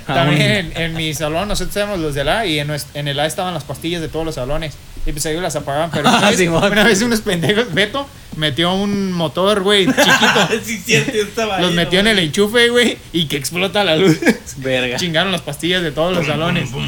También 0.06 0.66
un- 0.66 0.72
en, 0.72 0.82
en 0.82 0.94
mi 0.94 1.12
salón, 1.14 1.48
nosotros 1.48 1.76
éramos 1.76 1.98
los 2.00 2.14
del 2.14 2.28
A 2.28 2.46
y 2.46 2.58
en, 2.58 2.70
el 2.94 3.20
A 3.20 3.26
estaban 3.26 3.54
las 3.54 3.64
pastillas 3.64 4.00
de 4.00 4.08
todos 4.08 4.24
los 4.24 4.34
salones. 4.34 4.74
Y 5.06 5.12
pues 5.12 5.24
ellos 5.26 5.42
las 5.42 5.54
apagaban. 5.56 5.90
Pero 5.92 6.08
una, 6.16 6.30
vez, 6.30 6.38
Simón. 6.38 6.72
una 6.72 6.84
vez 6.84 7.00
unos 7.02 7.20
pendejos, 7.20 7.72
Beto, 7.72 8.06
metió 8.36 8.74
un 8.74 9.12
motor, 9.12 9.62
güey, 9.62 9.86
chiquito. 9.86 10.48
sí, 10.64 10.78
cierto, 10.78 11.12
estaba 11.12 11.60
Los 11.60 11.70
ahí, 11.70 11.76
metió 11.76 12.02
no 12.02 12.10
en 12.10 12.18
el 12.18 12.24
enchufe, 12.24 12.68
güey, 12.70 12.98
y 13.12 13.26
que 13.26 13.36
explota 13.36 13.84
la 13.84 13.96
luz. 13.96 14.18
Verga. 14.56 14.96
Chingaron 14.96 15.30
las 15.32 15.42
pastillas 15.42 15.82
de 15.82 15.92
todos 15.92 16.16
los 16.16 16.26
salones. 16.26 16.70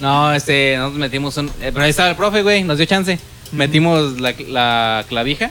No, 0.00 0.32
este, 0.32 0.76
nosotros 0.76 0.98
metimos 1.00 1.36
un. 1.38 1.46
eh, 1.60 1.70
pero 1.72 1.82
ahí 1.82 1.90
estaba 1.90 2.10
el 2.10 2.16
profe, 2.16 2.42
güey, 2.42 2.62
nos 2.64 2.76
dio 2.76 2.86
chance. 2.86 3.18
Metimos 3.52 4.20
la, 4.20 4.34
la 4.46 5.04
clavija 5.08 5.50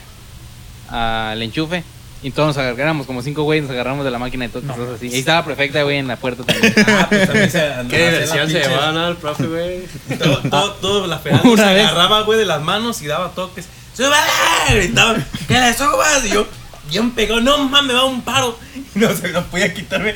al 0.89 1.41
enchufe. 1.41 1.83
Y 2.27 2.31
todos 2.31 2.47
nos 2.47 2.57
agarramos, 2.57 3.07
como 3.07 3.21
cinco 3.21 3.43
güey, 3.43 3.61
nos 3.61 3.71
agarramos 3.71 4.03
de 4.03 4.11
la 4.11 4.19
máquina 4.19 4.45
de 4.45 4.51
toques. 4.51 4.69
cosas 4.69 4.95
así. 4.97 5.07
Ahí 5.07 5.19
estaba 5.19 5.45
perfecta, 5.45 5.81
güey, 5.83 5.97
en 5.97 6.07
la 6.09 6.17
puerta 6.17 6.43
también. 6.45 6.73
Ah, 6.85 7.05
pues 7.07 7.25
también 7.25 7.49
se 7.49 7.61
andaba 7.61 7.87
Qué 7.89 8.09
diversión 8.11 8.49
se 8.49 8.57
pinches- 8.59 8.67
llevaba, 8.69 8.91
¿no? 8.91 9.07
El 9.07 9.15
profe, 9.15 9.43
güey. 9.47 9.79
Todo, 10.19 10.37
todo, 10.49 10.73
todo 10.73 11.07
la 11.07 11.19
Fernanda 11.19 11.49
se 11.67 11.73
vez. 11.73 11.85
agarraba, 11.87 12.21
güey, 12.23 12.37
de 12.37 12.45
las 12.45 12.61
manos 12.61 13.01
y 13.01 13.07
daba 13.07 13.29
toques. 13.31 13.65
¡Súbale! 13.95 14.27
Gritaba, 14.75 15.15
¡que 15.47 15.53
le 15.57 15.73
subas! 15.73 16.25
Y 16.25 16.29
yo, 16.31 16.45
bien 16.89 17.11
pegado, 17.11 17.41
no 17.41 17.57
mames, 17.69 17.87
me 17.87 17.93
va 17.93 18.05
un 18.05 18.21
paro. 18.21 18.57
Y 18.95 18.99
no 18.99 19.15
se 19.15 19.29
no 19.29 19.45
podía 19.47 19.73
quitarme. 19.73 20.11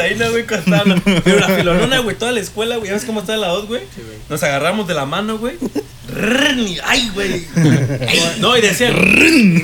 Ahí 0.00 0.14
no, 0.16 0.30
güey, 0.30 0.46
costando. 0.46 0.96
Pero 1.24 1.40
la 1.40 1.48
filonona, 1.48 1.98
güey, 2.00 2.16
toda 2.16 2.32
la 2.32 2.40
escuela, 2.40 2.76
güey, 2.76 2.88
¿ya 2.88 2.94
ves 2.94 3.04
cómo 3.04 3.20
está 3.20 3.36
la 3.36 3.48
dos, 3.48 3.66
güey? 3.66 3.82
Nos 4.28 4.42
agarramos 4.42 4.86
de 4.88 4.94
la 4.94 5.04
mano, 5.06 5.38
güey. 5.38 5.54
Y- 5.58 6.78
¡Ay, 6.84 7.10
güey! 7.14 7.46
No, 8.38 8.56
y 8.56 8.60
decían, 8.60 8.94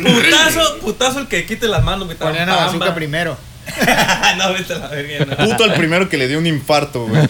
putazo, 0.03 0.79
putazo 0.81 1.19
el 1.21 1.29
que 1.29 1.47
quite 1.47 1.67
las 1.69 1.83
manos, 1.85 2.07
güey. 2.07 2.19
Ponían 2.19 2.49
a 2.49 2.57
bazooka 2.57 2.95
primero. 2.95 3.37
no, 4.39 4.53
vete 4.53 4.73
a 4.75 4.79
la 4.79 4.89
verga, 4.89 5.25
no. 5.25 5.37
Puto 5.49 5.65
el 5.65 5.73
primero 5.75 6.09
que 6.09 6.17
le 6.19 6.27
dio 6.29 6.39
un 6.39 6.47
infarto, 6.47 7.07
güey. 7.07 7.23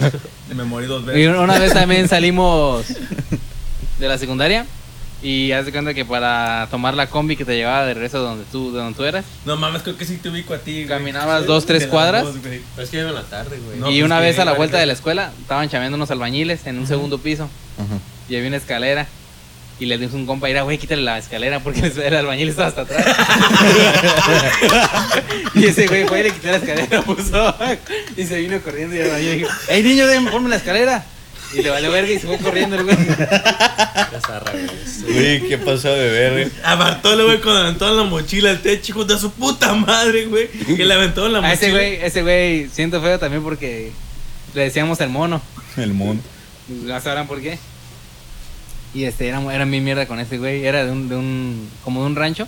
Me 0.53 0.63
morí 0.63 0.87
dos 0.87 1.03
Y 1.03 1.05
veces. 1.05 1.35
una 1.37 1.59
vez 1.59 1.73
también 1.73 2.07
salimos 2.07 2.85
de 3.99 4.07
la 4.07 4.17
secundaria. 4.17 4.65
Y 5.23 5.53
haz 5.53 5.65
de 5.65 5.71
cuenta 5.71 5.93
que 5.93 6.03
para 6.03 6.67
tomar 6.69 6.95
la 6.95 7.07
combi 7.07 7.37
que 7.37 7.45
te 7.45 7.55
llevaba 7.55 7.85
de 7.85 7.93
regreso 7.93 8.19
donde 8.19 8.43
tú, 8.51 8.73
de 8.73 8.79
donde 8.79 8.97
tú 8.97 9.05
eras. 9.05 9.23
No 9.45 9.55
mames, 9.55 9.81
creo 9.81 9.95
que 9.97 10.03
sí 10.03 10.17
te 10.17 10.27
ubico 10.27 10.53
a 10.53 10.57
ti, 10.57 10.73
güey. 10.73 10.87
Caminabas 10.87 11.45
dos, 11.45 11.65
tres 11.65 11.87
cuadras. 11.87 12.25
dos, 12.25 12.41
güey. 12.41 12.61
Pero 12.75 12.83
es 12.83 12.89
que 12.89 12.99
iba 12.99 13.07
en 13.07 13.15
la 13.15 13.23
tarde, 13.23 13.57
güey. 13.65 13.79
No, 13.79 13.87
y 13.89 13.93
pues 13.99 14.03
una 14.03 14.19
vez 14.19 14.37
a 14.39 14.45
la 14.45 14.51
vuelta 14.53 14.77
que- 14.77 14.81
de 14.81 14.85
la 14.87 14.93
escuela 14.93 15.31
estaban 15.41 15.69
chameando 15.69 15.95
unos 15.95 16.11
albañiles 16.11 16.67
en 16.67 16.77
un 16.77 16.87
segundo 16.87 17.19
piso. 17.19 17.47
Y 18.27 18.35
había 18.35 18.49
una 18.49 18.57
escalera. 18.57 19.07
Y 19.79 19.85
le 19.85 19.97
dimos 19.97 20.13
un 20.13 20.25
compa, 20.25 20.49
era, 20.49 20.61
güey, 20.61 20.77
quítale 20.77 21.01
la 21.01 21.17
escalera 21.17 21.59
porque 21.61 21.81
el 22.05 22.15
albañil 22.15 22.49
estaba 22.49 22.67
hasta 22.67 22.81
atrás. 22.81 23.05
y 25.55 25.65
ese 25.65 25.87
güey 25.87 26.05
fue 26.05 26.19
y 26.19 26.23
le 26.23 26.31
quitó 26.31 26.47
la 26.49 26.57
escalera, 26.57 27.01
puso. 27.01 27.55
Y 28.17 28.25
se 28.25 28.39
vino 28.39 28.59
corriendo 28.61 28.93
y 28.95 28.99
el 28.99 29.05
albañil 29.05 29.37
dijo, 29.39 29.49
¡Ey, 29.69 29.83
niño, 29.83 30.05
déjame 30.05 30.31
ponme 30.31 30.49
la 30.49 30.57
escalera! 30.57 31.05
Y 31.55 31.61
le 31.61 31.69
valió 31.69 31.91
verga 31.91 32.11
y 32.11 32.19
se 32.19 32.27
fue 32.27 32.37
corriendo 32.37 32.75
el 32.75 32.83
güey. 32.83 32.97
Güey. 35.03 35.47
Qué 35.47 35.57
pasado 35.57 35.95
de 35.95 36.09
verga. 36.09 36.51
A 36.63 36.75
Bartolo, 36.75 37.25
güey, 37.25 37.39
cuando 37.41 37.61
aventó 37.61 37.89
en 37.89 37.97
la 37.97 38.03
mochila 38.03 38.51
el 38.51 38.61
techo, 38.61 38.91
hijo 38.91 39.05
de 39.05 39.17
su 39.17 39.31
puta 39.31 39.73
madre, 39.73 40.25
güey. 40.25 40.47
Que 40.49 40.85
le 40.85 40.93
aventó 40.93 41.25
en 41.27 41.33
la 41.33 41.39
A 41.39 41.41
mochila. 41.41 41.53
ese 41.53 41.71
güey, 41.71 41.95
ese 41.95 42.21
güey 42.21 42.69
siento 42.69 43.01
feo 43.01 43.19
también 43.19 43.43
porque 43.43 43.91
le 44.53 44.61
decíamos 44.61 44.99
el 45.01 45.09
mono. 45.09 45.41
El 45.77 45.93
mono. 45.93 46.19
Ya 46.85 46.99
sabrán 46.99 47.27
por 47.27 47.41
qué. 47.41 47.57
Y 48.93 49.05
este, 49.05 49.27
era, 49.27 49.41
era 49.53 49.65
mi 49.65 49.81
mierda 49.81 50.05
con 50.05 50.19
ese 50.19 50.37
güey. 50.37 50.65
Era 50.65 50.85
de 50.85 50.91
un, 50.91 51.09
de 51.09 51.15
un, 51.15 51.69
como 51.83 52.01
de 52.01 52.07
un 52.07 52.15
rancho. 52.15 52.47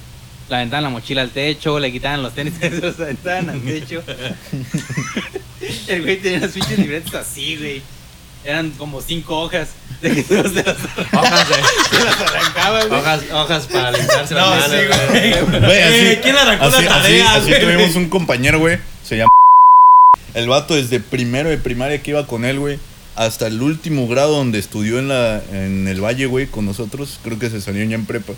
Le 0.49 0.55
aventaban 0.57 0.83
la 0.83 0.89
mochila 0.91 1.21
al 1.23 1.31
techo, 1.31 1.79
le 1.79 1.91
quitaban 1.91 2.21
los 2.21 2.33
tenis, 2.35 2.53
se 2.59 2.69
los 2.69 2.99
aventaban 2.99 3.49
al 3.49 3.61
techo. 3.61 4.03
El 5.87 6.03
güey 6.03 6.17
tenía 6.17 6.37
unas 6.39 6.51
pinches 6.51 6.77
libretas 6.77 7.15
así, 7.15 7.55
güey. 7.57 7.81
Eran 8.45 8.71
como 8.71 9.01
cinco 9.01 9.39
hojas. 9.41 9.69
De 10.01 10.13
que 10.13 10.23
se 10.23 10.35
las, 10.35 10.51
se 10.51 10.63
las 10.63 10.77
Hojas 11.13 11.49
de. 11.49 11.55
se 11.97 12.05
las 12.05 12.21
arrancaba, 12.21 12.85
güey. 12.85 12.99
Hojas, 12.99 13.21
hojas 13.31 13.65
para 13.67 13.91
limpiarse 13.91 14.33
las 14.35 14.43
No, 14.45 14.49
manos. 14.51 14.69
sí, 14.71 14.77
güey. 14.87 15.31
güey. 15.41 15.59
Güey, 15.61 15.81
así, 15.81 15.95
Eh, 15.95 16.19
¿quién 16.21 16.35
arrancó 16.35 16.65
así, 16.65 16.83
la 16.83 16.89
tarea, 17.01 17.33
así, 17.35 17.39
así 17.53 17.63
güey? 17.65 17.75
tuvimos 17.77 17.95
un 17.95 18.09
compañero, 18.09 18.59
güey. 18.59 18.77
Se 19.03 19.17
llama. 19.17 19.29
El 20.33 20.47
vato 20.49 20.75
desde 20.75 20.99
primero 20.99 21.49
de 21.49 21.57
primaria 21.57 22.01
que 22.03 22.11
iba 22.11 22.27
con 22.27 22.45
él, 22.45 22.59
güey. 22.59 22.77
Hasta 23.15 23.47
el 23.47 23.61
último 23.61 24.09
grado 24.09 24.35
donde 24.35 24.59
estudió 24.59 24.99
en, 24.99 25.07
la, 25.07 25.41
en 25.53 25.87
el 25.87 26.01
Valle, 26.03 26.25
güey, 26.25 26.47
con 26.47 26.65
nosotros. 26.65 27.17
Creo 27.23 27.39
que 27.39 27.49
se 27.49 27.61
salió 27.61 27.81
ya 27.85 27.95
en 27.95 28.05
prepa. 28.05 28.33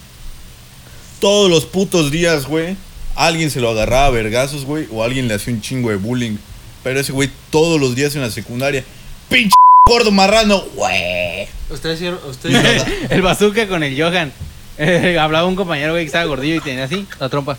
Todos 1.20 1.50
los 1.50 1.66
putos 1.66 2.12
días, 2.12 2.46
güey. 2.46 2.78
Alguien 3.16 3.50
se 3.50 3.60
lo 3.60 3.72
agarraba 3.72 4.06
a 4.06 4.10
vergazos, 4.12 4.66
güey. 4.66 4.88
O 4.92 5.04
alguien 5.04 5.28
le 5.28 5.34
hacía 5.34 5.52
un 5.54 5.62
chingo 5.62 5.90
de 5.90 5.96
bullying. 5.96 6.38
Pero 6.84 7.00
ese 7.00 7.12
güey 7.12 7.32
todos 7.50 7.82
los 7.82 7.96
días 7.96 8.16
en 8.16 8.22
la 8.22 8.30
secundaria. 8.30 8.84
¡Pinche 9.30 9.56
gordo 9.88 10.12
marrano, 10.12 10.60
güey! 10.76 11.48
Ustedes 11.70 11.96
hicieron. 11.98 12.20
Ustedes. 12.28 12.86
El 13.10 13.22
bazooka 13.22 13.68
con 13.68 13.84
el 13.84 14.00
Johan. 14.02 14.32
Eh, 14.78 15.18
hablaba 15.20 15.48
un 15.48 15.56
compañero, 15.56 15.92
güey, 15.94 16.04
que 16.04 16.08
estaba 16.08 16.26
gordillo 16.26 16.56
y 16.56 16.60
tenía 16.62 16.84
así, 16.84 17.08
la 17.20 17.30
trompa. 17.30 17.58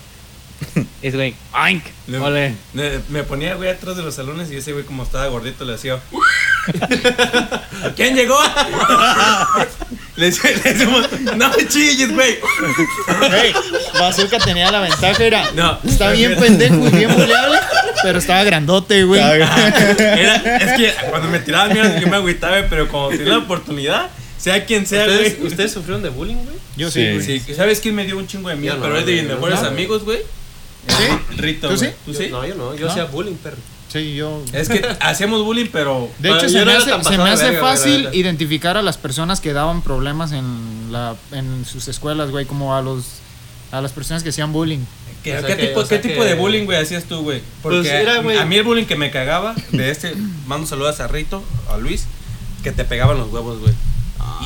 Ese 1.01 1.15
güey, 1.15 1.35
Ole. 2.21 2.53
Me, 2.73 2.99
me 3.09 3.23
ponía, 3.23 3.55
güey, 3.55 3.69
atrás 3.69 3.95
de 3.95 4.03
los 4.03 4.13
salones 4.15 4.51
y 4.51 4.57
ese 4.57 4.73
güey, 4.73 4.83
como 4.83 5.03
estaba 5.03 5.27
gordito, 5.27 5.63
le 5.63 5.73
hacía. 5.75 5.99
¿Quién 7.95 8.15
llegó? 8.15 8.37
le, 10.17 10.25
decía- 10.31 10.51
le 10.63 10.73
decimos, 10.73 11.07
no 11.37 11.49
me 11.49 11.67
chilles, 11.67 12.13
güey. 12.13 12.39
Güey, 13.19 13.53
Bazooka 13.99 14.37
tenía 14.39 14.69
la 14.71 14.81
ventaja, 14.81 15.23
era. 15.23 15.51
No. 15.53 15.79
Está 15.85 16.11
bien 16.11 16.35
pendejo 16.37 16.75
y 16.87 16.89
bien 16.91 17.13
buleable, 17.15 17.59
pero 18.03 18.19
estaba 18.19 18.43
grandote, 18.43 19.03
güey. 19.03 19.21
Era, 19.21 20.57
es 20.57 20.77
que 20.77 20.93
cuando 21.09 21.27
me 21.29 21.39
tiraban 21.39 21.73
mierda, 21.73 21.99
yo 21.99 22.07
me 22.07 22.15
agüitaba, 22.17 22.57
pero 22.69 22.87
cuando 22.87 23.09
tenía 23.17 23.33
la 23.33 23.39
oportunidad, 23.39 24.09
sea 24.37 24.65
quien 24.65 24.85
sea, 24.85 25.03
¿Ustedes, 25.05 25.37
güey. 25.37 25.51
¿Ustedes 25.51 25.71
sufrieron 25.71 26.01
de 26.03 26.09
bullying, 26.09 26.35
güey? 26.37 26.57
Yo 26.77 26.89
sí, 26.91 27.01
Sí. 27.01 27.13
güey. 27.25 27.39
Sí, 27.41 27.53
¿sabes 27.53 27.79
quién 27.79 27.95
me 27.95 28.05
dio 28.05 28.17
un 28.17 28.27
chingo 28.27 28.49
de 28.49 28.55
miedo? 28.55 28.75
Yo 28.75 28.79
no, 28.79 28.85
pero 28.85 28.97
es 28.99 29.05
de 29.05 29.11
mis 29.13 29.23
güey, 29.23 29.35
mejores 29.35 29.61
no. 29.61 29.67
amigos, 29.67 30.03
güey. 30.03 30.19
¿Sí? 30.87 31.35
Rito, 31.37 31.69
¿Tú 31.69 31.75
güey. 31.75 31.89
sí? 31.89 31.95
¿Tú 32.05 32.13
sí? 32.13 32.27
No, 32.31 32.45
yo 32.45 32.55
no. 32.55 32.73
Yo 32.75 32.85
¿No? 32.85 32.91
hacía 32.91 33.05
bullying, 33.05 33.35
perro. 33.35 33.57
Sí, 33.91 34.15
yo. 34.15 34.41
Es 34.53 34.69
que 34.69 34.85
hacíamos 35.01 35.43
bullying, 35.43 35.67
pero. 35.71 36.09
De 36.19 36.29
hecho, 36.29 36.47
se 36.47 36.59
no 36.59 36.65
me 36.67 36.73
hace, 36.73 36.91
se 37.03 37.17
me 37.17 37.29
hace 37.29 37.45
verga, 37.45 37.59
fácil 37.61 38.03
neta. 38.03 38.15
identificar 38.15 38.77
a 38.77 38.81
las 38.83 38.97
personas 38.97 39.41
que 39.41 39.51
daban 39.51 39.81
problemas 39.81 40.31
en, 40.31 40.91
la, 40.91 41.15
en 41.31 41.65
sus 41.65 41.87
escuelas, 41.87 42.29
güey, 42.29 42.45
como 42.45 42.75
a 42.75 42.81
los 42.81 43.05
a 43.71 43.81
las 43.81 43.91
personas 43.91 44.23
que 44.23 44.29
hacían 44.29 44.53
bullying. 44.53 44.79
¿Qué, 45.23 45.35
O 45.37 45.39
sea 45.41 45.47
qué 45.49 45.55
que- 45.57 45.67
tipo, 45.67 45.79
o 45.81 45.85
sea 45.85 46.01
¿qué 46.01 46.07
tipo 46.09 46.23
de 46.23 46.33
bullying, 46.35 46.65
güey, 46.65 46.77
hacías 46.81 47.03
tú, 47.03 47.21
güey? 47.23 47.41
Porque 47.61 47.79
Pues 47.79 47.89
era, 47.91 48.19
güey. 48.21 48.37
a 48.37 48.45
mí 48.45 48.55
el 48.55 48.63
bullying 48.63 48.85
que 48.85 48.95
me 48.95 49.11
cagaba 49.11 49.53
de 49.71 49.91
este, 49.91 50.13
mando 50.47 50.65
saludos 50.65 50.99
a 51.01 51.07
Rito, 51.07 51.43
a 51.69 51.77
Luis, 51.77 52.05
que 52.63 52.71
te 52.71 52.85
pegaban 52.85 53.17
los 53.17 53.31
huevos, 53.31 53.59
güey. 53.59 53.73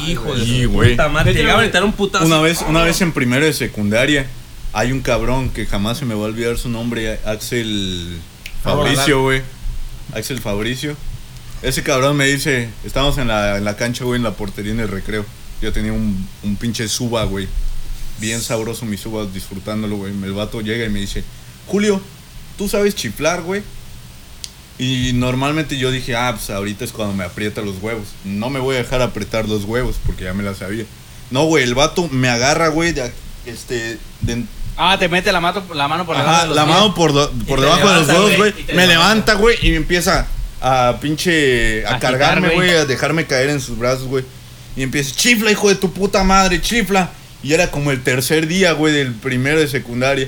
Hijo 0.08 0.34
de 0.36 0.68
puta 0.68 1.10
madre. 1.10 1.34
Te 1.34 1.40
llegaban 1.40 1.62
a 1.62 1.64
güey. 1.68 1.72
dar 1.72 1.84
un 1.84 1.94
putazo. 1.94 2.26
Una 2.26 2.42
vez, 2.42 2.64
una 2.68 2.84
vez 2.84 3.00
en 3.02 3.12
primero 3.12 3.46
de 3.46 3.54
secundaria, 3.54 4.26
hay 4.74 4.92
un 4.92 5.02
cabrón 5.02 5.50
que 5.52 5.66
jamás 5.68 6.00
se 6.00 6.06
me 6.06 6.16
va 6.16 6.22
a 6.22 6.26
olvidar 6.26 6.58
su 6.58 6.70
nombre, 6.70 7.20
Axel 7.26 8.18
Fabricio, 8.64 9.22
güey. 9.22 9.42
Axel 10.16 10.40
Fabricio. 10.42 10.96
Ese 11.62 11.84
cabrón 11.84 12.18
me 12.18 12.26
dice, 12.26 12.70
estábamos 12.84 13.18
en 13.20 13.28
la, 13.28 13.58
en 13.58 13.64
la 13.64 13.78
cancha, 13.78 14.04
güey, 14.04 14.18
en 14.18 14.24
la 14.24 14.32
portería 14.32 14.72
en 14.74 14.80
el 14.80 14.88
recreo. 14.90 15.26
Yo 15.62 15.72
tenía 15.72 15.94
un, 15.94 16.28
un 16.44 16.56
pinche 16.58 16.88
suba, 16.88 17.24
güey. 17.26 17.48
Bien 18.20 18.42
sabroso 18.42 18.86
mi 18.86 18.98
suba, 18.98 19.26
disfrutándolo, 19.26 19.98
güey. 19.98 20.12
El 20.24 20.34
vato 20.34 20.62
llega 20.62 20.86
y 20.86 20.90
me 20.90 21.00
dice, 21.00 21.24
Julio, 21.68 22.02
¿tú 22.58 22.70
sabes 22.70 22.96
chiflar, 22.96 23.42
güey? 23.42 23.64
Y 24.80 25.12
normalmente 25.14 25.78
yo 25.78 25.92
dije, 25.92 26.16
ah, 26.16 26.34
pues 26.36 26.50
ahorita 26.50 26.84
es 26.84 26.92
cuando 26.92 27.14
me 27.14 27.24
aprieta 27.24 27.62
los 27.62 27.76
huevos. 27.82 28.08
No 28.24 28.50
me 28.50 28.60
voy 28.60 28.76
a 28.76 28.80
dejar 28.80 29.02
apretar 29.02 29.48
los 29.48 29.66
huevos 29.66 29.98
porque 30.06 30.24
ya 30.24 30.34
me 30.34 30.44
la 30.44 30.56
sabía. 30.56 30.86
No, 31.32 31.46
güey, 31.46 31.64
el 31.64 31.76
vato 31.76 32.08
me 32.12 32.28
agarra, 32.30 32.70
güey, 32.70 32.92
de, 32.92 33.12
este, 33.46 33.98
de- 34.22 34.46
Ah, 34.76 34.98
te 34.98 35.08
mete 35.08 35.32
la, 35.32 35.40
mato, 35.40 35.64
la 35.76 35.88
mano 35.88 36.06
por 36.06 36.16
ajá, 36.16 36.24
debajo 36.26 36.42
de 36.42 36.48
los 36.48 36.56
la 36.56 36.66
pies. 36.66 36.76
mano 36.76 36.96
por, 36.96 37.14
do- 37.14 37.32
por 37.48 37.62
debajo 37.62 37.88
de 37.88 37.96
los 38.00 38.08
huevos, 38.08 38.38
güey, 38.38 38.54
Me 38.74 38.88
levanta. 38.88 39.34
güey, 39.36 39.58
y 39.62 39.70
me 39.72 39.78
empieza 39.78 40.26
a 40.60 40.98
pinche, 41.00 41.86
a, 41.86 41.96
A 41.96 42.00
cargarme, 42.00 42.50
güey, 42.56 42.72
a 42.72 42.86
dejarme 42.86 43.26
caer 43.28 43.50
en 43.52 43.62
sus 43.62 43.78
brazos, 43.78 44.08
güey. 44.08 44.26
Y 44.76 44.82
empieza, 44.82 45.16
chifla, 45.16 45.52
hijo 45.52 45.70
de 45.70 45.76
tu 45.76 45.92
puta 45.94 46.24
madre, 46.24 46.60
chifla. 46.60 47.12
Y 47.44 47.54
era 47.54 47.70
como 47.72 47.92
el 47.92 48.02
tercer 48.04 48.48
día, 48.48 48.72
güey, 48.72 48.94
del 48.94 49.12
primero 49.14 49.60
de 49.60 49.68
secundaria. 49.68 50.28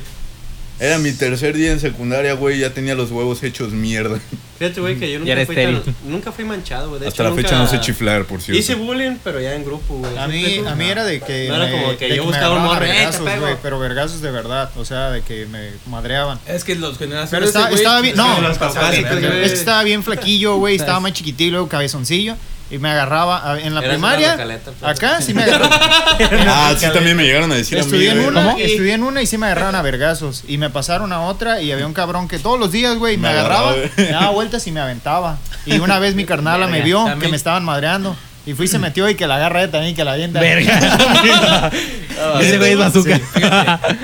Era 0.78 0.97
mi 0.97 1.13
tercer 1.13 1.55
día 1.55 1.72
en 1.72 1.80
secundaria, 1.80 2.34
güey, 2.34 2.59
ya 2.59 2.72
tenía 2.72 2.95
los 2.95 3.09
huevos 3.09 3.41
hechos 3.43 3.72
mierda. 3.72 4.20
Fíjate, 4.59 4.82
güey, 4.82 4.99
que 4.99 5.09
yo 5.09 5.20
nunca 5.20 5.45
fui, 5.45 5.55
tan- 5.55 5.84
nunca 6.05 6.32
fui 6.34 6.43
manchado, 6.43 6.89
güey. 6.89 6.99
Hasta 7.07 7.24
hecho, 7.24 7.30
la 7.30 7.34
fecha 7.34 7.55
nunca- 7.57 7.63
no 7.63 7.68
sé 7.70 7.80
chiflar, 7.80 8.26
por 8.26 8.41
cierto. 8.41 8.59
Hice 8.59 8.76
bullying, 8.76 9.16
pero 9.24 9.39
ya 9.39 9.53
en 9.55 9.63
grupo, 9.63 9.95
güey. 9.99 10.18
A 10.18 10.26
¿Sí 10.26 10.32
mí, 10.34 10.68
a 10.68 10.76
mí 10.76 10.89
era 10.89 11.05
de 11.05 11.22
que. 11.22 11.47
No 11.47 11.55
era 11.55 11.72
como 11.72 11.95
que 11.97 12.13
yo 12.13 12.26
buscaba 12.26 12.57
un 12.70 12.76
"Eh, 12.76 12.80
vergazos, 12.89 13.22
pego". 13.26 13.41
güey, 13.43 13.55
pero 13.63 13.80
vergazos 13.80 14.20
de 14.22 14.32
verdad. 14.32 14.70
O 14.76 14.84
sea, 14.84 15.11
de 15.11 15.22
que 15.22 15.45
me 15.45 15.70
madreaban. 15.89 16.39
Es 16.45 16.66
que 16.66 16.76
los 16.76 16.97
generaciones. 16.97 17.30
Pero 17.32 17.45
estaba, 17.78 18.01
bien. 18.01 18.18
No, 18.18 18.49
es 18.49 18.57
que 18.57 19.57
estaba 19.57 19.84
bien 19.84 20.03
flaquillo, 20.03 20.57
güey. 20.57 20.76
Estaba 20.76 20.99
más 20.99 21.13
chiquitito, 21.13 21.66
cabezoncillo. 21.70 22.36
Y 22.72 22.80
me 22.80 22.89
agarraba 22.89 23.59
en 23.61 23.76
la 23.76 23.82
Eras 23.82 23.91
primaria. 23.93 24.36
pues. 24.38 24.76
Acá 24.84 25.22
sí 25.22 25.34
me 25.36 25.43
agarraba. 25.43 25.80
Ah, 26.47 26.74
sí, 26.78 26.86
también 26.93 27.16
me 27.18 27.24
llegaron 27.24 27.51
a 27.51 27.55
decir 27.55 27.78
Estudié 27.78 28.09
a 28.09 28.11
en 28.13 28.18
mí, 28.20 28.24
güey. 28.26 28.36
una, 28.38 28.51
¿Cómo? 28.53 28.57
estudié 28.57 28.93
en 28.93 29.03
una 29.03 29.22
y 29.22 29.28
sí 29.28 29.38
me 29.38 29.45
agarraron 29.47 29.76
a 29.76 29.82
vergazos. 29.82 30.43
Y 30.47 30.57
me 30.57 30.70
pasaron 30.70 31.11
a 31.13 31.22
otra 31.22 31.61
y 31.61 31.72
había 31.72 31.86
un 31.86 31.93
cabrón 31.93 32.28
que 32.28 32.39
todos 32.39 32.59
los 32.59 32.72
días, 32.72 32.97
güey, 32.97 33.18
me, 33.18 33.24
Me 33.24 33.30
agarraba, 33.30 33.72
agarraba, 33.72 33.91
me 33.97 34.07
daba 34.09 34.30
vueltas 34.32 34.66
y 34.66 34.72
me 34.72 34.80
aventaba. 34.80 35.38
Y 35.66 35.78
una 35.80 35.99
vez 35.99 36.16
mi 36.16 36.26
carnala 36.26 36.66
me 36.68 36.82
vio 36.82 36.99
también. 36.99 37.20
que 37.20 37.28
me 37.28 37.38
estaban 37.38 37.63
madreando. 37.66 38.16
Y 38.47 38.53
fui 38.53 38.66
y 38.66 38.70
se 38.70 38.78
metió 38.80 39.09
y 39.09 39.16
que 39.16 39.26
la 39.28 39.36
agarra 39.38 39.70
también 39.72 39.93
y 39.93 39.95
que 39.95 40.03
la 40.03 40.13
avienta. 40.13 40.39
Verga. 40.39 41.72
Ese 42.39 42.57
güey 42.57 42.72
es 42.74 42.78
bazooka. 42.78 43.20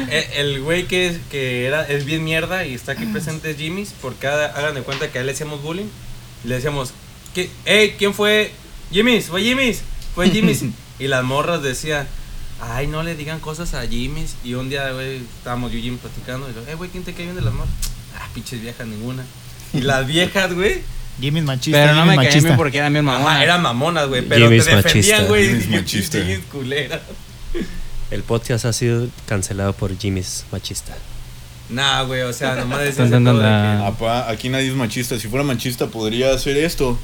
Eh, 0.09 0.30
El 0.38 0.62
güey 0.62 0.84
que, 0.86 1.07
es- 1.07 1.20
que 1.30 1.66
era, 1.68 1.84
es 1.88 2.05
bien 2.05 2.24
mierda 2.24 2.66
y 2.66 2.74
está 2.74 2.93
aquí 2.93 3.05
presente 3.05 3.51
es 3.51 3.57
Jimmy's, 3.57 3.93
porque 4.01 4.28
haga- 4.28 4.51
hagan 4.55 4.76
de 4.76 4.82
cuenta 4.82 5.07
que 5.09 5.18
a 5.18 5.22
él 5.22 5.28
le 5.28 5.34
hacíamos 5.34 5.62
bullying. 5.62 5.86
y 6.43 6.47
Le 6.47 6.55
decíamos, 6.55 6.93
¿qué, 7.34 7.49
hey, 7.65 7.95
¿quién 7.97 8.13
fue? 8.13 8.51
Jimmy's, 8.91 9.27
fue 9.27 9.43
Jimmy's, 9.43 9.82
fue 10.13 10.29
Jimmy's. 10.29 10.63
y 10.99 11.07
las 11.07 11.23
morras 11.23 11.61
decían, 11.63 12.07
ay, 12.61 12.88
no 12.88 13.03
le 13.03 13.15
digan 13.15 13.39
cosas 13.39 13.73
a 13.73 13.88
Jimmy's. 13.88 14.36
Y 14.43 14.53
un 14.53 14.69
día, 14.69 14.91
güey, 14.91 15.17
estábamos 15.17 15.71
yo 15.71 15.77
y 15.77 15.84
Jimmy 15.84 15.97
platicando. 15.97 16.49
Y 16.49 16.53
yo, 16.53 16.61
eh, 16.67 16.75
güey, 16.75 16.89
¿quién 16.89 17.03
te 17.03 17.13
cae 17.13 17.23
bien 17.23 17.36
de 17.36 17.41
las 17.41 17.53
morras? 17.53 17.73
Ah, 18.17 18.27
pinches 18.34 18.61
viejas, 18.61 18.88
ninguna. 18.88 19.25
Y 19.73 19.82
las 19.82 20.05
viejas, 20.05 20.53
güey, 20.53 20.82
Jimmy's 21.19 21.43
machista. 21.43 21.79
Pero 21.79 21.93
no 21.93 22.01
Jimmy's 22.01 22.09
me 22.09 22.15
caí 22.17 22.25
machista. 22.27 22.49
bien 22.49 22.57
porque 22.57 22.77
eran 22.77 22.93
bien 22.93 23.05
mamonas. 23.05 23.41
eran 23.41 23.61
mamonas, 23.61 24.07
güey, 24.07 24.21
pero 24.21 24.47
Jimmy's 24.47 24.65
te 24.65 24.75
defendían, 24.75 25.27
güey. 25.27 25.47
Jimmy's 25.47 25.65
y 25.67 25.69
machista. 25.69 26.17
pinches 26.19 26.45
culeras. 26.51 27.01
El 28.11 28.23
podcast 28.23 28.65
ha 28.65 28.73
sido 28.73 29.07
cancelado 29.25 29.73
por 29.73 29.97
Jimmy's 29.97 30.45
machista. 30.51 30.95
Nah, 31.69 32.03
güey, 32.03 32.21
o 32.23 32.34
sea, 32.34 32.55
nomás 32.55 32.79
decías 32.97 33.11
aquí 34.27 34.49
nadie 34.49 34.67
es 34.67 34.75
machista. 34.75 35.17
Si 35.17 35.27
fuera 35.27 35.45
machista, 35.45 35.88
podría 35.88 36.34
hacer 36.34 36.57
esto. 36.57 36.99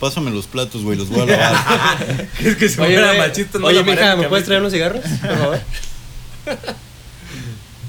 Pásame 0.00 0.30
los 0.30 0.46
platos, 0.46 0.82
güey, 0.82 0.98
los 0.98 1.08
voy 1.08 1.22
a 1.22 1.26
lavar. 1.26 2.26
Es 2.44 2.56
que 2.56 2.68
si 2.68 2.80
Oye, 2.80 2.98
fuera 2.98 3.14
machista, 3.14 3.58
no 3.58 3.66
oye, 3.66 3.82
mija, 3.82 4.16
mi 4.16 4.22
¿me 4.22 4.28
puedes 4.28 4.44
traer 4.44 4.60
unos 4.60 4.72
cigarros? 4.72 5.00
Por 5.02 5.38
favor. 5.38 5.60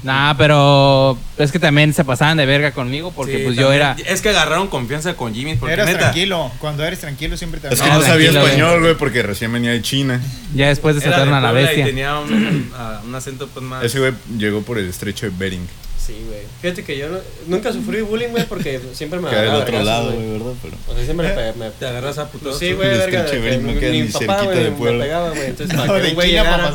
Nah, 0.02 0.34
pero 0.34 1.18
es 1.38 1.50
que 1.50 1.58
también 1.58 1.92
se 1.92 2.04
pasaban 2.04 2.36
de 2.36 2.46
verga 2.46 2.70
conmigo 2.70 3.10
porque 3.10 3.38
Sí, 3.38 3.42
pues 3.44 3.56
yo 3.56 3.72
era... 3.72 3.96
Es 4.06 4.22
que 4.22 4.28
agarraron 4.28 4.68
confianza 4.68 5.14
con 5.14 5.34
Jimmy 5.34 5.56
porque 5.56 5.76
neta. 5.76 5.98
tranquilo. 5.98 6.52
Cuando 6.60 6.84
eres 6.84 7.00
tranquilo 7.00 7.36
siempre 7.36 7.60
te 7.60 7.72
Es 7.72 7.80
que 7.80 7.88
No, 7.88 7.98
no, 7.98 8.02
sabía 8.02 8.30
español, 8.30 8.80
güey, 8.80 8.94
porque 8.94 9.22
recién 9.22 9.52
venía 9.52 9.72
de 9.72 9.82
China. 9.82 10.20
Ya 10.54 10.68
después 10.68 11.00
de 11.00 11.12
a 11.12 11.40
la 11.40 11.52
bestia. 11.52 11.82
Y 11.82 11.86
tenía 11.88 12.18
un, 12.18 12.70
ah, 12.76 13.00
un 13.04 13.14
acento 13.14 13.48
pues 13.48 13.64
más. 13.64 13.84
Ese 13.84 13.98
güey 13.98 14.12
llegó 14.38 14.62
por 14.62 14.78
el 14.78 14.88
estrecho 14.88 15.26
de 15.26 15.32
Bering. 15.36 15.66
Sí, 16.08 16.16
güey. 16.26 16.40
Fíjate 16.62 16.84
que 16.84 16.96
yo 16.96 17.10
no- 17.10 17.18
nunca 17.48 17.70
sufrí 17.70 18.00
bullying, 18.00 18.28
güey, 18.30 18.46
porque 18.46 18.80
siempre 18.94 19.20
me 19.20 19.28
Que 19.28 19.34
era 19.36 19.42
del 19.42 19.50
agarraba 19.56 19.76
otro 19.76 19.84
lado, 19.84 20.12
güey, 20.12 20.30
¿verdad? 20.38 20.52
Pero. 20.62 20.76
O 20.88 20.94
sea, 20.94 21.04
siempre 21.04 21.34
me, 21.36 21.52
me, 21.64 21.70
Te 21.72 21.86
agarras 21.86 22.16
a 22.16 22.30
putos. 22.30 22.58
Sí, 22.58 22.72
güey, 22.72 22.88
El 22.88 22.98
verga. 22.98 23.24
de 23.24 23.30
que 23.30 23.56
no 23.58 23.72
mi 23.72 24.00
ni 24.00 24.08
papá, 24.08 24.42
güey, 24.44 24.70
me 24.70 24.98
pegaba, 25.04 25.28
güey. 25.30 25.46
Entonces, 25.48 25.76
No, 25.76 25.86
para 25.86 26.02
que 26.02 26.08
un 26.08 26.14
güey 26.14 26.28
llegara 26.30 26.72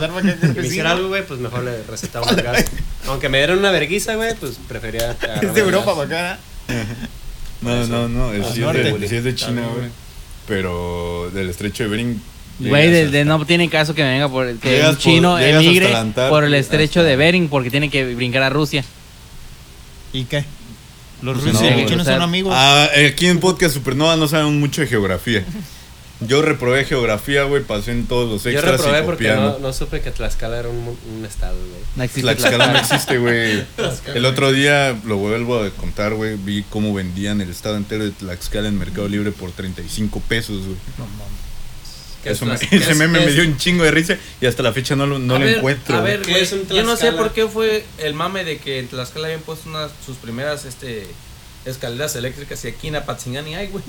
y 0.53 0.59
me 0.59 0.67
hiciera 0.67 0.91
algo, 0.91 1.07
güey, 1.07 1.25
pues 1.25 1.39
mejor 1.39 1.63
le 1.63 1.81
recetaba 1.81 2.29
un 2.29 2.35
vergazo. 2.35 2.63
Aunque 3.07 3.27
me 3.27 3.39
dieran 3.39 3.57
una 3.57 3.71
verguiza, 3.71 4.13
güey, 4.13 4.35
pues 4.35 4.59
prefería. 4.67 5.17
Es 5.41 5.53
de 5.55 5.61
Europa 5.61 5.95
para 5.95 6.33
acá. 6.33 6.39
No, 7.61 7.87
no, 7.87 8.07
no. 8.07 8.33
Es, 8.33 8.45
es 8.49 8.55
de, 8.55 9.07
sí 9.07 9.15
es 9.15 9.23
de 9.23 9.33
China, 9.35 9.63
güey. 9.75 9.89
Pero 10.47 11.31
del 11.33 11.49
estrecho 11.49 11.83
de 11.83 11.89
Bering. 11.89 12.21
Güey, 12.59 12.91
de, 12.91 13.07
de- 13.09 13.25
no 13.25 13.43
tiene 13.45 13.67
caso 13.67 13.95
que 13.95 14.03
me 14.03 14.11
venga 14.11 14.29
por 14.29 14.53
que 14.59 14.69
Llegas 14.69 14.91
un 14.91 14.97
chino 14.97 15.39
emigre 15.39 15.91
por 16.29 16.43
el 16.43 16.53
estrecho 16.53 16.99
hasta- 16.99 17.09
de 17.09 17.15
Bering 17.15 17.49
porque 17.49 17.71
tiene 17.71 17.89
que 17.89 18.13
brincar 18.13 18.43
a 18.43 18.49
Rusia. 18.49 18.83
¿Y 20.13 20.25
qué? 20.25 20.45
Los 21.21 21.35
Pues 21.39 21.45
rusos 21.53 21.61
no, 21.61 21.67
y 21.67 21.69
los 21.69 21.73
güey, 21.79 21.85
chinos 21.87 22.01
o 22.03 22.05
sea, 22.05 22.13
son 22.15 22.23
amigos. 22.23 22.53
Ah, 22.55 22.89
aquí 23.07 23.27
en 23.27 23.39
Podcast 23.39 23.73
Supernova 23.73 24.15
no 24.15 24.27
saben 24.27 24.59
mucho 24.59 24.81
de 24.81 24.87
geografía. 24.87 25.43
Yo 26.19 26.41
reprobé 26.41 26.85
geografía, 26.85 27.43
güey, 27.43 27.63
pasé 27.63 27.91
en 27.91 28.05
todos 28.05 28.29
los 28.29 28.43
Yo 28.43 28.51
extras 28.51 28.79
reprobé 28.79 28.99
y 28.99 29.03
porque 29.03 29.27
no, 29.29 29.59
no 29.59 29.73
supe 29.73 29.99
que 30.01 30.11
Tlaxcala 30.11 30.59
era 30.59 30.69
un, 30.69 30.97
un 31.17 31.25
estado, 31.25 31.55
güey. 31.57 31.81
No 31.95 32.03
existe 32.03 32.21
Tlaxcala 32.21 32.67
no 32.67 32.73
Tlaxcala. 32.73 32.95
existe, 32.95 33.17
güey. 33.17 33.65
El 34.15 34.25
otro 34.25 34.51
día, 34.51 34.95
lo 35.05 35.17
vuelvo 35.17 35.59
a 35.61 35.69
contar, 35.71 36.13
güey, 36.13 36.37
vi 36.37 36.63
cómo 36.69 36.93
vendían 36.93 37.41
el 37.41 37.49
estado 37.49 37.75
entero 37.77 38.05
de 38.05 38.11
Tlaxcala 38.11 38.67
en 38.69 38.77
Mercado 38.77 39.07
Libre 39.09 39.31
por 39.31 39.51
35 39.51 40.21
pesos, 40.21 40.59
güey. 40.65 40.77
¿Qué 40.85 40.91
es 40.91 40.97
Eso 42.25 42.45
me- 42.45 42.53
ese 42.61 42.75
es- 42.91 42.97
meme 42.97 43.19
me 43.19 43.31
dio 43.31 43.43
un 43.43 43.57
chingo 43.57 43.83
de 43.83 43.91
risa 43.91 44.17
y 44.41 44.45
hasta 44.45 44.63
la 44.63 44.71
fecha 44.73 44.95
no 44.95 45.05
lo, 45.05 45.19
no 45.19 45.35
A 45.35 45.39
lo 45.39 45.45
ver, 45.45 45.57
encuentro. 45.57 45.95
A 45.97 46.01
güey. 46.01 46.11
ver, 46.13 46.21
¿Qué 46.21 46.31
güey, 46.31 46.43
es 46.43 46.51
un 46.53 46.67
yo 46.67 46.83
no 46.83 46.95
sé 46.95 47.11
por 47.11 47.33
qué 47.33 47.47
fue 47.47 47.83
el 47.97 48.13
mame 48.13 48.43
de 48.43 48.57
que 48.57 48.79
en 48.79 48.87
Tlaxcala 48.87 49.27
habían 49.27 49.41
puesto 49.41 49.69
unas 49.69 49.91
sus 50.05 50.17
primeras 50.17 50.65
este 50.65 51.05
escaleras 51.65 52.15
eléctricas 52.15 52.63
y 52.65 52.67
aquí 52.69 52.87
en 52.89 52.95
Apatzingán 52.97 53.45
hay, 53.45 53.67
güey. 53.67 53.83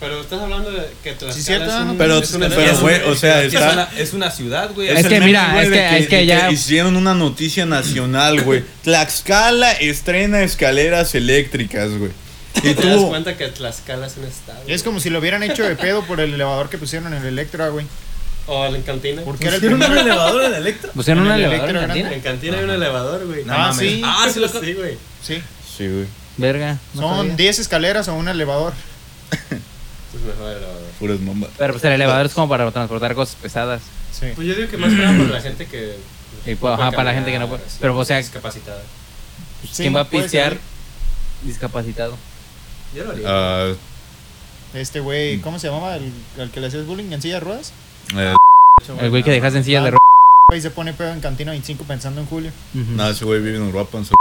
Pero 0.00 0.20
estás 0.20 0.40
hablando 0.40 0.70
de 0.72 0.80
que 1.02 1.12
Tlaxcala 1.12 1.32
Sí, 1.32 1.42
cierto, 1.42 1.70
es 1.70 1.74
un, 1.80 1.86
¿no? 1.88 1.94
Pero- 1.96 2.18
es 2.18 2.32
un 2.32 2.40
pero, 2.40 2.78
güey, 2.80 3.00
o 3.04 3.14
sea, 3.14 3.42
Es 3.42 3.54
está- 3.54 3.72
una, 3.72 3.88
es 3.96 4.12
una 4.12 4.30
ciudad, 4.30 4.70
güey. 4.74 4.88
Es 4.88 5.02
que 5.04 5.08
meme, 5.14 5.26
mira, 5.26 5.52
güey, 5.52 5.64
es 5.66 5.70
que- 5.72 5.98
es 5.98 6.08
que 6.08 6.16
de 6.16 6.26
ya- 6.26 6.50
hicieron 6.50 6.96
una 6.96 7.14
noticia 7.14 7.64
nacional, 7.64 8.42
güey. 8.42 8.64
Tlaxcala 8.82 9.72
estrena 9.72 10.42
escaleras 10.42 11.14
eléctricas, 11.14 11.90
güey. 11.92 12.10
Y 12.56 12.60
¿Te 12.74 12.86
das 12.86 12.96
tú, 12.96 13.08
cuenta 13.08 13.36
que 13.36 13.48
Tlaxcala 13.48 14.06
es 14.06 14.16
un 14.16 14.24
estado? 14.24 14.60
Es 14.66 14.82
como 14.82 15.00
si 15.00 15.10
lo 15.10 15.18
hubieran 15.18 15.42
hecho 15.42 15.62
de 15.64 15.76
pedo 15.76 16.02
por 16.04 16.20
el 16.20 16.34
elevador 16.34 16.68
que 16.70 16.78
pusieron 16.78 17.12
en 17.12 17.20
el 17.20 17.26
Electra, 17.28 17.68
güey. 17.68 17.86
O 18.46 18.66
en 18.66 18.82
cantina. 18.82 19.22
Porque 19.22 19.46
era 19.46 19.54
el 19.56 19.60
¿Tiene 19.60 19.76
un 19.76 19.82
elevador 19.82 20.44
en 20.44 20.54
Electra? 20.62 20.92
Pusieron 20.92 21.22
En 21.24 21.26
una 21.26 21.36
el 21.36 21.44
elevador 21.44 21.70
en 21.70 21.76
Electra 21.76 21.88
cantina. 21.88 22.12
En 22.14 22.20
cantina 22.20 22.58
hay 22.58 22.64
un 22.64 22.70
elevador, 22.70 23.26
güey. 23.26 23.44
No 23.44 23.52
Ah, 23.54 23.58
mames. 23.58 23.76
sí. 23.78 24.02
Ah, 24.04 24.28
sí, 24.32 24.40
lo 24.40 24.48
sí, 24.48 24.72
güey. 24.74 24.98
Sí. 25.22 25.42
Sí, 25.76 25.88
güey. 25.88 26.06
Verga. 26.36 26.78
no 26.94 27.00
Son 27.00 27.16
sabía. 27.18 27.36
10 27.36 27.58
escaleras 27.60 28.08
o 28.08 28.14
un 28.14 28.28
elevador. 28.28 28.72
Es 29.32 30.20
mejor 30.20 30.50
el 30.50 30.56
elevador. 30.58 30.82
Puras 30.98 31.24
bombas. 31.24 31.50
Pero 31.58 31.72
pues 31.72 31.84
el 31.84 31.92
elevador 31.92 32.26
es 32.26 32.32
como 32.34 32.48
para 32.48 32.70
transportar 32.70 33.14
cosas 33.14 33.36
pesadas. 33.40 33.82
Sí. 34.12 34.26
Pues 34.34 34.46
yo 34.46 34.54
digo 34.54 34.68
que 34.70 34.76
más 34.76 34.92
para 34.92 35.12
la 35.12 35.40
gente 35.40 35.66
que. 35.66 35.96
Y, 36.46 36.54
pues, 36.56 36.74
ajá, 36.74 36.90
para 36.92 37.04
la 37.04 37.14
gente 37.14 37.32
que 37.32 37.38
no 37.38 37.48
puede. 37.48 37.62
sí, 37.66 37.78
Pero, 37.80 37.96
o 37.96 38.04
sea, 38.04 38.18
discapacitada. 38.18 38.82
Sí, 39.62 39.82
¿quién 39.84 39.96
va 39.96 40.00
a 40.00 40.04
puede 40.04 40.24
pistear 40.24 40.50
ser. 40.52 40.60
discapacitado? 41.44 42.16
Yo 42.94 43.04
lo 43.04 43.10
haría. 43.12 43.26
Ah, 43.28 43.72
Este 44.74 45.00
güey, 45.00 45.38
¿cómo 45.40 45.58
se 45.58 45.68
llamaba? 45.68 45.96
El, 45.96 46.12
el 46.38 46.50
que 46.50 46.60
le 46.60 46.66
hacías 46.68 46.86
bullying 46.86 47.12
en 47.12 47.22
silla 47.22 47.34
de 47.34 47.40
ruedas. 47.40 47.72
eh, 48.16 48.34
El 49.00 49.10
güey 49.10 49.22
que 49.22 49.30
dejas 49.30 49.54
en 49.54 49.64
silla 49.64 49.80
de 49.82 49.88
Ah, 49.88 49.90
ruedas. 49.92 50.00
Güey, 50.50 50.60
se 50.60 50.70
pone 50.70 50.92
pedo 50.92 51.12
en 51.12 51.20
Cantina 51.20 51.52
25 51.52 51.84
pensando 51.84 52.20
en 52.20 52.26
Julio. 52.26 52.50
Ujú. 52.74 52.92
nada, 52.92 53.10
ese 53.10 53.24
güey 53.24 53.40
vive 53.40 53.56
en 53.56 53.62
Uruapan. 53.62 54.04
so- 54.04 54.14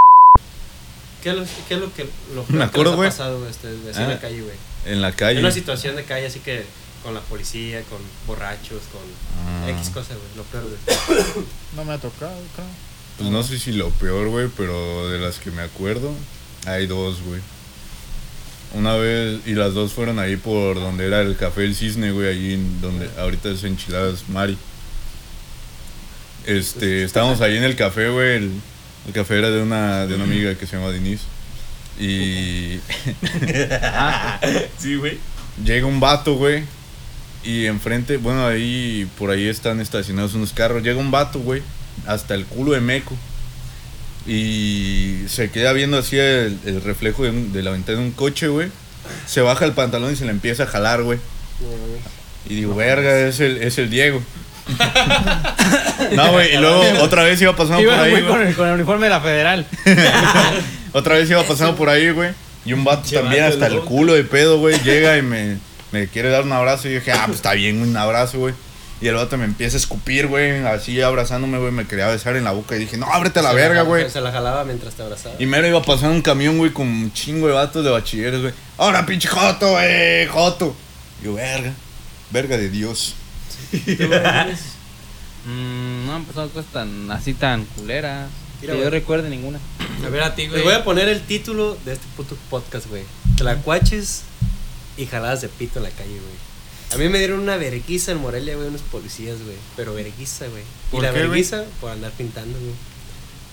¿Qué 1.21 1.29
es 1.29 1.35
lo, 1.35 1.43
qué 1.67 1.73
es 1.75 1.79
lo 1.79 1.93
que 1.93 2.07
lo 2.35 2.45
Me 2.49 2.57
que 2.59 2.63
acuerdo, 2.63 2.93
ha 2.93 2.95
güey. 2.95 3.09
pasado, 3.09 3.47
este, 3.47 3.67
así 3.89 3.99
en 4.01 4.05
Ah. 4.05 4.13
la 4.13 4.19
calle, 4.19 4.41
güey? 4.41 4.55
En 4.85 5.01
la 5.01 5.09
En 5.09 5.13
calle. 5.15 5.39
una 5.39 5.51
situación 5.51 5.95
de 5.95 6.03
calle 6.03 6.25
así 6.27 6.39
que 6.39 6.65
con 7.01 7.13
la 7.13 7.21
policía, 7.21 7.81
con 7.83 7.99
borrachos, 8.27 8.81
con 8.91 9.01
Ah. 9.47 9.69
X 9.69 9.89
cosas, 9.89 10.17
güey. 10.17 10.29
Lo 10.37 10.43
peor, 10.43 10.63
güey. 10.65 11.45
No 11.75 11.83
me 11.85 11.93
ha 11.93 11.97
tocado, 11.97 12.35
creo. 12.55 12.67
Pues 13.17 13.29
no 13.29 13.43
sé 13.43 13.57
si 13.59 13.71
lo 13.73 13.89
peor, 13.91 14.27
güey, 14.29 14.49
pero 14.57 15.09
de 15.09 15.19
las 15.19 15.39
que 15.39 15.51
me 15.51 15.61
acuerdo, 15.61 16.11
hay 16.65 16.87
dos, 16.87 17.21
güey. 17.21 17.41
Una 18.73 18.95
vez, 18.95 19.39
y 19.45 19.53
las 19.53 19.73
dos 19.73 19.93
fueron 19.93 20.17
ahí 20.19 20.35
por 20.35 20.75
donde 20.75 21.05
era 21.05 21.21
el 21.21 21.35
Café 21.37 21.63
El 21.63 21.75
Cisne, 21.75 22.11
güey, 22.11 22.53
en 22.53 22.81
donde 22.81 23.07
ahorita 23.19 23.49
es 23.49 23.63
Enchiladas 23.63 24.27
Mari. 24.29 24.57
Este, 26.45 27.03
estábamos 27.03 27.39
ahí 27.41 27.55
en 27.55 27.63
el 27.63 27.75
café, 27.75 28.09
güey, 28.09 28.35
el, 28.37 28.51
el 29.07 29.13
café 29.13 29.37
era 29.37 29.49
de 29.49 29.61
una, 29.61 30.05
de 30.07 30.15
una 30.15 30.23
amiga 30.25 30.55
que 30.55 30.65
se 30.67 30.75
llama 30.75 30.91
Denise. 30.91 31.23
Y 31.99 32.79
Sí, 34.77 34.95
güey. 34.95 35.19
llega 35.63 35.85
un 35.85 35.99
vato, 35.99 36.35
güey, 36.35 36.63
y 37.43 37.65
enfrente, 37.67 38.17
bueno, 38.17 38.45
ahí, 38.47 39.07
por 39.17 39.29
ahí 39.29 39.47
están 39.47 39.79
estacionados 39.79 40.33
unos 40.33 40.51
carros, 40.51 40.83
llega 40.83 40.99
un 40.99 41.11
vato, 41.11 41.39
güey, 41.39 41.61
hasta 42.07 42.33
el 42.35 42.45
culo 42.45 42.71
de 42.73 42.81
meco. 42.81 43.15
Y 44.25 45.23
se 45.27 45.51
queda 45.51 45.73
viendo 45.73 45.97
así 45.97 46.17
el, 46.17 46.57
el 46.65 46.81
reflejo 46.81 47.23
de, 47.23 47.29
un- 47.31 47.51
de 47.53 47.61
la 47.63 47.71
ventana 47.71 47.99
de 47.99 48.03
un 48.05 48.11
coche, 48.11 48.47
güey. 48.47 48.69
Se 49.25 49.41
baja 49.41 49.65
el 49.65 49.73
pantalón 49.73 50.13
y 50.13 50.15
se 50.15 50.25
le 50.25 50.31
empieza 50.31 50.63
a 50.63 50.67
jalar, 50.67 51.03
güey. 51.03 51.19
Y 52.49 52.55
digo, 52.55 52.75
verga, 52.75 53.19
es 53.27 53.39
el, 53.39 53.57
es 53.61 53.77
el 53.77 53.89
Diego. 53.89 54.21
no, 56.13 56.31
güey, 56.31 56.53
y 56.55 56.57
luego 56.57 56.83
otra 57.01 57.23
vez 57.23 57.41
iba 57.41 57.55
pasando 57.55 57.81
por 57.83 57.93
ahí, 57.99 58.23
con 58.23 58.41
el, 58.41 58.55
con 58.55 58.67
el 58.67 58.73
uniforme 58.75 59.05
de 59.05 59.09
la 59.09 59.21
federal. 59.21 59.65
Otra 60.93 61.15
vez 61.15 61.29
iba 61.29 61.43
pasando 61.43 61.75
por 61.75 61.89
ahí, 61.89 62.11
güey. 62.11 62.31
Y 62.65 62.73
un 62.73 62.83
vato 62.83 63.09
también 63.11 63.43
hasta 63.45 63.67
el 63.67 63.79
culo 63.81 64.13
de 64.13 64.23
pedo, 64.23 64.59
güey. 64.59 64.79
Llega 64.83 65.17
y 65.17 65.21
me, 65.21 65.57
me 65.91 66.07
quiere 66.07 66.29
dar 66.29 66.43
un 66.43 66.51
abrazo. 66.53 66.87
Y 66.87 66.93
yo 66.93 66.99
dije, 66.99 67.11
ah, 67.11 67.23
pues 67.25 67.37
está 67.37 67.53
bien, 67.53 67.81
un 67.81 67.97
abrazo, 67.97 68.37
güey. 68.39 68.53
Y 69.03 69.07
el 69.09 69.15
vato 69.15 69.37
me 69.37 69.43
empieza 69.43 69.75
a 69.75 69.81
escupir, 69.81 70.27
güey. 70.27 70.65
Así 70.65 71.01
abrazándome, 71.01 71.57
güey. 71.57 71.73
Me 71.73 71.85
quería 71.85 72.07
besar 72.07 72.37
en 72.37 72.45
la 72.45 72.53
boca. 72.53 72.77
Y 72.77 72.79
dije, 72.79 72.95
no, 72.95 73.05
ábrete 73.11 73.39
a 73.39 73.41
la 73.41 73.49
Se 73.49 73.55
verga, 73.55 73.81
güey. 73.81 74.09
Se 74.09 74.21
la 74.21 74.31
jalaba 74.31 74.63
mientras 74.63 74.93
te 74.93 75.03
abrazaba. 75.03 75.35
Y 75.39 75.45
mero 75.45 75.67
iba 75.67 75.81
pasando 75.81 76.15
un 76.15 76.21
camión, 76.21 76.57
güey, 76.57 76.71
con 76.71 76.87
un 76.87 77.11
chingo 77.11 77.47
de 77.47 77.53
vatos 77.53 77.83
de 77.83 77.91
bachilleres, 77.91 78.39
güey. 78.39 78.53
Ahora, 78.77 79.05
pinche 79.05 79.27
Joto, 79.27 79.71
güey, 79.71 80.25
Joto. 80.27 80.73
Y 81.21 81.25
yo, 81.25 81.33
verga. 81.33 81.73
Verga 82.31 82.55
de 82.57 82.69
Dios. 82.69 83.15
Mm, 85.45 86.07
no, 86.07 86.23
pues 86.23 86.37
no 86.37 86.47
cosas 86.47 86.71
tan, 86.71 87.11
así 87.11 87.33
tan 87.33 87.65
culeras. 87.65 88.29
Mira, 88.61 88.75
que 88.75 88.79
yo 88.79 88.89
recuerde 88.89 89.29
ninguna. 89.29 89.59
A 90.05 90.07
ver 90.07 90.23
a 90.23 90.35
ti, 90.35 90.47
güey. 90.47 90.55
Les 90.55 90.63
voy 90.63 90.73
a 90.73 90.85
poner 90.85 91.09
el 91.09 91.19
título 91.19 91.77
de 91.83 91.91
este 91.91 92.05
puto 92.15 92.37
podcast, 92.49 92.87
güey. 92.87 93.03
Tlacuaches 93.35 94.21
y 94.95 95.05
jaladas 95.05 95.41
de 95.41 95.49
pito 95.49 95.79
en 95.79 95.83
la 95.83 95.89
calle, 95.89 96.11
güey. 96.11 96.52
A 96.93 96.97
mí 96.97 97.09
me 97.09 97.17
dieron 97.17 97.39
una 97.39 97.57
verguiza 97.57 98.11
en 98.11 98.19
Morelia, 98.19 98.55
güey, 98.55 98.67
unos 98.67 98.81
policías, 98.81 99.37
güey. 99.43 99.55
Pero 99.75 99.93
verguiza, 99.93 100.47
güey. 100.47 100.61
Y 100.63 100.91
¿Por 100.91 101.03
la 101.03 101.11
qué, 101.13 101.19
verguiza 101.19 101.63
por 101.81 101.91
andar 101.91 102.11
pintando, 102.11 102.57
güey. 102.59 102.71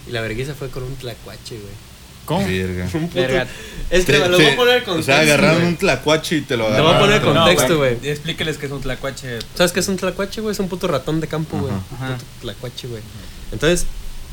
Y 0.08 0.12
la 0.12 0.20
verguiza 0.20 0.54
fue 0.54 0.68
con 0.70 0.82
un 0.82 0.94
tlacuache, 0.96 1.56
güey. 1.56 1.90
¿Cómo? 2.26 2.46
Verga. 2.46 2.84
Un 2.94 3.08
puto- 3.08 3.14
Verga. 3.20 3.46
Es 3.90 4.04
que 4.04 4.12
Te- 4.12 4.18
lo 4.28 4.36
te- 4.36 4.42
voy 4.44 4.52
a 4.52 4.56
poner 4.56 4.82
O 4.82 4.84
con 4.84 5.02
sea, 5.02 5.20
agarraron 5.20 5.64
un 5.64 5.76
tlacuache 5.76 6.36
y 6.36 6.40
te 6.42 6.56
lo 6.56 6.66
Te 6.66 6.74
agarraron. 6.74 6.92
voy 7.08 7.14
a 7.14 7.20
poner 7.20 7.34
No, 7.34 7.44
contexto, 7.44 7.78
güey. 7.78 7.96
Explíqueles 8.02 8.56
que 8.58 8.66
es 8.66 8.72
un 8.72 8.80
tlacuache. 8.82 9.38
¿Sabes 9.56 9.72
qué 9.72 9.80
es 9.80 9.88
un 9.88 9.96
tlacuache, 9.96 10.40
güey? 10.40 10.52
Es 10.52 10.58
un 10.60 10.68
puto 10.68 10.86
ratón 10.86 11.20
de 11.20 11.26
campo, 11.26 11.58
güey. 11.58 11.72
Ajá. 11.72 12.10
Un 12.10 12.14
puto 12.18 12.24
tlacuache, 12.42 12.86
güey. 12.88 13.02
Entonces, 13.52 13.86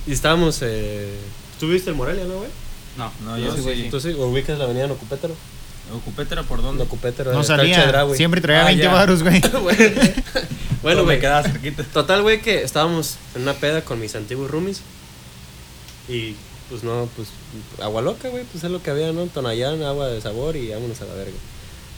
y 0.05 0.11
estábamos. 0.11 0.59
Eh... 0.61 1.11
¿Tú 1.59 1.67
viste 1.69 1.89
el 1.89 1.95
Morelia, 1.95 2.25
no, 2.25 2.35
güey? 2.37 2.49
No, 2.97 3.11
No, 3.25 3.37
yo 3.39 3.55
sí, 3.55 3.61
güey. 3.61 3.89
¿Tú 3.89 3.99
sí? 3.99 4.09
¿O 4.11 4.27
ubicas 4.27 4.57
la 4.59 4.65
avenida 4.65 4.85
Nocupétaro? 4.87 5.35
¿Ocupétera 5.95 6.43
por 6.43 6.61
dónde? 6.61 6.83
Nocupétaro. 6.83 7.33
No 7.33 7.43
salía. 7.43 8.05
Siempre 8.15 8.41
traía 8.41 8.61
Ah, 8.63 8.65
20 8.65 8.83
ya. 8.83 8.91
baros, 8.93 9.23
güey. 9.23 9.41
bueno, 10.81 10.99
me 11.01 11.03
güey. 11.03 11.19
quedaba 11.19 11.43
cerquita. 11.43 11.83
Total, 11.83 12.21
güey, 12.21 12.41
que 12.41 12.61
estábamos 12.63 13.15
en 13.35 13.43
una 13.43 13.53
peda 13.53 13.81
con 13.81 13.99
mis 13.99 14.15
antiguos 14.15 14.49
roomies. 14.51 14.81
Y 16.09 16.35
pues 16.69 16.83
no, 16.83 17.07
pues 17.15 17.29
agua 17.81 18.01
loca, 18.01 18.29
güey, 18.29 18.43
pues 18.51 18.63
es 18.63 18.71
lo 18.71 18.81
que 18.83 18.91
había, 18.91 19.11
¿no? 19.13 19.25
Tonayán, 19.27 19.81
agua 19.83 20.07
de 20.07 20.19
sabor 20.21 20.55
y 20.55 20.69
vámonos 20.69 20.99
a 21.01 21.05
la 21.05 21.13
verga. 21.13 21.37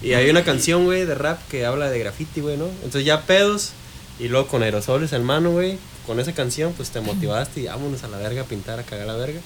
Y 0.01 0.13
hay 0.13 0.29
una 0.29 0.43
canción, 0.43 0.85
güey, 0.85 1.05
de 1.05 1.15
rap 1.15 1.39
que 1.49 1.65
habla 1.65 1.89
de 1.89 1.99
graffiti, 1.99 2.41
güey, 2.41 2.57
¿no? 2.57 2.65
Entonces 2.83 3.05
ya 3.05 3.21
pedos 3.23 3.71
y 4.19 4.27
luego 4.27 4.47
con 4.47 4.63
aerosoles 4.63 5.11
en 5.13 5.23
mano, 5.23 5.51
güey, 5.51 5.77
con 6.05 6.19
esa 6.19 6.33
canción, 6.33 6.73
pues 6.73 6.89
te 6.91 7.01
motivaste 7.01 7.61
y 7.61 7.65
vámonos 7.65 8.03
a 8.03 8.07
la 8.07 8.17
verga 8.17 8.41
a 8.43 8.45
pintar, 8.45 8.79
a 8.79 8.83
cagar 8.83 9.07
la 9.07 9.15
verga. 9.15 9.39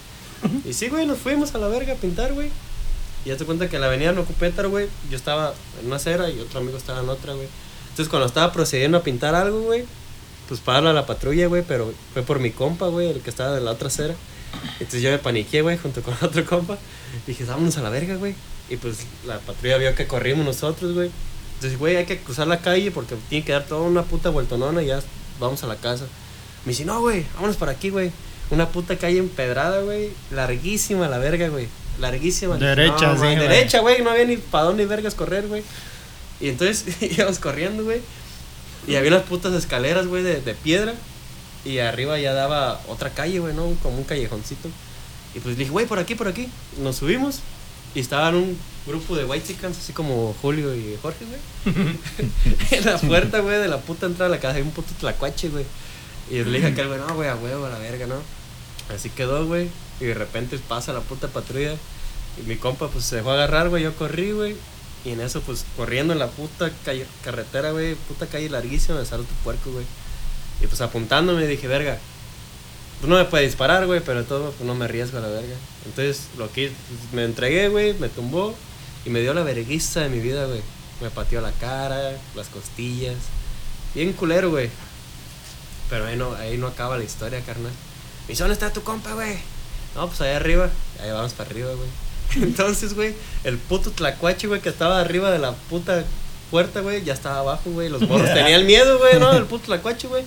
Y 0.66 0.74
sí, 0.74 0.90
güey, 0.90 1.06
nos 1.06 1.18
fuimos 1.20 1.56
a 1.56 1.58
la 1.58 1.68
verga 1.70 1.94
a 1.94 1.96
pintar, 1.96 2.34
güey. 2.34 2.50
Y 3.26 3.30
ya 3.30 3.38
te 3.38 3.46
cuenta 3.46 3.70
que 3.70 3.80
la 3.80 3.88
avenida 3.88 4.12
Nocupétaro, 4.12 4.70
güey, 4.70 4.88
yo 5.10 5.18
estaba 5.18 5.54
en 5.80 5.88
una 5.88 5.96
acera 5.96 6.30
y 6.30 6.40
otro 6.40 6.60
amigo 6.60 6.78
estaba 6.78 7.02
en 7.02 7.10
otra, 7.10 7.34
güey. 7.34 7.48
Entonces 7.90 8.10
cuando 8.10 8.28
estaba 8.28 8.52
procediendo 8.52 8.98
a 8.98 9.04
pintar 9.04 9.36
algo, 9.36 9.62
güey, 9.62 9.86
pues 10.48 10.60
para 10.60 10.90
a 10.90 10.94
la 10.94 11.06
patrulla, 11.06 11.48
güey, 11.48 11.64
pero 11.68 11.94
fue 12.14 12.24
por 12.24 12.40
mi 12.40 12.52
compa, 12.52 12.88
güey, 12.88 13.10
el 13.10 13.22
que 13.22 13.30
estaba 13.30 13.54
de 13.54 13.62
la 13.62 13.72
otra 13.72 13.88
acera. 13.88 14.16
Entonces 14.80 15.02
yo 15.02 15.10
me 15.10 15.20
paniqué, 15.20 15.62
güey, 15.62 15.78
junto 15.78 16.02
con 16.02 16.16
otro 16.22 16.46
compa. 16.46 16.78
Dije, 17.26 17.46
vámonos 17.46 17.78
a 17.78 17.82
la 17.82 17.90
verga, 17.90 18.16
güey. 18.16 18.36
Y 18.70 18.78
pues 18.78 19.06
la 19.26 19.40
patrulla 19.40 19.78
vio 19.78 19.96
que 19.96 20.08
corrimos 20.08 20.46
nosotros, 20.46 20.94
güey. 20.94 21.12
Entonces, 21.56 21.80
güey, 21.80 21.96
hay 21.96 22.06
que 22.06 22.20
cruzar 22.20 22.48
la 22.48 22.60
calle 22.60 22.92
porque 22.92 23.16
tiene 23.30 23.46
que 23.46 23.54
dar 23.54 23.64
toda 23.64 23.82
una 23.82 24.04
puta 24.04 24.30
vueltonona 24.30 24.84
y 24.84 24.88
ya 24.88 25.02
vamos 25.40 25.64
a 25.64 25.68
la 25.68 25.76
casa. 25.76 26.06
Me 26.66 26.72
dice, 26.72 26.84
no, 26.84 27.00
güey, 27.00 27.26
vámonos 27.36 27.56
para 27.56 27.72
aquí, 27.72 27.90
güey. 27.90 28.12
Una 28.50 28.68
puta 28.70 28.98
calle 28.98 29.20
empedrada, 29.20 29.82
güey. 29.82 30.12
Larguísima 30.32 31.08
la 31.08 31.20
verga, 31.20 31.48
güey. 31.48 31.68
Larguísima. 32.00 32.58
Derecha, 32.58 33.14
No, 33.14 33.22
sí. 33.22 33.36
Derecha, 33.36 33.80
güey. 33.80 34.02
No 34.02 34.12
había 34.12 34.26
ni 34.26 34.38
para 34.38 34.66
dónde 34.66 34.86
vergas 34.86 35.16
correr, 35.16 35.48
güey. 35.48 35.64
Y 36.40 36.50
entonces 36.50 36.86
íbamos 37.02 37.40
corriendo, 37.40 37.84
güey. 37.84 38.02
Y 38.88 38.96
había 38.96 39.12
unas 39.12 39.24
putas 39.24 39.54
escaleras, 39.54 40.08
güey, 40.08 40.24
de, 40.24 40.42
de 40.42 40.54
piedra. 40.56 40.94
Y 41.66 41.80
arriba 41.80 42.20
ya 42.20 42.34
daba 42.34 42.82
otra 42.88 43.12
calle, 43.12 43.40
güey, 43.40 43.54
¿no? 43.54 43.74
Como 43.82 43.98
un 43.98 44.04
callejoncito. 44.04 44.70
Y 45.34 45.40
pues 45.40 45.58
dije, 45.58 45.72
güey, 45.72 45.86
por 45.86 46.00
aquí, 46.00 46.16
por 46.16 46.28
aquí. 46.28 46.50
Nos 46.80 46.98
subimos. 46.98 47.40
Y 47.96 48.00
estaban 48.00 48.36
un 48.36 48.58
grupo 48.86 49.16
de 49.16 49.24
white 49.24 49.48
chickens, 49.48 49.78
así 49.78 49.94
como 49.94 50.36
Julio 50.42 50.76
y 50.76 50.98
Jorge, 51.02 51.26
güey. 51.26 51.76
en 52.72 52.86
la 52.86 52.98
puerta, 52.98 53.40
güey, 53.40 53.60
de 53.60 53.68
la 53.68 53.78
puta 53.78 54.08
entrada 54.08 54.30
de 54.30 54.38
la 54.38 54.42
casa. 54.42 54.56
Hay 54.58 54.64
un 54.64 54.72
puto 54.72 54.94
tlacuache, 55.00 55.50
güey. 55.50 55.66
Y 56.30 56.44
le 56.44 56.52
dije 56.52 56.66
a 56.66 56.70
aquel, 56.70 56.88
güey, 56.88 57.00
no, 57.00 57.14
güey, 57.16 57.30
a 57.30 57.36
huevo, 57.36 57.66
a 57.66 57.70
la 57.70 57.78
verga, 57.78 58.08
¿no? 58.08 58.16
Así 58.90 59.10
quedó, 59.10 59.46
güey. 59.46 59.70
Y 60.00 60.06
de 60.06 60.14
repente 60.14 60.58
pasa 60.60 60.94
la 60.94 61.02
puta 61.02 61.28
patrulla. 61.28 61.76
Y 62.38 62.48
mi 62.48 62.56
compa, 62.58 62.88
pues 62.88 63.06
se 63.06 63.18
dejó 63.18 63.32
agarrar, 63.32 63.70
güey. 63.70 63.84
Yo 63.84 63.96
corrí, 63.96 64.32
güey. 64.32 64.56
Y 65.06 65.12
en 65.12 65.22
eso, 65.22 65.42
pues, 65.42 65.66
corriendo 65.76 66.14
en 66.14 66.20
la 66.20 66.28
puta 66.28 66.72
calle- 66.86 67.06
carretera, 67.24 67.72
güey, 67.72 67.96
puta 67.96 68.26
calle 68.28 68.50
larguísima, 68.50 69.00
me 69.00 69.06
salió 69.06 69.26
tu 69.26 69.34
puerco, 69.44 69.72
güey. 69.72 69.86
Y 70.62 70.68
pues 70.68 70.80
apuntándome 70.80 71.46
dije, 71.46 71.68
verga, 71.68 71.98
pues 73.02 73.10
no 73.10 73.18
me 73.18 73.26
puede 73.26 73.44
disparar, 73.44 73.86
güey, 73.86 74.00
pero 74.00 74.24
todo, 74.24 74.52
pues 74.52 74.66
no 74.66 74.76
me 74.76 74.86
arriesgo 74.86 75.18
a 75.18 75.22
la 75.22 75.28
verga. 75.28 75.56
Entonces, 75.86 76.28
lo 76.38 76.50
que 76.50 76.72
pues, 76.88 77.14
me 77.14 77.26
entregué, 77.26 77.68
güey, 77.68 77.94
me 77.96 78.08
tumbó 78.08 78.56
y 79.06 79.10
me 79.10 79.20
dio 79.20 79.34
la 79.34 79.44
verguiza 79.44 80.00
de 80.02 80.10
mi 80.10 80.20
vida, 80.20 80.46
güey. 80.46 80.62
Me 81.02 81.10
pateó 81.10 81.42
la 81.42 81.52
cara, 81.52 82.14
las 82.34 82.48
costillas. 82.48 83.18
Bien 83.94 84.14
culero, 84.14 84.52
güey. 84.52 84.70
Pero 85.90 86.06
ahí 86.06 86.16
no, 86.16 86.34
ahí 86.36 86.58
no 86.58 86.68
acaba 86.68 86.98
la 86.98 87.04
historia, 87.04 87.42
carnal. 87.42 87.74
Dice, 88.28 88.44
¿dónde 88.44 88.54
está 88.54 88.72
tu 88.72 88.84
compa, 88.84 89.14
güey? 89.14 89.38
No, 89.96 90.08
pues 90.08 90.22
allá 90.22 90.38
arriba. 90.38 90.70
Ahí 91.02 91.12
vamos 91.12 91.34
para 91.34 91.50
arriba, 91.50 91.72
güey. 91.74 91.90
Entonces, 92.44 92.94
güey, 92.94 93.14
el 93.44 93.58
puto 93.58 93.92
tlacuache, 93.92 94.48
güey, 94.48 94.62
que 94.62 94.70
estaba 94.70 95.00
arriba 95.00 95.32
de 95.32 95.40
la 95.40 95.52
puta 95.54 96.04
puerta, 96.50 96.82
güey, 96.82 97.04
ya 97.04 97.14
estaba 97.14 97.40
abajo, 97.40 97.70
güey. 97.72 97.90
Los 97.90 98.02
morros 98.02 98.28
tenían 98.34 98.66
miedo, 98.66 98.98
güey, 98.98 99.20
¿no? 99.20 99.32
El 99.34 99.46
puto 99.46 99.66
tlacuache, 99.66 100.08
güey. 100.08 100.24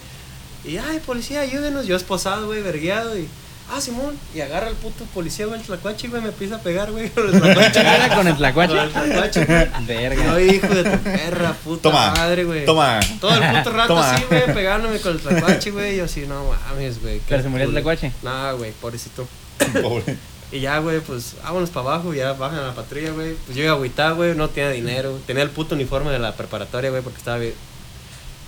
Y, 0.64 0.78
ay, 0.78 1.00
policía, 1.04 1.40
ayúdenos. 1.40 1.86
Yo 1.86 1.96
esposado, 1.96 2.46
güey, 2.46 2.62
vergueado. 2.62 3.18
Y, 3.18 3.28
ah, 3.72 3.80
Simón. 3.80 4.18
Y 4.34 4.40
agarra 4.40 4.68
el 4.68 4.74
puto 4.76 5.04
policía, 5.14 5.46
güey, 5.46 5.60
el 5.60 5.66
tlacuache, 5.66 6.08
güey, 6.08 6.22
me 6.22 6.28
empieza 6.28 6.56
a 6.56 6.60
pegar, 6.60 6.90
güey, 6.92 7.10
con 7.10 7.26
el 7.34 7.40
tlacuache. 7.40 7.80
¿Era 7.80 8.14
con 8.16 8.28
el 8.28 8.36
tlacuache? 8.36 8.74
Con 8.74 8.84
el 8.84 8.92
tlacuache, 8.92 9.44
güey. 9.44 9.86
Verga. 9.86 10.34
Ay, 10.34 10.50
hijo 10.50 10.74
de 10.74 10.84
tu 10.84 10.98
perra, 11.02 11.52
puta 11.52 11.82
Toma. 11.82 12.10
madre, 12.12 12.44
güey. 12.44 12.64
Toma. 12.64 13.00
Todo 13.20 13.34
el 13.34 13.56
puto 13.58 13.70
rato 13.72 13.88
Toma. 13.94 14.14
así, 14.14 14.24
güey, 14.28 14.54
pegándome 14.54 15.00
con 15.00 15.12
el 15.12 15.20
tlacuache, 15.20 15.70
güey. 15.70 15.94
Y 15.94 15.96
yo 15.98 16.04
así, 16.04 16.26
no 16.26 16.44
mames, 16.68 17.00
güey. 17.02 17.20
¿Pero 17.28 17.42
se 17.42 17.48
murió 17.48 17.66
el 17.66 17.72
tlacuache? 17.72 18.12
No, 18.22 18.56
güey, 18.56 18.72
pobrecito. 18.72 19.26
Pobre. 19.82 20.16
Y 20.52 20.60
ya, 20.60 20.78
güey, 20.78 21.00
pues 21.00 21.34
vámonos 21.42 21.70
para 21.70 21.88
abajo, 21.88 22.14
ya 22.14 22.32
bajan 22.34 22.60
a 22.60 22.68
la 22.68 22.74
patrulla, 22.74 23.10
güey. 23.10 23.34
Pues 23.46 23.56
yo 23.56 23.64
iba 23.64 23.72
agüitado, 23.72 24.14
güey, 24.16 24.34
no 24.36 24.48
tenía 24.48 24.70
dinero. 24.70 25.18
Tenía 25.26 25.42
el 25.42 25.50
puto 25.50 25.74
uniforme 25.74 26.10
de 26.12 26.20
la 26.20 26.36
preparatoria, 26.36 26.90
güey, 26.90 27.02
porque 27.02 27.18
estaba 27.18 27.38
bien. 27.38 27.54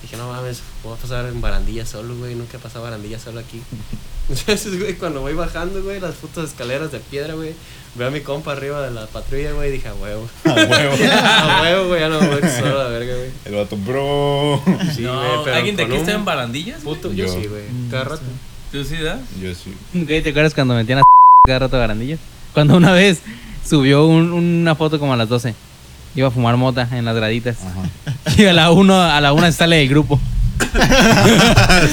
Dije, 0.02 0.16
no 0.16 0.28
mames, 0.30 0.62
voy 0.84 0.94
a 0.94 0.96
pasar 0.96 1.24
en 1.24 1.40
barandilla 1.40 1.84
solo, 1.84 2.14
güey. 2.14 2.36
Nunca 2.36 2.56
he 2.56 2.60
pasado 2.60 2.84
barandilla 2.84 3.18
solo 3.18 3.40
aquí. 3.40 3.60
Entonces, 4.28 4.78
güey, 4.78 4.94
cuando 4.94 5.20
voy 5.20 5.34
bajando, 5.34 5.82
güey, 5.82 6.00
las 6.00 6.14
putas 6.16 6.50
escaleras 6.50 6.92
de 6.92 7.00
piedra, 7.00 7.34
güey, 7.34 7.54
veo 7.94 8.08
a 8.08 8.10
mi 8.10 8.20
compa 8.20 8.52
arriba 8.52 8.82
de 8.82 8.90
la 8.90 9.06
patrulla, 9.06 9.52
güey, 9.52 9.70
y 9.70 9.72
dije, 9.72 9.88
a 9.88 9.94
huevo. 9.94 10.28
A 10.44 10.52
huevo. 10.54 10.96
a 11.12 11.60
huevo, 11.62 11.88
güey, 11.88 12.00
ya 12.00 12.08
no 12.08 12.20
me 12.20 12.28
voy 12.28 12.40
solo 12.50 12.80
a 12.80 12.84
la 12.84 12.90
verga, 12.90 13.14
güey. 13.14 13.30
El 13.46 13.54
vato, 13.54 13.76
bro. 13.76 14.62
Sí, 14.94 15.02
no, 15.02 15.14
güey, 15.18 15.30
pero 15.44 15.56
¿Alguien 15.56 15.76
de 15.76 15.84
aquí 15.84 15.96
está 15.96 16.12
en 16.12 16.24
barandillas? 16.24 16.82
Puto, 16.82 17.12
yo, 17.12 17.26
Yo. 17.26 17.32
sí, 17.32 17.46
güey. 17.46 17.62
Cada 17.90 18.04
rato. 18.04 18.22
¿Tú 18.70 18.84
sí, 18.84 18.96
da? 18.98 19.18
Yo 19.40 19.54
sí. 19.54 19.74
Güey, 19.94 20.22
¿te 20.22 20.30
acuerdas 20.30 20.52
cuando 20.52 20.74
metían 20.74 20.98
a 20.98 21.02
cada 21.46 21.60
rato 21.60 21.78
barandillas? 21.78 22.18
Cuando 22.52 22.76
una 22.76 22.92
vez 22.92 23.20
subió 23.66 24.04
un- 24.06 24.32
una 24.32 24.74
foto 24.74 24.98
como 24.98 25.14
a 25.14 25.16
las 25.16 25.28
12. 25.30 25.54
Iba 26.14 26.28
a 26.28 26.30
fumar 26.30 26.56
mota 26.58 26.86
en 26.92 27.04
las 27.06 27.16
graditas. 27.16 27.56
Y 28.36 28.44
a 28.44 28.52
la 28.52 28.70
1 28.72 29.02
a 29.02 29.20
la 29.22 29.32
una 29.32 29.50
sale 29.52 29.76
del 29.76 29.88
grupo. 29.88 30.20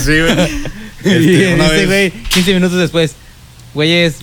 sí, 0.04 0.20
güey. 0.20 0.50
Y 1.06 1.10
Este, 1.10 1.54
una 1.54 1.64
dice, 1.72 1.86
vez- 1.86 2.12
güey, 2.14 2.24
15 2.30 2.54
minutos 2.54 2.78
después. 2.78 3.16
Güey, 3.74 3.92
es 3.94 4.18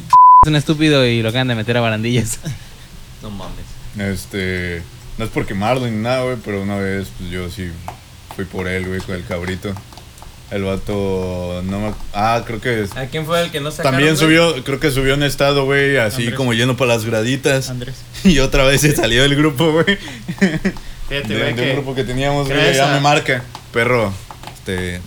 un 0.46 0.56
estúpido 0.56 1.06
y 1.06 1.22
lo 1.22 1.28
acaban 1.28 1.48
de 1.48 1.54
meter 1.54 1.76
a 1.76 1.80
barandillas. 1.80 2.38
No 3.22 3.30
mames. 3.30 3.64
Este. 3.98 4.82
No 5.16 5.24
es 5.26 5.30
por 5.30 5.46
quemarlo 5.46 5.86
ni 5.86 5.96
nada, 5.96 6.24
güey, 6.24 6.36
pero 6.44 6.60
una 6.60 6.76
vez, 6.76 7.06
pues 7.18 7.30
yo 7.30 7.48
sí 7.50 7.68
fui 8.34 8.44
por 8.46 8.66
él, 8.66 8.88
güey, 8.88 9.00
con 9.00 9.14
el 9.14 9.24
cabrito. 9.24 9.72
El 10.50 10.64
vato. 10.64 11.62
No 11.64 11.78
me. 11.78 11.94
Ah, 12.12 12.42
creo 12.44 12.60
que. 12.60 12.82
es- 12.82 12.96
¿A 12.96 13.06
quién 13.06 13.24
fue 13.26 13.40
el 13.44 13.52
que 13.52 13.60
no 13.60 13.70
sacaron? 13.70 13.92
También 13.92 14.16
güey? 14.16 14.24
subió, 14.26 14.64
creo 14.64 14.80
que 14.80 14.90
subió 14.90 15.14
un 15.14 15.22
estado, 15.22 15.64
güey, 15.66 15.98
así 15.98 16.22
Andrés. 16.22 16.34
como 16.36 16.52
yendo 16.52 16.76
para 16.76 16.94
las 16.94 17.04
graditas. 17.04 17.70
Andrés. 17.70 17.94
Y 18.24 18.40
otra 18.40 18.64
vez 18.64 18.80
se 18.80 18.94
salió 18.96 19.22
del 19.22 19.36
grupo, 19.36 19.70
güey. 19.70 19.96
Fíjate, 21.08 21.28
De, 21.28 21.38
güey, 21.38 21.44
de 21.44 21.50
un 21.50 21.54
que 21.56 21.72
grupo 21.74 21.94
que 21.94 22.02
teníamos, 22.04 22.46
güey, 22.48 22.56
gracias 22.58 22.78
ya 22.78 22.90
a- 22.90 22.94
me 22.96 23.00
marca. 23.00 23.44
Perro, 23.72 24.12
este. 24.54 25.00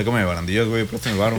Sácame 0.00 0.20
de 0.20 0.24
barandillas, 0.24 0.66
güey, 0.66 0.86
préstame 0.86 1.16
el 1.16 1.20
barro. 1.20 1.36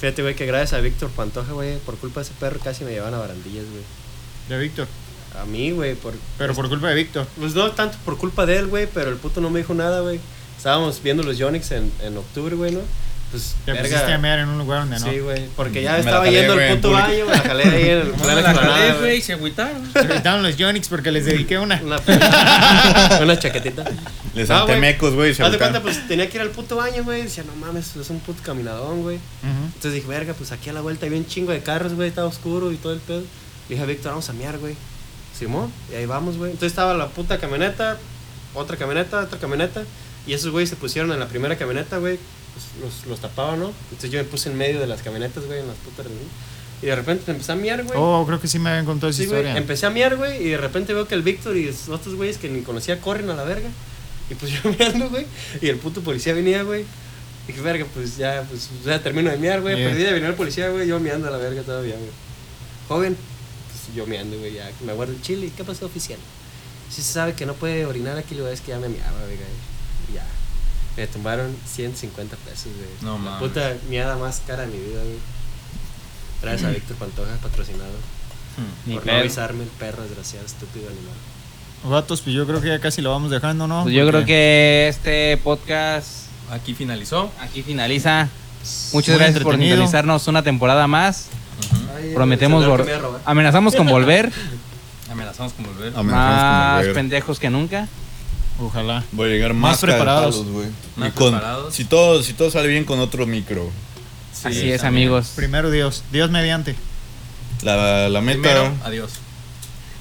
Fíjate, 0.00 0.22
güey, 0.22 0.34
que 0.34 0.44
gracias 0.44 0.72
a 0.72 0.80
Víctor 0.80 1.08
Pantoja, 1.10 1.52
güey, 1.52 1.78
por 1.78 1.96
culpa 1.98 2.18
de 2.18 2.24
ese 2.24 2.34
perro 2.34 2.58
casi 2.58 2.82
me 2.82 2.90
llevan 2.90 3.14
a 3.14 3.18
barandillas, 3.18 3.64
güey. 3.70 3.84
De 4.48 4.58
Víctor. 4.58 4.88
A 5.40 5.44
mí, 5.44 5.70
güey, 5.70 5.94
por... 5.94 6.12
Pero 6.36 6.52
por 6.52 6.68
culpa 6.68 6.88
de 6.88 6.96
Víctor. 6.96 7.28
Pues 7.38 7.54
no 7.54 7.70
tanto 7.70 7.96
por 8.04 8.18
culpa 8.18 8.44
de 8.44 8.56
él, 8.56 8.66
güey, 8.66 8.88
pero 8.92 9.10
el 9.10 9.18
puto 9.18 9.40
no 9.40 9.50
me 9.50 9.60
dijo 9.60 9.72
nada, 9.72 10.00
güey. 10.00 10.18
Estábamos 10.56 11.00
viendo 11.00 11.22
los 11.22 11.38
Yonix 11.38 11.70
en, 11.70 11.92
en 12.02 12.16
octubre, 12.16 12.56
güey, 12.56 12.72
¿no? 12.72 12.80
Pues, 13.32 13.56
Te 13.64 13.72
verga. 13.72 13.88
pusiste 13.88 14.12
a 14.12 14.18
mear 14.18 14.38
en 14.40 14.48
un 14.50 14.58
lugar 14.58 14.80
donde 14.80 15.00
no. 15.00 15.10
Sí, 15.10 15.18
güey, 15.20 15.46
porque 15.56 15.82
ya 15.82 15.94
Me 15.94 16.00
estaba 16.00 16.24
jalé, 16.26 16.32
yendo 16.38 16.52
güey, 16.54 16.68
al 16.68 16.74
puto 16.76 16.90
baño, 16.92 17.24
me 17.24 17.32
la 17.32 17.38
jalé 17.40 17.64
ahí 17.64 17.82
en 17.88 17.98
el 17.98 18.06
me 18.18 18.42
la 18.42 18.42
jalé, 18.54 18.88
güey. 18.90 18.98
güey, 19.00 19.16
y 19.16 19.22
se 19.22 19.32
agüitaron. 19.32 19.92
Se 19.92 20.02
gritaron 20.02 20.42
los 20.42 20.56
Yonix 20.58 20.88
porque 20.88 21.10
les 21.10 21.24
dediqué 21.24 21.58
una. 21.58 21.80
Una, 21.82 21.98
una 23.22 23.38
chaquetita. 23.38 23.84
Les 24.34 24.50
Ah, 24.50 24.58
salté 24.58 24.72
güey. 24.72 24.80
mecos, 24.80 25.14
güey, 25.14 25.34
se 25.34 25.42
Haz 25.42 25.50
de 25.52 25.58
cuenta, 25.58 25.78
agüitaron. 25.78 25.98
pues 26.00 26.08
tenía 26.08 26.28
que 26.28 26.36
ir 26.36 26.42
al 26.42 26.50
puto 26.50 26.76
baño, 26.76 27.04
güey. 27.04 27.22
Decía, 27.22 27.44
no 27.44 27.54
mames, 27.56 27.96
es 27.96 28.10
un 28.10 28.20
puto 28.20 28.42
caminadón, 28.42 29.02
güey. 29.02 29.16
Ujú. 29.16 29.64
Entonces 29.66 29.94
dije, 29.94 30.06
verga, 30.06 30.34
pues 30.34 30.52
aquí 30.52 30.70
a 30.70 30.72
la 30.74 30.80
vuelta 30.82 31.06
había 31.06 31.18
un 31.18 31.26
chingo 31.26 31.52
de 31.52 31.60
carros, 31.62 31.94
güey, 31.94 32.08
estaba 32.08 32.28
oscuro 32.28 32.70
y 32.72 32.76
todo 32.76 32.92
el 32.92 33.00
pedo. 33.00 33.20
Le 33.20 33.26
dije 33.70 33.82
a 33.82 33.86
Víctor, 33.86 34.10
vamos 34.12 34.28
a 34.28 34.32
mear, 34.34 34.58
güey. 34.58 34.74
Simón, 35.38 35.72
y 35.90 35.94
ahí 35.96 36.06
vamos, 36.06 36.36
güey. 36.36 36.50
Entonces 36.50 36.72
estaba 36.72 36.92
la 36.94 37.08
puta 37.08 37.38
camioneta, 37.38 37.96
otra 38.54 38.76
camioneta, 38.76 39.20
otra 39.20 39.38
camioneta. 39.38 39.82
Y 40.26 40.34
esos 40.34 40.50
güeyes 40.52 40.68
se 40.70 40.76
pusieron 40.76 41.10
en 41.12 41.18
la 41.18 41.26
primera 41.26 41.56
camioneta, 41.56 41.96
güey. 41.96 42.18
Pues, 42.54 42.66
los, 42.82 43.06
los 43.06 43.20
tapaban, 43.20 43.60
¿no? 43.60 43.72
Entonces 43.90 44.10
yo 44.10 44.18
me 44.18 44.24
puse 44.24 44.50
en 44.50 44.56
medio 44.58 44.80
de 44.80 44.86
las 44.86 45.02
camionetas, 45.02 45.44
güey, 45.46 45.60
en 45.60 45.68
las 45.68 45.76
putas. 45.78 46.04
reuniones. 46.06 46.28
Y 46.82 46.86
de 46.86 46.96
repente 46.96 47.22
me 47.28 47.34
empecé 47.34 47.52
a 47.52 47.54
miar, 47.54 47.84
güey. 47.84 47.94
Oh, 47.96 48.24
creo 48.26 48.40
que 48.40 48.48
sí 48.48 48.58
me 48.58 48.70
habían 48.70 48.84
contado 48.84 49.10
esa 49.10 49.22
Sí, 49.22 49.26
güey. 49.26 49.40
historia. 49.40 49.56
Empecé 49.58 49.86
a 49.86 49.90
miar, 49.90 50.16
güey, 50.16 50.42
y 50.44 50.50
de 50.50 50.56
repente 50.58 50.92
veo 50.92 51.06
que 51.06 51.14
el 51.14 51.22
Víctor 51.22 51.56
y 51.56 51.66
los 51.66 51.88
otros 51.88 52.14
güeyes 52.16 52.38
que 52.38 52.48
ni 52.48 52.62
conocía 52.62 53.00
corren 53.00 53.30
a 53.30 53.34
la 53.34 53.44
verga. 53.44 53.68
Y 54.28 54.34
pues 54.34 54.50
yo 54.62 54.70
miando, 54.78 55.08
güey, 55.08 55.26
y 55.60 55.68
el 55.68 55.76
puto 55.76 56.00
policía 56.00 56.34
venía, 56.34 56.62
güey. 56.64 56.84
Dije, 57.46 57.60
verga, 57.60 57.86
pues 57.94 58.16
ya, 58.16 58.44
pues 58.48 58.68
ya 58.84 59.00
termino 59.02 59.30
de 59.30 59.36
miar, 59.38 59.60
güey. 59.60 59.76
Yeah. 59.76 59.88
Perdí 59.88 60.02
de 60.04 60.12
venir 60.12 60.28
el 60.28 60.34
policía, 60.34 60.68
güey, 60.70 60.86
yo 60.88 60.98
miando 61.00 61.28
a 61.28 61.30
la 61.30 61.38
verga 61.38 61.62
todavía, 61.62 61.94
güey. 61.94 62.10
Joven, 62.88 63.16
pues 63.70 63.96
yo 63.96 64.06
miando, 64.06 64.38
güey, 64.38 64.54
ya 64.54 64.70
me 64.84 64.92
guardo 64.92 65.12
el 65.12 65.22
chile. 65.22 65.50
¿Qué 65.56 65.64
pasó, 65.64 65.86
oficial? 65.86 66.18
Si 66.90 67.00
se 67.02 67.12
sabe 67.12 67.34
que 67.34 67.46
no 67.46 67.54
puede 67.54 67.86
orinar 67.86 68.18
aquí, 68.18 68.34
lo 68.34 68.46
es 68.48 68.60
que 68.60 68.68
ya 68.68 68.78
me 68.78 68.88
miaba, 68.88 69.18
güey. 69.24 69.38
Me 70.96 71.06
tumbaron 71.06 71.56
150 71.66 72.36
pesos, 72.36 72.66
güey. 72.76 72.88
No 73.00 73.12
La 73.12 73.18
mames. 73.18 73.40
puta 73.48 73.72
miada 73.88 74.16
más 74.16 74.42
cara 74.46 74.62
de 74.62 74.68
mi 74.68 74.78
vida, 74.78 75.00
güey. 75.02 75.16
Gracias 76.42 76.68
a 76.68 76.72
Víctor 76.72 76.96
Pantoja, 76.96 77.30
patrocinado. 77.42 77.92
Ni 78.84 78.94
Por 78.96 79.06
no 79.06 79.12
avisarme 79.12 79.62
el 79.62 79.68
perro 79.70 80.02
desgraciado, 80.02 80.44
estúpido 80.44 80.88
animal. 80.88 81.14
Vatos, 81.84 82.20
pues 82.20 82.34
yo 82.36 82.46
creo 82.46 82.60
que 82.60 82.68
ya 82.68 82.78
casi 82.78 83.00
lo 83.00 83.10
vamos 83.10 83.30
dejando, 83.30 83.66
¿no? 83.66 83.84
Pues 83.84 83.94
yo 83.94 84.06
creo 84.06 84.24
que 84.24 84.86
este 84.88 85.36
podcast 85.38 86.26
Aquí 86.50 86.74
finalizó. 86.74 87.30
aquí 87.40 87.62
finaliza. 87.62 88.28
Muchas 88.92 89.08
Muy 89.14 89.18
gracias 89.18 89.42
por 89.42 89.54
entretenido. 89.54 89.76
sintonizarnos 89.76 90.28
una 90.28 90.42
temporada 90.42 90.86
más. 90.86 91.26
Ay, 91.96 92.12
Prometemos 92.14 92.62
el 92.64 92.70
celular 92.70 92.80
vol- 92.80 92.84
que 92.84 92.90
me 92.92 92.96
iba 92.98 92.98
a 92.98 93.08
robar. 93.10 93.20
amenazamos 93.24 93.74
con 93.74 93.86
volver 93.86 94.32
Amenazamos 95.10 95.52
con 95.54 95.64
volver. 95.66 95.92
Amenazamos 95.96 96.04
con 96.04 96.06
más 96.06 96.76
volver. 96.78 96.94
pendejos 96.94 97.38
que 97.38 97.50
nunca. 97.50 97.88
Ojalá. 98.60 99.02
Voy 99.12 99.30
a 99.30 99.32
llegar 99.32 99.54
Más 99.54 99.72
más, 99.72 99.80
preparados. 99.80 100.44
Más 100.96 101.08
Y 101.08 101.12
con- 101.12 101.30
preparados. 101.32 101.74
Si 101.74 101.84
todo, 101.84 102.22
si 102.22 102.32
todo 102.34 102.50
sale 102.50 102.68
bien 102.68 102.84
con 102.84 102.98
otro 103.00 103.26
micro. 103.26 103.70
Sí, 104.32 104.48
Así 104.48 104.72
es, 104.72 104.84
amigos. 104.84 105.32
Primero 105.36 105.70
Dios. 105.70 106.04
Dios 106.12 106.30
mediante. 106.30 106.74
La, 107.62 108.08
la 108.08 108.20
meta. 108.20 108.40
Primero, 108.40 108.72
adiós. 108.84 109.12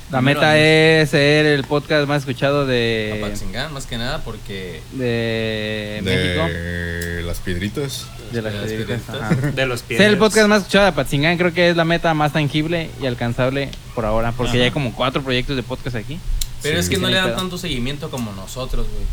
La 0.09 0.17
Primero, 0.19 0.39
meta 0.41 0.51
adiós. 0.51 0.65
es 0.65 1.09
ser 1.11 1.45
el 1.45 1.63
podcast 1.63 2.05
más 2.07 2.19
escuchado 2.23 2.65
de, 2.65 3.21
Apatzingán, 3.23 3.71
más 3.73 3.85
que 3.85 3.97
nada, 3.97 4.19
porque 4.25 4.81
de, 4.91 6.01
México. 6.03 6.47
de 6.47 7.23
las 7.25 7.39
piedritas. 7.39 8.07
De 8.33 8.41
las 8.41 8.51
de 8.53 8.59
las 8.59 8.67
piedritas, 8.67 9.01
piedritas. 9.01 9.55
De 9.55 9.65
los 9.65 9.81
pies. 9.83 9.97
Ser 9.99 10.09
el 10.09 10.17
podcast 10.17 10.47
más 10.49 10.59
escuchado 10.63 10.83
de 10.85 10.89
Apatzingán 10.91 11.37
creo 11.37 11.53
que 11.53 11.69
es 11.69 11.77
la 11.77 11.85
meta 11.85 12.13
más 12.13 12.33
tangible 12.33 12.89
y 13.01 13.05
alcanzable 13.05 13.69
por 13.95 14.05
ahora, 14.05 14.31
porque 14.33 14.49
Ajá. 14.51 14.57
ya 14.59 14.63
hay 14.65 14.71
como 14.71 14.93
cuatro 14.93 15.21
proyectos 15.23 15.55
de 15.55 15.63
podcast 15.63 15.95
aquí. 15.95 16.19
Pero 16.61 16.75
Sí. 16.75 16.79
es 16.81 16.89
que 16.89 16.97
no 16.97 17.07
le 17.07 17.13
no 17.13 17.19
dan 17.21 17.27
pedo. 17.29 17.37
tanto 17.37 17.57
seguimiento 17.57 18.09
como 18.09 18.31
nosotros, 18.33 18.85
güey. 18.91 19.05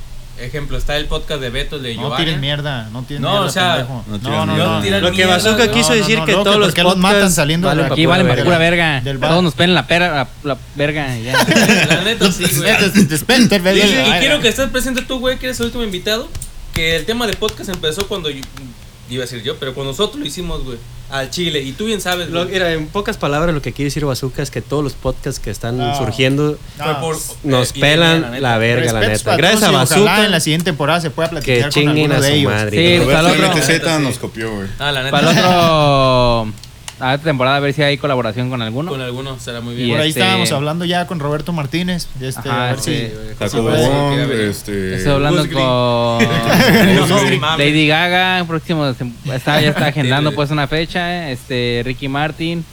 Ejemplo, 0.47 0.79
está 0.79 0.97
el 0.97 1.07
podcast 1.07 1.41
de 1.41 1.51
Beto, 1.51 1.77
el 1.77 1.83
de 1.83 1.95
No 1.97 2.03
Giovanni. 2.03 2.25
tires 2.27 2.41
mierda. 2.41 2.89
No 2.93 3.03
tires 3.03 3.21
No, 3.21 3.31
mierda, 3.31 3.47
o 3.47 3.51
sea, 3.51 3.75
pendejo. 3.79 4.05
no 4.07 4.19
No, 4.19 4.47
no, 4.47 4.57
no. 4.57 4.81
No 4.81 5.01
Lo 5.01 5.11
que 5.11 5.27
Bazooka 5.27 5.69
quiso 5.73 5.89
No, 5.89 5.95
no, 5.97 6.01
decir 6.01 6.19
no, 6.21 6.25
que 6.27 6.33
no, 6.33 6.39
todos 6.45 6.55
que 6.55 6.59
los 6.61 6.69
porque 6.69 6.83
los 6.85 6.95
podcasts 6.95 7.15
matan 7.17 7.33
saliendo 7.33 7.67
de 7.67 7.71
valen 7.71 7.83
la- 7.83 7.89
pa' 7.89 7.95
Aquí 7.95 8.03
pura 8.05 8.11
valen 8.13 8.27
para 8.29 8.37
verga. 8.37 8.45
pura 8.45 8.59
verga. 8.59 9.01
Del. 9.01 9.19
Todos 9.19 9.43
nos 9.43 9.55
pelen 9.55 9.75
la, 9.75 9.87
pera, 9.89 10.15
la, 10.15 10.29
la 10.45 10.59
verga 10.77 11.19
ya. 11.19 11.33
La 11.89 12.05
neta, 12.05 12.31
sí, 12.31 12.45
güey. 12.57 12.71
Y, 13.79 13.81
y- 13.81 14.17
y 14.17 14.19
quiero 14.21 14.41
que 14.41 14.49
estés 14.49 14.69
presente 14.71 15.03
tú, 15.03 15.19
güey, 15.19 15.39
que 15.41 15.47
eres 15.47 15.59
el 15.59 15.67
último 15.67 15.83
invitado. 15.83 16.29
Que 16.73 16.95
el 16.95 17.05
tema 17.05 17.27
de 17.27 17.33
podcast 17.35 17.71
empezó 17.71 18.07
cuando 18.07 18.31
yo, 18.31 18.41
iba 19.11 19.23
a 19.25 19.27
decir 19.27 19.43
yo, 19.43 19.57
pero 19.59 19.75
cuando 19.75 19.93
nosotros 19.93 20.19
lo 20.21 20.27
hicimos, 20.27 20.65
güey, 20.65 20.79
al 21.11 21.31
Chile. 21.31 21.61
Y 21.63 21.73
tú 21.73 21.87
bien 21.87 22.01
sabes, 22.01 22.29
Lo- 22.29 22.45
mira, 22.45 22.73
en 22.73 22.87
pocas 22.89 23.17
palabras, 23.17 23.55
lo 23.55 23.63
que 23.63 23.73
quiere 23.73 23.87
decir 23.87 24.05
Bazooka 24.05 24.43
es 24.43 24.51
que 24.51 24.61
todos 24.61 24.85
los 24.85 24.93
podcasts 24.93 25.41
que 25.41 25.51
están 25.51 25.79
No. 25.79 25.97
surgiendo 25.97 26.59
por- 27.01 27.17
nos 27.45 27.71
epidemia, 27.71 27.95
pelan 28.21 28.43
la 28.43 28.59
verga, 28.59 28.93
la 28.93 29.01
neta. 29.01 29.37
Gracias 29.37 29.63
a 29.63 29.69
Ojalá 29.71 29.79
Bazooka 29.85 30.25
en 30.27 30.31
la 30.31 30.41
siguiente 30.41 30.65
temporada 30.67 31.01
se 31.01 31.11
pueda 31.11 31.29
que 31.31 31.35
platicar 31.37 31.73
con 31.73 31.89
alguno 31.89 32.15
a 32.15 32.21
de 32.21 32.35
ellos. 32.35 32.53
madre. 32.53 32.99
Sí, 32.99 33.05
¿no? 33.05 33.07
para 33.13 33.21
el 33.21 33.27
otro. 33.45 33.47
LTZ 33.59 33.97
Sí. 33.97 34.03
nos 34.03 34.19
copió, 34.19 34.55
güey. 34.55 34.69
Ah, 34.79 34.93
la 34.93 35.03
neta. 35.05 35.11
Para 35.11 35.31
el 35.31 35.39
otro 35.39 36.53
a 37.01 37.15
esta 37.15 37.25
temporada 37.25 37.57
a 37.57 37.61
ver 37.61 37.73
si 37.73 37.83
hay 37.83 37.97
colaboración 37.99 38.51
con 38.51 38.61
alguno. 38.63 38.91
Con 38.91 39.01
algunos 39.01 39.41
será 39.43 39.61
muy 39.61 39.75
Y 39.75 39.77
bien. 39.79 39.91
Por 39.91 40.01
ahí 40.01 40.09
este- 40.09 40.21
estábamos 40.21 40.51
hablando 40.53 40.85
ya 40.85 41.07
con 41.07 41.21
Roberto 41.21 41.53
Martínez. 41.53 42.09
Este, 42.21 42.49
Ajá, 42.49 42.65
a 42.69 42.71
ver 42.73 42.81
sí. 42.81 42.97
si. 42.97 43.55
Venir. 43.55 44.31
este. 44.49 44.95
Estoy 44.97 45.13
hablando 45.13 45.45
Buzz 45.45 45.53
con 45.53 45.63
No. 47.41 47.57
Lady 47.59 47.87
Gaga, 47.87 48.45
próximo 48.47 48.87
está, 48.87 49.61
ya 49.61 49.69
está 49.71 49.87
agendando 49.87 50.33
pues 50.35 50.51
una 50.51 50.67
fecha, 50.67 51.31
este 51.31 51.83
Ricky 51.85 52.09
Martin. 52.09 52.65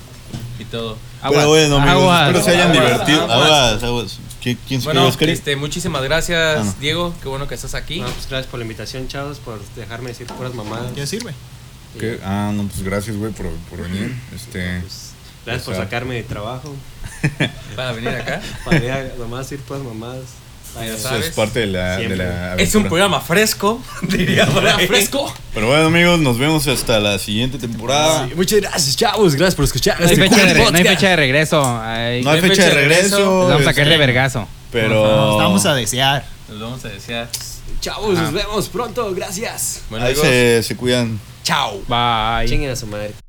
Y 0.59 0.65
todo. 0.65 0.97
Pero 1.27 1.47
bueno, 1.49 1.77
amigos, 1.77 2.01
aguas. 2.03 2.27
espero 2.27 2.43
se 2.45 2.51
hayan 2.51 2.71
Aguas, 2.71 2.83
divertido. 2.85 3.21
aguas. 3.23 3.49
Aguas, 3.49 3.83
aguas. 3.83 4.19
¿Qui- 4.43 4.57
¿Quién 4.67 4.79
se 4.81 4.85
Bueno, 4.85 5.07
este, 5.19 5.55
muchísimas 5.55 6.03
gracias, 6.03 6.57
Ah, 6.59 6.63
no. 6.63 6.73
Diego. 6.79 7.13
Qué 7.21 7.27
bueno 7.29 7.47
que 7.47 7.55
estás 7.55 7.73
aquí. 7.73 7.99
No, 7.99 8.05
pues 8.07 8.27
gracias 8.29 8.45
por 8.47 8.59
la 8.59 8.63
invitación, 8.65 9.07
chavos, 9.07 9.39
por 9.39 9.59
dejarme 9.75 10.09
decir 10.09 10.27
puras 10.27 10.53
mamadas. 10.53 10.91
¿Qué 10.93 11.07
sirve? 11.07 11.33
¿Qué? 11.99 12.19
Ah, 12.23 12.51
no, 12.53 12.63
pues 12.67 12.83
gracias, 12.83 13.15
güey, 13.17 13.31
por, 13.31 13.47
por 13.69 13.81
venir. 13.81 14.15
Este. 14.35 14.79
Pues, 14.81 15.11
gracias 15.45 15.65
por 15.65 15.75
sea- 15.75 15.83
sacarme 15.83 16.15
de 16.15 16.23
trabajo. 16.23 16.73
Para 17.75 17.91
venir 17.93 18.09
acá. 18.09 18.41
Para 18.63 18.77
ir 18.77 18.91
a 18.91 19.03
nomás 19.17 19.49
decir 19.49 19.63
puras 19.65 19.83
mamadas. 19.83 20.23
Ya 20.75 20.87
Eso 20.87 20.97
sabes. 21.07 21.27
es 21.27 21.33
parte 21.33 21.61
de 21.61 21.67
la, 21.67 21.95
de 21.97 22.15
la 22.17 22.55
Es 22.55 22.75
un 22.75 22.83
programa 22.83 23.21
fresco, 23.21 23.81
diría 24.09 24.45
por 24.45 24.67
ahí. 24.67 24.85
fresco. 24.87 25.33
Pero 25.53 25.67
bueno, 25.67 25.85
amigos, 25.85 26.19
nos 26.19 26.37
vemos 26.37 26.67
hasta 26.67 26.99
la 26.99 27.17
siguiente 27.17 27.57
temporada. 27.57 28.27
Muchas 28.35 28.59
gracias, 28.59 28.97
chavos. 28.97 29.35
Gracias 29.35 29.55
por 29.55 29.63
escuchar. 29.63 29.97
No 30.01 30.05
hay, 30.05 30.11
este 30.13 30.27
fecha 30.29 30.45
de, 30.53 30.71
no 30.71 30.77
hay 30.77 30.83
fecha 30.83 31.09
de 31.11 31.15
regreso. 31.15 31.63
Ay, 31.81 32.23
No 32.23 32.31
hay 32.31 32.41
fecha 32.41 32.65
de 32.65 32.71
regreso. 32.71 33.17
les 33.17 33.25
vamos 33.25 33.51
a 33.67 33.69
este, 33.69 33.73
caer 33.75 33.87
de 33.87 33.97
vergazo. 33.97 34.47
Pero. 34.69 35.05
Nos 35.05 35.37
vamos 35.37 35.65
a 35.65 35.73
desear. 35.75 36.25
Nos 36.49 36.59
vamos 36.59 36.83
a 36.83 36.89
desear. 36.89 37.29
Chavos, 37.79 38.17
nos 38.17 38.33
vemos 38.33 38.67
pronto. 38.67 39.13
Gracias. 39.15 39.83
Bueno, 39.89 40.05
Ahí 40.07 40.15
se, 40.15 40.61
se 40.61 40.75
cuidan. 40.75 41.19
Chao. 41.45 41.79
Bye. 41.87 42.47
Chinguen 42.47 42.71
a 42.71 42.75
su 42.75 42.87
madre. 42.87 43.24